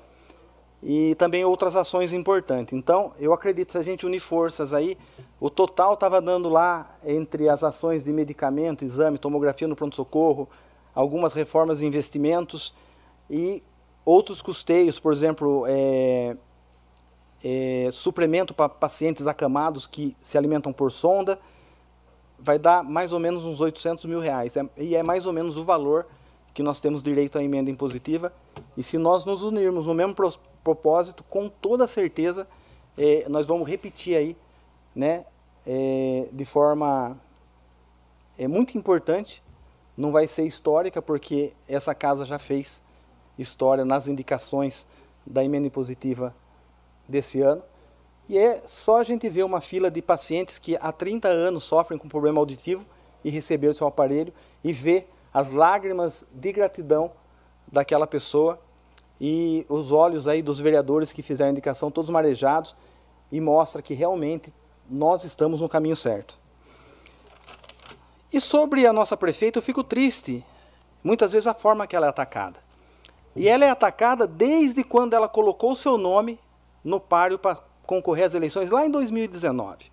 e 0.81 1.15
também 1.15 1.45
outras 1.45 1.77
ações 1.77 2.11
importantes. 2.11 2.73
Então, 2.73 3.13
eu 3.17 3.31
acredito 3.31 3.67
que 3.67 3.71
se 3.71 3.77
a 3.77 3.83
gente 3.83 4.05
unir 4.05 4.19
forças 4.19 4.73
aí, 4.73 4.97
o 5.39 5.49
total 5.49 5.93
estava 5.93 6.21
dando 6.21 6.49
lá 6.49 6.93
entre 7.05 7.47
as 7.47 7.63
ações 7.63 8.03
de 8.03 8.11
medicamento, 8.11 8.83
exame, 8.83 9.17
tomografia 9.17 9.65
no 9.65 9.77
pronto-socorro, 9.77 10.49
algumas 10.93 11.31
reformas 11.31 11.81
e 11.81 11.85
investimentos 11.85 12.73
e 13.29 13.63
outros 14.03 14.41
custeios, 14.41 14.99
por 14.99 15.13
exemplo, 15.13 15.63
é, 15.67 16.35
é, 17.43 17.89
suplemento 17.91 18.53
para 18.53 18.69
pacientes 18.69 19.27
acamados 19.27 19.85
que 19.85 20.15
se 20.21 20.37
alimentam 20.37 20.71
por 20.71 20.91
sonda, 20.91 21.37
vai 22.39 22.57
dar 22.57 22.83
mais 22.83 23.11
ou 23.11 23.19
menos 23.19 23.45
uns 23.45 23.59
800 23.59 24.05
mil 24.05 24.19
reais. 24.19 24.55
É, 24.55 24.65
e 24.77 24.95
é 24.95 25.03
mais 25.03 25.25
ou 25.25 25.33
menos 25.33 25.57
o 25.57 25.63
valor 25.63 26.05
que 26.53 26.63
nós 26.63 26.79
temos 26.79 27.03
direito 27.03 27.37
à 27.37 27.43
emenda 27.43 27.69
impositiva. 27.69 28.31
E 28.77 28.83
se 28.83 28.97
nós 28.97 29.25
nos 29.25 29.41
unirmos 29.41 29.85
no 29.85 29.93
mesmo 29.93 30.15
propósito, 30.63 31.23
com 31.23 31.49
toda 31.49 31.87
certeza, 31.87 32.47
é, 32.97 33.27
nós 33.27 33.45
vamos 33.45 33.67
repetir 33.67 34.15
aí, 34.15 34.37
né, 34.95 35.25
é, 35.65 36.29
de 36.31 36.45
forma 36.45 37.17
é 38.37 38.47
muito 38.47 38.77
importante, 38.77 39.43
não 39.95 40.11
vai 40.11 40.27
ser 40.27 40.43
histórica, 40.45 41.01
porque 41.01 41.53
essa 41.67 41.93
casa 41.93 42.25
já 42.25 42.39
fez 42.39 42.81
história 43.37 43.85
nas 43.85 44.07
indicações 44.07 44.85
da 45.25 45.43
emenda 45.43 45.67
impositiva 45.67 46.33
desse 47.07 47.41
ano. 47.41 47.61
E 48.27 48.37
é 48.37 48.61
só 48.65 48.97
a 48.97 49.03
gente 49.03 49.27
ver 49.29 49.43
uma 49.43 49.61
fila 49.61 49.91
de 49.91 50.01
pacientes 50.01 50.57
que 50.57 50.77
há 50.79 50.91
30 50.91 51.27
anos 51.27 51.63
sofrem 51.63 51.99
com 51.99 52.07
problema 52.07 52.39
auditivo 52.39 52.85
e 53.23 53.29
receberam 53.29 53.73
seu 53.73 53.87
aparelho 53.87 54.33
e 54.63 54.71
ver 54.71 55.09
as 55.33 55.49
lágrimas 55.49 56.25
de 56.31 56.51
gratidão 56.51 57.11
daquela 57.71 58.07
pessoa 58.07 58.59
e 59.19 59.65
os 59.69 59.91
olhos 59.91 60.27
aí 60.27 60.41
dos 60.41 60.59
vereadores 60.59 61.11
que 61.11 61.21
fizeram 61.21 61.49
a 61.49 61.51
indicação, 61.51 61.89
todos 61.89 62.09
marejados, 62.09 62.75
e 63.31 63.39
mostra 63.41 63.81
que 63.81 63.93
realmente 63.93 64.53
nós 64.89 65.23
estamos 65.23 65.61
no 65.61 65.69
caminho 65.69 65.95
certo. 65.95 66.37
E 68.31 68.41
sobre 68.41 68.85
a 68.85 68.93
nossa 68.93 69.15
prefeita, 69.15 69.59
eu 69.59 69.63
fico 69.63 69.83
triste, 69.83 70.45
muitas 71.03 71.31
vezes, 71.31 71.47
a 71.47 71.53
forma 71.53 71.87
que 71.87 71.95
ela 71.95 72.07
é 72.07 72.09
atacada. 72.09 72.59
E 73.35 73.47
ela 73.47 73.65
é 73.65 73.69
atacada 73.69 74.27
desde 74.27 74.83
quando 74.83 75.13
ela 75.13 75.27
colocou 75.27 75.71
o 75.71 75.75
seu 75.75 75.97
nome 75.97 76.39
no 76.83 76.99
páreo 76.99 77.39
para 77.39 77.57
concorrer 77.85 78.25
às 78.25 78.33
eleições, 78.33 78.71
lá 78.71 78.85
em 78.85 78.91
2019. 78.91 79.91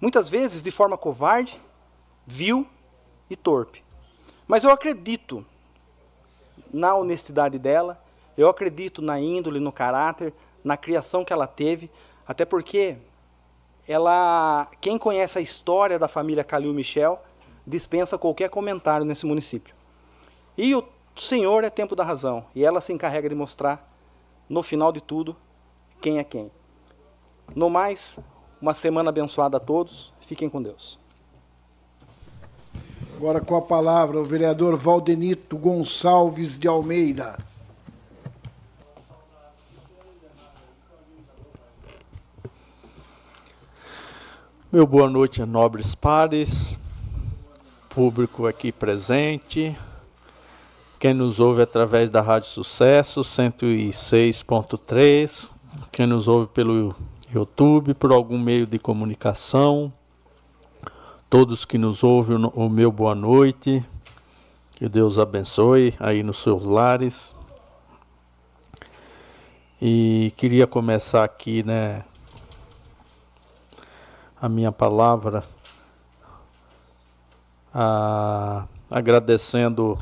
Muitas 0.00 0.28
vezes 0.28 0.62
de 0.62 0.70
forma 0.70 0.96
covarde, 0.96 1.60
vil 2.26 2.66
e 3.28 3.36
torpe. 3.36 3.82
Mas 4.46 4.64
eu 4.64 4.70
acredito 4.70 5.44
na 6.72 6.94
honestidade 6.94 7.58
dela, 7.58 8.02
eu 8.36 8.48
acredito 8.48 9.02
na 9.02 9.20
índole, 9.20 9.60
no 9.60 9.72
caráter, 9.72 10.32
na 10.62 10.76
criação 10.76 11.24
que 11.24 11.32
ela 11.32 11.46
teve, 11.46 11.90
até 12.26 12.44
porque 12.44 12.96
ela, 13.86 14.68
quem 14.80 14.98
conhece 14.98 15.38
a 15.38 15.42
história 15.42 15.98
da 15.98 16.08
família 16.08 16.44
Calil 16.44 16.72
Michel, 16.72 17.22
dispensa 17.66 18.18
qualquer 18.18 18.48
comentário 18.48 19.04
nesse 19.04 19.26
município. 19.26 19.74
E 20.56 20.74
o 20.74 20.84
Senhor 21.16 21.64
é 21.64 21.70
tempo 21.70 21.96
da 21.96 22.04
razão, 22.04 22.44
e 22.54 22.64
ela 22.64 22.80
se 22.80 22.92
encarrega 22.92 23.28
de 23.28 23.34
mostrar, 23.34 23.88
no 24.48 24.62
final 24.62 24.92
de 24.92 25.00
tudo, 25.00 25.36
quem 26.00 26.18
é 26.18 26.24
quem. 26.24 26.50
No 27.54 27.68
mais, 27.68 28.18
uma 28.60 28.74
semana 28.74 29.10
abençoada 29.10 29.58
a 29.58 29.60
todos, 29.60 30.12
fiquem 30.20 30.48
com 30.48 30.62
Deus. 30.62 30.98
Agora 33.16 33.40
com 33.40 33.56
a 33.56 33.62
palavra 33.62 34.18
o 34.18 34.24
vereador 34.24 34.76
Valdenito 34.76 35.58
Gonçalves 35.58 36.58
de 36.58 36.66
Almeida. 36.66 37.36
Meu 44.72 44.86
boa 44.86 45.10
noite 45.10 45.42
a 45.42 45.46
nobres 45.46 45.96
pares, 45.96 46.78
público 47.88 48.46
aqui 48.46 48.70
presente, 48.70 49.76
quem 51.00 51.12
nos 51.12 51.40
ouve 51.40 51.60
através 51.60 52.08
da 52.08 52.20
Rádio 52.20 52.48
Sucesso 52.48 53.22
106.3, 53.22 55.50
quem 55.92 56.06
nos 56.06 56.28
ouve 56.28 56.46
pelo 56.48 56.94
YouTube, 57.32 57.94
por 57.94 58.12
algum 58.12 58.38
meio 58.38 58.66
de 58.66 58.78
comunicação, 58.78 59.92
todos 61.28 61.64
que 61.64 61.78
nos 61.78 62.02
ouvem, 62.02 62.36
o 62.54 62.68
meu 62.68 62.90
boa 62.90 63.14
noite, 63.14 63.84
que 64.74 64.88
Deus 64.88 65.18
abençoe 65.18 65.94
aí 66.00 66.22
nos 66.22 66.42
seus 66.42 66.66
lares. 66.66 67.34
E 69.80 70.32
queria 70.36 70.66
começar 70.66 71.24
aqui, 71.24 71.62
né, 71.62 72.04
a 74.40 74.48
minha 74.48 74.72
palavra 74.72 75.44
a, 77.72 78.66
agradecendo 78.90 79.98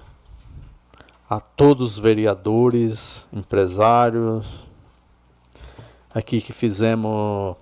a 1.28 1.40
todos 1.40 1.94
os 1.94 1.98
vereadores, 1.98 3.26
empresários, 3.32 4.67
aqui 6.18 6.40
que 6.40 6.52
fizemos 6.52 7.56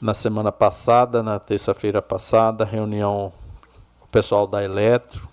na 0.00 0.12
semana 0.12 0.52
passada, 0.52 1.22
na 1.22 1.38
terça-feira 1.38 2.02
passada, 2.02 2.62
reunião 2.62 3.32
com 3.98 4.04
o 4.04 4.08
pessoal 4.08 4.46
da 4.46 4.62
Eletro. 4.62 5.26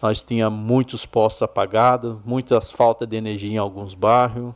Nós 0.00 0.22
tínhamos 0.22 0.58
muitos 0.58 1.04
postos 1.04 1.42
apagados, 1.42 2.16
muitas 2.24 2.70
faltas 2.70 3.06
de 3.06 3.16
energia 3.16 3.52
em 3.52 3.58
alguns 3.58 3.92
bairros. 3.92 4.54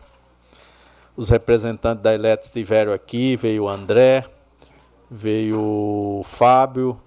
Os 1.15 1.29
representantes 1.29 2.03
da 2.03 2.15
Eletro 2.15 2.47
estiveram 2.47 2.93
aqui, 2.93 3.37
veio 3.37 3.65
o 3.65 3.69
André, 3.69 4.25
veio 5.11 5.61
o 5.61 6.23
Fábio, 6.25 6.99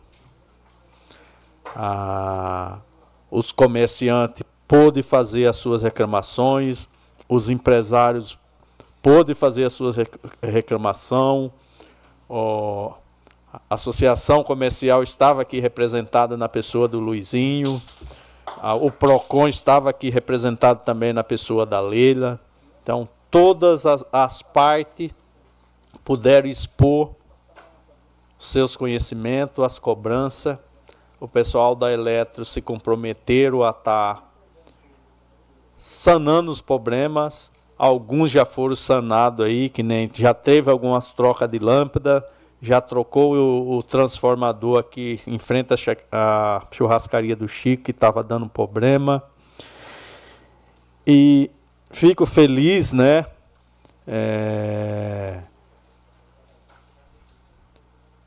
a, 1.76 2.78
os 3.32 3.52
comerciantes 3.52 4.44
pôde 4.68 5.02
fazer 5.02 5.48
as 5.48 5.56
suas 5.56 5.82
reclamações, 5.82 6.88
os 7.28 7.50
empresários 7.50 8.38
pôde 9.04 9.36
fazer 9.36 9.66
as 9.66 9.74
suas 9.74 9.98
reclamações, 10.42 11.52
a 12.30 13.60
associação 13.70 14.44
comercial 14.44 15.04
estava 15.04 15.42
aqui 15.42 15.60
representada 15.60 16.36
na 16.38 16.50
pessoa 16.50 16.88
do 16.88 17.00
Luizinho, 17.00 17.82
o 18.82 18.90
PROCON 18.90 19.48
estava 19.50 19.90
aqui 19.90 20.10
representado 20.10 20.84
também 20.86 21.12
na 21.12 21.24
pessoa 21.24 21.66
da 21.66 21.82
Leila. 21.82 22.40
Então, 22.82 23.08
todas 23.30 23.86
as, 23.86 24.06
as 24.12 24.42
partes 24.42 25.12
puderam 26.04 26.48
expor 26.48 27.12
seus 28.40 28.76
conhecimentos, 28.78 29.64
as 29.64 29.78
cobranças. 29.78 30.58
O 31.20 31.28
pessoal 31.28 31.76
da 31.76 31.92
Eletro 31.92 32.44
se 32.46 32.62
comprometeram 32.62 33.64
a 33.64 33.70
estar 33.70 34.16
tá 34.16 34.24
sanando 35.78 36.50
os 36.52 36.62
problemas. 36.62 37.53
Alguns 37.84 38.32
já 38.32 38.46
foram 38.46 38.78
sanados 38.78 39.46
aí, 39.46 39.68
que 39.68 39.84
nem 39.84 40.10
já 40.14 40.34
teve 40.34 40.72
algumas 40.72 41.12
trocas 41.12 41.52
de 41.52 41.60
lâmpada, 41.60 42.26
já 42.62 42.80
trocou 42.80 43.36
o, 43.36 43.78
o 43.78 43.84
transformador 43.84 44.80
aqui 44.80 45.20
em 45.28 45.38
frente 45.38 45.74
à 46.10 46.66
churrascaria 46.72 47.36
do 47.36 47.46
Chico, 47.46 47.84
que 47.84 47.92
estava 47.92 48.24
dando 48.24 48.48
problema. 48.48 49.22
E 51.06 51.52
fico 51.92 52.26
feliz, 52.26 52.94
né? 52.94 53.26
É 54.08 55.42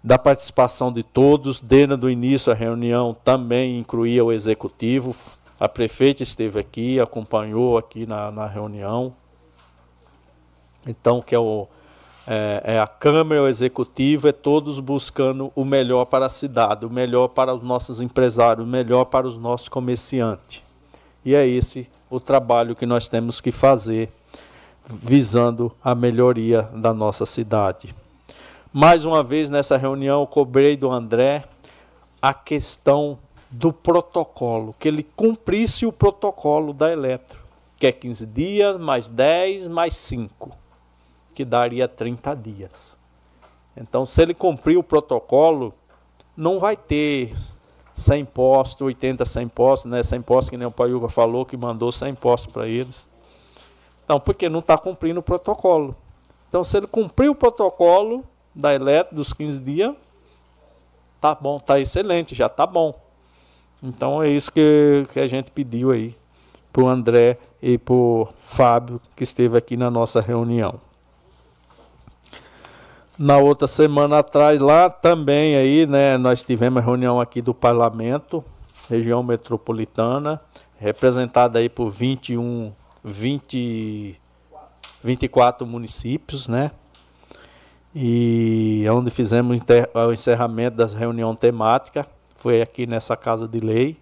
da 0.05 0.19
participação 0.19 0.93
de 0.93 1.03
todos. 1.03 1.63
Desde 1.63 1.95
o 1.95 2.11
início 2.11 2.53
a 2.53 2.55
reunião 2.55 3.17
também 3.25 3.79
incluía 3.79 4.23
o 4.23 4.31
executivo. 4.31 5.17
A 5.59 5.67
prefeita 5.67 6.23
esteve 6.23 6.61
aqui, 6.61 7.01
acompanhou 7.01 7.79
aqui 7.79 8.05
na, 8.05 8.31
na 8.31 8.47
reunião. 8.47 9.15
Então, 10.87 11.21
que 11.21 11.35
é, 11.35 11.39
o, 11.39 11.67
é, 12.27 12.63
é 12.65 12.79
a 12.79 12.87
Câmara, 12.87 13.43
o 13.43 13.49
Executivo, 13.49 14.29
é 14.29 14.33
todos 14.33 14.79
buscando 14.79 15.51
o 15.55 15.65
melhor 15.65 16.05
para 16.05 16.27
a 16.27 16.31
cidade, 16.31 16.87
o 16.87 16.91
melhor 16.91 17.29
para 17.29 17.55
os 17.55 17.63
nossos 17.63 18.01
empresários, 18.01 18.67
o 18.67 18.71
melhor 18.71 19.07
para 19.07 19.27
os 19.27 19.37
nossos 19.37 19.69
comerciantes. 19.69 20.63
E 21.25 21.35
é 21.35 21.47
esse 21.47 21.89
o 22.09 22.21
trabalho 22.21 22.77
que 22.77 22.87
nós 22.87 23.09
temos 23.09 23.41
que 23.41 23.51
fazer, 23.51 24.13
visando 24.89 25.73
a 25.83 25.95
melhoria 25.95 26.63
da 26.73 26.95
nossa 26.95 27.27
cidade. 27.27 27.95
Mais 28.73 29.05
uma 29.05 29.23
vez 29.23 29.51
nessa 29.51 29.77
reunião 29.77 30.21
eu 30.21 30.27
cobrei 30.27 30.77
do 30.77 30.91
André 30.91 31.45
a 32.21 32.33
questão 32.33 33.19
do 33.51 33.73
protocolo, 33.73 34.75
que 34.79 34.89
ele 34.89 35.03
cumprisse 35.03 35.87
o 35.87 35.93
protocolo 35.93 36.73
da 36.73 36.93
Eletro, 36.93 37.41
que 37.79 37.87
é 37.87 37.93
15 37.93 38.27
dias, 38.27 38.81
mais 38.81 39.09
10, 39.09 39.69
mais 39.69 39.97
5, 39.97 40.51
que 41.37 41.45
daria 41.45 41.87
30 41.87 42.35
dias. 42.35 42.97
Então, 43.77 44.07
se 44.07 44.23
ele 44.23 44.33
cumprir 44.33 44.79
o 44.79 44.83
protocolo, 44.83 45.75
não 46.35 46.59
vai 46.59 46.75
ter 46.75 47.37
100 47.93 48.25
postos, 48.25 48.81
80, 48.81 49.27
100 49.27 49.49
postos, 49.49 49.91
né? 49.91 50.03
100 50.03 50.23
postos 50.23 50.49
que 50.49 50.57
nem 50.57 50.67
o 50.67 50.71
Paiuca 50.71 51.11
falou, 51.11 51.45
que 51.45 51.59
mandou 51.59 51.93
100 51.93 52.15
postos 52.15 52.51
para 52.51 52.67
eles. 52.67 53.07
Então, 54.03 54.19
porque 54.19 54.49
não 54.49 54.61
está 54.61 54.79
cumprindo 54.79 55.21
o 55.21 55.23
protocolo. 55.23 55.95
Então, 56.49 56.65
se 56.65 56.79
ele 56.79 56.87
cumprir 56.87 57.29
o 57.29 57.35
protocolo 57.35 58.25
da 58.55 58.73
elétrica 58.73 59.15
dos 59.15 59.35
15 59.35 59.61
dias, 59.61 59.95
tá 61.21 61.35
bom, 61.35 61.59
tá 61.59 61.79
excelente, 61.79 62.35
já 62.35 62.49
tá 62.49 62.67
bom. 62.67 62.99
Então 63.83 64.23
é 64.23 64.31
isso 64.31 64.51
que, 64.51 65.05
que 65.13 65.21
a 65.21 65.27
gente 65.27 65.51
pediu 65.51 65.91
aí 65.91 66.17
para 66.73 66.83
o 66.83 66.89
André 66.89 67.39
e 67.61 67.77
para 67.77 67.95
o 67.95 68.29
Fábio, 68.47 69.01
que 69.15 69.23
esteve 69.23 69.59
aqui 69.59 69.77
na 69.77 69.91
nossa 69.91 70.19
reunião. 70.23 70.81
Na 73.19 73.39
outra 73.39 73.67
semana 73.67 74.19
atrás, 74.19 74.61
lá 74.61 74.91
também 74.91 75.57
aí, 75.57 75.87
né, 75.87 76.19
nós 76.19 76.43
tivemos 76.43 76.85
reunião 76.85 77.19
aqui 77.19 77.41
do 77.41 77.55
parlamento, 77.55 78.45
região 78.91 79.23
metropolitana, 79.23 80.39
representada 80.79 81.59
aí 81.59 81.71
por 81.71 81.89
21, 81.91 82.71
20, 83.03 84.21
24 85.03 85.67
municípios, 85.67 86.47
né? 86.47 86.71
E 87.95 88.85
onde 88.91 89.11
fizemos 89.11 89.59
o 89.95 90.13
encerramento 90.13 90.77
das 90.77 90.93
reunião 90.93 91.35
temática, 91.35 92.07
foi 92.37 92.61
aqui 92.61 92.87
nessa 92.87 93.17
casa 93.17 93.49
de 93.49 93.61
lei. 93.61 93.97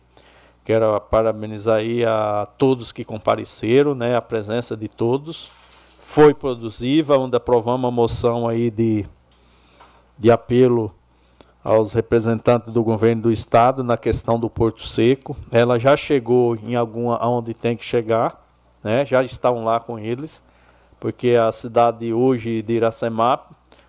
Quero 0.65 1.01
parabenizar 1.03 1.77
aí 1.77 2.05
a 2.05 2.49
todos 2.59 2.91
que 2.91 3.05
compareceram, 3.05 3.95
né, 3.95 4.17
a 4.17 4.21
presença 4.21 4.77
de 4.77 4.89
todos. 4.89 5.49
Foi 6.07 6.35
produziva, 6.35 7.17
onde 7.17 7.35
aprovamos 7.35 7.89
a 7.89 7.91
moção 7.91 8.47
aí 8.47 8.71
de, 8.71 9.07
de 10.19 10.31
apelo 10.31 10.95
aos 11.65 11.95
representantes 11.95 12.71
do 12.71 12.85
governo 12.85 13.23
do 13.23 13.33
estado 13.33 13.83
na 13.83 13.97
questão 13.97 14.39
do 14.39 14.51
Porto 14.51 14.87
Seco. 14.87 15.35
Ela 15.51 15.81
já 15.81 15.97
chegou 15.97 16.57
em 16.57 16.77
alguma 16.77 17.17
aonde 17.17 17.55
tem 17.55 17.75
que 17.75 17.85
chegar, 17.85 18.47
né? 18.83 19.07
Já 19.07 19.25
estão 19.25 19.65
lá 19.65 19.81
com 19.81 19.99
eles, 19.99 20.43
porque 21.01 21.31
a 21.31 21.51
cidade 21.51 22.13
hoje 22.13 22.61
de 22.61 22.75
Iracemá 22.75 23.41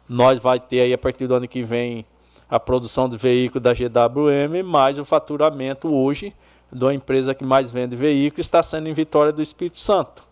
nós 0.07 0.39
vai 0.39 0.57
ter 0.57 0.79
aí 0.79 0.93
a 0.93 0.97
partir 0.97 1.27
do 1.27 1.35
ano 1.35 1.49
que 1.49 1.63
vem 1.63 2.05
a 2.49 2.57
produção 2.57 3.09
de 3.09 3.17
veículos 3.17 3.61
da 3.61 3.73
GWM, 3.73 4.63
mais 4.63 4.97
o 4.97 5.03
faturamento 5.03 5.93
hoje 5.93 6.33
da 6.71 6.93
empresa 6.93 7.35
que 7.35 7.43
mais 7.43 7.71
vende 7.71 7.95
veículos 7.97 8.47
está 8.47 8.63
sendo 8.63 8.87
em 8.87 8.93
Vitória 8.93 9.33
do 9.33 9.41
Espírito 9.41 9.81
Santo. 9.81 10.25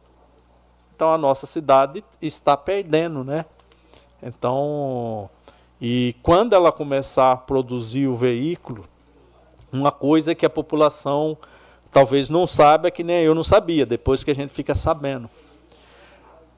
Então 0.96 1.12
a 1.12 1.18
nossa 1.18 1.48
cidade 1.48 2.04
está 2.22 2.56
perdendo, 2.56 3.24
né? 3.24 3.46
Então, 4.22 5.30
e 5.82 6.16
quando 6.22 6.54
ela 6.54 6.72
começar 6.72 7.32
a 7.32 7.38
produzir 7.38 8.08
o 8.08 8.16
veículo, 8.16 8.86
uma 9.72 9.92
coisa 9.92 10.36
que 10.36 10.46
a 10.46 10.50
população 10.50 11.38
talvez 11.92 12.30
não 12.30 12.48
saiba, 12.48 12.90
que 12.92 13.04
nem 13.04 13.24
eu 13.24 13.36
não 13.36 13.44
sabia, 13.44 13.86
depois 13.86 14.24
que 14.24 14.32
a 14.32 14.36
gente 14.36 14.54
fica 14.54 14.74
sabendo. 14.74 15.30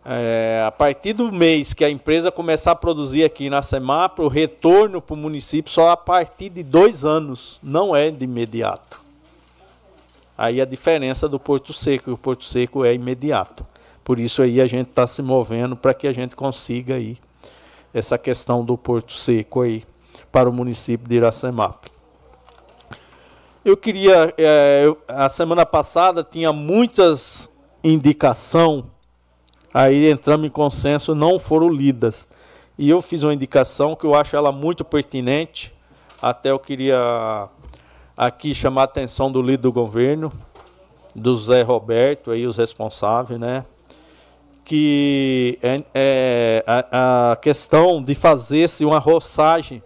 É, 0.08 0.64
a 0.68 0.72
partir 0.72 1.14
do 1.14 1.32
mês 1.32 1.74
que 1.74 1.84
a 1.84 1.90
empresa 1.90 2.32
começar 2.32 2.72
a 2.72 2.76
produzir 2.76 3.24
aqui 3.24 3.50
na 3.50 3.64
Semap, 3.64 4.20
o 4.20 4.28
retorno 4.28 5.02
para 5.02 5.16
o 5.16 5.18
município 5.18 5.72
só 5.72 5.90
a 5.90 5.98
partir 5.98 6.50
de 6.50 6.62
dois 6.62 7.04
anos, 7.04 7.60
não 7.64 7.96
é 7.96 8.12
de 8.12 8.26
imediato. 8.26 9.02
Aí 10.38 10.62
a 10.62 10.66
diferença 10.66 11.28
do 11.28 11.40
Porto 11.40 11.74
Seco, 11.74 12.12
o 12.12 12.18
Porto 12.18 12.46
Seco 12.46 12.86
é 12.86 12.94
imediato. 12.94 13.66
Por 14.06 14.20
isso 14.20 14.42
aí 14.42 14.62
a 14.62 14.68
gente 14.68 14.90
está 14.90 15.06
se 15.06 15.22
movendo 15.22 15.76
para 15.76 15.94
que 15.94 16.08
a 16.08 16.14
gente 16.14 16.34
consiga 16.34 16.96
aí 16.96 17.18
essa 17.94 18.18
questão 18.18 18.64
do 18.64 18.78
Porto 18.78 19.12
Seco 19.12 19.62
aí 19.62 19.84
para 20.32 20.50
o 20.50 20.54
município 20.54 21.10
de 21.10 21.16
Iracemap. 21.16 21.88
Eu 23.66 23.76
queria, 23.76 24.34
é, 24.38 24.86
a 25.08 25.28
semana 25.28 25.66
passada 25.66 26.24
tinha 26.24 26.54
muitas 26.54 27.52
indicação 27.84 28.92
aí 29.76 30.10
entramos 30.10 30.48
em 30.48 30.50
consenso, 30.50 31.14
não 31.14 31.38
foram 31.38 31.68
lidas. 31.68 32.26
E 32.78 32.90
eu 32.90 33.02
fiz 33.02 33.24
uma 33.24 33.34
indicação 33.34 33.94
que 33.94 34.06
eu 34.06 34.16
acho 34.16 34.34
ela 34.34 34.50
muito 34.50 34.86
pertinente, 34.86 35.74
até 36.22 36.52
eu 36.52 36.60
queria 36.60 37.50
aqui 38.16 38.56
chamar 38.56 38.82
a 38.82 38.86
atenção 38.86 39.30
do 39.30 39.42
líder 39.42 39.58
do 39.58 39.74
governo, 39.74 40.32
do 41.14 41.36
Zé 41.36 41.62
Roberto, 41.62 42.32
aí 42.32 42.48
os 42.48 42.56
responsáveis, 42.56 43.38
né? 43.38 43.66
Que 44.66 45.58
é, 45.62 45.84
é 45.94 46.64
a, 46.68 47.32
a, 47.32 47.36
questão 47.38 48.04
de 48.04 48.16
fazer-se 48.16 48.84
uma 48.84 49.00
roçagem 49.00 49.82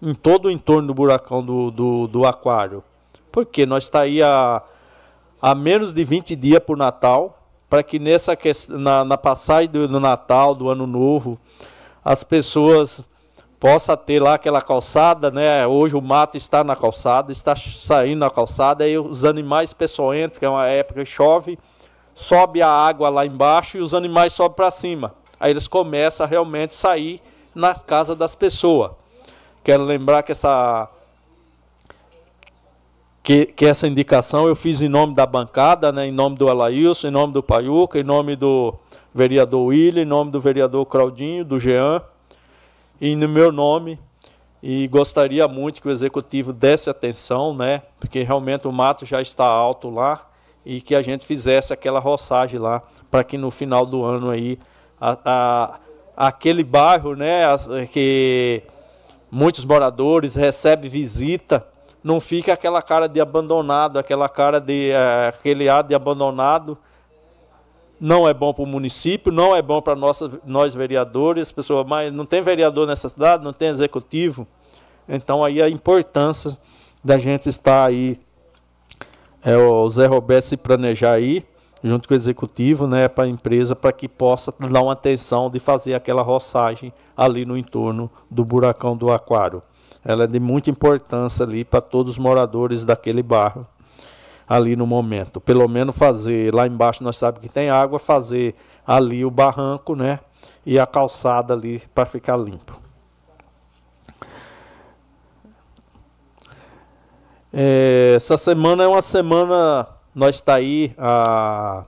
em 0.00 0.14
todo 0.14 0.46
o 0.46 0.50
entorno 0.50 0.88
do 0.88 0.94
buracão 0.94 1.44
do, 1.44 1.70
do, 1.70 2.06
do 2.06 2.24
aquário. 2.24 2.82
Porque 3.30 3.66
nós 3.66 3.84
está 3.84 4.02
aí 4.02 4.22
a, 4.22 4.62
a 5.42 5.54
menos 5.54 5.92
de 5.92 6.04
20 6.04 6.34
dias 6.36 6.62
o 6.66 6.76
Natal, 6.76 7.42
para 7.68 7.82
que 7.82 7.98
nessa 7.98 8.36
na, 8.68 9.04
na 9.04 9.18
passagem 9.18 9.68
do, 9.68 9.86
do, 9.86 10.00
Natal, 10.00 10.54
do 10.54 10.68
Ano 10.68 10.86
Novo, 10.86 11.38
as 12.04 12.24
pessoas 12.24 13.04
possam 13.60 13.96
ter 13.96 14.22
lá 14.22 14.34
aquela 14.34 14.62
calçada, 14.62 15.30
né? 15.30 15.66
Hoje 15.66 15.94
o 15.94 16.00
mato 16.00 16.36
está 16.36 16.64
na 16.64 16.74
calçada, 16.74 17.30
está 17.30 17.54
saindo 17.54 18.20
na 18.20 18.30
calçada, 18.30 18.84
aí 18.84 18.98
os 18.98 19.24
animais 19.24 19.72
peçonhentos, 19.74 20.38
que 20.38 20.44
é 20.44 20.48
uma 20.48 20.66
época 20.66 21.00
que 21.00 21.06
chove, 21.06 21.58
sobe 22.14 22.62
a 22.62 22.68
água 22.68 23.08
lá 23.08 23.24
embaixo 23.24 23.78
e 23.78 23.80
os 23.80 23.94
animais 23.94 24.32
sobem 24.32 24.56
para 24.56 24.70
cima. 24.70 25.14
Aí 25.38 25.50
eles 25.50 25.66
começam 25.66 26.24
a 26.24 26.28
realmente 26.28 26.74
sair 26.74 27.22
na 27.54 27.74
casa 27.74 28.14
das 28.14 28.34
pessoas. 28.34 28.92
Quero 29.64 29.84
lembrar 29.84 30.22
que 30.22 30.32
essa 30.32 30.88
que, 33.22 33.46
que 33.46 33.66
essa 33.66 33.86
indicação 33.86 34.48
eu 34.48 34.54
fiz 34.54 34.80
em 34.80 34.88
nome 34.88 35.14
da 35.14 35.26
bancada, 35.26 35.92
né, 35.92 36.06
em 36.06 36.12
nome 36.12 36.36
do 36.36 36.48
Alailson, 36.48 37.08
em 37.08 37.10
nome 37.10 37.32
do 37.32 37.42
Paiuca, 37.42 37.98
em 37.98 38.02
nome 38.02 38.34
do 38.34 38.74
vereador 39.14 39.66
William, 39.66 40.02
em 40.02 40.06
nome 40.06 40.30
do 40.30 40.40
vereador 40.40 40.86
Claudinho, 40.86 41.44
do 41.44 41.60
Jean, 41.60 42.02
e 43.00 43.14
no 43.16 43.28
meu 43.28 43.52
nome. 43.52 43.98
E 44.62 44.88
gostaria 44.88 45.46
muito 45.48 45.80
que 45.80 45.88
o 45.88 45.90
executivo 45.90 46.52
desse 46.52 46.90
atenção, 46.90 47.54
né, 47.54 47.82
porque 47.98 48.22
realmente 48.22 48.66
o 48.66 48.72
mato 48.72 49.04
já 49.06 49.20
está 49.20 49.46
alto 49.46 49.90
lá, 49.90 50.29
e 50.64 50.80
que 50.80 50.94
a 50.94 51.02
gente 51.02 51.26
fizesse 51.26 51.72
aquela 51.72 51.98
roçagem 51.98 52.58
lá, 52.58 52.82
para 53.10 53.24
que 53.24 53.38
no 53.38 53.50
final 53.50 53.84
do 53.86 54.04
ano 54.04 54.30
aí, 54.30 54.58
a, 55.00 55.18
a, 55.24 55.80
aquele 56.28 56.62
bairro, 56.62 57.14
né, 57.14 57.44
que 57.90 58.62
muitos 59.30 59.64
moradores 59.64 60.34
recebem 60.34 60.90
visita, 60.90 61.66
não 62.02 62.20
fica 62.20 62.52
aquela 62.52 62.82
cara 62.82 63.06
de 63.06 63.20
abandonado, 63.20 63.98
aquela 63.98 64.28
cara 64.28 64.58
de 64.58 64.90
é, 64.90 65.28
aquele 65.28 65.68
ar 65.68 65.82
de 65.84 65.94
abandonado. 65.94 66.78
Não 68.00 68.26
é 68.26 68.32
bom 68.32 68.54
para 68.54 68.62
o 68.62 68.66
município, 68.66 69.30
não 69.30 69.54
é 69.54 69.60
bom 69.60 69.82
para 69.82 69.94
nós 69.94 70.74
vereadores, 70.74 71.52
pessoas, 71.52 71.86
mas 71.86 72.10
não 72.10 72.24
tem 72.24 72.40
vereador 72.40 72.86
nessa 72.86 73.10
cidade, 73.10 73.44
não 73.44 73.52
tem 73.52 73.68
executivo. 73.68 74.46
Então 75.06 75.44
aí 75.44 75.60
a 75.60 75.68
importância 75.68 76.56
da 77.04 77.18
gente 77.18 77.50
estar 77.50 77.86
aí, 77.86 78.18
é, 79.42 79.56
o 79.56 79.88
Zé 79.88 80.06
Roberto 80.06 80.44
se 80.44 80.56
planejar 80.56 81.12
aí, 81.12 81.44
junto 81.82 82.08
com 82.08 82.14
o 82.14 82.16
executivo, 82.16 82.86
né, 82.86 83.08
para 83.08 83.24
a 83.24 83.28
empresa, 83.28 83.74
para 83.74 83.92
que 83.92 84.08
possa 84.08 84.52
dar 84.58 84.82
uma 84.82 84.92
atenção 84.92 85.48
de 85.50 85.58
fazer 85.58 85.94
aquela 85.94 86.22
roçagem 86.22 86.92
ali 87.16 87.44
no 87.44 87.56
entorno 87.56 88.10
do 88.30 88.44
buracão 88.44 88.96
do 88.96 89.10
aquário 89.10 89.62
ela 90.04 90.24
é 90.24 90.26
de 90.26 90.40
muita 90.40 90.70
importância 90.70 91.44
ali 91.44 91.64
para 91.64 91.80
todos 91.80 92.12
os 92.12 92.18
moradores 92.18 92.84
daquele 92.84 93.22
bairro 93.22 93.66
ali 94.48 94.74
no 94.74 94.86
momento. 94.86 95.40
Pelo 95.40 95.68
menos 95.68 95.96
fazer 95.96 96.52
lá 96.54 96.66
embaixo 96.66 97.04
nós 97.04 97.16
sabemos 97.16 97.46
que 97.46 97.52
tem 97.52 97.70
água, 97.70 97.98
fazer 97.98 98.54
ali 98.86 99.24
o 99.24 99.30
barranco, 99.30 99.94
né? 99.94 100.18
E 100.64 100.78
a 100.78 100.86
calçada 100.86 101.54
ali 101.54 101.82
para 101.94 102.06
ficar 102.06 102.36
limpo. 102.36 102.78
Essa 107.52 108.36
semana 108.36 108.84
é 108.84 108.86
uma 108.86 109.02
semana, 109.02 109.88
nós 110.14 110.36
está 110.36 110.54
aí, 110.54 110.94
a, 110.96 111.84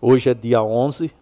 hoje 0.00 0.30
é 0.30 0.34
dia 0.34 0.62
11, 0.62 1.14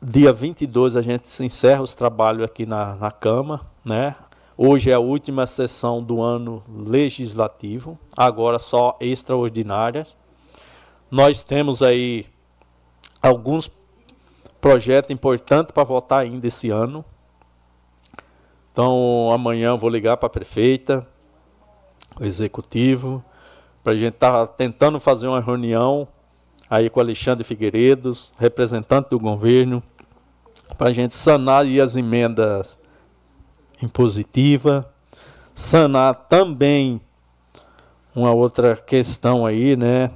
dia 0.00 0.32
22 0.32 0.96
a 0.96 1.02
gente 1.02 1.28
se 1.28 1.44
encerra 1.44 1.82
os 1.82 1.94
trabalhos 1.94 2.44
aqui 2.44 2.64
na, 2.64 2.94
na 2.94 3.10
Cama, 3.10 3.66
né? 3.84 4.14
Hoje 4.56 4.90
é 4.90 4.94
a 4.94 4.98
última 4.98 5.46
sessão 5.46 6.02
do 6.02 6.22
ano 6.22 6.64
legislativo, 6.68 7.98
agora 8.16 8.58
só 8.58 8.96
extraordinárias. 9.00 10.16
Nós 11.10 11.44
temos 11.44 11.82
aí 11.82 12.26
alguns 13.22 13.70
projetos 14.60 15.10
importantes 15.10 15.72
para 15.72 15.84
votar 15.84 16.20
ainda 16.20 16.46
esse 16.46 16.70
ano. 16.70 17.04
Então, 18.72 19.30
amanhã 19.32 19.76
vou 19.76 19.90
ligar 19.90 20.16
para 20.16 20.26
a 20.26 20.30
prefeita, 20.30 21.06
executivo, 22.20 23.24
para 23.82 23.92
a 23.92 23.96
gente 23.96 24.14
estar 24.14 24.46
tá 24.46 24.52
tentando 24.52 24.98
fazer 25.00 25.26
uma 25.26 25.40
reunião 25.40 26.06
aí 26.68 26.90
com 26.90 27.00
Alexandre 27.00 27.44
Figueiredos, 27.44 28.32
representante 28.38 29.10
do 29.10 29.18
governo, 29.18 29.82
para 30.76 30.88
a 30.88 30.92
gente 30.92 31.14
sanar 31.14 31.64
as 31.82 31.96
emendas 31.96 32.78
impositiva, 33.82 34.88
sanar 35.54 36.14
também 36.28 37.00
uma 38.14 38.32
outra 38.32 38.76
questão 38.76 39.46
aí, 39.46 39.76
né? 39.76 40.10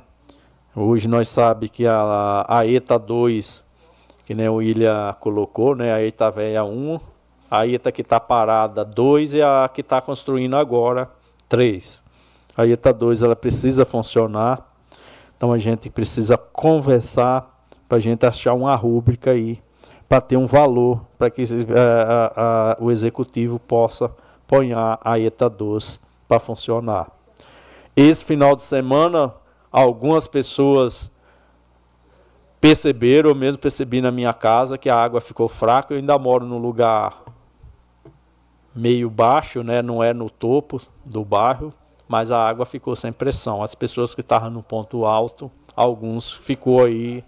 Hoje 0.75 1.07
nós 1.07 1.29
sabemos 1.29 1.75
que 1.75 1.87
a, 1.87 2.45
a 2.49 2.67
ETA 2.67 2.99
2, 2.99 3.65
que 4.25 4.35
nem 4.35 4.49
o 4.49 4.57
William 4.57 5.15
colocou, 5.21 5.75
né? 5.75 5.93
A 5.93 6.03
ETA 6.03 6.31
velha 6.31 6.65
1, 6.65 7.01
a 7.51 7.67
ETA 7.67 7.93
que 7.93 8.03
está 8.03 8.19
parada 8.19 8.85
2 8.85 9.35
e 9.35 9.43
a 9.43 9.71
que 9.73 9.81
está 9.81 10.01
construindo 10.01 10.57
agora 10.57 11.09
3. 11.53 12.03
A 12.57 12.67
ETA 12.67 12.95
2 12.95 13.23
ela 13.23 13.37
precisa 13.37 13.85
funcionar, 13.85 14.67
então 15.37 15.53
a 15.53 15.59
gente 15.59 15.91
precisa 15.91 16.39
conversar 16.39 17.67
para 17.87 17.99
a 17.99 18.01
gente 18.01 18.25
achar 18.25 18.55
uma 18.55 18.75
rúbrica 18.75 19.33
aí 19.33 19.63
para 20.09 20.23
ter 20.23 20.39
um 20.39 20.47
valor 20.47 21.05
para 21.19 21.29
que 21.29 21.43
uh, 21.43 21.47
uh, 21.47 22.83
o 22.83 22.91
executivo 22.91 23.59
possa 23.59 24.11
pôr 24.47 24.65
a 25.03 25.19
ETA 25.19 25.51
2 25.51 26.01
para 26.27 26.41
funcionar. 26.41 27.11
Esse 27.95 28.25
final 28.25 28.57
de 28.57 28.63
semana, 28.63 29.35
algumas 29.71 30.27
pessoas 30.27 31.11
perceberam, 32.59 33.29
eu 33.29 33.35
mesmo 33.35 33.59
percebi 33.59 34.01
na 34.01 34.11
minha 34.11 34.33
casa, 34.33 34.79
que 34.79 34.89
a 34.89 34.97
água 34.97 35.21
ficou 35.21 35.51
fraca. 35.51 35.93
Eu 35.93 35.99
ainda 35.99 36.19
moro 36.19 36.47
num 36.47 36.57
lugar 36.57 37.23
meio 38.75 39.11
baixo, 39.11 39.63
né? 39.63 39.83
não 39.83 40.03
é 40.03 40.13
no 40.13 40.31
topo 40.31 40.81
do 41.05 41.25
bairro, 41.25 41.73
mas 42.09 42.31
a 42.31 42.39
água 42.39 42.67
ficou 42.67 42.97
sem 42.97 43.13
pressão. 43.13 43.63
As 43.63 43.75
pessoas 43.75 44.15
que 44.15 44.21
estavam 44.21 44.51
no 44.51 44.63
ponto 44.63 45.05
alto, 45.05 45.51
alguns 45.75 46.33
ficou 46.33 46.85
aí, 46.85 47.25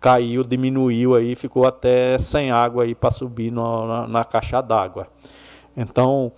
caiu, 0.00 0.42
diminuiu 0.44 1.14
aí, 1.14 1.34
ficou 1.34 1.66
até 1.66 2.18
sem 2.18 2.50
água 2.50 2.84
aí 2.84 2.94
para 2.94 3.10
subir 3.10 3.50
no, 3.50 3.86
na, 3.86 4.08
na 4.08 4.24
caixa 4.24 4.60
d'água. 4.60 5.08
Então, 5.76 6.32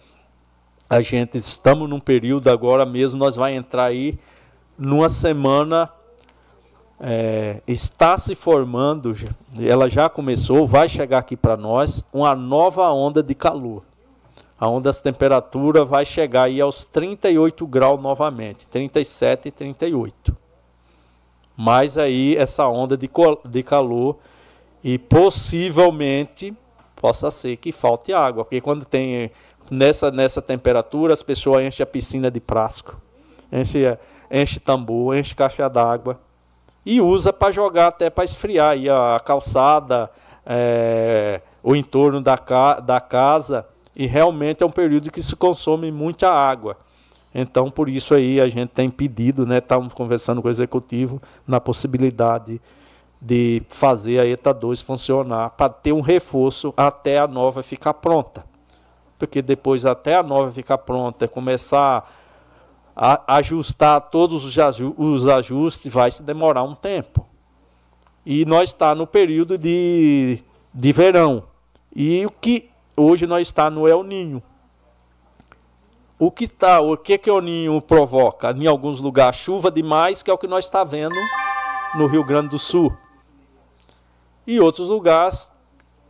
a 0.89 1.00
gente 1.00 1.39
estamos 1.39 1.89
num 1.89 2.00
período 2.00 2.49
agora 2.50 2.84
mesmo, 2.84 3.18
nós 3.18 3.36
vai 3.36 3.55
entrar 3.55 3.84
aí 3.84 4.18
numa 4.78 5.08
semana 5.08 5.91
é, 7.00 7.60
está 7.66 8.16
se 8.16 8.34
formando, 8.34 9.15
ela 9.60 9.89
já 9.89 10.08
começou, 10.08 10.66
vai 10.66 10.89
chegar 10.89 11.18
aqui 11.18 11.36
para 11.36 11.57
nós, 11.57 12.02
uma 12.12 12.34
nova 12.34 12.91
onda 12.91 13.23
de 13.23 13.34
calor. 13.34 13.83
A 14.65 14.67
onda 14.67 14.91
de 14.91 15.02
temperatura 15.02 15.84
vai 15.84 16.07
chegar 16.07 16.44
aí 16.44 16.59
aos 16.59 16.86
38 16.86 17.67
graus 17.67 18.01
novamente, 18.01 18.67
37 18.67 19.49
e 19.49 19.51
38. 19.51 20.34
Mais 21.55 21.99
aí 21.99 22.34
essa 22.34 22.67
onda 22.67 22.97
de, 22.97 23.10
de 23.44 23.62
calor 23.62 24.17
e 24.83 24.99
possivelmente 24.99 26.57
possa 26.97 27.31
ser 27.31 27.59
que 27.59 27.73
falte 27.73 28.15
água, 28.15 28.43
porque 28.43 28.59
quando 28.62 28.86
tem 28.86 29.31
nessa, 29.70 30.10
nessa 30.10 30.41
temperatura, 30.41 31.12
as 31.12 31.23
pessoas 31.23 31.62
enchem 31.62 31.84
a 31.84 31.86
piscina 31.86 32.31
de 32.31 32.41
plástico, 32.41 32.99
enche, 33.52 33.99
enche 34.31 34.59
tambor, 34.59 35.15
enche 35.15 35.34
caixa 35.34 35.68
d'água 35.68 36.18
e 36.86 37.02
usa 37.02 37.34
para 37.34 37.52
jogar 37.52 37.89
até 37.89 38.09
para 38.09 38.25
esfriar 38.25 38.70
aí 38.70 38.89
a 38.89 39.20
calçada, 39.23 40.10
é, 40.47 41.43
o 41.62 41.76
entorno 41.76 42.18
da, 42.18 42.39
ca, 42.39 42.81
da 42.81 42.99
casa 42.99 43.67
e 43.97 44.06
realmente 44.06 44.62
é 44.62 44.66
um 44.66 44.70
período 44.70 45.10
que 45.10 45.23
se 45.23 45.36
consome 45.36 45.90
muita 45.90 46.31
água. 46.31 46.76
Então, 47.34 47.70
por 47.70 47.89
isso 47.89 48.14
aí 48.14 48.40
a 48.40 48.48
gente 48.48 48.70
tem 48.70 48.89
pedido, 48.89 49.44
né, 49.44 49.58
estamos 49.58 49.92
conversando 49.92 50.40
com 50.40 50.48
o 50.48 50.50
executivo 50.50 51.20
na 51.47 51.60
possibilidade 51.60 52.60
de 53.20 53.62
fazer 53.68 54.20
a 54.20 54.26
ETA 54.26 54.52
2 54.52 54.82
funcionar 54.82 55.50
para 55.50 55.73
ter 55.73 55.92
um 55.92 56.00
reforço 56.00 56.73
até 56.76 57.18
a 57.18 57.26
nova 57.26 57.62
ficar 57.62 57.94
pronta 57.94 58.44
porque 59.18 59.40
depois 59.40 59.86
até 59.86 60.16
a 60.16 60.23
nova 60.23 60.52
ficar 60.52 60.78
pronta, 60.78 61.28
começar 61.28 62.12
a 62.97 63.36
ajustar 63.36 64.00
todos 64.02 64.44
os 64.44 65.28
ajustes, 65.28 65.92
vai 65.92 66.10
se 66.10 66.23
demorar 66.23 66.62
um 66.62 66.74
tempo. 66.74 67.26
E 68.24 68.44
nós 68.44 68.70
está 68.70 68.94
no 68.94 69.06
período 69.06 69.58
de, 69.58 70.39
de 70.73 70.92
verão. 70.92 71.44
E 71.94 72.24
o 72.24 72.31
que 72.31 72.70
hoje 72.97 73.26
nós 73.26 73.48
está 73.48 73.70
no 73.70 73.89
El 73.89 74.02
Ninho. 74.02 74.42
O 76.18 76.31
que 76.31 76.47
tá, 76.47 76.81
o 76.81 76.97
que 76.97 77.18
que 77.18 77.31
o 77.31 77.40
Ninho 77.40 77.81
provoca? 77.81 78.50
Em 78.52 78.66
alguns 78.66 79.00
lugares 79.00 79.36
chuva 79.36 79.70
demais, 79.70 80.23
que 80.23 80.31
é 80.31 80.34
o 80.34 80.39
que 80.39 80.47
nós 80.47 80.64
está 80.64 80.84
vendo 80.84 81.16
no 81.97 82.06
Rio 82.06 82.24
Grande 82.24 82.48
do 82.48 82.58
Sul. 82.58 82.97
E 84.47 84.60
outros 84.60 84.89
lugares 84.89 85.50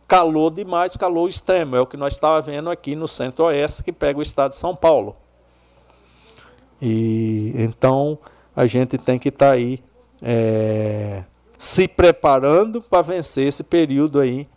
calor 0.07 0.51
demais, 0.51 0.95
calor 0.95 1.27
extremo. 1.27 1.75
É 1.75 1.81
o 1.81 1.87
que 1.87 1.97
nós 1.97 2.13
estávamos 2.13 2.45
vendo 2.45 2.69
aqui 2.69 2.95
no 2.95 3.07
centro-oeste, 3.07 3.83
que 3.83 3.91
pega 3.91 4.19
o 4.19 4.21
estado 4.21 4.51
de 4.51 4.57
São 4.57 4.75
Paulo. 4.75 5.15
E 6.81 7.53
então 7.55 8.17
a 8.55 8.67
gente 8.67 8.97
tem 8.97 9.17
que 9.17 9.29
estar 9.29 9.47
tá 9.47 9.51
aí 9.53 9.83
é, 10.21 11.23
se 11.57 11.87
preparando 11.87 12.81
para 12.81 13.01
vencer 13.01 13.47
esse 13.47 13.63
período 13.63 14.19
aí 14.19 14.47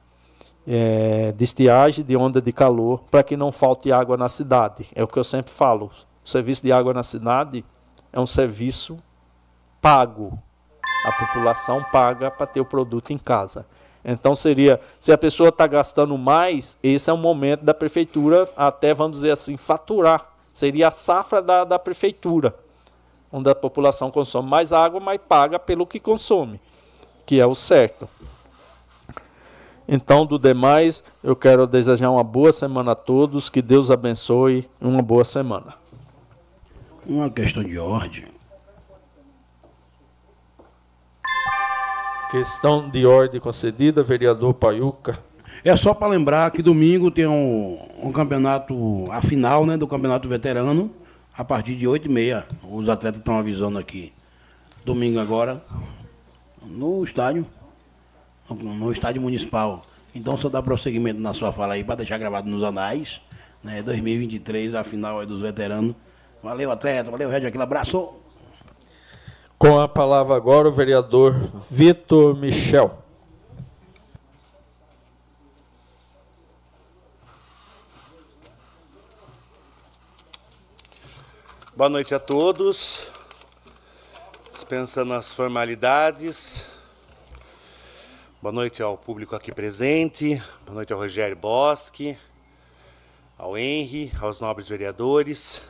é, 0.71 1.33
de 1.33 1.45
estiagem, 1.45 2.05
de 2.05 2.15
onda 2.15 2.43
de 2.43 2.53
calor, 2.53 3.03
para 3.11 3.23
que 3.23 3.39
não 3.39 3.51
falte 3.51 3.91
água 3.91 4.19
na 4.19 4.29
cidade. 4.29 4.87
É 4.95 5.03
o 5.03 5.09
que 5.09 5.19
eu 5.19 5.25
sempre 5.25 5.51
falo. 5.51 5.91
O 6.23 6.29
serviço 6.29 6.63
de 6.63 6.71
água 6.71 6.93
na 6.93 7.03
cidade 7.03 7.65
é 8.13 8.21
um 8.21 8.27
serviço 8.27 8.99
pago. 9.81 10.39
A 11.07 11.13
população 11.13 11.83
paga 11.91 12.31
para 12.31 12.47
ter 12.47 12.61
o 12.61 12.67
produto 12.67 13.13
em 13.13 13.19
casa. 13.19 13.65
Então 14.05 14.35
seria, 14.35 14.79
se 15.01 15.11
a 15.11 15.17
pessoa 15.17 15.49
está 15.49 15.67
gastando 15.67 16.17
mais, 16.19 16.77
esse 16.83 17.09
é 17.09 17.13
o 17.13 17.17
momento 17.17 17.65
da 17.65 17.73
prefeitura, 17.73 18.49
até 18.55 18.93
vamos 18.93 19.17
dizer 19.19 19.31
assim, 19.31 19.57
faturar. 19.57 20.33
Seria 20.53 20.89
a 20.89 20.91
safra 20.91 21.41
da, 21.41 21.65
da 21.65 21.79
prefeitura, 21.79 22.55
onde 23.33 23.49
a 23.49 23.55
população 23.55 24.11
consome 24.11 24.49
mais 24.49 24.73
água, 24.73 25.01
mas 25.01 25.21
paga 25.27 25.59
pelo 25.59 25.87
que 25.87 25.99
consome, 25.99 26.61
que 27.25 27.41
é 27.41 27.47
o 27.47 27.55
certo. 27.55 28.09
Então, 29.91 30.27
do 30.27 30.39
demais, 30.39 31.03
eu 31.25 31.35
quero 31.35 31.67
desejar 31.67 32.11
uma 32.11 32.23
boa 32.23 32.53
semana 32.53 32.93
a 32.93 32.95
todos, 32.95 33.49
que 33.49 33.63
Deus 33.63 33.91
abençoe, 33.91 34.69
uma 34.79 35.01
boa 35.01 35.25
semana. 35.25 35.77
Uma 37.07 37.31
questão 37.31 37.65
de 37.65 37.79
ordem. 37.79 38.27
Questão 42.31 42.91
de 42.91 43.07
ordem 43.07 43.41
concedida, 43.41 44.03
vereador 44.03 44.53
Paiuca. 44.53 45.19
É 45.65 45.75
só 45.75 45.95
para 45.95 46.09
lembrar 46.09 46.51
que 46.51 46.61
domingo 46.61 47.11
tem 47.11 47.27
um, 47.27 47.79
um, 48.03 48.13
campeonato, 48.13 49.11
a 49.11 49.23
final 49.23 49.65
né, 49.65 49.79
do 49.79 49.89
campeonato 49.89 50.29
veterano, 50.29 50.91
a 51.35 51.43
partir 51.43 51.75
de 51.75 51.89
8 51.89 52.07
e 52.07 52.11
meia. 52.11 52.47
Os 52.71 52.91
atletas 52.91 53.21
estão 53.21 53.39
avisando 53.39 53.79
aqui. 53.79 54.13
Domingo 54.85 55.19
agora, 55.19 55.65
no 56.63 57.03
estádio, 57.03 57.47
no, 58.49 58.93
estádio 58.93 59.21
municipal. 59.21 59.83
Então, 60.15 60.37
só 60.37 60.49
dá 60.49 60.63
prosseguimento 60.63 61.21
na 61.21 61.35
sua 61.35 61.53
fala 61.53 61.75
aí, 61.75 61.85
para 61.85 61.97
deixar 61.97 62.19
gravado 62.19 62.49
nos 62.49 62.63
anais. 62.63 63.21
Né, 63.63 63.83
2023, 63.83 64.75
a 64.75 64.85
final 64.85 65.23
é 65.23 65.27
dos 65.27 65.41
veteranos. 65.41 65.95
Valeu, 66.43 66.71
atleta. 66.71 67.11
Valeu, 67.11 67.29
Red. 67.29 67.47
Aquele 67.47 67.63
abraço. 67.63 68.15
Com 69.59 69.79
a 69.79 69.89
palavra 69.89 70.37
agora 70.37 70.69
o 70.69 70.73
vereador 70.73 71.51
Vitor 71.69 72.37
Michel. 72.37 73.03
Boa 81.75 81.89
noite 81.89 82.15
a 82.15 82.19
todos. 82.19 83.11
Dispensando 84.53 85.13
as 85.13 85.33
formalidades. 85.33 86.78
Boa 88.41 88.53
noite 88.53 88.81
ao 88.81 88.97
público 88.97 89.35
aqui 89.35 89.51
presente. 89.51 90.41
Boa 90.65 90.77
noite 90.77 90.93
ao 90.93 90.99
Rogério 91.01 91.35
Bosque, 91.35 92.17
ao 93.37 93.59
Henry, 93.59 94.13
aos 94.23 94.41
nobres 94.41 94.69
vereadores. 94.69 95.61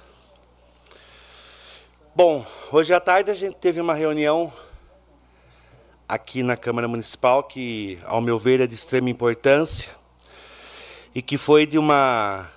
Bom, 2.14 2.44
hoje 2.70 2.92
à 2.92 3.00
tarde 3.00 3.30
a 3.30 3.34
gente 3.34 3.56
teve 3.56 3.80
uma 3.80 3.94
reunião 3.94 4.52
aqui 6.06 6.42
na 6.42 6.58
Câmara 6.58 6.86
Municipal 6.86 7.42
que, 7.42 7.98
ao 8.04 8.20
meu 8.20 8.38
ver, 8.38 8.60
é 8.60 8.66
de 8.66 8.74
extrema 8.74 9.08
importância 9.08 9.90
e 11.14 11.22
que 11.22 11.38
foi 11.38 11.64
de 11.64 11.78
uma 11.78 12.50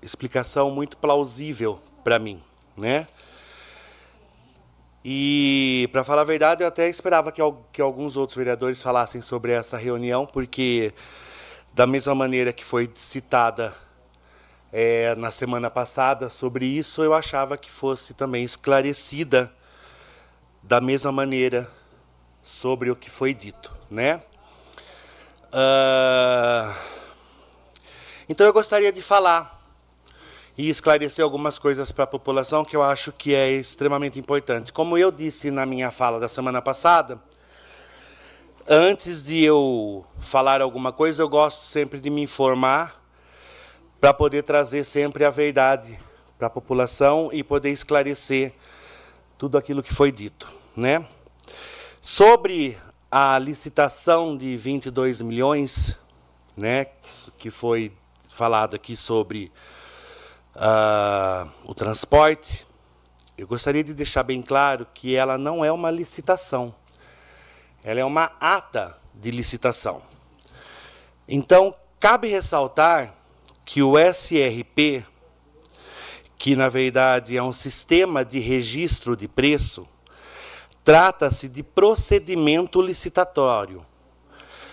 explicação 0.00 0.70
muito 0.70 0.96
plausível 0.96 1.80
para 2.04 2.20
mim, 2.20 2.40
né? 2.76 3.08
E, 5.08 5.88
para 5.92 6.02
falar 6.02 6.22
a 6.22 6.24
verdade, 6.24 6.64
eu 6.64 6.66
até 6.66 6.88
esperava 6.88 7.30
que, 7.30 7.40
que 7.72 7.80
alguns 7.80 8.16
outros 8.16 8.36
vereadores 8.36 8.82
falassem 8.82 9.20
sobre 9.20 9.52
essa 9.52 9.76
reunião, 9.76 10.26
porque, 10.26 10.92
da 11.72 11.86
mesma 11.86 12.12
maneira 12.12 12.52
que 12.52 12.64
foi 12.64 12.90
citada 12.96 13.72
é, 14.72 15.14
na 15.14 15.30
semana 15.30 15.70
passada 15.70 16.28
sobre 16.28 16.66
isso, 16.66 17.04
eu 17.04 17.14
achava 17.14 17.56
que 17.56 17.70
fosse 17.70 18.14
também 18.14 18.42
esclarecida 18.42 19.52
da 20.60 20.80
mesma 20.80 21.12
maneira 21.12 21.70
sobre 22.42 22.90
o 22.90 22.96
que 22.96 23.08
foi 23.08 23.32
dito, 23.32 23.72
né? 23.88 24.20
Uh, 25.52 26.74
então 28.28 28.44
eu 28.44 28.52
gostaria 28.52 28.90
de 28.90 29.02
falar 29.02 29.55
e 30.56 30.70
esclarecer 30.70 31.22
algumas 31.22 31.58
coisas 31.58 31.92
para 31.92 32.04
a 32.04 32.06
população 32.06 32.64
que 32.64 32.74
eu 32.74 32.82
acho 32.82 33.12
que 33.12 33.34
é 33.34 33.52
extremamente 33.52 34.18
importante. 34.18 34.72
Como 34.72 34.96
eu 34.96 35.12
disse 35.12 35.50
na 35.50 35.66
minha 35.66 35.90
fala 35.90 36.18
da 36.18 36.28
semana 36.28 36.62
passada, 36.62 37.20
antes 38.66 39.22
de 39.22 39.42
eu 39.44 40.04
falar 40.18 40.62
alguma 40.62 40.92
coisa, 40.92 41.22
eu 41.22 41.28
gosto 41.28 41.62
sempre 41.62 42.00
de 42.00 42.08
me 42.08 42.22
informar 42.22 43.02
para 44.00 44.14
poder 44.14 44.42
trazer 44.42 44.84
sempre 44.84 45.24
a 45.24 45.30
verdade 45.30 45.98
para 46.38 46.46
a 46.48 46.50
população 46.50 47.30
e 47.32 47.42
poder 47.42 47.70
esclarecer 47.70 48.54
tudo 49.36 49.58
aquilo 49.58 49.82
que 49.82 49.92
foi 49.92 50.10
dito, 50.10 50.48
né? 50.74 51.06
Sobre 52.00 52.78
a 53.10 53.38
licitação 53.38 54.36
de 54.36 54.56
22 54.56 55.20
milhões, 55.20 55.96
né, 56.56 56.86
que 57.38 57.50
foi 57.50 57.92
falado 58.34 58.74
aqui 58.74 58.96
sobre 58.96 59.50
uh, 60.56 61.50
o 61.64 61.74
transporte, 61.74 62.66
eu 63.36 63.46
gostaria 63.46 63.84
de 63.84 63.92
deixar 63.92 64.22
bem 64.22 64.40
claro 64.40 64.86
que 64.94 65.14
ela 65.14 65.36
não 65.36 65.64
é 65.64 65.70
uma 65.70 65.90
licitação, 65.90 66.74
ela 67.84 68.00
é 68.00 68.04
uma 68.04 68.32
ata 68.40 68.98
de 69.14 69.30
licitação. 69.30 70.02
Então, 71.28 71.74
cabe 72.00 72.28
ressaltar 72.28 73.14
que 73.64 73.82
o 73.82 73.94
SRP, 73.98 75.04
que 76.38 76.56
na 76.56 76.68
verdade 76.68 77.36
é 77.36 77.42
um 77.42 77.52
sistema 77.52 78.24
de 78.24 78.38
registro 78.38 79.16
de 79.16 79.28
preço, 79.28 79.86
trata-se 80.84 81.48
de 81.48 81.62
procedimento 81.62 82.80
licitatório, 82.80 83.84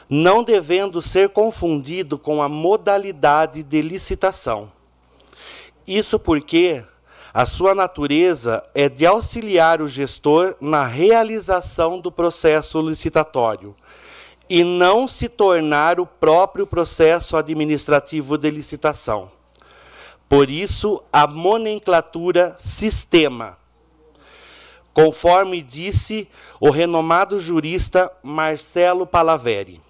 não 0.07 0.43
devendo 0.43 1.01
ser 1.01 1.29
confundido 1.29 2.19
com 2.19 2.41
a 2.41 2.47
modalidade 2.47 3.63
de 3.63 3.81
licitação. 3.81 4.71
Isso 5.85 6.17
porque 6.17 6.83
a 7.33 7.45
sua 7.45 7.73
natureza 7.73 8.63
é 8.75 8.87
de 8.87 9.05
auxiliar 9.05 9.81
o 9.81 9.87
gestor 9.87 10.55
na 10.61 10.85
realização 10.85 11.99
do 11.99 12.11
processo 12.11 12.79
licitatório 12.81 13.75
e 14.49 14.63
não 14.63 15.07
se 15.07 15.27
tornar 15.27 15.99
o 15.99 16.05
próprio 16.05 16.67
processo 16.67 17.35
administrativo 17.35 18.37
de 18.37 18.51
licitação. 18.51 19.31
Por 20.29 20.49
isso, 20.49 21.03
a 21.11 21.25
nomenclatura 21.27 22.55
sistema, 22.59 23.57
conforme 24.93 25.61
disse 25.61 26.27
o 26.59 26.69
renomado 26.69 27.39
jurista 27.39 28.11
Marcelo 28.21 29.07
Palaveri. 29.07 29.81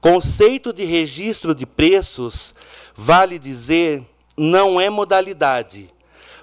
Conceito 0.00 0.72
de 0.72 0.84
registro 0.84 1.54
de 1.54 1.64
preços, 1.64 2.54
vale 2.94 3.38
dizer, 3.38 4.04
não 4.36 4.80
é 4.80 4.90
modalidade, 4.90 5.90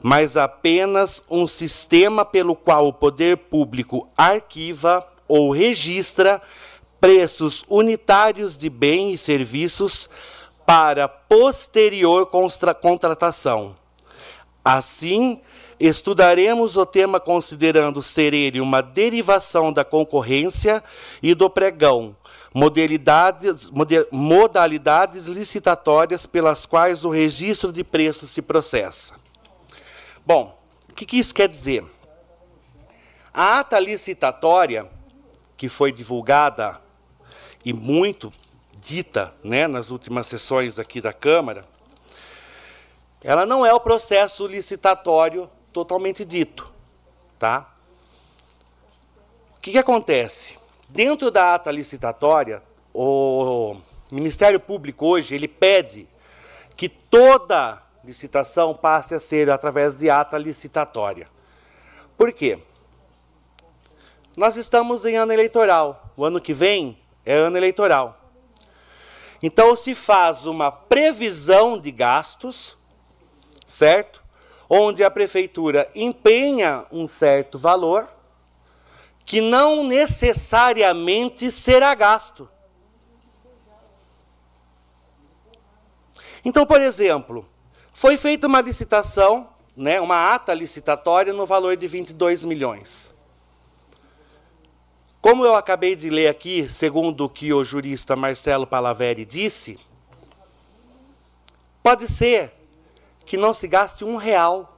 mas 0.01 0.35
apenas 0.35 1.23
um 1.29 1.47
sistema 1.47 2.25
pelo 2.25 2.55
qual 2.55 2.87
o 2.87 2.93
poder 2.93 3.37
público 3.37 4.09
arquiva 4.17 5.07
ou 5.27 5.51
registra 5.51 6.41
preços 6.99 7.63
unitários 7.69 8.57
de 8.57 8.69
bens 8.69 9.13
e 9.13 9.17
serviços 9.17 10.09
para 10.65 11.07
posterior 11.07 12.29
contratação. 12.81 13.75
Assim, 14.63 15.41
estudaremos 15.79 16.77
o 16.77 16.85
tema 16.85 17.19
considerando 17.19 18.01
ser 18.01 18.33
ele 18.33 18.61
uma 18.61 18.81
derivação 18.81 19.73
da 19.73 19.83
concorrência 19.83 20.81
e 21.21 21.33
do 21.33 21.49
pregão, 21.49 22.15
modalidades, 22.53 23.71
modalidades 24.11 25.25
licitatórias 25.25 26.25
pelas 26.25 26.65
quais 26.65 27.03
o 27.03 27.09
registro 27.09 27.73
de 27.73 27.83
preços 27.83 28.29
se 28.29 28.41
processa. 28.41 29.15
Bom, 30.25 30.57
o 30.89 30.93
que, 30.93 31.17
isso 31.17 31.33
quer 31.33 31.49
dizer? 31.49 31.83
A 33.33 33.59
ata 33.59 33.79
licitatória, 33.79 34.87
que 35.57 35.67
foi 35.67 35.91
divulgada 35.91 36.79
e 37.65 37.73
muito 37.73 38.31
dita 38.75 39.33
né, 39.43 39.67
nas 39.67 39.89
últimas 39.89 40.27
sessões 40.27 40.77
aqui 40.77 41.01
da 41.01 41.11
Câmara, 41.11 41.65
ela 43.23 43.45
não 43.45 43.65
é 43.65 43.73
o 43.73 43.79
processo 43.79 44.45
licitatório 44.45 45.49
totalmente 45.71 46.23
dito. 46.23 46.71
Tá? 47.39 47.73
O 49.57 49.61
que, 49.61 49.71
que 49.71 49.77
acontece? 49.77 50.59
Dentro 50.93 51.31
da 51.31 51.55
ata 51.55 51.71
licitatória, 51.71 52.61
o 52.93 53.77
Ministério 54.11 54.59
Público 54.59 55.07
hoje 55.07 55.33
ele 55.33 55.47
pede 55.47 56.07
que 56.77 56.87
toda 56.87 57.81
licitação 58.03 58.75
passe 58.75 59.15
a 59.15 59.19
ser 59.19 59.49
através 59.49 59.95
de 59.95 60.07
ata 60.11 60.37
licitatória. 60.37 61.27
Por 62.15 62.31
quê? 62.31 62.59
Nós 64.37 64.55
estamos 64.55 65.03
em 65.03 65.15
ano 65.15 65.33
eleitoral. 65.33 66.11
O 66.15 66.23
ano 66.23 66.39
que 66.39 66.53
vem 66.53 66.95
é 67.25 67.33
ano 67.33 67.57
eleitoral. 67.57 68.15
Então 69.41 69.75
se 69.75 69.95
faz 69.95 70.45
uma 70.45 70.71
previsão 70.71 71.79
de 71.79 71.89
gastos, 71.89 72.77
certo? 73.65 74.21
Onde 74.69 75.03
a 75.03 75.09
prefeitura 75.09 75.89
empenha 75.95 76.85
um 76.91 77.07
certo 77.07 77.57
valor 77.57 78.12
que 79.25 79.41
não 79.41 79.83
necessariamente 79.83 81.49
será 81.49 81.93
gasto. 81.95 82.49
Então, 86.43 86.65
por 86.65 86.81
exemplo, 86.81 87.47
foi 87.93 88.17
feita 88.17 88.47
uma 88.47 88.59
licitação, 88.59 89.49
né, 89.75 90.01
uma 90.01 90.33
ata 90.33 90.53
licitatória 90.53 91.31
no 91.31 91.45
valor 91.45 91.77
de 91.77 91.87
22 91.87 92.43
milhões. 92.43 93.13
Como 95.21 95.45
eu 95.45 95.55
acabei 95.55 95.95
de 95.95 96.09
ler 96.09 96.27
aqui, 96.27 96.69
segundo 96.69 97.23
o 97.23 97.29
que 97.29 97.53
o 97.53 97.63
jurista 97.63 98.13
Marcelo 98.13 98.67
Palaveri 98.67 99.23
disse, 99.23 99.79
pode 101.81 102.11
ser 102.11 102.53
que 103.25 103.37
não 103.37 103.53
se 103.53 103.65
gaste 103.65 104.03
um 104.03 104.17
real 104.17 104.72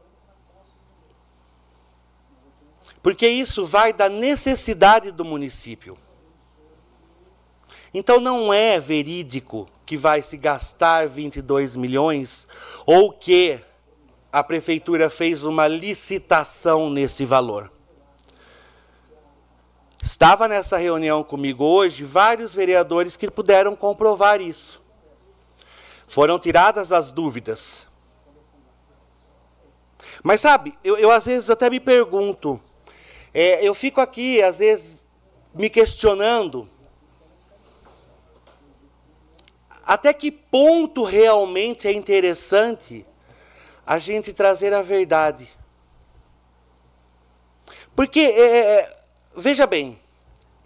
porque 3.05 3.27
isso 3.27 3.63
vai 3.63 3.93
da 3.93 4.09
necessidade 4.09 5.11
do 5.11 5.23
município. 5.23 5.95
Então 7.93 8.19
não 8.19 8.51
é 8.51 8.79
verídico 8.79 9.69
que 9.85 9.95
vai 9.95 10.23
se 10.23 10.35
gastar 10.37 11.07
22 11.07 11.75
milhões 11.75 12.47
ou 12.83 13.11
que 13.11 13.59
a 14.33 14.43
prefeitura 14.43 15.07
fez 15.07 15.43
uma 15.43 15.67
licitação 15.67 16.89
nesse 16.89 17.25
valor. 17.25 17.71
Estava 20.01 20.47
nessa 20.47 20.75
reunião 20.75 21.23
comigo 21.23 21.63
hoje 21.63 22.03
vários 22.03 22.55
vereadores 22.55 23.15
que 23.15 23.29
puderam 23.29 23.75
comprovar 23.75 24.41
isso. 24.41 24.81
Foram 26.07 26.39
tiradas 26.39 26.91
as 26.91 27.11
dúvidas. 27.11 27.85
Mas 30.23 30.41
sabe, 30.41 30.73
eu, 30.83 30.97
eu 30.97 31.11
às 31.11 31.27
vezes 31.27 31.51
até 31.51 31.69
me 31.69 31.79
pergunto, 31.79 32.59
é, 33.37 33.67
eu 33.67 33.73
fico 33.73 33.99
aqui, 33.99 34.41
às 34.41 34.59
vezes, 34.59 34.97
me 35.53 35.69
questionando 35.69 36.69
até 39.85 40.13
que 40.13 40.31
ponto 40.31 41.03
realmente 41.03 41.85
é 41.85 41.91
interessante 41.91 43.05
a 43.85 43.99
gente 43.99 44.31
trazer 44.31 44.73
a 44.73 44.81
verdade. 44.81 45.49
Porque, 47.93 48.21
é, 48.21 48.57
é, 48.57 48.97
veja 49.35 49.67
bem, 49.67 49.99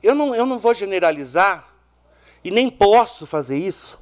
eu 0.03 0.13
não, 0.13 0.35
eu 0.35 0.45
não 0.45 0.59
vou 0.59 0.73
generalizar, 0.75 1.67
e 2.43 2.51
nem 2.51 2.69
posso 2.69 3.25
fazer 3.25 3.57
isso, 3.57 3.99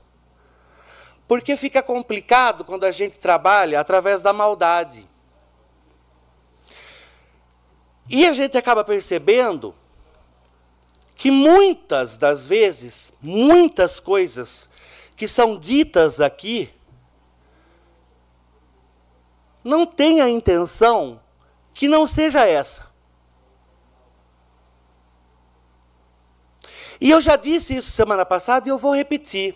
porque 1.25 1.55
fica 1.55 1.81
complicado 1.81 2.65
quando 2.65 2.83
a 2.83 2.91
gente 2.91 3.17
trabalha 3.17 3.79
através 3.79 4.21
da 4.21 4.33
maldade. 4.33 5.07
E 8.09 8.25
a 8.25 8.33
gente 8.33 8.57
acaba 8.57 8.83
percebendo 8.83 9.75
que 11.15 11.31
muitas 11.31 12.17
das 12.17 12.45
vezes, 12.45 13.13
muitas 13.21 13.99
coisas 13.99 14.69
que 15.15 15.27
são 15.27 15.57
ditas 15.57 16.21
aqui, 16.21 16.69
não 19.63 19.85
tem 19.85 20.21
a 20.21 20.29
intenção 20.29 21.19
que 21.73 21.87
não 21.87 22.07
seja 22.07 22.47
essa. 22.47 22.87
E 26.99 27.09
eu 27.09 27.19
já 27.19 27.35
disse 27.35 27.75
isso 27.75 27.91
semana 27.91 28.25
passada 28.25 28.67
e 28.67 28.71
eu 28.71 28.77
vou 28.77 28.95
repetir. 28.95 29.55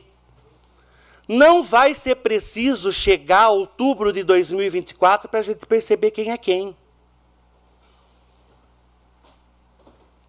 Não 1.27 1.63
vai 1.63 1.95
ser 1.95 2.15
preciso 2.17 2.91
chegar 2.91 3.43
a 3.43 3.49
outubro 3.49 4.11
de 4.11 4.23
2024 4.23 5.29
para 5.29 5.39
a 5.39 5.43
gente 5.43 5.65
perceber 5.65 6.11
quem 6.11 6.31
é 6.31 6.37
quem. 6.37 6.75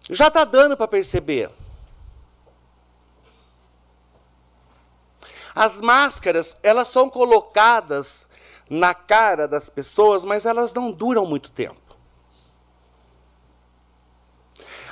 Já 0.09 0.27
está 0.27 0.43
dando 0.43 0.75
para 0.75 0.87
perceber. 0.87 1.49
As 5.55 5.79
máscaras, 5.79 6.57
elas 6.63 6.87
são 6.87 7.09
colocadas 7.09 8.27
na 8.69 8.93
cara 8.93 9.47
das 9.47 9.69
pessoas, 9.69 10.25
mas 10.25 10.45
elas 10.45 10.73
não 10.73 10.91
duram 10.91 11.25
muito 11.25 11.51
tempo. 11.51 11.81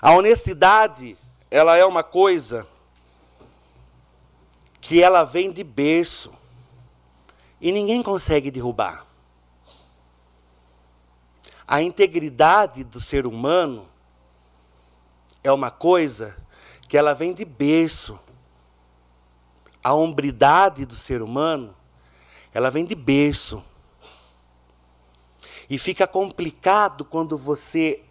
A 0.02 0.12
honestidade, 0.14 1.18
ela 1.50 1.78
é 1.78 1.86
uma 1.86 2.04
coisa 2.04 2.66
que 4.80 5.02
ela 5.02 5.24
vem 5.24 5.52
de 5.52 5.64
berço 5.64 6.34
e 7.60 7.72
ninguém 7.72 8.02
consegue 8.02 8.50
derrubar. 8.50 9.06
A 11.68 11.82
integridade 11.82 12.84
do 12.84 13.00
ser 13.00 13.28
humano 13.28 13.91
é 15.44 15.52
uma 15.52 15.72
coisa 15.72 16.38
que 16.88 16.98
ela 16.98 17.14
vem 17.14 17.34
de 17.34 17.46
berço. 17.46 18.20
A 19.84 19.94
hombridade 19.94 20.86
do 20.86 20.96
ser 20.96 21.22
humano, 21.22 21.76
ela 22.54 22.70
vem 22.70 22.86
de 22.86 22.96
berço. 22.96 23.64
E 25.70 25.78
fica 25.78 26.06
complicado 26.06 27.06
quando 27.06 27.38
você 27.38 28.04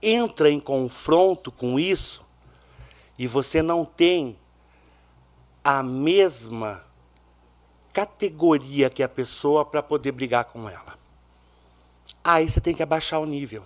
entra 0.00 0.50
em 0.50 0.60
confronto 0.60 1.50
com 1.50 1.78
isso 1.78 2.24
e 3.18 3.26
você 3.26 3.60
não 3.60 3.84
tem 3.84 4.38
a 5.64 5.82
mesma 5.82 6.84
categoria 7.92 8.88
que 8.88 9.02
a 9.02 9.08
pessoa 9.08 9.64
para 9.64 9.82
poder 9.82 10.12
brigar 10.12 10.44
com 10.44 10.68
ela. 10.68 10.96
Aí 12.22 12.48
você 12.48 12.60
tem 12.60 12.74
que 12.74 12.82
abaixar 12.82 13.20
o 13.20 13.26
nível. 13.26 13.64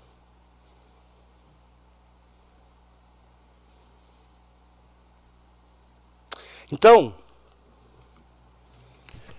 Então. 6.73 7.15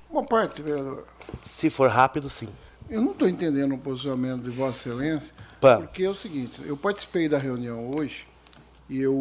Uma 0.08 0.24
parte, 0.24 0.62
vereador. 0.62 1.06
Se 1.44 1.68
for 1.72 1.90
rápido, 1.90 2.30
sim. 2.30 2.48
Eu 2.88 3.02
não 3.02 3.12
estou 3.12 3.28
entendendo 3.28 3.74
o 3.74 3.78
posicionamento 3.78 4.44
de 4.44 4.52
Vossa 4.52 4.90
Excelência, 4.90 5.34
Pá. 5.60 5.78
porque 5.78 6.04
é 6.04 6.10
o 6.10 6.14
seguinte: 6.14 6.62
eu 6.64 6.78
participei 6.78 7.28
da 7.28 7.40
reunião 7.40 7.90
hoje 7.90 8.28
e 8.88 9.02
eu, 9.02 9.14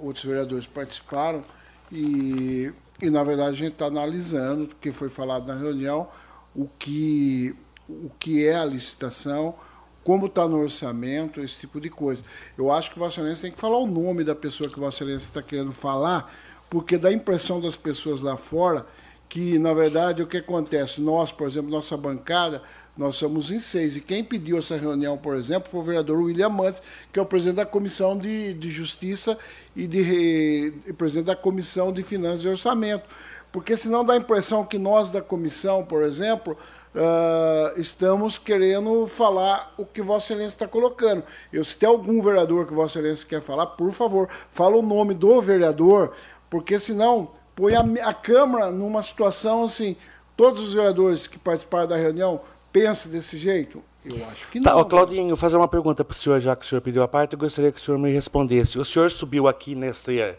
outros 0.00 0.24
vereadores 0.24 0.66
participaram 0.66 1.42
e, 1.90 2.72
e 3.02 3.10
na 3.10 3.24
verdade, 3.24 3.50
a 3.50 3.52
gente 3.52 3.72
está 3.72 3.86
analisando, 3.86 4.68
porque 4.68 4.92
foi 4.92 5.08
falado 5.08 5.48
na 5.48 5.58
reunião, 5.58 6.06
o 6.54 6.68
que, 6.78 7.56
o 7.88 8.10
que 8.20 8.46
é 8.46 8.54
a 8.54 8.64
licitação, 8.64 9.56
como 10.04 10.26
está 10.26 10.46
no 10.46 10.60
orçamento, 10.60 11.40
esse 11.40 11.58
tipo 11.58 11.80
de 11.80 11.90
coisa. 11.90 12.22
Eu 12.56 12.70
acho 12.70 12.92
que 12.92 12.98
Vossa 12.98 13.20
Excelência 13.20 13.42
tem 13.42 13.52
que 13.52 13.60
falar 13.60 13.78
o 13.78 13.86
nome 13.86 14.22
da 14.22 14.36
pessoa 14.36 14.70
que 14.70 14.78
Vossa 14.78 15.02
Excelência 15.02 15.26
está 15.26 15.42
querendo 15.42 15.72
falar, 15.72 16.32
porque 16.70 16.96
dá 16.96 17.08
a 17.08 17.12
impressão 17.12 17.60
das 17.60 17.76
pessoas 17.76 18.22
lá 18.22 18.36
fora 18.36 18.86
que, 19.28 19.58
na 19.58 19.74
verdade, 19.74 20.22
o 20.22 20.26
que 20.26 20.38
acontece? 20.38 21.00
Nós, 21.00 21.30
por 21.30 21.46
exemplo, 21.46 21.70
nossa 21.70 21.96
bancada, 21.96 22.62
nós 22.96 23.16
somos 23.16 23.50
em 23.50 23.60
seis. 23.60 23.96
E 23.96 24.00
quem 24.00 24.24
pediu 24.24 24.58
essa 24.58 24.76
reunião, 24.76 25.16
por 25.16 25.36
exemplo, 25.36 25.70
foi 25.70 25.80
o 25.80 25.84
vereador 25.84 26.18
William 26.18 26.48
Mantes, 26.48 26.82
que 27.12 27.18
é 27.18 27.22
o 27.22 27.26
presidente 27.26 27.56
da 27.56 27.66
Comissão 27.66 28.18
de, 28.18 28.54
de 28.54 28.70
Justiça 28.70 29.38
e, 29.74 29.86
de, 29.86 30.74
e 30.86 30.92
presidente 30.92 31.26
da 31.26 31.36
Comissão 31.36 31.92
de 31.92 32.02
Finanças 32.02 32.44
e 32.44 32.48
Orçamento. 32.48 33.04
Porque 33.52 33.76
senão 33.76 34.04
dá 34.04 34.14
a 34.14 34.16
impressão 34.16 34.64
que 34.64 34.78
nós 34.78 35.10
da 35.10 35.20
comissão, 35.20 35.84
por 35.84 36.04
exemplo, 36.04 36.56
uh, 36.94 37.80
estamos 37.80 38.38
querendo 38.38 39.06
falar 39.08 39.74
o 39.76 39.84
que 39.84 40.00
Vossa 40.00 40.26
Excelência 40.26 40.54
está 40.54 40.68
colocando. 40.68 41.24
Eu, 41.52 41.64
se 41.64 41.76
tem 41.76 41.88
algum 41.88 42.22
vereador 42.22 42.66
que 42.66 42.72
Vossa 42.72 42.98
Excelência 42.98 43.26
quer 43.26 43.40
falar, 43.40 43.66
por 43.66 43.92
favor, 43.92 44.28
fala 44.50 44.76
o 44.76 44.82
nome 44.82 45.14
do 45.14 45.40
vereador, 45.40 46.12
porque 46.50 46.78
senão 46.78 47.30
põe 47.54 47.74
a, 47.74 47.80
a 48.08 48.12
Câmara 48.12 48.70
numa 48.70 49.02
situação 49.02 49.64
assim. 49.64 49.96
Todos 50.36 50.60
os 50.62 50.74
vereadores 50.74 51.26
que 51.26 51.38
participaram 51.38 51.86
da 51.86 51.96
reunião 51.96 52.40
pensam 52.72 53.12
desse 53.12 53.38
jeito? 53.38 53.82
Eu 54.04 54.16
acho 54.30 54.48
que 54.48 54.60
Tá, 54.60 54.72
não. 54.72 54.78
ó, 54.80 54.84
Claudinho, 54.84 55.28
vou 55.28 55.36
fazer 55.36 55.56
uma 55.58 55.68
pergunta 55.68 56.02
para 56.02 56.14
o 56.14 56.18
senhor, 56.18 56.40
já 56.40 56.56
que 56.56 56.64
o 56.64 56.68
senhor 56.68 56.80
pediu 56.80 57.02
a 57.02 57.08
parte, 57.08 57.34
eu 57.34 57.38
gostaria 57.38 57.70
que 57.70 57.78
o 57.78 57.80
senhor 57.82 57.98
me 57.98 58.10
respondesse. 58.10 58.78
O 58.78 58.84
senhor 58.84 59.10
subiu 59.10 59.46
aqui 59.46 59.74
nesse, 59.74 60.34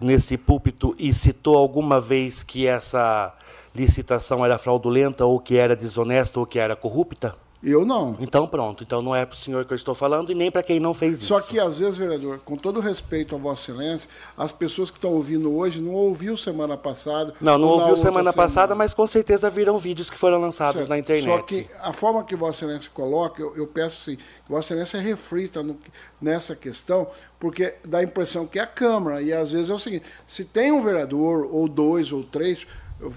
nesse 0.00 0.36
púlpito 0.38 0.94
e 0.98 1.12
citou 1.12 1.56
alguma 1.56 2.00
vez 2.00 2.42
que 2.42 2.66
essa 2.66 3.34
licitação 3.74 4.42
era 4.44 4.56
fraudulenta, 4.56 5.26
ou 5.26 5.38
que 5.38 5.56
era 5.56 5.76
desonesta, 5.76 6.40
ou 6.40 6.46
que 6.46 6.58
era 6.58 6.74
corrupta? 6.74 7.36
Eu 7.60 7.84
não. 7.84 8.16
Então 8.20 8.46
pronto. 8.46 8.84
Então 8.84 9.02
não 9.02 9.14
é 9.14 9.26
para 9.26 9.34
o 9.34 9.36
senhor 9.36 9.64
que 9.64 9.72
eu 9.72 9.76
estou 9.76 9.92
falando 9.94 10.30
e 10.30 10.34
nem 10.34 10.48
para 10.48 10.62
quem 10.62 10.78
não 10.78 10.94
fez 10.94 11.18
Só 11.18 11.40
isso. 11.40 11.48
que 11.50 11.58
às 11.58 11.80
vezes, 11.80 11.96
vereador, 11.96 12.38
com 12.44 12.56
todo 12.56 12.78
respeito 12.78 13.34
a 13.34 13.38
Vossa 13.38 13.72
Excelência, 13.72 14.08
as 14.36 14.52
pessoas 14.52 14.92
que 14.92 14.96
estão 14.98 15.10
ouvindo 15.10 15.52
hoje 15.52 15.80
não 15.80 15.92
ouviu 15.92 16.36
semana 16.36 16.76
passada. 16.76 17.34
Não, 17.40 17.58
não 17.58 17.68
ouviu 17.68 17.96
semana 17.96 18.32
passada, 18.32 18.76
mas 18.76 18.94
com 18.94 19.06
certeza 19.08 19.50
viram 19.50 19.76
vídeos 19.76 20.08
que 20.08 20.16
foram 20.16 20.40
lançados 20.40 20.74
Certo. 20.74 20.88
na 20.88 20.98
internet. 20.98 21.24
Só 21.26 21.42
que 21.42 21.66
a 21.82 21.92
forma 21.92 22.22
que 22.22 22.36
Vossa 22.36 22.64
Excelência 22.64 22.90
coloca, 22.94 23.42
eu, 23.42 23.56
eu 23.56 23.66
peço 23.66 23.96
assim, 24.02 24.16
que 24.16 24.22
Vossa 24.48 24.72
Excelência 24.74 25.00
reflita 25.00 25.60
no- 25.60 25.76
nessa 26.22 26.54
questão, 26.54 27.08
porque 27.40 27.74
dá 27.84 27.98
a 27.98 28.02
impressão 28.04 28.46
que 28.46 28.60
é 28.60 28.62
a 28.62 28.66
Câmara, 28.68 29.20
e 29.20 29.32
às 29.32 29.50
vezes 29.50 29.68
é 29.70 29.74
o 29.74 29.78
seguinte, 29.80 30.04
se 30.24 30.44
tem 30.44 30.70
um 30.70 30.80
vereador, 30.80 31.48
ou 31.50 31.66
dois, 31.66 32.12
ou 32.12 32.22
três, 32.22 32.68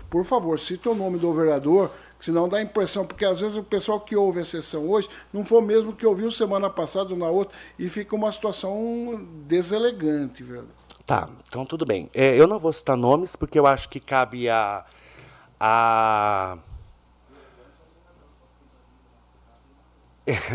por 0.09 0.25
favor, 0.25 0.57
cite 0.59 0.89
o 0.89 0.95
nome 0.95 1.19
do 1.19 1.31
vereador, 1.31 1.91
senão 2.21 2.47
dá 2.47 2.57
a 2.57 2.61
impressão, 2.61 3.05
porque 3.05 3.25
às 3.25 3.41
vezes 3.41 3.57
o 3.57 3.63
pessoal 3.63 3.99
que 3.99 4.15
ouve 4.15 4.39
a 4.39 4.45
sessão 4.45 4.89
hoje 4.89 5.09
não 5.33 5.43
foi 5.43 5.57
o 5.59 5.61
mesmo 5.61 5.91
que 5.91 6.05
ouviu 6.05 6.31
semana 6.31 6.69
passada 6.69 7.09
ou 7.11 7.17
na 7.17 7.27
outra, 7.27 7.57
e 7.77 7.89
fica 7.89 8.15
uma 8.15 8.31
situação 8.31 9.27
deselegante, 9.47 10.43
vereador. 10.43 10.81
Tá, 11.05 11.27
então 11.47 11.65
tudo 11.65 11.85
bem. 11.85 12.09
É, 12.13 12.35
eu 12.39 12.47
não 12.47 12.59
vou 12.59 12.71
citar 12.71 12.95
nomes, 12.95 13.35
porque 13.35 13.59
eu 13.59 13.65
acho 13.65 13.89
que 13.89 13.99
cabe 13.99 14.47
a. 14.49 14.85
a... 15.59 16.57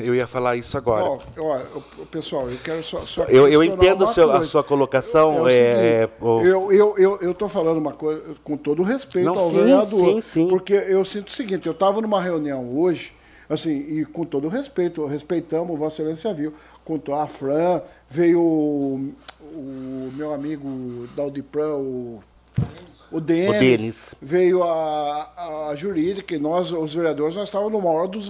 Eu 0.00 0.14
ia 0.14 0.26
falar 0.28 0.56
isso 0.56 0.76
agora. 0.78 1.04
Ó, 1.04 1.18
pessoal, 2.10 2.48
eu 2.48 2.56
quero 2.62 2.82
só. 2.84 3.00
só 3.00 3.24
Eu- 3.24 3.48
eu 3.48 3.64
entendo 3.64 4.04
o 4.04 4.06
seu- 4.06 4.30
a 4.30 4.44
sua 4.44 4.62
colocação, 4.62 5.42
o 5.42 5.48
é, 5.48 6.02
seguinte, 6.06 6.12
o- 6.22 6.40
eu 6.42 6.72
eu 6.72 6.94
eu 6.96 7.18
eu 7.20 7.30
estou 7.32 7.48
falando 7.48 7.78
uma 7.78 7.92
coisa 7.92 8.22
com 8.44 8.56
todo 8.56 8.82
respeito 8.84 9.26
Não, 9.26 9.36
ao 9.38 9.50
sim, 9.50 9.56
vereador, 9.58 10.14
sim, 10.14 10.22
sim. 10.22 10.48
porque 10.48 10.72
eu 10.74 11.04
sinto 11.04 11.28
o 11.28 11.32
seguinte: 11.32 11.66
eu 11.66 11.72
estava 11.72 12.00
numa 12.00 12.22
reunião 12.22 12.78
hoje, 12.78 13.12
assim, 13.50 13.72
e 13.76 14.04
com 14.04 14.24
todo 14.24 14.46
respeito, 14.48 15.04
respeitamos, 15.04 15.76
Vossa 15.76 16.00
Excelência 16.00 16.32
viu, 16.32 16.54
com 16.84 16.96
to- 16.96 17.12
a 17.12 17.26
Fran, 17.26 17.82
veio 18.08 18.40
o, 18.40 19.12
o 19.52 20.12
meu 20.14 20.32
amigo 20.32 21.08
Daldipran, 21.16 21.74
o 21.74 22.20
o 23.10 23.20
Denis, 23.20 23.60
Denis. 23.60 24.14
veio 24.20 24.64
a, 24.64 25.68
a 25.70 25.74
jurídica, 25.76 26.34
e 26.34 26.38
nós, 26.38 26.72
os 26.72 26.92
vereadores, 26.94 27.36
nós 27.36 27.48
estávamos 27.48 27.72
numa 27.72 27.88
hora 27.90 28.08
dos. 28.08 28.28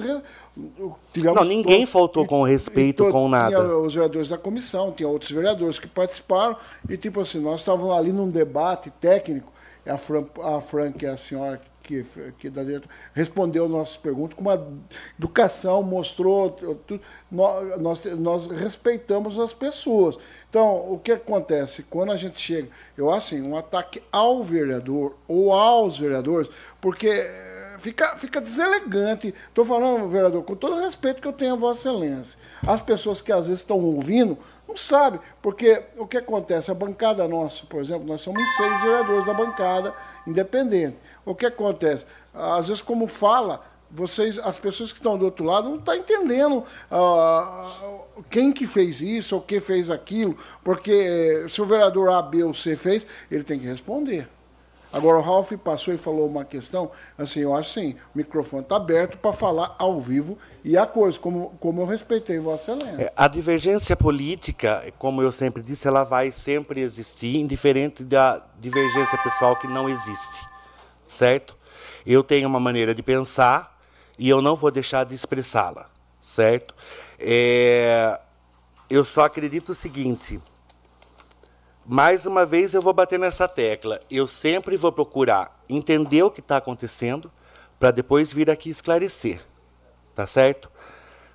Tivemos 1.13 1.37
Não, 1.37 1.45
ninguém 1.45 1.85
to- 1.85 1.91
faltou 1.93 2.27
com 2.27 2.43
respeito 2.43 3.05
to- 3.05 3.13
com 3.13 3.29
nada. 3.29 3.57
Tinha 3.57 3.77
os 3.77 3.95
vereadores 3.95 4.29
da 4.31 4.39
comissão, 4.39 4.93
tinha 4.93 5.09
outros 5.09 5.31
vereadores 5.31 5.79
que 5.79 5.87
participaram, 5.87 6.57
e 6.89 6.97
tipo 6.97 7.21
assim, 7.21 7.41
nós 7.41 7.61
estávamos 7.61 7.97
ali 7.97 8.13
num 8.13 8.31
debate 8.31 8.91
técnico, 9.01 9.53
a 9.87 9.99
Fran, 9.99 10.25
a 10.43 10.61
Fran 10.61 10.93
que 10.93 11.07
é 11.07 11.11
a 11.11 11.17
senhora 11.17 11.61
que, 11.83 12.05
que 12.39 12.51
da 12.51 12.65
direita, 12.65 12.89
respondeu 13.15 13.69
nossas 13.69 13.97
perguntas 13.97 14.35
com 14.35 14.41
uma 14.43 14.61
educação, 15.17 15.83
mostrou 15.85 16.51
tudo. 16.51 17.01
Nós, 17.31 18.05
nós, 18.19 18.49
respeitamos 18.49 19.39
as 19.39 19.53
pessoas. 19.53 20.19
Então, 20.51 20.93
o 20.93 20.99
que 20.99 21.13
acontece? 21.13 21.85
Quando 21.85 22.11
a 22.11 22.17
gente 22.17 22.41
chega, 22.41 22.69
eu 22.97 23.09
acho 23.11 23.35
assim, 23.37 23.43
um 23.43 23.57
ataque 23.57 24.03
ao 24.11 24.43
vereador 24.43 25.15
ou 25.29 25.53
aos 25.53 25.99
vereadores, 25.99 26.49
porque 26.81 27.09
fica, 27.87 28.17
fica 28.17 28.41
deselegante. 28.41 29.33
Estou 29.49 29.65
falando, 29.65 30.09
vereador, 30.09 30.43
com 30.43 30.57
todo 30.57 30.77
o 30.77 30.81
respeito 30.81 31.23
que 31.23 31.29
eu 31.29 31.33
tenho 31.33 31.53
a 31.53 31.57
Vossa 31.57 31.89
Excelência. 31.89 32.39
As 32.67 32.81
pessoas 32.81 33.21
que 33.21 33.33
às 33.33 33.47
vezes 33.47 33.61
estão 33.61 33.79
ouvindo 33.81 34.37
não 34.67 34.77
sabem, 34.77 35.21
porque 35.41 35.83
o 35.97 36.07
que 36.07 36.17
acontece? 36.17 36.71
A 36.71 36.75
bancada 36.75 37.27
nossa, 37.29 37.65
por 37.67 37.81
exemplo, 37.81 38.07
nós 38.07 38.21
somos 38.21 38.43
seis 38.57 38.83
vereadores 38.83 39.27
da 39.27 39.33
bancada 39.33 39.95
independente. 40.27 40.97
O 41.25 41.35
que 41.35 41.47
acontece? 41.47 42.07
Às 42.35 42.69
vezes, 42.69 42.83
como 42.83 43.07
fala, 43.07 43.65
vocês, 43.89 44.39
as 44.41 44.59
pessoas 44.59 44.93
que 44.93 44.99
estão 44.99 45.17
do 45.17 45.25
outro 45.25 45.45
lado 45.45 45.69
não 45.69 45.77
estão 45.77 45.95
entendendo 45.95 46.65
ah, 46.91 47.71
quem 48.29 48.53
que 48.53 48.67
fez 48.67 49.01
isso 49.01 49.37
ou 49.37 49.41
que 49.41 49.61
fez 49.61 49.91
aquilo, 49.91 50.37
porque 50.65 50.91
eh, 50.91 51.49
se 51.49 51.63
o 51.63 51.65
vereador 51.65 52.11
A, 52.11 52.21
B 52.21 52.43
ou 52.43 52.53
C 52.53 52.77
fez, 52.77 53.07
ele 53.31 53.45
tem 53.45 53.59
que 53.59 53.67
responder. 53.67 54.29
Agora, 54.97 55.19
o 55.19 55.21
Ralf 55.21 55.53
passou 55.63 55.93
e 55.93 55.99
falou 55.99 56.27
uma 56.27 56.43
questão, 56.43 56.91
assim, 57.19 57.41
eu 57.41 57.55
acho 57.55 57.79
assim, 57.79 57.97
o 58.15 58.17
microfone 58.19 58.63
está 58.63 58.77
aberto 58.77 59.19
para 59.19 59.31
falar 59.31 59.77
ao 59.79 60.01
vivo 60.01 60.39
e 60.65 60.75
a 60.75 60.87
coisa, 60.87 61.19
como, 61.19 61.51
como 61.61 61.83
eu 61.83 61.87
respeitei 61.87 62.39
Vossa 62.39 62.73
Excelência. 62.73 63.03
É, 63.03 63.13
A 63.15 63.29
divergência 63.29 63.95
política, 63.95 64.91
como 64.99 65.21
eu 65.21 65.31
sempre 65.31 65.63
disse, 65.63 65.87
ela 65.87 66.03
vai 66.03 66.33
sempre 66.33 66.81
existir, 66.81 67.37
indiferente 67.37 68.03
da 68.03 68.43
divergência 68.59 69.19
pessoal 69.19 69.55
que 69.57 69.67
não 69.67 69.87
existe, 69.87 70.49
certo? 71.05 71.55
Eu 72.07 72.25
tenho 72.25 72.49
uma 72.49 72.59
maneira 72.59 72.95
de 72.95 73.03
pensar 73.03 73.79
e 74.19 74.27
eu 74.31 74.41
não 74.41 74.57
vou 74.57 74.71
deixar 74.71 75.05
de 75.05 75.15
expressá-la, 75.15 75.91
certo? 76.23 76.75
É, 77.19 78.19
eu 78.89 79.05
só 79.05 79.27
acredito 79.27 79.73
o 79.73 79.75
seguinte. 79.75 80.41
Mais 81.89 82.27
uma 82.27 82.45
vez 82.45 82.75
eu 82.75 82.83
vou 82.83 82.93
bater 82.93 83.17
nessa 83.17 83.47
tecla. 83.47 84.01
Eu 84.11 84.27
sempre 84.27 84.77
vou 84.77 84.91
procurar 84.91 85.63
entender 85.69 86.21
o 86.25 86.31
que 86.33 86.41
está 86.41 86.57
acontecendo 86.57 87.31
para 87.79 87.93
depois 87.93 88.33
vir 88.33 88.51
aqui 88.51 88.69
esclarecer. 88.69 89.41
Tá 90.13 90.27
certo? 90.27 90.69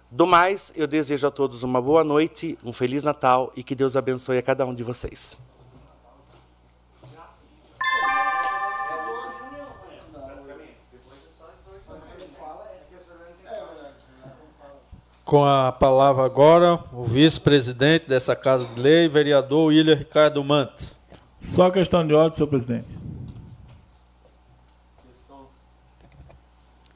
Do 0.09 0.27
mais, 0.27 0.73
eu 0.75 0.87
desejo 0.87 1.25
a 1.25 1.31
todos 1.31 1.63
uma 1.63 1.81
boa 1.81 2.03
noite, 2.03 2.59
um 2.65 2.73
feliz 2.73 3.01
Natal 3.01 3.53
e 3.55 3.63
que 3.63 3.73
Deus 3.73 3.95
abençoe 3.95 4.39
a 4.39 4.41
cada 4.41 4.65
um 4.65 4.75
de 4.75 4.83
vocês. 4.83 5.37
Com 15.23 15.45
a 15.45 15.71
palavra 15.71 16.25
agora, 16.25 16.79
o 16.91 17.03
vice-presidente 17.03 18.07
dessa 18.07 18.35
Casa 18.35 18.65
de 18.65 18.79
Lei, 18.79 19.07
vereador 19.07 19.67
William 19.67 19.95
Ricardo 19.95 20.43
Mantes. 20.43 20.99
Só 21.39 21.69
questão 21.69 22.05
de 22.05 22.13
ordem, 22.13 22.35
senhor 22.35 22.47
presidente. 22.47 22.87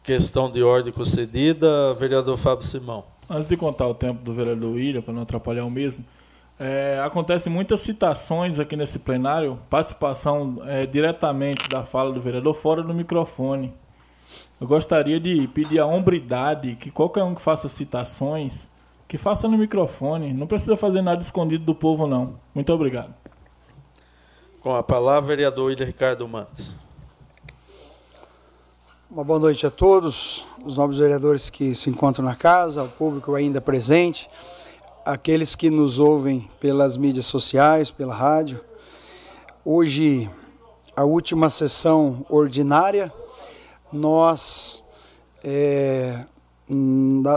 Questão 0.04 0.52
de 0.52 0.62
ordem 0.62 0.94
concedida, 0.94 1.94
vereador 1.96 2.38
Fábio 2.38 2.66
Simão. 2.66 3.06
Antes 3.30 3.48
de 3.48 3.58
contar 3.58 3.88
o 3.88 3.96
tempo 3.96 4.24
do 4.24 4.34
vereador 4.34 4.74
William, 4.74 5.02
para 5.02 5.14
não 5.14 5.24
atrapalhar 5.24 5.66
o 5.66 5.72
mesmo, 5.72 6.06
é, 6.60 7.02
acontecem 7.04 7.52
muitas 7.52 7.82
citações 7.82 8.60
aqui 8.60 8.76
nesse 8.76 9.00
plenário, 9.00 9.60
participação 9.70 10.62
é, 10.66 10.86
diretamente 10.86 11.68
da 11.70 11.84
fala 11.84 12.14
do 12.14 12.22
vereador 12.22 12.54
fora 12.54 12.84
do 12.84 12.94
microfone. 12.94 13.74
Eu 14.60 14.68
gostaria 14.68 15.20
de 15.20 15.50
pedir 15.50 15.80
a 15.80 15.86
hombridade 15.86 16.78
que 16.78 16.90
qualquer 16.90 17.24
um 17.24 17.36
que 17.36 17.42
faça 17.42 17.68
citações, 17.68 18.70
que 19.06 19.18
faça 19.18 19.50
no 19.50 19.58
microfone. 19.58 20.32
Não 20.32 20.48
precisa 20.48 20.78
fazer 20.78 21.02
nada 21.02 21.22
escondido 21.22 21.66
do 21.66 21.76
povo, 21.76 22.08
não. 22.08 22.36
Muito 22.54 22.72
obrigado. 22.72 23.14
Com 24.62 24.74
a 24.74 24.82
palavra, 24.82 25.28
vereador 25.28 25.66
William 25.66 25.86
Ricardo 25.86 26.26
Mantes. 26.26 26.74
Uma 29.12 29.26
boa 29.26 29.40
noite 29.40 29.68
a 29.68 29.70
todos, 29.70 30.48
os 30.64 30.78
nobres 30.78 31.00
vereadores 31.00 31.50
que 31.50 31.76
se 31.76 31.90
encontram 31.90 32.24
na 32.24 32.36
casa, 32.36 32.84
o 32.84 32.90
público 32.90 33.36
ainda 33.36 33.60
presente, 33.60 34.30
aqueles 35.06 35.54
que 35.54 35.70
nos 35.70 36.00
ouvem 36.00 36.50
pelas 36.62 36.96
mídias 36.96 37.26
sociais, 37.26 37.92
pela 37.92 38.14
rádio. 38.14 38.62
Hoje, 39.66 40.30
a 40.96 41.04
última 41.04 41.50
sessão 41.50 42.26
ordinária 42.30 43.14
nós, 43.96 44.84
é, 45.44 46.26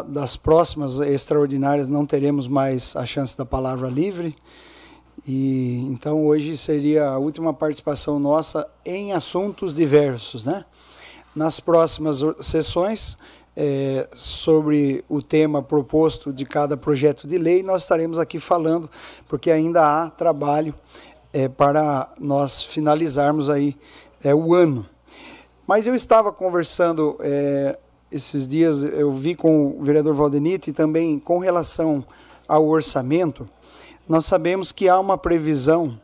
das 0.09 0.37
próximas 0.37 0.99
extraordinárias, 1.01 1.89
não 1.89 2.05
teremos 2.05 2.47
mais 2.49 2.95
a 2.97 3.07
chance 3.07 3.37
da 3.37 3.45
palavra 3.45 3.89
livre. 3.89 4.37
E 5.27 5.81
então 5.91 6.27
hoje 6.27 6.57
seria 6.57 7.09
a 7.09 7.19
última 7.19 7.53
participação 7.53 8.19
nossa 8.19 8.69
em 8.85 9.12
assuntos 9.12 9.75
diversos, 9.75 10.45
né? 10.45 10.65
Nas 11.35 11.61
próximas 11.61 12.23
sessões, 12.41 13.19
é, 13.61 14.09
sobre 14.15 15.05
o 15.09 15.20
tema 15.20 15.61
proposto 15.61 16.33
de 16.33 16.45
cada 16.45 16.77
projeto 16.77 17.27
de 17.27 17.37
lei, 17.37 17.61
nós 17.61 17.83
estaremos 17.83 18.17
aqui 18.17 18.39
falando, 18.39 18.89
porque 19.27 19.51
ainda 19.51 19.85
há 19.85 20.09
trabalho 20.09 20.73
é, 21.33 21.49
para 21.49 22.09
nós 22.20 22.62
finalizarmos 22.62 23.51
aí 23.51 23.77
é, 24.23 24.33
o 24.33 24.55
ano. 24.55 24.87
Mas 25.69 25.87
eu 25.87 25.95
estava 25.95 26.33
conversando 26.33 27.19
é, 27.21 27.79
esses 28.11 28.49
dias, 28.49 28.83
eu 28.83 29.13
vi 29.13 29.35
com 29.35 29.79
o 29.79 29.85
vereador 29.85 30.15
Valdenito 30.15 30.71
e 30.71 30.73
também 30.73 31.19
com 31.19 31.41
relação 31.41 32.03
ao 32.49 32.67
orçamento, 32.67 33.47
nós 34.09 34.25
sabemos 34.25 34.73
que 34.73 34.89
há 34.89 34.99
uma 34.99 35.19
previsão 35.19 36.01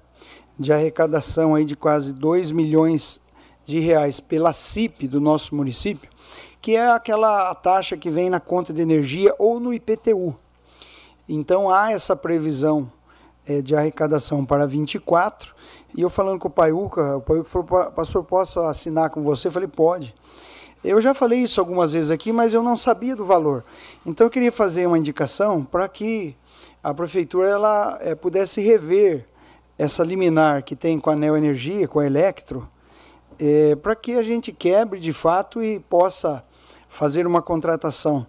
de 0.59 0.70
arrecadação 0.70 1.55
aí 1.55 1.65
de 1.65 1.75
quase 1.75 2.12
2 2.12 2.52
milhões 2.52 3.23
de 3.65 3.78
reais 3.78 4.20
pela 4.20 4.52
CIP 4.52 5.09
do 5.09 5.18
nosso 5.18 5.55
município, 5.55 6.10
que 6.60 6.76
é 6.76 6.91
aquela 6.91 7.55
taxa 7.55 7.97
que 7.97 8.10
vem 8.10 8.28
na 8.28 8.41
conta 8.41 8.70
de 8.70 8.83
energia 8.83 9.34
ou 9.39 9.59
no 9.59 9.73
IPTU. 9.73 10.39
Então 11.26 11.70
há 11.70 11.91
essa 11.91 12.15
previsão 12.15 12.93
é, 13.47 13.62
de 13.62 13.75
arrecadação 13.75 14.44
para 14.44 14.67
24 14.67 15.55
e 15.94 16.02
eu 16.02 16.10
falando 16.10 16.40
com 16.40 16.48
o 16.48 16.50
Paiuca, 16.50 17.18
o 17.18 17.20
Paiuca 17.20 17.48
falou, 17.48 17.92
pastor, 17.92 18.24
posso 18.24 18.60
assinar 18.60 19.10
com 19.10 19.23
você? 19.23 19.47
Eu 19.47 19.52
falei, 19.52 19.68
pode. 19.68 20.12
Eu 20.82 21.00
já 21.00 21.14
falei 21.14 21.39
isso 21.40 21.60
algumas 21.60 21.92
vezes 21.92 22.10
aqui, 22.10 22.32
mas 22.32 22.52
eu 22.52 22.62
não 22.62 22.76
sabia 22.76 23.14
do 23.14 23.24
valor. 23.24 23.64
Então 24.05 24.26
eu 24.26 24.31
queria 24.31 24.50
fazer 24.50 24.86
uma 24.86 24.98
indicação 24.98 25.64
para 25.64 25.89
que 25.89 26.36
a 26.82 26.92
prefeitura 26.92 27.48
ela 27.48 27.98
é, 28.02 28.14
pudesse 28.14 28.60
rever 28.60 29.24
essa 29.78 30.02
liminar 30.02 30.64
que 30.64 30.74
tem 30.74 30.98
com 30.98 31.10
a 31.10 31.16
Neoenergia, 31.16 31.86
com 31.86 32.00
a 32.00 32.06
Electro, 32.06 32.68
é, 33.39 33.76
para 33.76 33.94
que 33.94 34.14
a 34.16 34.23
gente 34.23 34.52
quebre 34.52 34.98
de 34.98 35.12
fato 35.12 35.62
e 35.62 35.78
possa 35.78 36.44
fazer 36.89 37.26
uma 37.26 37.40
contratação 37.40 38.26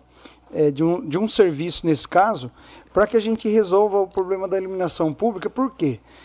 é, 0.53 0.69
de, 0.69 0.83
um, 0.83 1.03
de 1.03 1.17
um 1.17 1.27
serviço 1.27 1.85
nesse 1.85 2.07
caso, 2.07 2.51
para 2.93 3.07
que 3.07 3.17
a 3.17 3.19
gente 3.19 3.49
resolva 3.49 3.99
o 3.99 4.07
problema 4.07 4.47
da 4.47 4.57
iluminação 4.57 5.11
pública. 5.11 5.49
Por 5.49 5.75
quê? 5.75 5.99
Porque 5.99 6.15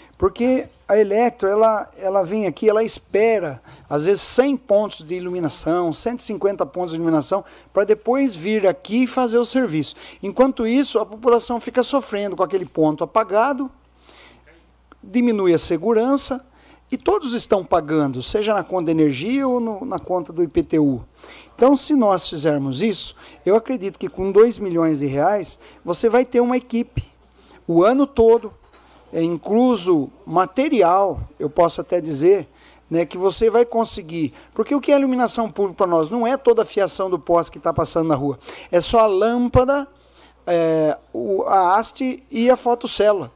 a 0.87 0.99
Electro, 0.99 1.49
ela, 1.49 1.89
ela 1.97 2.23
vem 2.23 2.47
aqui, 2.47 2.69
ela 2.69 2.85
espera, 2.85 3.63
às 3.89 4.05
vezes, 4.05 4.21
100 4.23 4.57
pontos 4.59 5.03
de 5.03 5.15
iluminação, 5.15 5.95
150 5.95 6.67
pontos 6.67 6.91
de 6.91 6.99
iluminação, 6.99 7.43
para 7.73 7.85
depois 7.85 8.35
vir 8.35 8.67
aqui 8.67 9.05
e 9.05 9.07
fazer 9.07 9.39
o 9.39 9.45
serviço. 9.47 9.97
Enquanto 10.23 10.67
isso, 10.67 10.99
a 10.99 11.07
população 11.07 11.59
fica 11.59 11.83
sofrendo 11.83 12.37
com 12.37 12.43
aquele 12.43 12.67
ponto 12.67 13.03
apagado, 13.03 13.71
diminui 15.03 15.55
a 15.55 15.59
segurança, 15.59 16.45
e 16.93 16.99
todos 16.99 17.33
estão 17.33 17.65
pagando, 17.65 18.21
seja 18.21 18.53
na 18.53 18.65
conta 18.65 18.87
de 18.87 18.91
energia 18.91 19.49
ou 19.49 19.59
no, 19.59 19.87
na 19.87 19.99
conta 19.99 20.35
do 20.35 20.43
IPTU. 20.43 21.03
Então, 21.55 21.75
se 21.77 21.95
nós 21.95 22.29
fizermos 22.29 22.83
isso, 22.83 23.17
eu 23.47 23.55
acredito 23.55 23.99
que 23.99 24.09
com 24.09 24.31
2 24.31 24.59
milhões 24.59 24.99
de 24.99 25.07
reais, 25.07 25.59
você 25.83 26.11
vai 26.11 26.27
ter 26.27 26.41
uma 26.41 26.59
equipe 26.59 27.09
o 27.67 27.85
ano 27.85 28.07
todo 28.07 28.53
é, 29.13 29.23
incluso 29.23 30.09
material, 30.27 31.21
eu 31.39 31.51
posso 31.51 31.81
até 31.81 32.01
dizer, 32.01 32.49
né, 32.89 33.05
que 33.05 33.17
você 33.17 33.49
vai 33.49 33.65
conseguir. 33.65 34.33
Porque 34.55 34.75
o 34.75 34.81
que 34.81 34.93
é 34.93 34.99
iluminação 34.99 35.51
pública 35.51 35.79
para 35.79 35.87
nós? 35.87 36.11
Não 36.11 36.27
é 36.27 36.37
toda 36.37 36.63
a 36.63 36.67
fiação 36.67 37.09
do 37.09 37.19
poste 37.19 37.53
que 37.53 37.59
está 37.59 37.73
passando 37.73 38.09
na 38.09 38.15
rua. 38.15 38.39
É 38.71 38.81
só 38.81 39.01
a 39.01 39.07
lâmpada, 39.07 39.87
é, 40.47 40.97
o, 41.13 41.45
a 41.45 41.77
haste 41.77 42.23
e 42.31 42.51
a 42.51 42.57
fotocélula. 42.57 43.31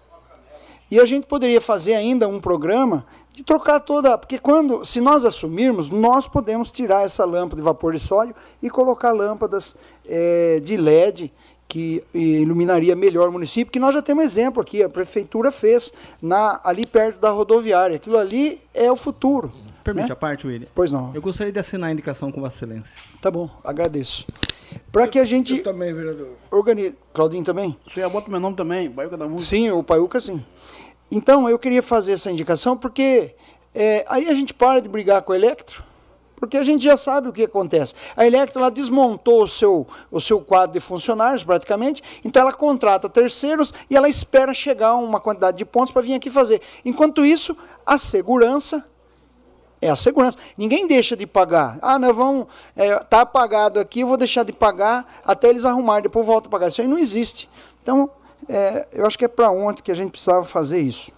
E 0.91 1.01
a 1.01 1.05
gente 1.05 1.27
poderia 1.27 1.61
fazer 1.61 1.94
ainda 1.94 2.28
um 2.28 2.41
programa 2.41 3.07
de 3.33 3.43
trocar 3.43 3.81
toda. 3.81 4.17
Porque 4.19 4.39
quando, 4.39 4.85
se 4.85 5.01
nós 5.01 5.25
assumirmos, 5.25 5.91
nós 5.91 6.27
podemos 6.27 6.70
tirar 6.70 7.05
essa 7.05 7.25
lâmpada 7.25 7.57
de 7.57 7.62
vapor 7.62 7.93
de 7.93 7.99
sódio 7.99 8.35
e 8.62 8.70
colocar 8.70 9.12
lâmpadas 9.12 9.77
é, 10.07 10.61
de 10.61 10.77
LED 10.77 11.33
que 11.75 12.05
iluminaria 12.15 12.94
melhor 12.94 13.28
o 13.28 13.33
município, 13.33 13.73
que 13.73 13.81
nós 13.81 13.93
já 13.93 14.01
temos 14.01 14.23
exemplo 14.23 14.62
aqui, 14.62 14.81
a 14.81 14.89
prefeitura 14.89 15.51
fez 15.51 15.93
na, 16.23 16.61
ali 16.62 16.86
perto 16.86 17.19
da 17.19 17.31
rodoviária. 17.31 17.97
Aquilo 17.97 18.17
ali 18.17 18.61
é 18.73 18.93
o 18.93 18.94
futuro. 18.94 19.53
Permite 19.83 20.07
né? 20.07 20.12
a 20.12 20.17
parte, 20.17 20.47
William? 20.47 20.69
Pois 20.73 20.93
não. 20.93 21.11
Eu 21.12 21.20
gostaria 21.20 21.53
de 21.53 21.59
assinar 21.59 21.91
a 21.91 21.93
indicação 21.93 22.31
com 22.31 22.41
Vossa 22.41 22.59
Excelência. 22.59 22.89
Tá 23.20 23.28
bom, 23.28 23.51
agradeço. 23.65 24.25
Para 24.93 25.09
que 25.09 25.19
a 25.19 25.25
gente. 25.25 25.57
Eu 25.57 25.65
também, 25.65 25.93
vereador. 25.93 26.28
Organize... 26.49 26.94
Claudinho 27.12 27.43
também? 27.43 27.77
Você 27.93 28.09
bota 28.09 28.31
meu 28.31 28.39
nome 28.39 28.57
também, 28.57 28.89
Paiuca 28.93 29.17
da 29.17 29.27
Música. 29.27 29.57
Sim, 29.57 29.73
o 29.73 29.83
Paiuca 29.83 30.20
sim. 30.20 30.44
Então, 31.11 31.49
eu 31.49 31.59
queria 31.59 31.83
fazer 31.83 32.12
essa 32.12 32.31
indicação 32.31 32.77
porque 32.77 33.35
é, 33.75 34.05
aí 34.09 34.28
a 34.28 34.35
gente 34.35 34.55
para 34.55 34.81
de 34.81 34.89
brigar 34.89 35.23
com 35.23 35.33
o 35.33 35.35
Electro 35.35 35.83
porque 36.47 36.58
a 36.58 36.62
gente 36.62 36.84
já 36.84 36.97
sabe 36.97 37.28
o 37.28 37.32
que 37.32 37.44
acontece. 37.44 37.94
A 38.16 38.26
Electra 38.26 38.60
ela 38.60 38.70
desmontou 38.70 39.44
o 39.44 39.48
seu, 39.48 39.86
o 40.10 40.20
seu 40.20 40.40
quadro 40.40 40.74
de 40.74 40.81
funcionários, 40.81 41.42
praticamente, 41.42 42.02
então 42.24 42.42
ela 42.42 42.52
contrata 42.52 43.08
terceiros 43.08 43.73
e 43.89 43.97
ela 43.97 44.08
espera 44.08 44.52
chegar 44.52 44.94
uma 44.94 45.18
quantidade 45.18 45.56
de 45.56 45.64
pontos 45.64 45.92
para 45.92 46.02
vir 46.02 46.14
aqui 46.14 46.31
fazer. 46.31 46.60
Enquanto 46.84 47.24
isso, 47.24 47.56
a 47.86 47.97
segurança 47.97 48.84
é 49.81 49.89
a 49.89 49.97
segurança. 49.97 50.36
Ninguém 50.56 50.86
deixa 50.86 51.16
de 51.16 51.26
pagar. 51.26 51.78
Ah, 51.81 51.98
nós 51.98 52.14
vamos. 52.14 52.47
Está 52.76 52.84
é, 52.84 52.98
tá 53.00 53.20
apagado 53.23 53.81
aqui, 53.81 54.00
eu 54.00 54.06
vou 54.06 54.16
deixar 54.16 54.42
de 54.42 54.52
pagar 54.52 55.06
até 55.24 55.48
eles 55.48 55.64
arrumarem, 55.64 56.02
depois 56.02 56.26
volto 56.26 56.47
a 56.47 56.50
pagar. 56.50 56.68
Isso 56.68 56.81
aí 56.81 56.86
não 56.86 56.98
existe. 56.98 57.48
Então, 57.82 58.10
é, 58.48 58.86
eu 58.92 59.06
acho 59.06 59.18
que 59.18 59.24
é 59.24 59.28
para 59.28 59.50
ontem 59.50 59.82
que 59.82 59.92
a 59.92 59.97
gente 59.97 60.10
precisava 60.10 60.44
fazer 60.44 60.81
isso. 60.81 61.12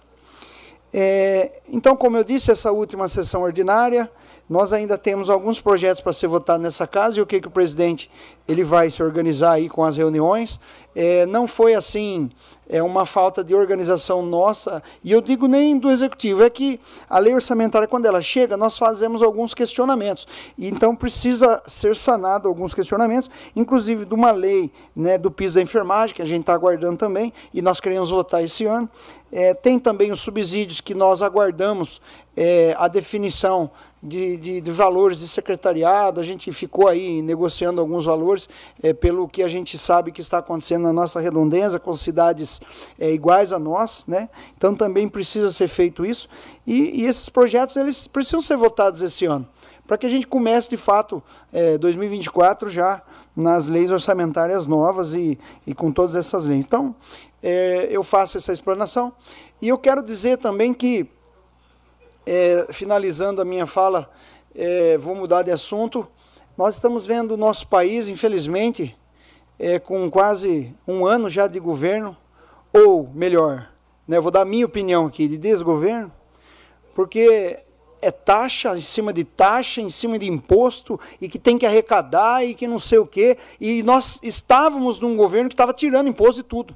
É, 0.93 1.61
então, 1.67 1.95
como 1.95 2.17
eu 2.17 2.23
disse, 2.23 2.49
essa 2.51 2.71
última 2.71 3.07
sessão 3.07 3.41
ordinária, 3.41 4.09
nós 4.49 4.71
ainda 4.71 4.97
temos 4.97 5.29
alguns 5.29 5.59
projetos 5.59 5.99
para 6.01 6.13
ser 6.13 6.27
votados 6.27 6.61
nessa 6.61 6.87
casa 6.87 7.19
e 7.19 7.21
o 7.21 7.25
que, 7.25 7.41
que 7.41 7.47
o 7.47 7.51
presidente 7.51 8.09
ele 8.47 8.63
vai 8.63 8.89
se 8.89 9.03
organizar 9.03 9.53
aí 9.53 9.67
com 9.67 9.83
as 9.83 9.97
reuniões. 9.97 10.59
É, 10.95 11.25
não 11.25 11.45
foi 11.45 11.73
assim, 11.73 12.29
é 12.69 12.81
uma 12.81 13.05
falta 13.05 13.43
de 13.43 13.53
organização 13.53 14.25
nossa, 14.25 14.81
e 15.03 15.11
eu 15.11 15.21
digo 15.21 15.47
nem 15.47 15.77
do 15.77 15.91
executivo, 15.91 16.43
é 16.43 16.49
que 16.49 16.79
a 17.09 17.19
lei 17.19 17.33
orçamentária, 17.33 17.87
quando 17.87 18.05
ela 18.05 18.21
chega, 18.21 18.55
nós 18.55 18.77
fazemos 18.77 19.21
alguns 19.21 19.53
questionamentos. 19.53 20.25
Então 20.57 20.95
precisa 20.95 21.61
ser 21.67 21.95
sanado 21.95 22.47
alguns 22.47 22.73
questionamentos, 22.73 23.29
inclusive 23.55 24.05
de 24.05 24.13
uma 24.13 24.31
lei 24.31 24.71
né, 24.95 25.17
do 25.17 25.29
piso 25.29 25.55
da 25.55 25.61
enfermagem, 25.61 26.15
que 26.15 26.21
a 26.21 26.25
gente 26.25 26.41
está 26.41 26.53
aguardando 26.53 26.97
também, 26.97 27.33
e 27.53 27.61
nós 27.61 27.79
queremos 27.79 28.09
votar 28.09 28.43
esse 28.43 28.65
ano. 28.65 28.89
É, 29.29 29.53
tem 29.53 29.77
também 29.77 30.11
os 30.11 30.21
subsídios 30.21 30.79
que 30.79 30.93
nós 30.93 31.21
aguardamos 31.21 32.01
é, 32.35 32.75
a 32.77 32.87
definição 32.87 33.69
de, 34.01 34.37
de, 34.37 34.61
de, 34.61 34.71
valores 34.71 35.19
de 35.19 35.27
secretariado, 35.27 36.19
a 36.19 36.23
gente 36.23 36.51
ficou 36.51 36.87
aí 36.87 37.21
negociando 37.21 37.81
alguns 37.81 38.05
valores, 38.05 38.47
é, 38.81 38.93
pelo 38.93 39.27
que 39.27 39.41
a 39.41 39.47
gente 39.47 39.77
sabe 39.77 40.11
que 40.11 40.21
está 40.21 40.37
acontecendo 40.37 40.83
na 40.83 40.93
nossa 40.93 41.19
redondeza, 41.19 41.79
com 41.79 41.93
cidades 41.95 42.61
é, 42.99 43.11
iguais 43.11 43.51
a 43.51 43.59
nós, 43.59 44.05
né? 44.07 44.29
então 44.55 44.75
também 44.75 45.07
precisa 45.07 45.51
ser 45.51 45.67
feito 45.67 46.05
isso, 46.05 46.29
e, 46.65 47.01
e 47.01 47.05
esses 47.05 47.27
projetos 47.29 47.75
eles 47.75 48.07
precisam 48.07 48.41
ser 48.41 48.57
votados 48.57 49.01
esse 49.01 49.25
ano, 49.25 49.47
para 49.87 49.97
que 49.97 50.05
a 50.05 50.09
gente 50.09 50.27
comece 50.27 50.69
de 50.69 50.77
fato 50.77 51.23
2024 51.79 52.69
já 52.69 53.01
nas 53.33 53.67
leis 53.67 53.89
orçamentárias 53.89 54.67
novas 54.67 55.13
e, 55.13 55.39
e 55.65 55.73
com 55.73 55.91
todas 55.91 56.13
essas 56.15 56.45
leis. 56.45 56.65
Então, 56.65 56.93
é, 57.41 57.87
eu 57.89 58.03
faço 58.03 58.37
essa 58.37 58.51
explanação, 58.51 59.13
e 59.61 59.69
eu 59.69 59.77
quero 59.77 60.03
dizer 60.03 60.37
também 60.37 60.73
que 60.73 61.09
é, 62.27 62.67
finalizando 62.73 63.41
a 63.41 63.45
minha 63.45 63.65
fala, 63.65 64.11
é, 64.53 64.97
vou 64.97 65.15
mudar 65.15 65.43
de 65.43 65.51
assunto. 65.51 66.05
Nós 66.57 66.75
estamos 66.75 67.07
vendo 67.07 67.31
o 67.33 67.37
nosso 67.37 67.67
país, 67.67 68.09
infelizmente, 68.09 68.97
é, 69.57 69.79
com 69.79 70.11
quase 70.11 70.75
um 70.85 71.05
ano 71.05 71.29
já 71.29 71.47
de 71.47 71.57
governo, 71.57 72.15
ou 72.73 73.09
melhor, 73.13 73.69
né, 74.05 74.19
vou 74.19 74.29
dar 74.29 74.41
a 74.41 74.45
minha 74.45 74.65
opinião 74.65 75.05
aqui, 75.05 75.27
de 75.27 75.37
desgoverno, 75.37 76.11
porque 76.93 77.63
é 78.01 78.11
taxa 78.11 78.75
em 78.75 78.81
cima 78.81 79.13
de 79.13 79.23
taxa, 79.23 79.79
em 79.81 79.89
cima 79.89 80.19
de 80.19 80.29
imposto, 80.29 80.99
e 81.21 81.29
que 81.29 81.39
tem 81.39 81.57
que 81.57 81.65
arrecadar 81.65 82.45
e 82.45 82.53
que 82.53 82.67
não 82.67 82.77
sei 82.77 82.99
o 82.99 83.07
quê. 83.07 83.37
E 83.59 83.81
nós 83.83 84.19
estávamos 84.21 84.99
num 84.99 85.15
governo 85.15 85.49
que 85.49 85.53
estava 85.53 85.73
tirando 85.73 86.09
imposto 86.09 86.43
de 86.43 86.47
tudo. 86.47 86.75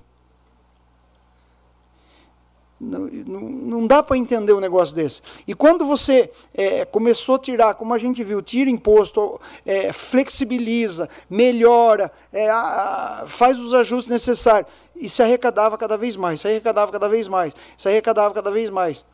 Não, 2.84 3.08
não, 3.08 3.86
dá 3.86 4.02
para 4.02 4.18
entender 4.18 4.54
um 4.54 4.60
negócio 4.60 4.96
desse. 4.96 5.22
E 5.48 5.54
quando 5.54 5.86
você 5.86 6.32
é, 6.52 6.84
começou 6.84 7.36
a 7.36 7.40
tirar, 7.40 7.76
como 7.76 7.94
a 7.94 7.98
gente 8.00 8.24
viu, 8.24 8.42
tira 8.42 8.72
imposto, 8.72 9.40
é, 9.64 9.94
flexibiliza, 9.94 11.08
melhora, 11.30 12.12
é, 12.34 12.50
a, 12.50 13.26
faz 13.28 13.60
os 13.60 13.76
ajustes 13.76 14.12
necessários, 14.12 14.74
e 14.96 15.08
se 15.08 15.22
arrecadava 15.22 15.78
cada 15.78 15.96
vez 15.96 16.16
mais, 16.16 16.42
se 16.42 16.48
arrecadava 16.48 16.92
cada 16.92 17.08
vez 17.08 17.28
mais, 17.28 17.54
se 17.78 17.88
arrecadava 17.88 18.34
cada 18.34 18.50
vez 18.50 18.72
mais. 18.72 19.06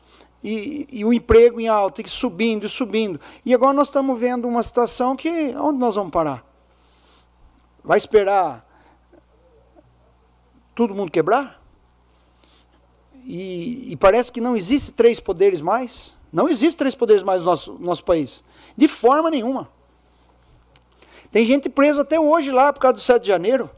E, 0.42 0.86
e 0.90 1.04
o 1.04 1.12
emprego 1.12 1.60
em 1.60 1.68
alta, 1.68 2.00
e 2.00 2.08
subindo 2.08 2.64
e 2.64 2.70
subindo. 2.70 3.20
E 3.44 3.52
agora 3.52 3.74
nós 3.74 3.88
estamos 3.88 4.18
vendo 4.18 4.48
uma 4.48 4.62
situação 4.62 5.14
que, 5.14 5.54
onde 5.58 5.78
nós 5.78 5.94
vamos 5.94 6.10
parar? 6.10 6.42
Vai 7.84 7.98
esperar 7.98 8.66
todo 10.74 10.94
mundo 10.94 11.10
quebrar? 11.10 11.57
E, 13.30 13.92
e, 13.92 13.96
parece 13.96 14.32
que 14.32 14.40
não 14.40 14.56
existe 14.56 14.90
três 14.90 15.20
poderes 15.20 15.60
mais. 15.60 16.18
Não 16.32 16.48
existe 16.48 16.78
três 16.78 16.94
poderes 16.94 17.22
mais 17.22 17.42
no 17.42 17.46
nosso, 17.46 17.76
nosso 17.78 18.02
país. 18.02 18.42
De 18.74 18.88
forma 18.88 19.30
nenhuma. 19.30 19.68
Tem 21.30 21.44
gente 21.44 21.68
presa 21.68 22.00
até 22.00 22.18
hoje 22.18 22.50
lá 22.50 22.72
por 22.72 22.80
causa 22.80 22.94
do 22.94 23.00
7 23.00 23.20
de 23.20 23.28
janeiro. 23.28 23.70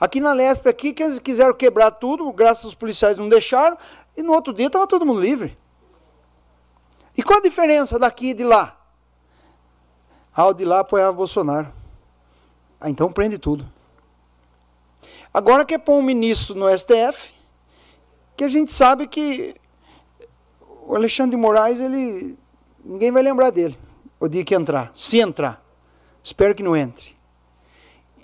Aqui 0.00 0.18
na 0.18 0.32
Lespe, 0.32 0.66
aqui, 0.70 0.94
que 0.94 1.02
eles 1.02 1.18
quiseram 1.18 1.52
quebrar 1.52 1.90
tudo, 1.90 2.32
graças 2.32 2.64
aos 2.64 2.74
policiais 2.74 3.18
não 3.18 3.28
deixaram, 3.28 3.76
e 4.16 4.22
no 4.22 4.32
outro 4.32 4.50
dia 4.50 4.68
estava 4.68 4.86
todo 4.86 5.04
mundo 5.04 5.20
livre. 5.20 5.58
E 7.14 7.22
qual 7.22 7.40
a 7.40 7.42
diferença 7.42 7.98
daqui 7.98 8.30
e 8.30 8.34
de 8.34 8.44
lá? 8.44 8.80
Ah, 10.34 10.46
o 10.46 10.54
de 10.54 10.64
lá 10.64 10.80
apoiava 10.80 11.12
Bolsonaro. 11.12 11.70
Ah, 12.80 12.88
então 12.88 13.12
prende 13.12 13.36
tudo. 13.36 13.70
Agora 15.34 15.66
quer 15.66 15.78
pôr 15.78 15.98
um 15.98 16.02
ministro 16.02 16.54
no 16.54 16.66
STF, 16.66 17.33
que 18.36 18.44
a 18.44 18.48
gente 18.48 18.72
sabe 18.72 19.06
que 19.06 19.54
o 20.86 20.94
Alexandre 20.94 21.36
de 21.36 21.42
Moraes, 21.42 21.80
ele 21.80 22.36
ninguém 22.84 23.10
vai 23.10 23.22
lembrar 23.22 23.50
dele 23.50 23.78
o 24.20 24.28
dia 24.28 24.44
que 24.44 24.54
entrar, 24.54 24.90
se 24.94 25.18
entrar. 25.18 25.62
Espero 26.22 26.54
que 26.54 26.62
não 26.62 26.76
entre. 26.76 27.14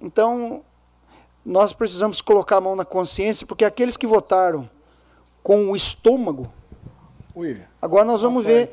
Então, 0.01 0.65
nós 1.45 1.73
precisamos 1.73 2.21
colocar 2.21 2.57
a 2.57 2.61
mão 2.61 2.75
na 2.75 2.85
consciência, 2.85 3.47
porque 3.47 3.65
aqueles 3.65 3.97
que 3.97 4.07
votaram 4.07 4.69
com 5.43 5.71
o 5.71 5.77
estômago. 5.77 6.51
William, 7.37 7.65
agora 7.81 8.05
nós 8.05 8.23
vamos 8.23 8.45
ver. 8.45 8.71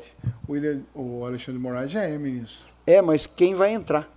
William, 0.48 0.82
o 0.94 1.24
Alexandre 1.24 1.54
de 1.54 1.58
Moraes 1.58 1.90
já 1.90 2.02
é 2.02 2.16
ministro. 2.16 2.68
É, 2.86 3.02
mas 3.02 3.26
quem 3.26 3.54
vai 3.54 3.72
entrar? 3.72 4.08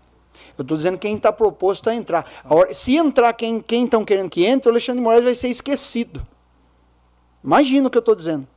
Eu 0.58 0.62
estou 0.62 0.78
dizendo 0.78 0.98
quem 0.98 1.16
está 1.16 1.32
proposto 1.32 1.90
a 1.90 1.96
entrar. 1.96 2.26
Hora, 2.46 2.74
se 2.74 2.96
entrar 2.96 3.34
quem 3.34 3.64
estão 3.70 4.06
querendo 4.06 4.30
que 4.30 4.46
entre, 4.46 4.70
o 4.70 4.72
Alexandre 4.72 5.00
de 5.00 5.04
Moraes 5.04 5.24
vai 5.24 5.36
ser 5.36 5.50
esquecido. 5.50 6.26
Imagina 7.44 7.88
o 7.88 7.92
que 7.92 7.98
eu 7.98 8.02
estou 8.02 8.16
dizendo. 8.16 8.48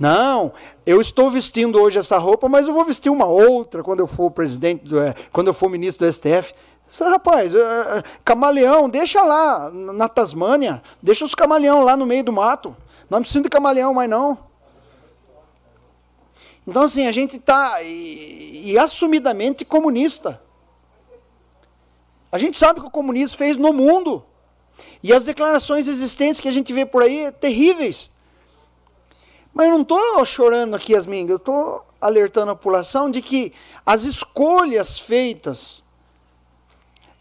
Não, 0.00 0.52
eu 0.86 0.98
estou 0.98 1.30
vestindo 1.30 1.78
hoje 1.78 1.98
essa 1.98 2.16
roupa, 2.16 2.48
mas 2.48 2.66
eu 2.66 2.72
vou 2.72 2.86
vestir 2.86 3.10
uma 3.10 3.26
outra 3.26 3.82
quando 3.82 4.00
eu 4.00 4.06
for 4.06 4.30
presidente, 4.30 4.84
do, 4.84 4.98
é, 4.98 5.14
quando 5.30 5.48
eu 5.48 5.54
for 5.54 5.68
ministro 5.68 6.06
do 6.06 6.12
STF. 6.12 6.54
Rapaz, 6.98 7.54
é, 7.54 8.02
camaleão, 8.24 8.88
deixa 8.88 9.22
lá 9.22 9.70
na 9.70 10.08
Tasmânia, 10.08 10.82
deixa 11.02 11.24
os 11.24 11.34
camaleão 11.34 11.84
lá 11.84 11.98
no 11.98 12.06
meio 12.06 12.24
do 12.24 12.32
mato. 12.32 12.74
Não 13.10 13.20
precisa 13.20 13.42
de 13.42 13.50
camaleão 13.50 13.92
mais 13.92 14.08
não. 14.08 14.38
Então 16.66 16.82
assim, 16.82 17.06
a 17.06 17.12
gente 17.12 17.36
está 17.36 17.82
e, 17.82 18.72
e 18.72 18.78
assumidamente 18.78 19.66
comunista. 19.66 20.40
A 22.32 22.38
gente 22.38 22.56
sabe 22.56 22.78
o 22.78 22.82
que 22.82 22.88
o 22.88 22.92
comunismo 22.92 23.36
fez 23.36 23.56
no 23.56 23.72
mundo. 23.72 24.24
E 25.02 25.12
as 25.12 25.24
declarações 25.24 25.88
existentes 25.88 26.40
que 26.40 26.48
a 26.48 26.52
gente 26.52 26.72
vê 26.72 26.84
por 26.84 27.02
aí 27.02 27.32
terríveis. 27.32 28.10
Mas 29.52 29.66
eu 29.66 29.72
não 29.72 29.82
estou 29.82 30.24
chorando 30.24 30.74
aqui, 30.76 30.92
Yasmin, 30.92 31.26
eu 31.28 31.36
estou 31.36 31.84
alertando 32.00 32.52
a 32.52 32.56
população 32.56 33.10
de 33.10 33.20
que 33.20 33.52
as 33.84 34.04
escolhas 34.04 34.98
feitas. 34.98 35.82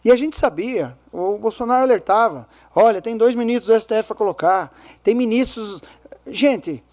E 0.04 0.12
a 0.12 0.16
gente 0.16 0.38
sabia, 0.38 0.98
o 1.12 1.38
Bolsonaro 1.38 1.84
alertava: 1.84 2.48
olha, 2.76 3.02
tem 3.02 3.18
dois 3.18 3.36
ministros 3.36 3.68
do 3.68 3.82
STF 3.82 4.08
para 4.08 4.16
colocar, 4.16 4.74
tem 5.04 5.16
ministros. 5.16 5.82
Gente, 6.28 6.84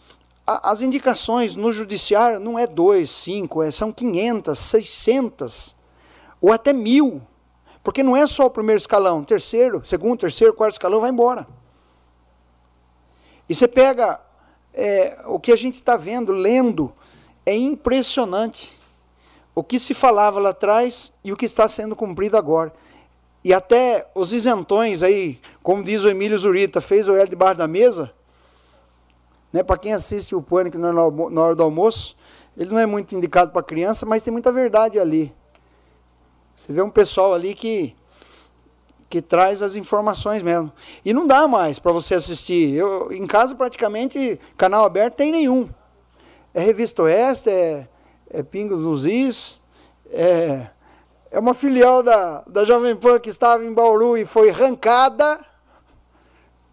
a, 0.47 0.71
as 0.71 0.83
indicações 0.83 1.55
no 1.55 1.73
judiciário 1.73 2.41
não 2.41 2.59
é 2.59 2.67
dois, 2.67 3.11
cinco, 3.11 3.63
é, 3.63 3.71
são 3.71 3.93
500, 3.93 4.59
600, 4.59 5.77
ou 6.41 6.53
até 6.53 6.73
mil. 6.73 7.21
Porque 7.87 8.03
não 8.03 8.17
é 8.17 8.27
só 8.27 8.47
o 8.47 8.51
primeiro 8.51 8.81
escalão, 8.81 9.23
terceiro, 9.23 9.81
segundo, 9.85 10.19
terceiro, 10.19 10.53
quarto 10.53 10.73
escalão 10.73 11.01
vai 11.01 11.09
embora. 11.09 11.47
E 13.49 13.55
você 13.55 13.69
pega 13.69 14.21
é, 14.75 15.23
o 15.27 15.39
que 15.39 15.53
a 15.53 15.57
gente 15.57 15.77
está 15.77 15.97
vendo, 15.97 16.33
lendo, 16.33 16.93
é 17.47 17.55
impressionante. 17.55 18.77
O 19.55 19.63
que 19.63 19.79
se 19.79 19.95
falava 19.95 20.41
lá 20.41 20.49
atrás 20.49 21.13
e 21.23 21.33
o 21.33 21.37
que 21.37 21.45
está 21.45 21.69
sendo 21.69 21.95
cumprido 21.95 22.37
agora. 22.37 22.75
E 23.45 23.55
até 23.55 24.11
os 24.17 24.33
isentões 24.33 25.05
aí, 25.05 25.41
como 25.63 25.85
diz 25.85 26.03
o 26.03 26.09
Emílio 26.09 26.37
Zurita, 26.37 26.81
fez 26.81 27.07
o 27.07 27.15
L 27.15 27.29
debaixo 27.31 27.59
da 27.59 27.69
mesa. 27.69 28.13
Né, 29.53 29.63
para 29.63 29.79
quem 29.79 29.93
assiste 29.93 30.35
o 30.35 30.43
Pânico 30.43 30.77
na 30.77 31.41
hora 31.41 31.55
do 31.55 31.63
almoço, 31.63 32.17
ele 32.57 32.71
não 32.71 32.81
é 32.81 32.85
muito 32.85 33.15
indicado 33.15 33.53
para 33.53 33.63
criança, 33.63 34.05
mas 34.05 34.25
tem 34.25 34.33
muita 34.33 34.51
verdade 34.51 34.99
ali. 34.99 35.33
Você 36.57 36.73
vê 36.73 36.81
um 36.81 36.91
pessoal 36.91 37.35
ali 37.35 37.55
que 37.55 37.95
que 39.09 39.23
traz 39.23 39.63
as 39.63 39.77
informações 39.77 40.43
mesmo. 40.43 40.73
E 41.05 41.13
não 41.13 41.29
dá 41.29 41.47
mais 41.47 41.79
para 41.79 41.93
você 41.93 42.15
assistir. 42.15 42.75
Eu 42.75 43.13
em 43.13 43.25
casa 43.27 43.55
praticamente 43.55 44.41
canal 44.57 44.85
aberto 44.85 45.15
tem 45.15 45.31
nenhum. 45.31 45.69
É 46.53 46.61
Revista 46.61 47.03
Oeste, 47.03 47.49
é, 47.49 47.87
é 48.29 48.43
Pingos 48.43 48.81
nos 48.81 49.05
Is, 49.05 49.61
é, 50.11 50.67
é 51.31 51.39
uma 51.39 51.55
filial 51.55 52.03
da, 52.03 52.43
da 52.47 52.65
Jovem 52.65 52.97
Pan 52.97 53.21
que 53.21 53.31
estava 53.31 53.65
em 53.65 53.73
Bauru 53.73 54.17
e 54.17 54.25
foi 54.25 54.51
arrancada. 54.51 55.39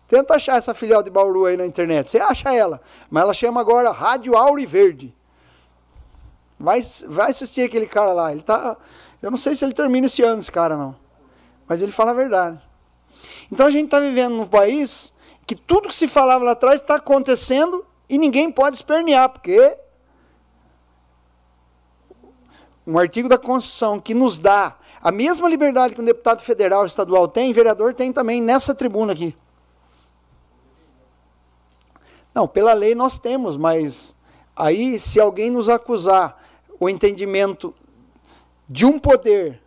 Tenta 0.07 0.35
achar 0.35 0.57
essa 0.57 0.73
filial 0.73 1.03
de 1.03 1.09
Bauru 1.09 1.45
aí 1.45 1.57
na 1.57 1.65
internet. 1.65 2.09
Você 2.09 2.17
acha 2.17 2.53
ela, 2.53 2.81
mas 3.09 3.23
ela 3.23 3.33
chama 3.33 3.59
agora 3.59 3.91
Rádio 3.91 4.35
Auri 4.35 4.65
Verde. 4.65 5.15
Vai, 6.59 6.81
vai 7.07 7.31
assistir 7.31 7.61
aquele 7.61 7.87
cara 7.87 8.13
lá. 8.13 8.31
Ele 8.31 8.41
tá 8.41 8.77
eu 9.23 9.31
não 9.31 9.37
sei 9.37 9.55
se 9.55 9.63
ele 9.63 9.73
termina 9.73 10.05
esse 10.05 10.21
ano, 10.21 10.41
esse 10.41 10.51
cara, 10.51 10.75
não. 10.75 10.93
Mas 11.65 11.81
ele 11.81 11.93
fala 11.93 12.11
a 12.11 12.13
verdade. 12.13 12.61
Então 13.49 13.65
a 13.65 13.71
gente 13.71 13.85
está 13.85 13.97
vivendo 13.97 14.35
num 14.35 14.45
país 14.45 15.13
que 15.47 15.55
tudo 15.55 15.87
que 15.87 15.95
se 15.95 16.09
falava 16.09 16.43
lá 16.43 16.51
atrás 16.51 16.81
está 16.81 16.95
acontecendo 16.95 17.85
e 18.09 18.17
ninguém 18.17 18.51
pode 18.51 18.75
espernear, 18.75 19.29
porque 19.29 19.77
um 22.85 22.99
artigo 22.99 23.29
da 23.29 23.37
Constituição 23.37 23.97
que 23.97 24.13
nos 24.13 24.37
dá 24.37 24.75
a 25.01 25.09
mesma 25.09 25.47
liberdade 25.47 25.95
que 25.95 26.01
um 26.01 26.05
deputado 26.05 26.41
federal 26.41 26.85
estadual 26.85 27.25
tem, 27.25 27.53
vereador 27.53 27.93
tem 27.93 28.11
também 28.11 28.41
nessa 28.41 28.75
tribuna 28.75 29.13
aqui. 29.13 29.33
Não, 32.35 32.45
pela 32.45 32.73
lei 32.73 32.93
nós 32.93 33.17
temos, 33.17 33.55
mas 33.55 34.13
aí 34.53 34.99
se 34.99 35.17
alguém 35.17 35.49
nos 35.49 35.69
acusar 35.69 36.37
o 36.77 36.89
entendimento 36.89 37.73
de 38.67 38.85
um 38.85 38.97
poder 38.99 39.61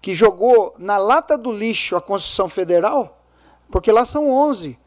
que 0.00 0.14
jogou 0.14 0.74
na 0.78 0.96
lata 0.96 1.36
do 1.36 1.52
lixo 1.52 1.96
a 1.96 2.00
Constituição 2.00 2.48
Federal, 2.48 3.22
porque 3.70 3.92
lá 3.92 4.04
são 4.04 4.30
11 4.30 4.78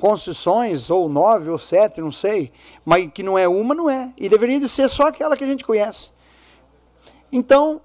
concessões, 0.00 0.90
ou 0.90 1.08
nove, 1.08 1.50
ou 1.50 1.58
sete, 1.58 2.00
não 2.00 2.12
sei, 2.12 2.52
mas 2.84 3.10
que 3.10 3.22
não 3.22 3.38
é 3.38 3.48
uma, 3.48 3.74
não 3.74 3.88
é. 3.88 4.12
E 4.16 4.28
deveria 4.28 4.60
de 4.60 4.68
ser 4.68 4.88
só 4.88 5.08
aquela 5.08 5.36
que 5.36 5.44
a 5.44 5.46
gente 5.46 5.64
conhece. 5.64 6.10
Então, 7.32 7.80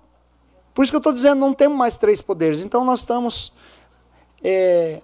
por 0.73 0.83
isso 0.83 0.91
que 0.91 0.95
eu 0.95 0.99
estou 0.99 1.13
dizendo, 1.13 1.39
não 1.39 1.53
temos 1.53 1.77
mais 1.77 1.97
três 1.97 2.21
poderes. 2.21 2.61
Então 2.63 2.83
nós 2.83 2.99
estamos 2.99 3.53
é, 4.43 5.01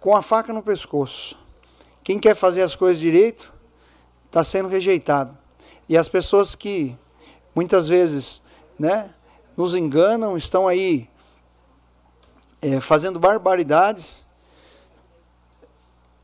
com 0.00 0.16
a 0.16 0.22
faca 0.22 0.52
no 0.52 0.62
pescoço. 0.62 1.38
Quem 2.02 2.18
quer 2.18 2.34
fazer 2.34 2.62
as 2.62 2.74
coisas 2.74 2.98
direito 2.98 3.52
está 4.26 4.42
sendo 4.42 4.68
rejeitado. 4.68 5.36
E 5.90 5.96
as 5.96 6.08
pessoas 6.08 6.54
que 6.54 6.96
muitas 7.52 7.88
vezes 7.88 8.40
né, 8.78 9.12
nos 9.56 9.74
enganam, 9.74 10.36
estão 10.36 10.68
aí 10.68 11.10
é, 12.62 12.80
fazendo 12.80 13.18
barbaridades. 13.18 14.24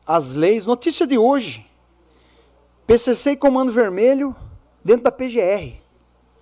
As 0.05 0.33
leis, 0.33 0.65
notícia 0.65 1.05
de 1.05 1.17
hoje: 1.17 1.69
PCC 2.87 3.31
e 3.31 3.35
Comando 3.35 3.69
Vermelho 3.69 4.33
dentro 4.81 5.03
da 5.03 5.11
PGR. 5.11 5.81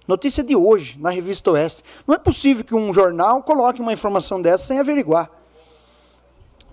Notícia 0.08 0.44
de 0.44 0.56
hoje, 0.56 1.00
na 1.00 1.10
revista 1.10 1.50
Oeste. 1.50 1.84
Não 2.06 2.14
é 2.14 2.20
possível 2.20 2.64
que 2.64 2.76
um 2.76 2.94
jornal 2.94 3.42
coloque 3.42 3.82
uma 3.82 3.92
informação 3.92 4.40
dessa 4.40 4.66
sem 4.66 4.78
averiguar. 4.78 5.32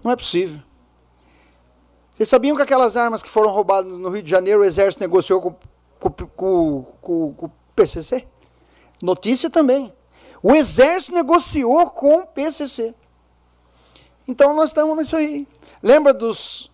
Não 0.04 0.12
é 0.12 0.16
possível. 0.16 0.60
Vocês 2.14 2.28
sabiam 2.28 2.54
que 2.54 2.62
aquelas 2.62 2.94
armas 2.94 3.22
que 3.22 3.30
foram 3.30 3.48
roubadas 3.48 3.90
no 3.90 4.10
Rio 4.10 4.22
de 4.22 4.30
Janeiro, 4.30 4.60
o 4.60 4.64
Exército 4.64 5.00
negociou 5.00 5.40
com, 5.40 5.71
com, 6.10 6.86
o 7.02 7.50
PCC? 7.74 8.26
Notícia 9.02 9.50
também. 9.50 9.92
O 10.42 10.54
Exército 10.54 11.12
negociou 11.12 11.88
com 11.90 12.18
o 12.18 12.26
PCC. 12.26 12.94
Então 14.26 14.54
nós 14.54 14.70
estamos 14.70 14.96
nisso 14.96 15.16
aí. 15.16 15.46
Lembra 15.82 16.12
dos 16.12 16.70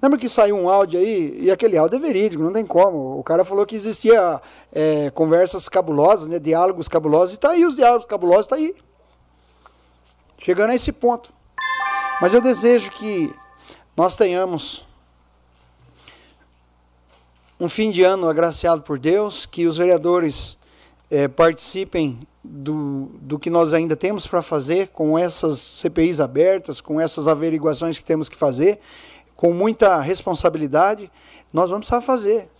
Lembra 0.00 0.16
que 0.16 0.28
saiu 0.28 0.56
um 0.56 0.68
áudio 0.68 1.00
aí, 1.00 1.36
e 1.40 1.50
aquele 1.50 1.76
áudio 1.76 1.96
é 1.96 1.98
verídico, 1.98 2.40
não 2.40 2.52
tem 2.52 2.64
como. 2.64 3.18
O 3.18 3.24
cara 3.24 3.44
falou 3.44 3.66
que 3.66 3.74
existia 3.74 4.40
é, 4.72 5.10
conversas 5.10 5.68
cabulosas, 5.68 6.28
né, 6.28 6.38
diálogos 6.38 6.86
cabulosos, 6.86 7.32
e 7.32 7.34
está 7.34 7.50
aí 7.50 7.66
os 7.66 7.74
diálogos 7.74 8.06
cabulosos, 8.06 8.44
está 8.44 8.54
aí. 8.54 8.76
Chegando 10.38 10.70
a 10.70 10.74
esse 10.76 10.92
ponto. 10.92 11.32
Mas 12.20 12.32
eu 12.32 12.40
desejo 12.40 12.92
que 12.92 13.34
nós 13.96 14.16
tenhamos 14.16 14.86
um 17.60 17.68
fim 17.68 17.90
de 17.90 18.02
ano 18.02 18.28
agraciado 18.28 18.82
por 18.82 18.98
Deus, 18.98 19.46
que 19.46 19.66
os 19.66 19.76
vereadores 19.78 20.58
é, 21.10 21.26
participem 21.28 22.18
do, 22.42 23.10
do 23.20 23.38
que 23.38 23.50
nós 23.50 23.74
ainda 23.74 23.96
temos 23.96 24.26
para 24.26 24.42
fazer 24.42 24.88
com 24.88 25.18
essas 25.18 25.58
CPIs 25.58 26.20
abertas, 26.20 26.80
com 26.80 27.00
essas 27.00 27.26
averiguações 27.26 27.98
que 27.98 28.04
temos 28.04 28.28
que 28.28 28.36
fazer 28.36 28.78
com 29.38 29.52
muita 29.52 30.00
responsabilidade, 30.00 31.08
nós 31.52 31.70
vamos 31.70 31.86
precisar 31.86 32.04
fazer. 32.04 32.50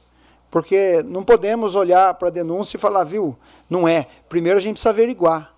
Porque 0.49 1.02
não 1.02 1.25
podemos 1.25 1.75
olhar 1.75 2.15
para 2.15 2.28
a 2.28 2.31
denúncia 2.31 2.77
e 2.77 2.81
falar, 2.81 3.02
viu, 3.02 3.36
não 3.68 3.89
é. 3.89 4.07
Primeiro 4.28 4.59
a 4.59 4.62
gente 4.62 4.75
precisa 4.75 4.91
averiguar. 4.91 5.52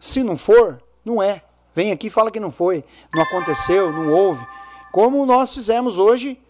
Se 0.00 0.22
não 0.22 0.34
for, 0.34 0.82
não 1.04 1.22
é. 1.22 1.42
Vem 1.74 1.92
aqui 1.92 2.06
e 2.06 2.10
fala 2.10 2.30
que 2.30 2.40
não 2.40 2.50
foi, 2.50 2.82
não 3.14 3.22
aconteceu, 3.22 3.92
não 3.92 4.10
houve. 4.10 4.46
Como 4.90 5.26
nós 5.26 5.52
fizemos 5.52 5.98
hoje, 5.98 6.40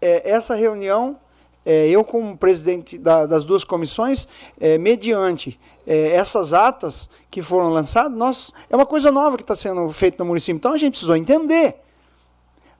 é, 0.00 0.30
essa 0.30 0.54
reunião, 0.54 1.18
é, 1.66 1.88
eu 1.88 2.04
como 2.04 2.38
presidente 2.38 2.96
da, 2.96 3.26
das 3.26 3.44
duas 3.44 3.64
comissões, 3.64 4.28
é, 4.60 4.78
mediante 4.78 5.58
é, 5.84 6.12
essas 6.12 6.54
atas 6.54 7.10
que 7.28 7.42
foram 7.42 7.70
lançadas, 7.70 8.16
nós, 8.16 8.52
é 8.70 8.76
uma 8.76 8.86
coisa 8.86 9.10
nova 9.10 9.36
que 9.36 9.42
está 9.42 9.56
sendo 9.56 9.90
feita 9.90 10.22
no 10.22 10.28
município. 10.28 10.56
Então 10.56 10.72
a 10.72 10.76
gente 10.76 10.92
precisou 10.92 11.16
entender. 11.16 11.74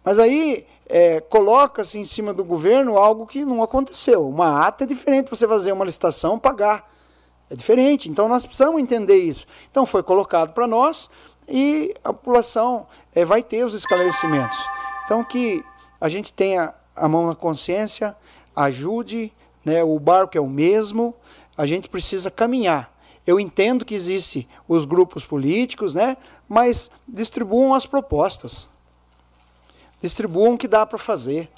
Mas 0.05 0.20
aí 0.20 0.65
é, 0.89 1.20
coloca-se 1.20 1.98
em 1.98 2.05
cima 2.05 2.32
do 2.32 2.44
governo 2.44 2.97
algo 2.97 3.26
que 3.26 3.44
não 3.44 3.60
aconteceu. 3.60 4.28
Uma 4.28 4.65
ata 4.65 4.84
é 4.84 4.86
diferente 4.86 5.28
você 5.28 5.48
fazer 5.48 5.73
uma 5.73 5.84
licitação 5.84 6.39
pagar. 6.39 6.89
É 7.50 7.56
diferente. 7.56 8.08
Então 8.08 8.28
nós 8.28 8.47
precisamos 8.47 8.81
entender 8.81 9.16
isso. 9.16 9.48
Então 9.68 9.84
foi 9.84 10.05
colocado 10.05 10.52
para 10.52 10.68
nós 10.68 11.10
e 11.48 11.92
a 12.05 12.12
população 12.12 12.86
é, 13.12 13.24
vai 13.24 13.42
ter 13.42 13.65
os 13.65 13.74
esclarecimentos. 13.74 14.58
Então 15.05 15.24
que 15.24 15.65
a 16.00 16.08
gente 16.08 16.32
tenha 16.32 16.73
a 16.97 17.08
mão 17.08 17.26
na 17.26 17.34
consciência, 17.34 18.16
ajude, 18.57 19.33
né, 19.65 19.85
o 19.85 19.99
barco 19.99 20.36
é 20.36 20.41
o 20.41 20.49
mesmo, 20.49 21.15
a 21.57 21.67
gente 21.67 21.89
precisa 21.89 22.31
caminhar. 22.31 22.97
Eu 23.26 23.39
entendo 23.39 23.85
que 23.85 23.94
existem 23.94 24.49
os 24.67 24.85
grupos 24.85 25.25
políticos, 25.25 25.94
né, 25.94 26.17
mas 26.49 26.91
distribuam 27.07 27.75
as 27.75 27.85
propostas. 27.85 28.68
Distribuam 30.01 30.55
o 30.55 30.59
que 30.59 30.68
dá 30.68 30.86
para 30.86 30.99
fazer. 30.99 31.51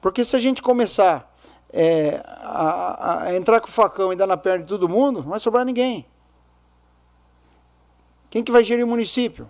Porque 0.00 0.24
se 0.24 0.34
a 0.34 0.38
gente 0.38 0.62
começar 0.62 1.32
é, 1.70 2.22
a, 2.24 3.24
a, 3.24 3.36
entrar 3.36 3.60
com 3.60 3.68
o 3.68 3.70
facão 3.70 4.12
e 4.12 4.16
dar 4.16 4.26
na 4.26 4.36
perna 4.36 4.64
de 4.64 4.68
todo 4.68 4.88
mundo, 4.88 5.22
não 5.22 5.30
vai 5.30 5.38
sobrar 5.38 5.64
ninguém. 5.64 6.06
Quem 8.30 8.42
que 8.42 8.52
vai 8.52 8.64
gerir 8.64 8.84
o 8.84 8.88
município? 8.88 9.48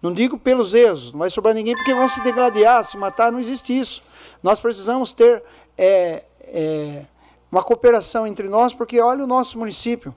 Não 0.00 0.12
digo 0.12 0.36
pelos 0.36 0.74
erros, 0.74 1.12
não 1.12 1.20
vai 1.20 1.30
sobrar 1.30 1.54
ninguém 1.54 1.76
porque 1.76 1.94
vão 1.94 2.08
se 2.08 2.20
degladiar, 2.22 2.84
se 2.84 2.96
matar, 2.96 3.30
não 3.30 3.38
existe 3.38 3.78
isso. 3.78 4.02
Nós 4.42 4.58
precisamos 4.58 5.12
ter 5.12 5.42
é, 5.76 6.24
é, 6.40 7.06
uma 7.50 7.62
cooperação 7.62 8.26
entre 8.26 8.48
nós, 8.48 8.72
porque 8.74 9.00
olha 9.00 9.24
o 9.24 9.26
nosso 9.26 9.58
município. 9.58 10.14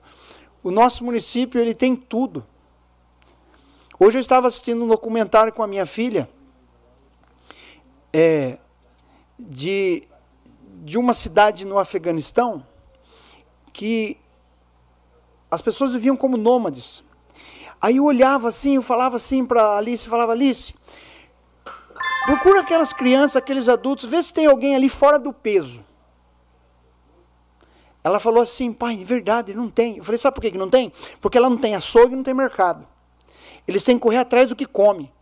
O 0.62 0.70
nosso 0.70 1.04
município 1.04 1.60
ele 1.60 1.74
tem 1.74 1.94
tudo. 1.94 2.46
Hoje 3.98 4.18
eu 4.18 4.20
estava 4.20 4.46
assistindo 4.48 4.84
um 4.84 4.88
documentário 4.88 5.52
com 5.52 5.62
a 5.62 5.66
minha 5.66 5.86
filha 5.86 6.28
é, 8.12 8.58
de, 9.38 10.06
de 10.82 10.98
uma 10.98 11.14
cidade 11.14 11.64
no 11.64 11.78
Afeganistão 11.78 12.66
que 13.72 14.18
as 15.50 15.60
pessoas 15.60 15.92
viviam 15.92 16.16
como 16.16 16.36
nômades. 16.36 17.04
Aí 17.80 17.98
eu 17.98 18.04
olhava 18.04 18.48
assim, 18.48 18.76
eu 18.76 18.82
falava 18.82 19.16
assim 19.16 19.44
para 19.44 19.76
Alice, 19.76 20.08
falava 20.08 20.32
Alice, 20.32 20.74
procura 22.26 22.60
aquelas 22.60 22.92
crianças, 22.92 23.36
aqueles 23.36 23.68
adultos, 23.68 24.08
vê 24.08 24.22
se 24.22 24.32
tem 24.32 24.46
alguém 24.46 24.74
ali 24.74 24.88
fora 24.88 25.18
do 25.18 25.32
peso. 25.32 25.84
Ela 28.02 28.20
falou 28.20 28.42
assim, 28.42 28.72
pai, 28.72 29.00
é 29.00 29.04
verdade, 29.04 29.54
não 29.54 29.70
tem. 29.70 29.96
Eu 29.96 30.04
falei, 30.04 30.18
sabe 30.18 30.34
por 30.34 30.40
que 30.40 30.58
não 30.58 30.68
tem? 30.68 30.92
Porque 31.20 31.38
ela 31.38 31.48
não 31.48 31.56
tem 31.56 31.74
açougue 31.74 32.12
e 32.12 32.16
não 32.16 32.22
tem 32.22 32.34
mercado. 32.34 32.86
Eles 33.66 33.82
têm 33.84 33.96
que 33.96 34.02
correr 34.02 34.18
atrás 34.18 34.46
do 34.46 34.54
que 34.54 34.66
come. 34.66 35.12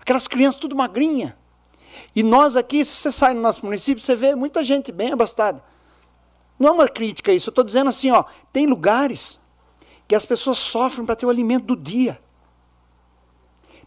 Aquelas 0.00 0.26
crianças 0.26 0.60
tudo 0.60 0.74
magrinha. 0.74 1.36
E 2.14 2.22
nós 2.22 2.56
aqui, 2.56 2.84
se 2.84 2.96
você 2.96 3.12
sai 3.12 3.34
no 3.34 3.40
nosso 3.40 3.64
município, 3.64 4.02
você 4.02 4.16
vê 4.16 4.34
muita 4.34 4.64
gente 4.64 4.90
bem 4.90 5.12
abastada. 5.12 5.62
Não 6.58 6.68
é 6.68 6.72
uma 6.72 6.88
crítica 6.88 7.32
isso, 7.32 7.48
eu 7.48 7.52
estou 7.52 7.64
dizendo 7.64 7.88
assim, 7.88 8.10
ó, 8.10 8.24
tem 8.52 8.66
lugares 8.66 9.40
que 10.06 10.14
as 10.14 10.24
pessoas 10.24 10.58
sofrem 10.58 11.04
para 11.04 11.16
ter 11.16 11.26
o 11.26 11.30
alimento 11.30 11.66
do 11.66 11.76
dia. 11.76 12.20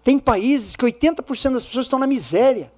Tem 0.08 0.18
países 0.18 0.78
que 0.78 0.86
80% 0.86 1.52
das 1.52 1.66
pessoas 1.66 1.86
estão 1.86 2.00
na 2.00 2.08
miséria. 2.08 2.72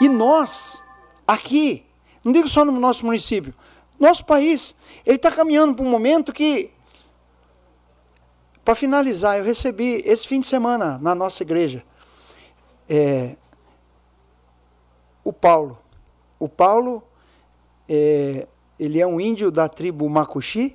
E 0.00 0.08
nós, 0.08 0.82
aqui, 1.26 1.84
não 2.24 2.32
digo 2.32 2.48
só 2.48 2.64
no 2.64 2.72
nosso 2.72 3.04
município, 3.04 3.52
nosso 4.00 4.24
país, 4.24 4.74
ele 5.04 5.16
está 5.16 5.30
caminhando 5.30 5.74
para 5.74 5.84
um 5.84 5.90
momento 5.90 6.32
que, 6.32 6.70
para 8.64 8.74
finalizar, 8.74 9.36
eu 9.36 9.44
recebi 9.44 10.02
esse 10.06 10.26
fim 10.26 10.40
de 10.40 10.46
semana 10.46 10.98
na 11.02 11.14
nossa 11.14 11.42
igreja 11.42 11.84
é, 12.88 13.36
o 15.22 15.34
Paulo. 15.34 15.78
O 16.38 16.48
Paulo, 16.48 17.02
é, 17.86 18.48
ele 18.80 18.98
é 18.98 19.06
um 19.06 19.20
índio 19.20 19.50
da 19.50 19.68
tribo 19.68 20.08
Macuxi, 20.08 20.74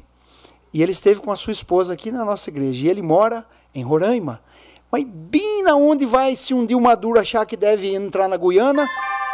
e 0.72 0.84
ele 0.84 0.92
esteve 0.92 1.20
com 1.20 1.32
a 1.32 1.36
sua 1.36 1.52
esposa 1.52 1.94
aqui 1.94 2.12
na 2.12 2.24
nossa 2.24 2.48
igreja. 2.48 2.86
E 2.86 2.90
ele 2.92 3.02
mora 3.02 3.44
em 3.74 3.84
Roraima. 3.84 4.40
Mas 4.92 5.04
bem 5.04 5.64
na 5.64 5.76
onde 5.76 6.06
vai, 6.06 6.36
se 6.36 6.54
um 6.54 6.66
dia 6.66 6.78
o 6.78 6.82
Maduro 6.82 7.20
achar 7.20 7.46
que 7.46 7.58
deve 7.58 7.94
entrar 7.94 8.28
na 8.28 8.38
Guiana, 8.38 8.88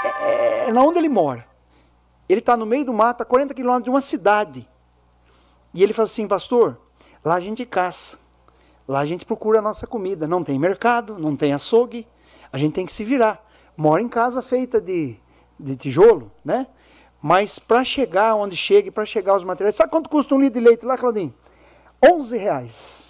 é, 0.04 0.68
é, 0.68 0.72
na 0.72 0.82
onde 0.82 0.98
ele 0.98 1.10
mora. 1.10 1.46
Ele 2.28 2.40
está 2.40 2.58
no 2.58 2.66
meio 2.66 2.86
do 2.86 2.94
mato, 2.94 3.22
a 3.22 3.26
40 3.26 3.54
quilômetros 3.54 3.84
de 3.84 3.90
uma 3.90 4.02
cidade. 4.02 4.68
E 5.74 5.84
ele 5.84 5.94
fala 5.94 6.06
assim, 6.06 6.28
pastor, 6.28 6.80
lá 7.24 7.36
a 7.36 7.40
gente 7.40 7.66
caça. 7.66 8.18
Lá 8.88 9.00
a 9.00 9.06
gente 9.06 9.26
procura 9.26 9.60
a 9.60 9.62
nossa 9.62 9.86
comida. 9.86 10.28
Não 10.28 10.44
tem 10.44 10.58
mercado, 10.58 11.18
não 11.18 11.36
tem 11.36 11.54
açougue. 11.54 12.08
A 12.52 12.58
gente 12.58 12.74
tem 12.74 12.86
que 12.86 12.92
se 12.92 13.04
virar 13.04 13.44
mora 13.76 14.02
em 14.02 14.08
casa 14.08 14.42
feita 14.42 14.80
de, 14.80 15.18
de 15.60 15.76
tijolo, 15.76 16.32
né? 16.44 16.68
Mas 17.22 17.58
para 17.58 17.84
chegar 17.84 18.36
onde 18.36 18.56
chega, 18.56 18.92
para 18.92 19.06
chegar 19.06 19.36
os 19.36 19.44
materiais, 19.44 19.76
sabe 19.76 19.90
quanto 19.90 20.10
custa 20.10 20.36
um 20.36 20.42
litro 20.42 20.60
de 20.60 20.66
leite 20.66 20.86
lá, 20.86 20.98
Claudinho? 20.98 21.34
11 22.04 22.38
reais. 22.38 23.03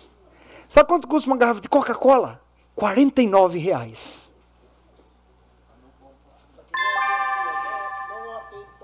Sabe 0.74 0.90
quanto 0.90 1.08
custa 1.08 1.30
uma 1.30 1.38
garrafa 1.38 1.62
de 1.62 1.70
Coca-Cola? 1.70 2.42
49 2.74 3.60
reais. 3.60 4.32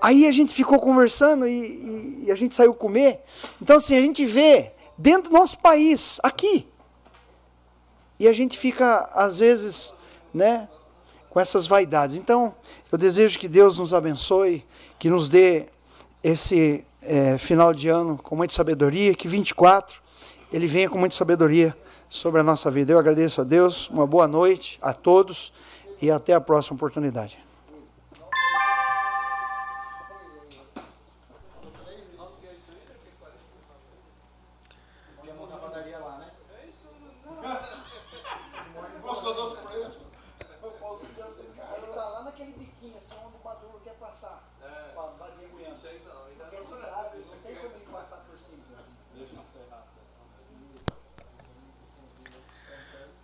Aí 0.00 0.24
a 0.24 0.30
gente 0.30 0.54
ficou 0.54 0.78
conversando 0.78 1.48
e, 1.48 1.50
e, 1.50 2.24
e, 2.26 2.30
a 2.30 2.36
gente 2.36 2.54
saiu 2.54 2.74
comer. 2.74 3.24
Então, 3.60 3.78
assim, 3.78 3.96
a 3.96 4.00
gente 4.00 4.24
vê 4.24 4.70
dentro 4.96 5.30
do 5.30 5.36
nosso 5.36 5.58
país, 5.58 6.20
aqui. 6.22 6.64
E 8.20 8.28
a 8.28 8.32
gente 8.32 8.56
fica, 8.56 9.10
às 9.12 9.40
vezes, 9.40 9.92
né, 10.32 10.68
com 11.28 11.40
essas 11.40 11.66
vaidades. 11.66 12.14
Então, 12.14 12.54
eu 12.92 12.96
desejo 12.96 13.36
que 13.36 13.48
Deus 13.48 13.78
nos 13.78 13.92
abençoe, 13.92 14.64
que 14.96 15.10
nos 15.10 15.28
dê 15.28 15.66
esse 16.22 16.86
é, 17.02 17.36
final 17.36 17.74
de 17.74 17.88
ano 17.88 18.16
com 18.16 18.36
muita 18.36 18.54
sabedoria, 18.54 19.12
que 19.12 19.26
24 19.26 19.99
ele 20.52 20.66
venha 20.66 20.88
com 20.88 20.98
muita 20.98 21.14
sabedoria 21.14 21.74
sobre 22.08 22.40
a 22.40 22.44
nossa 22.44 22.70
vida. 22.70 22.92
Eu 22.92 22.98
agradeço 22.98 23.40
a 23.40 23.44
Deus, 23.44 23.88
uma 23.90 24.06
boa 24.06 24.26
noite 24.26 24.78
a 24.82 24.92
todos 24.92 25.52
e 26.02 26.10
até 26.10 26.34
a 26.34 26.40
próxima 26.40 26.76
oportunidade. 26.76 27.49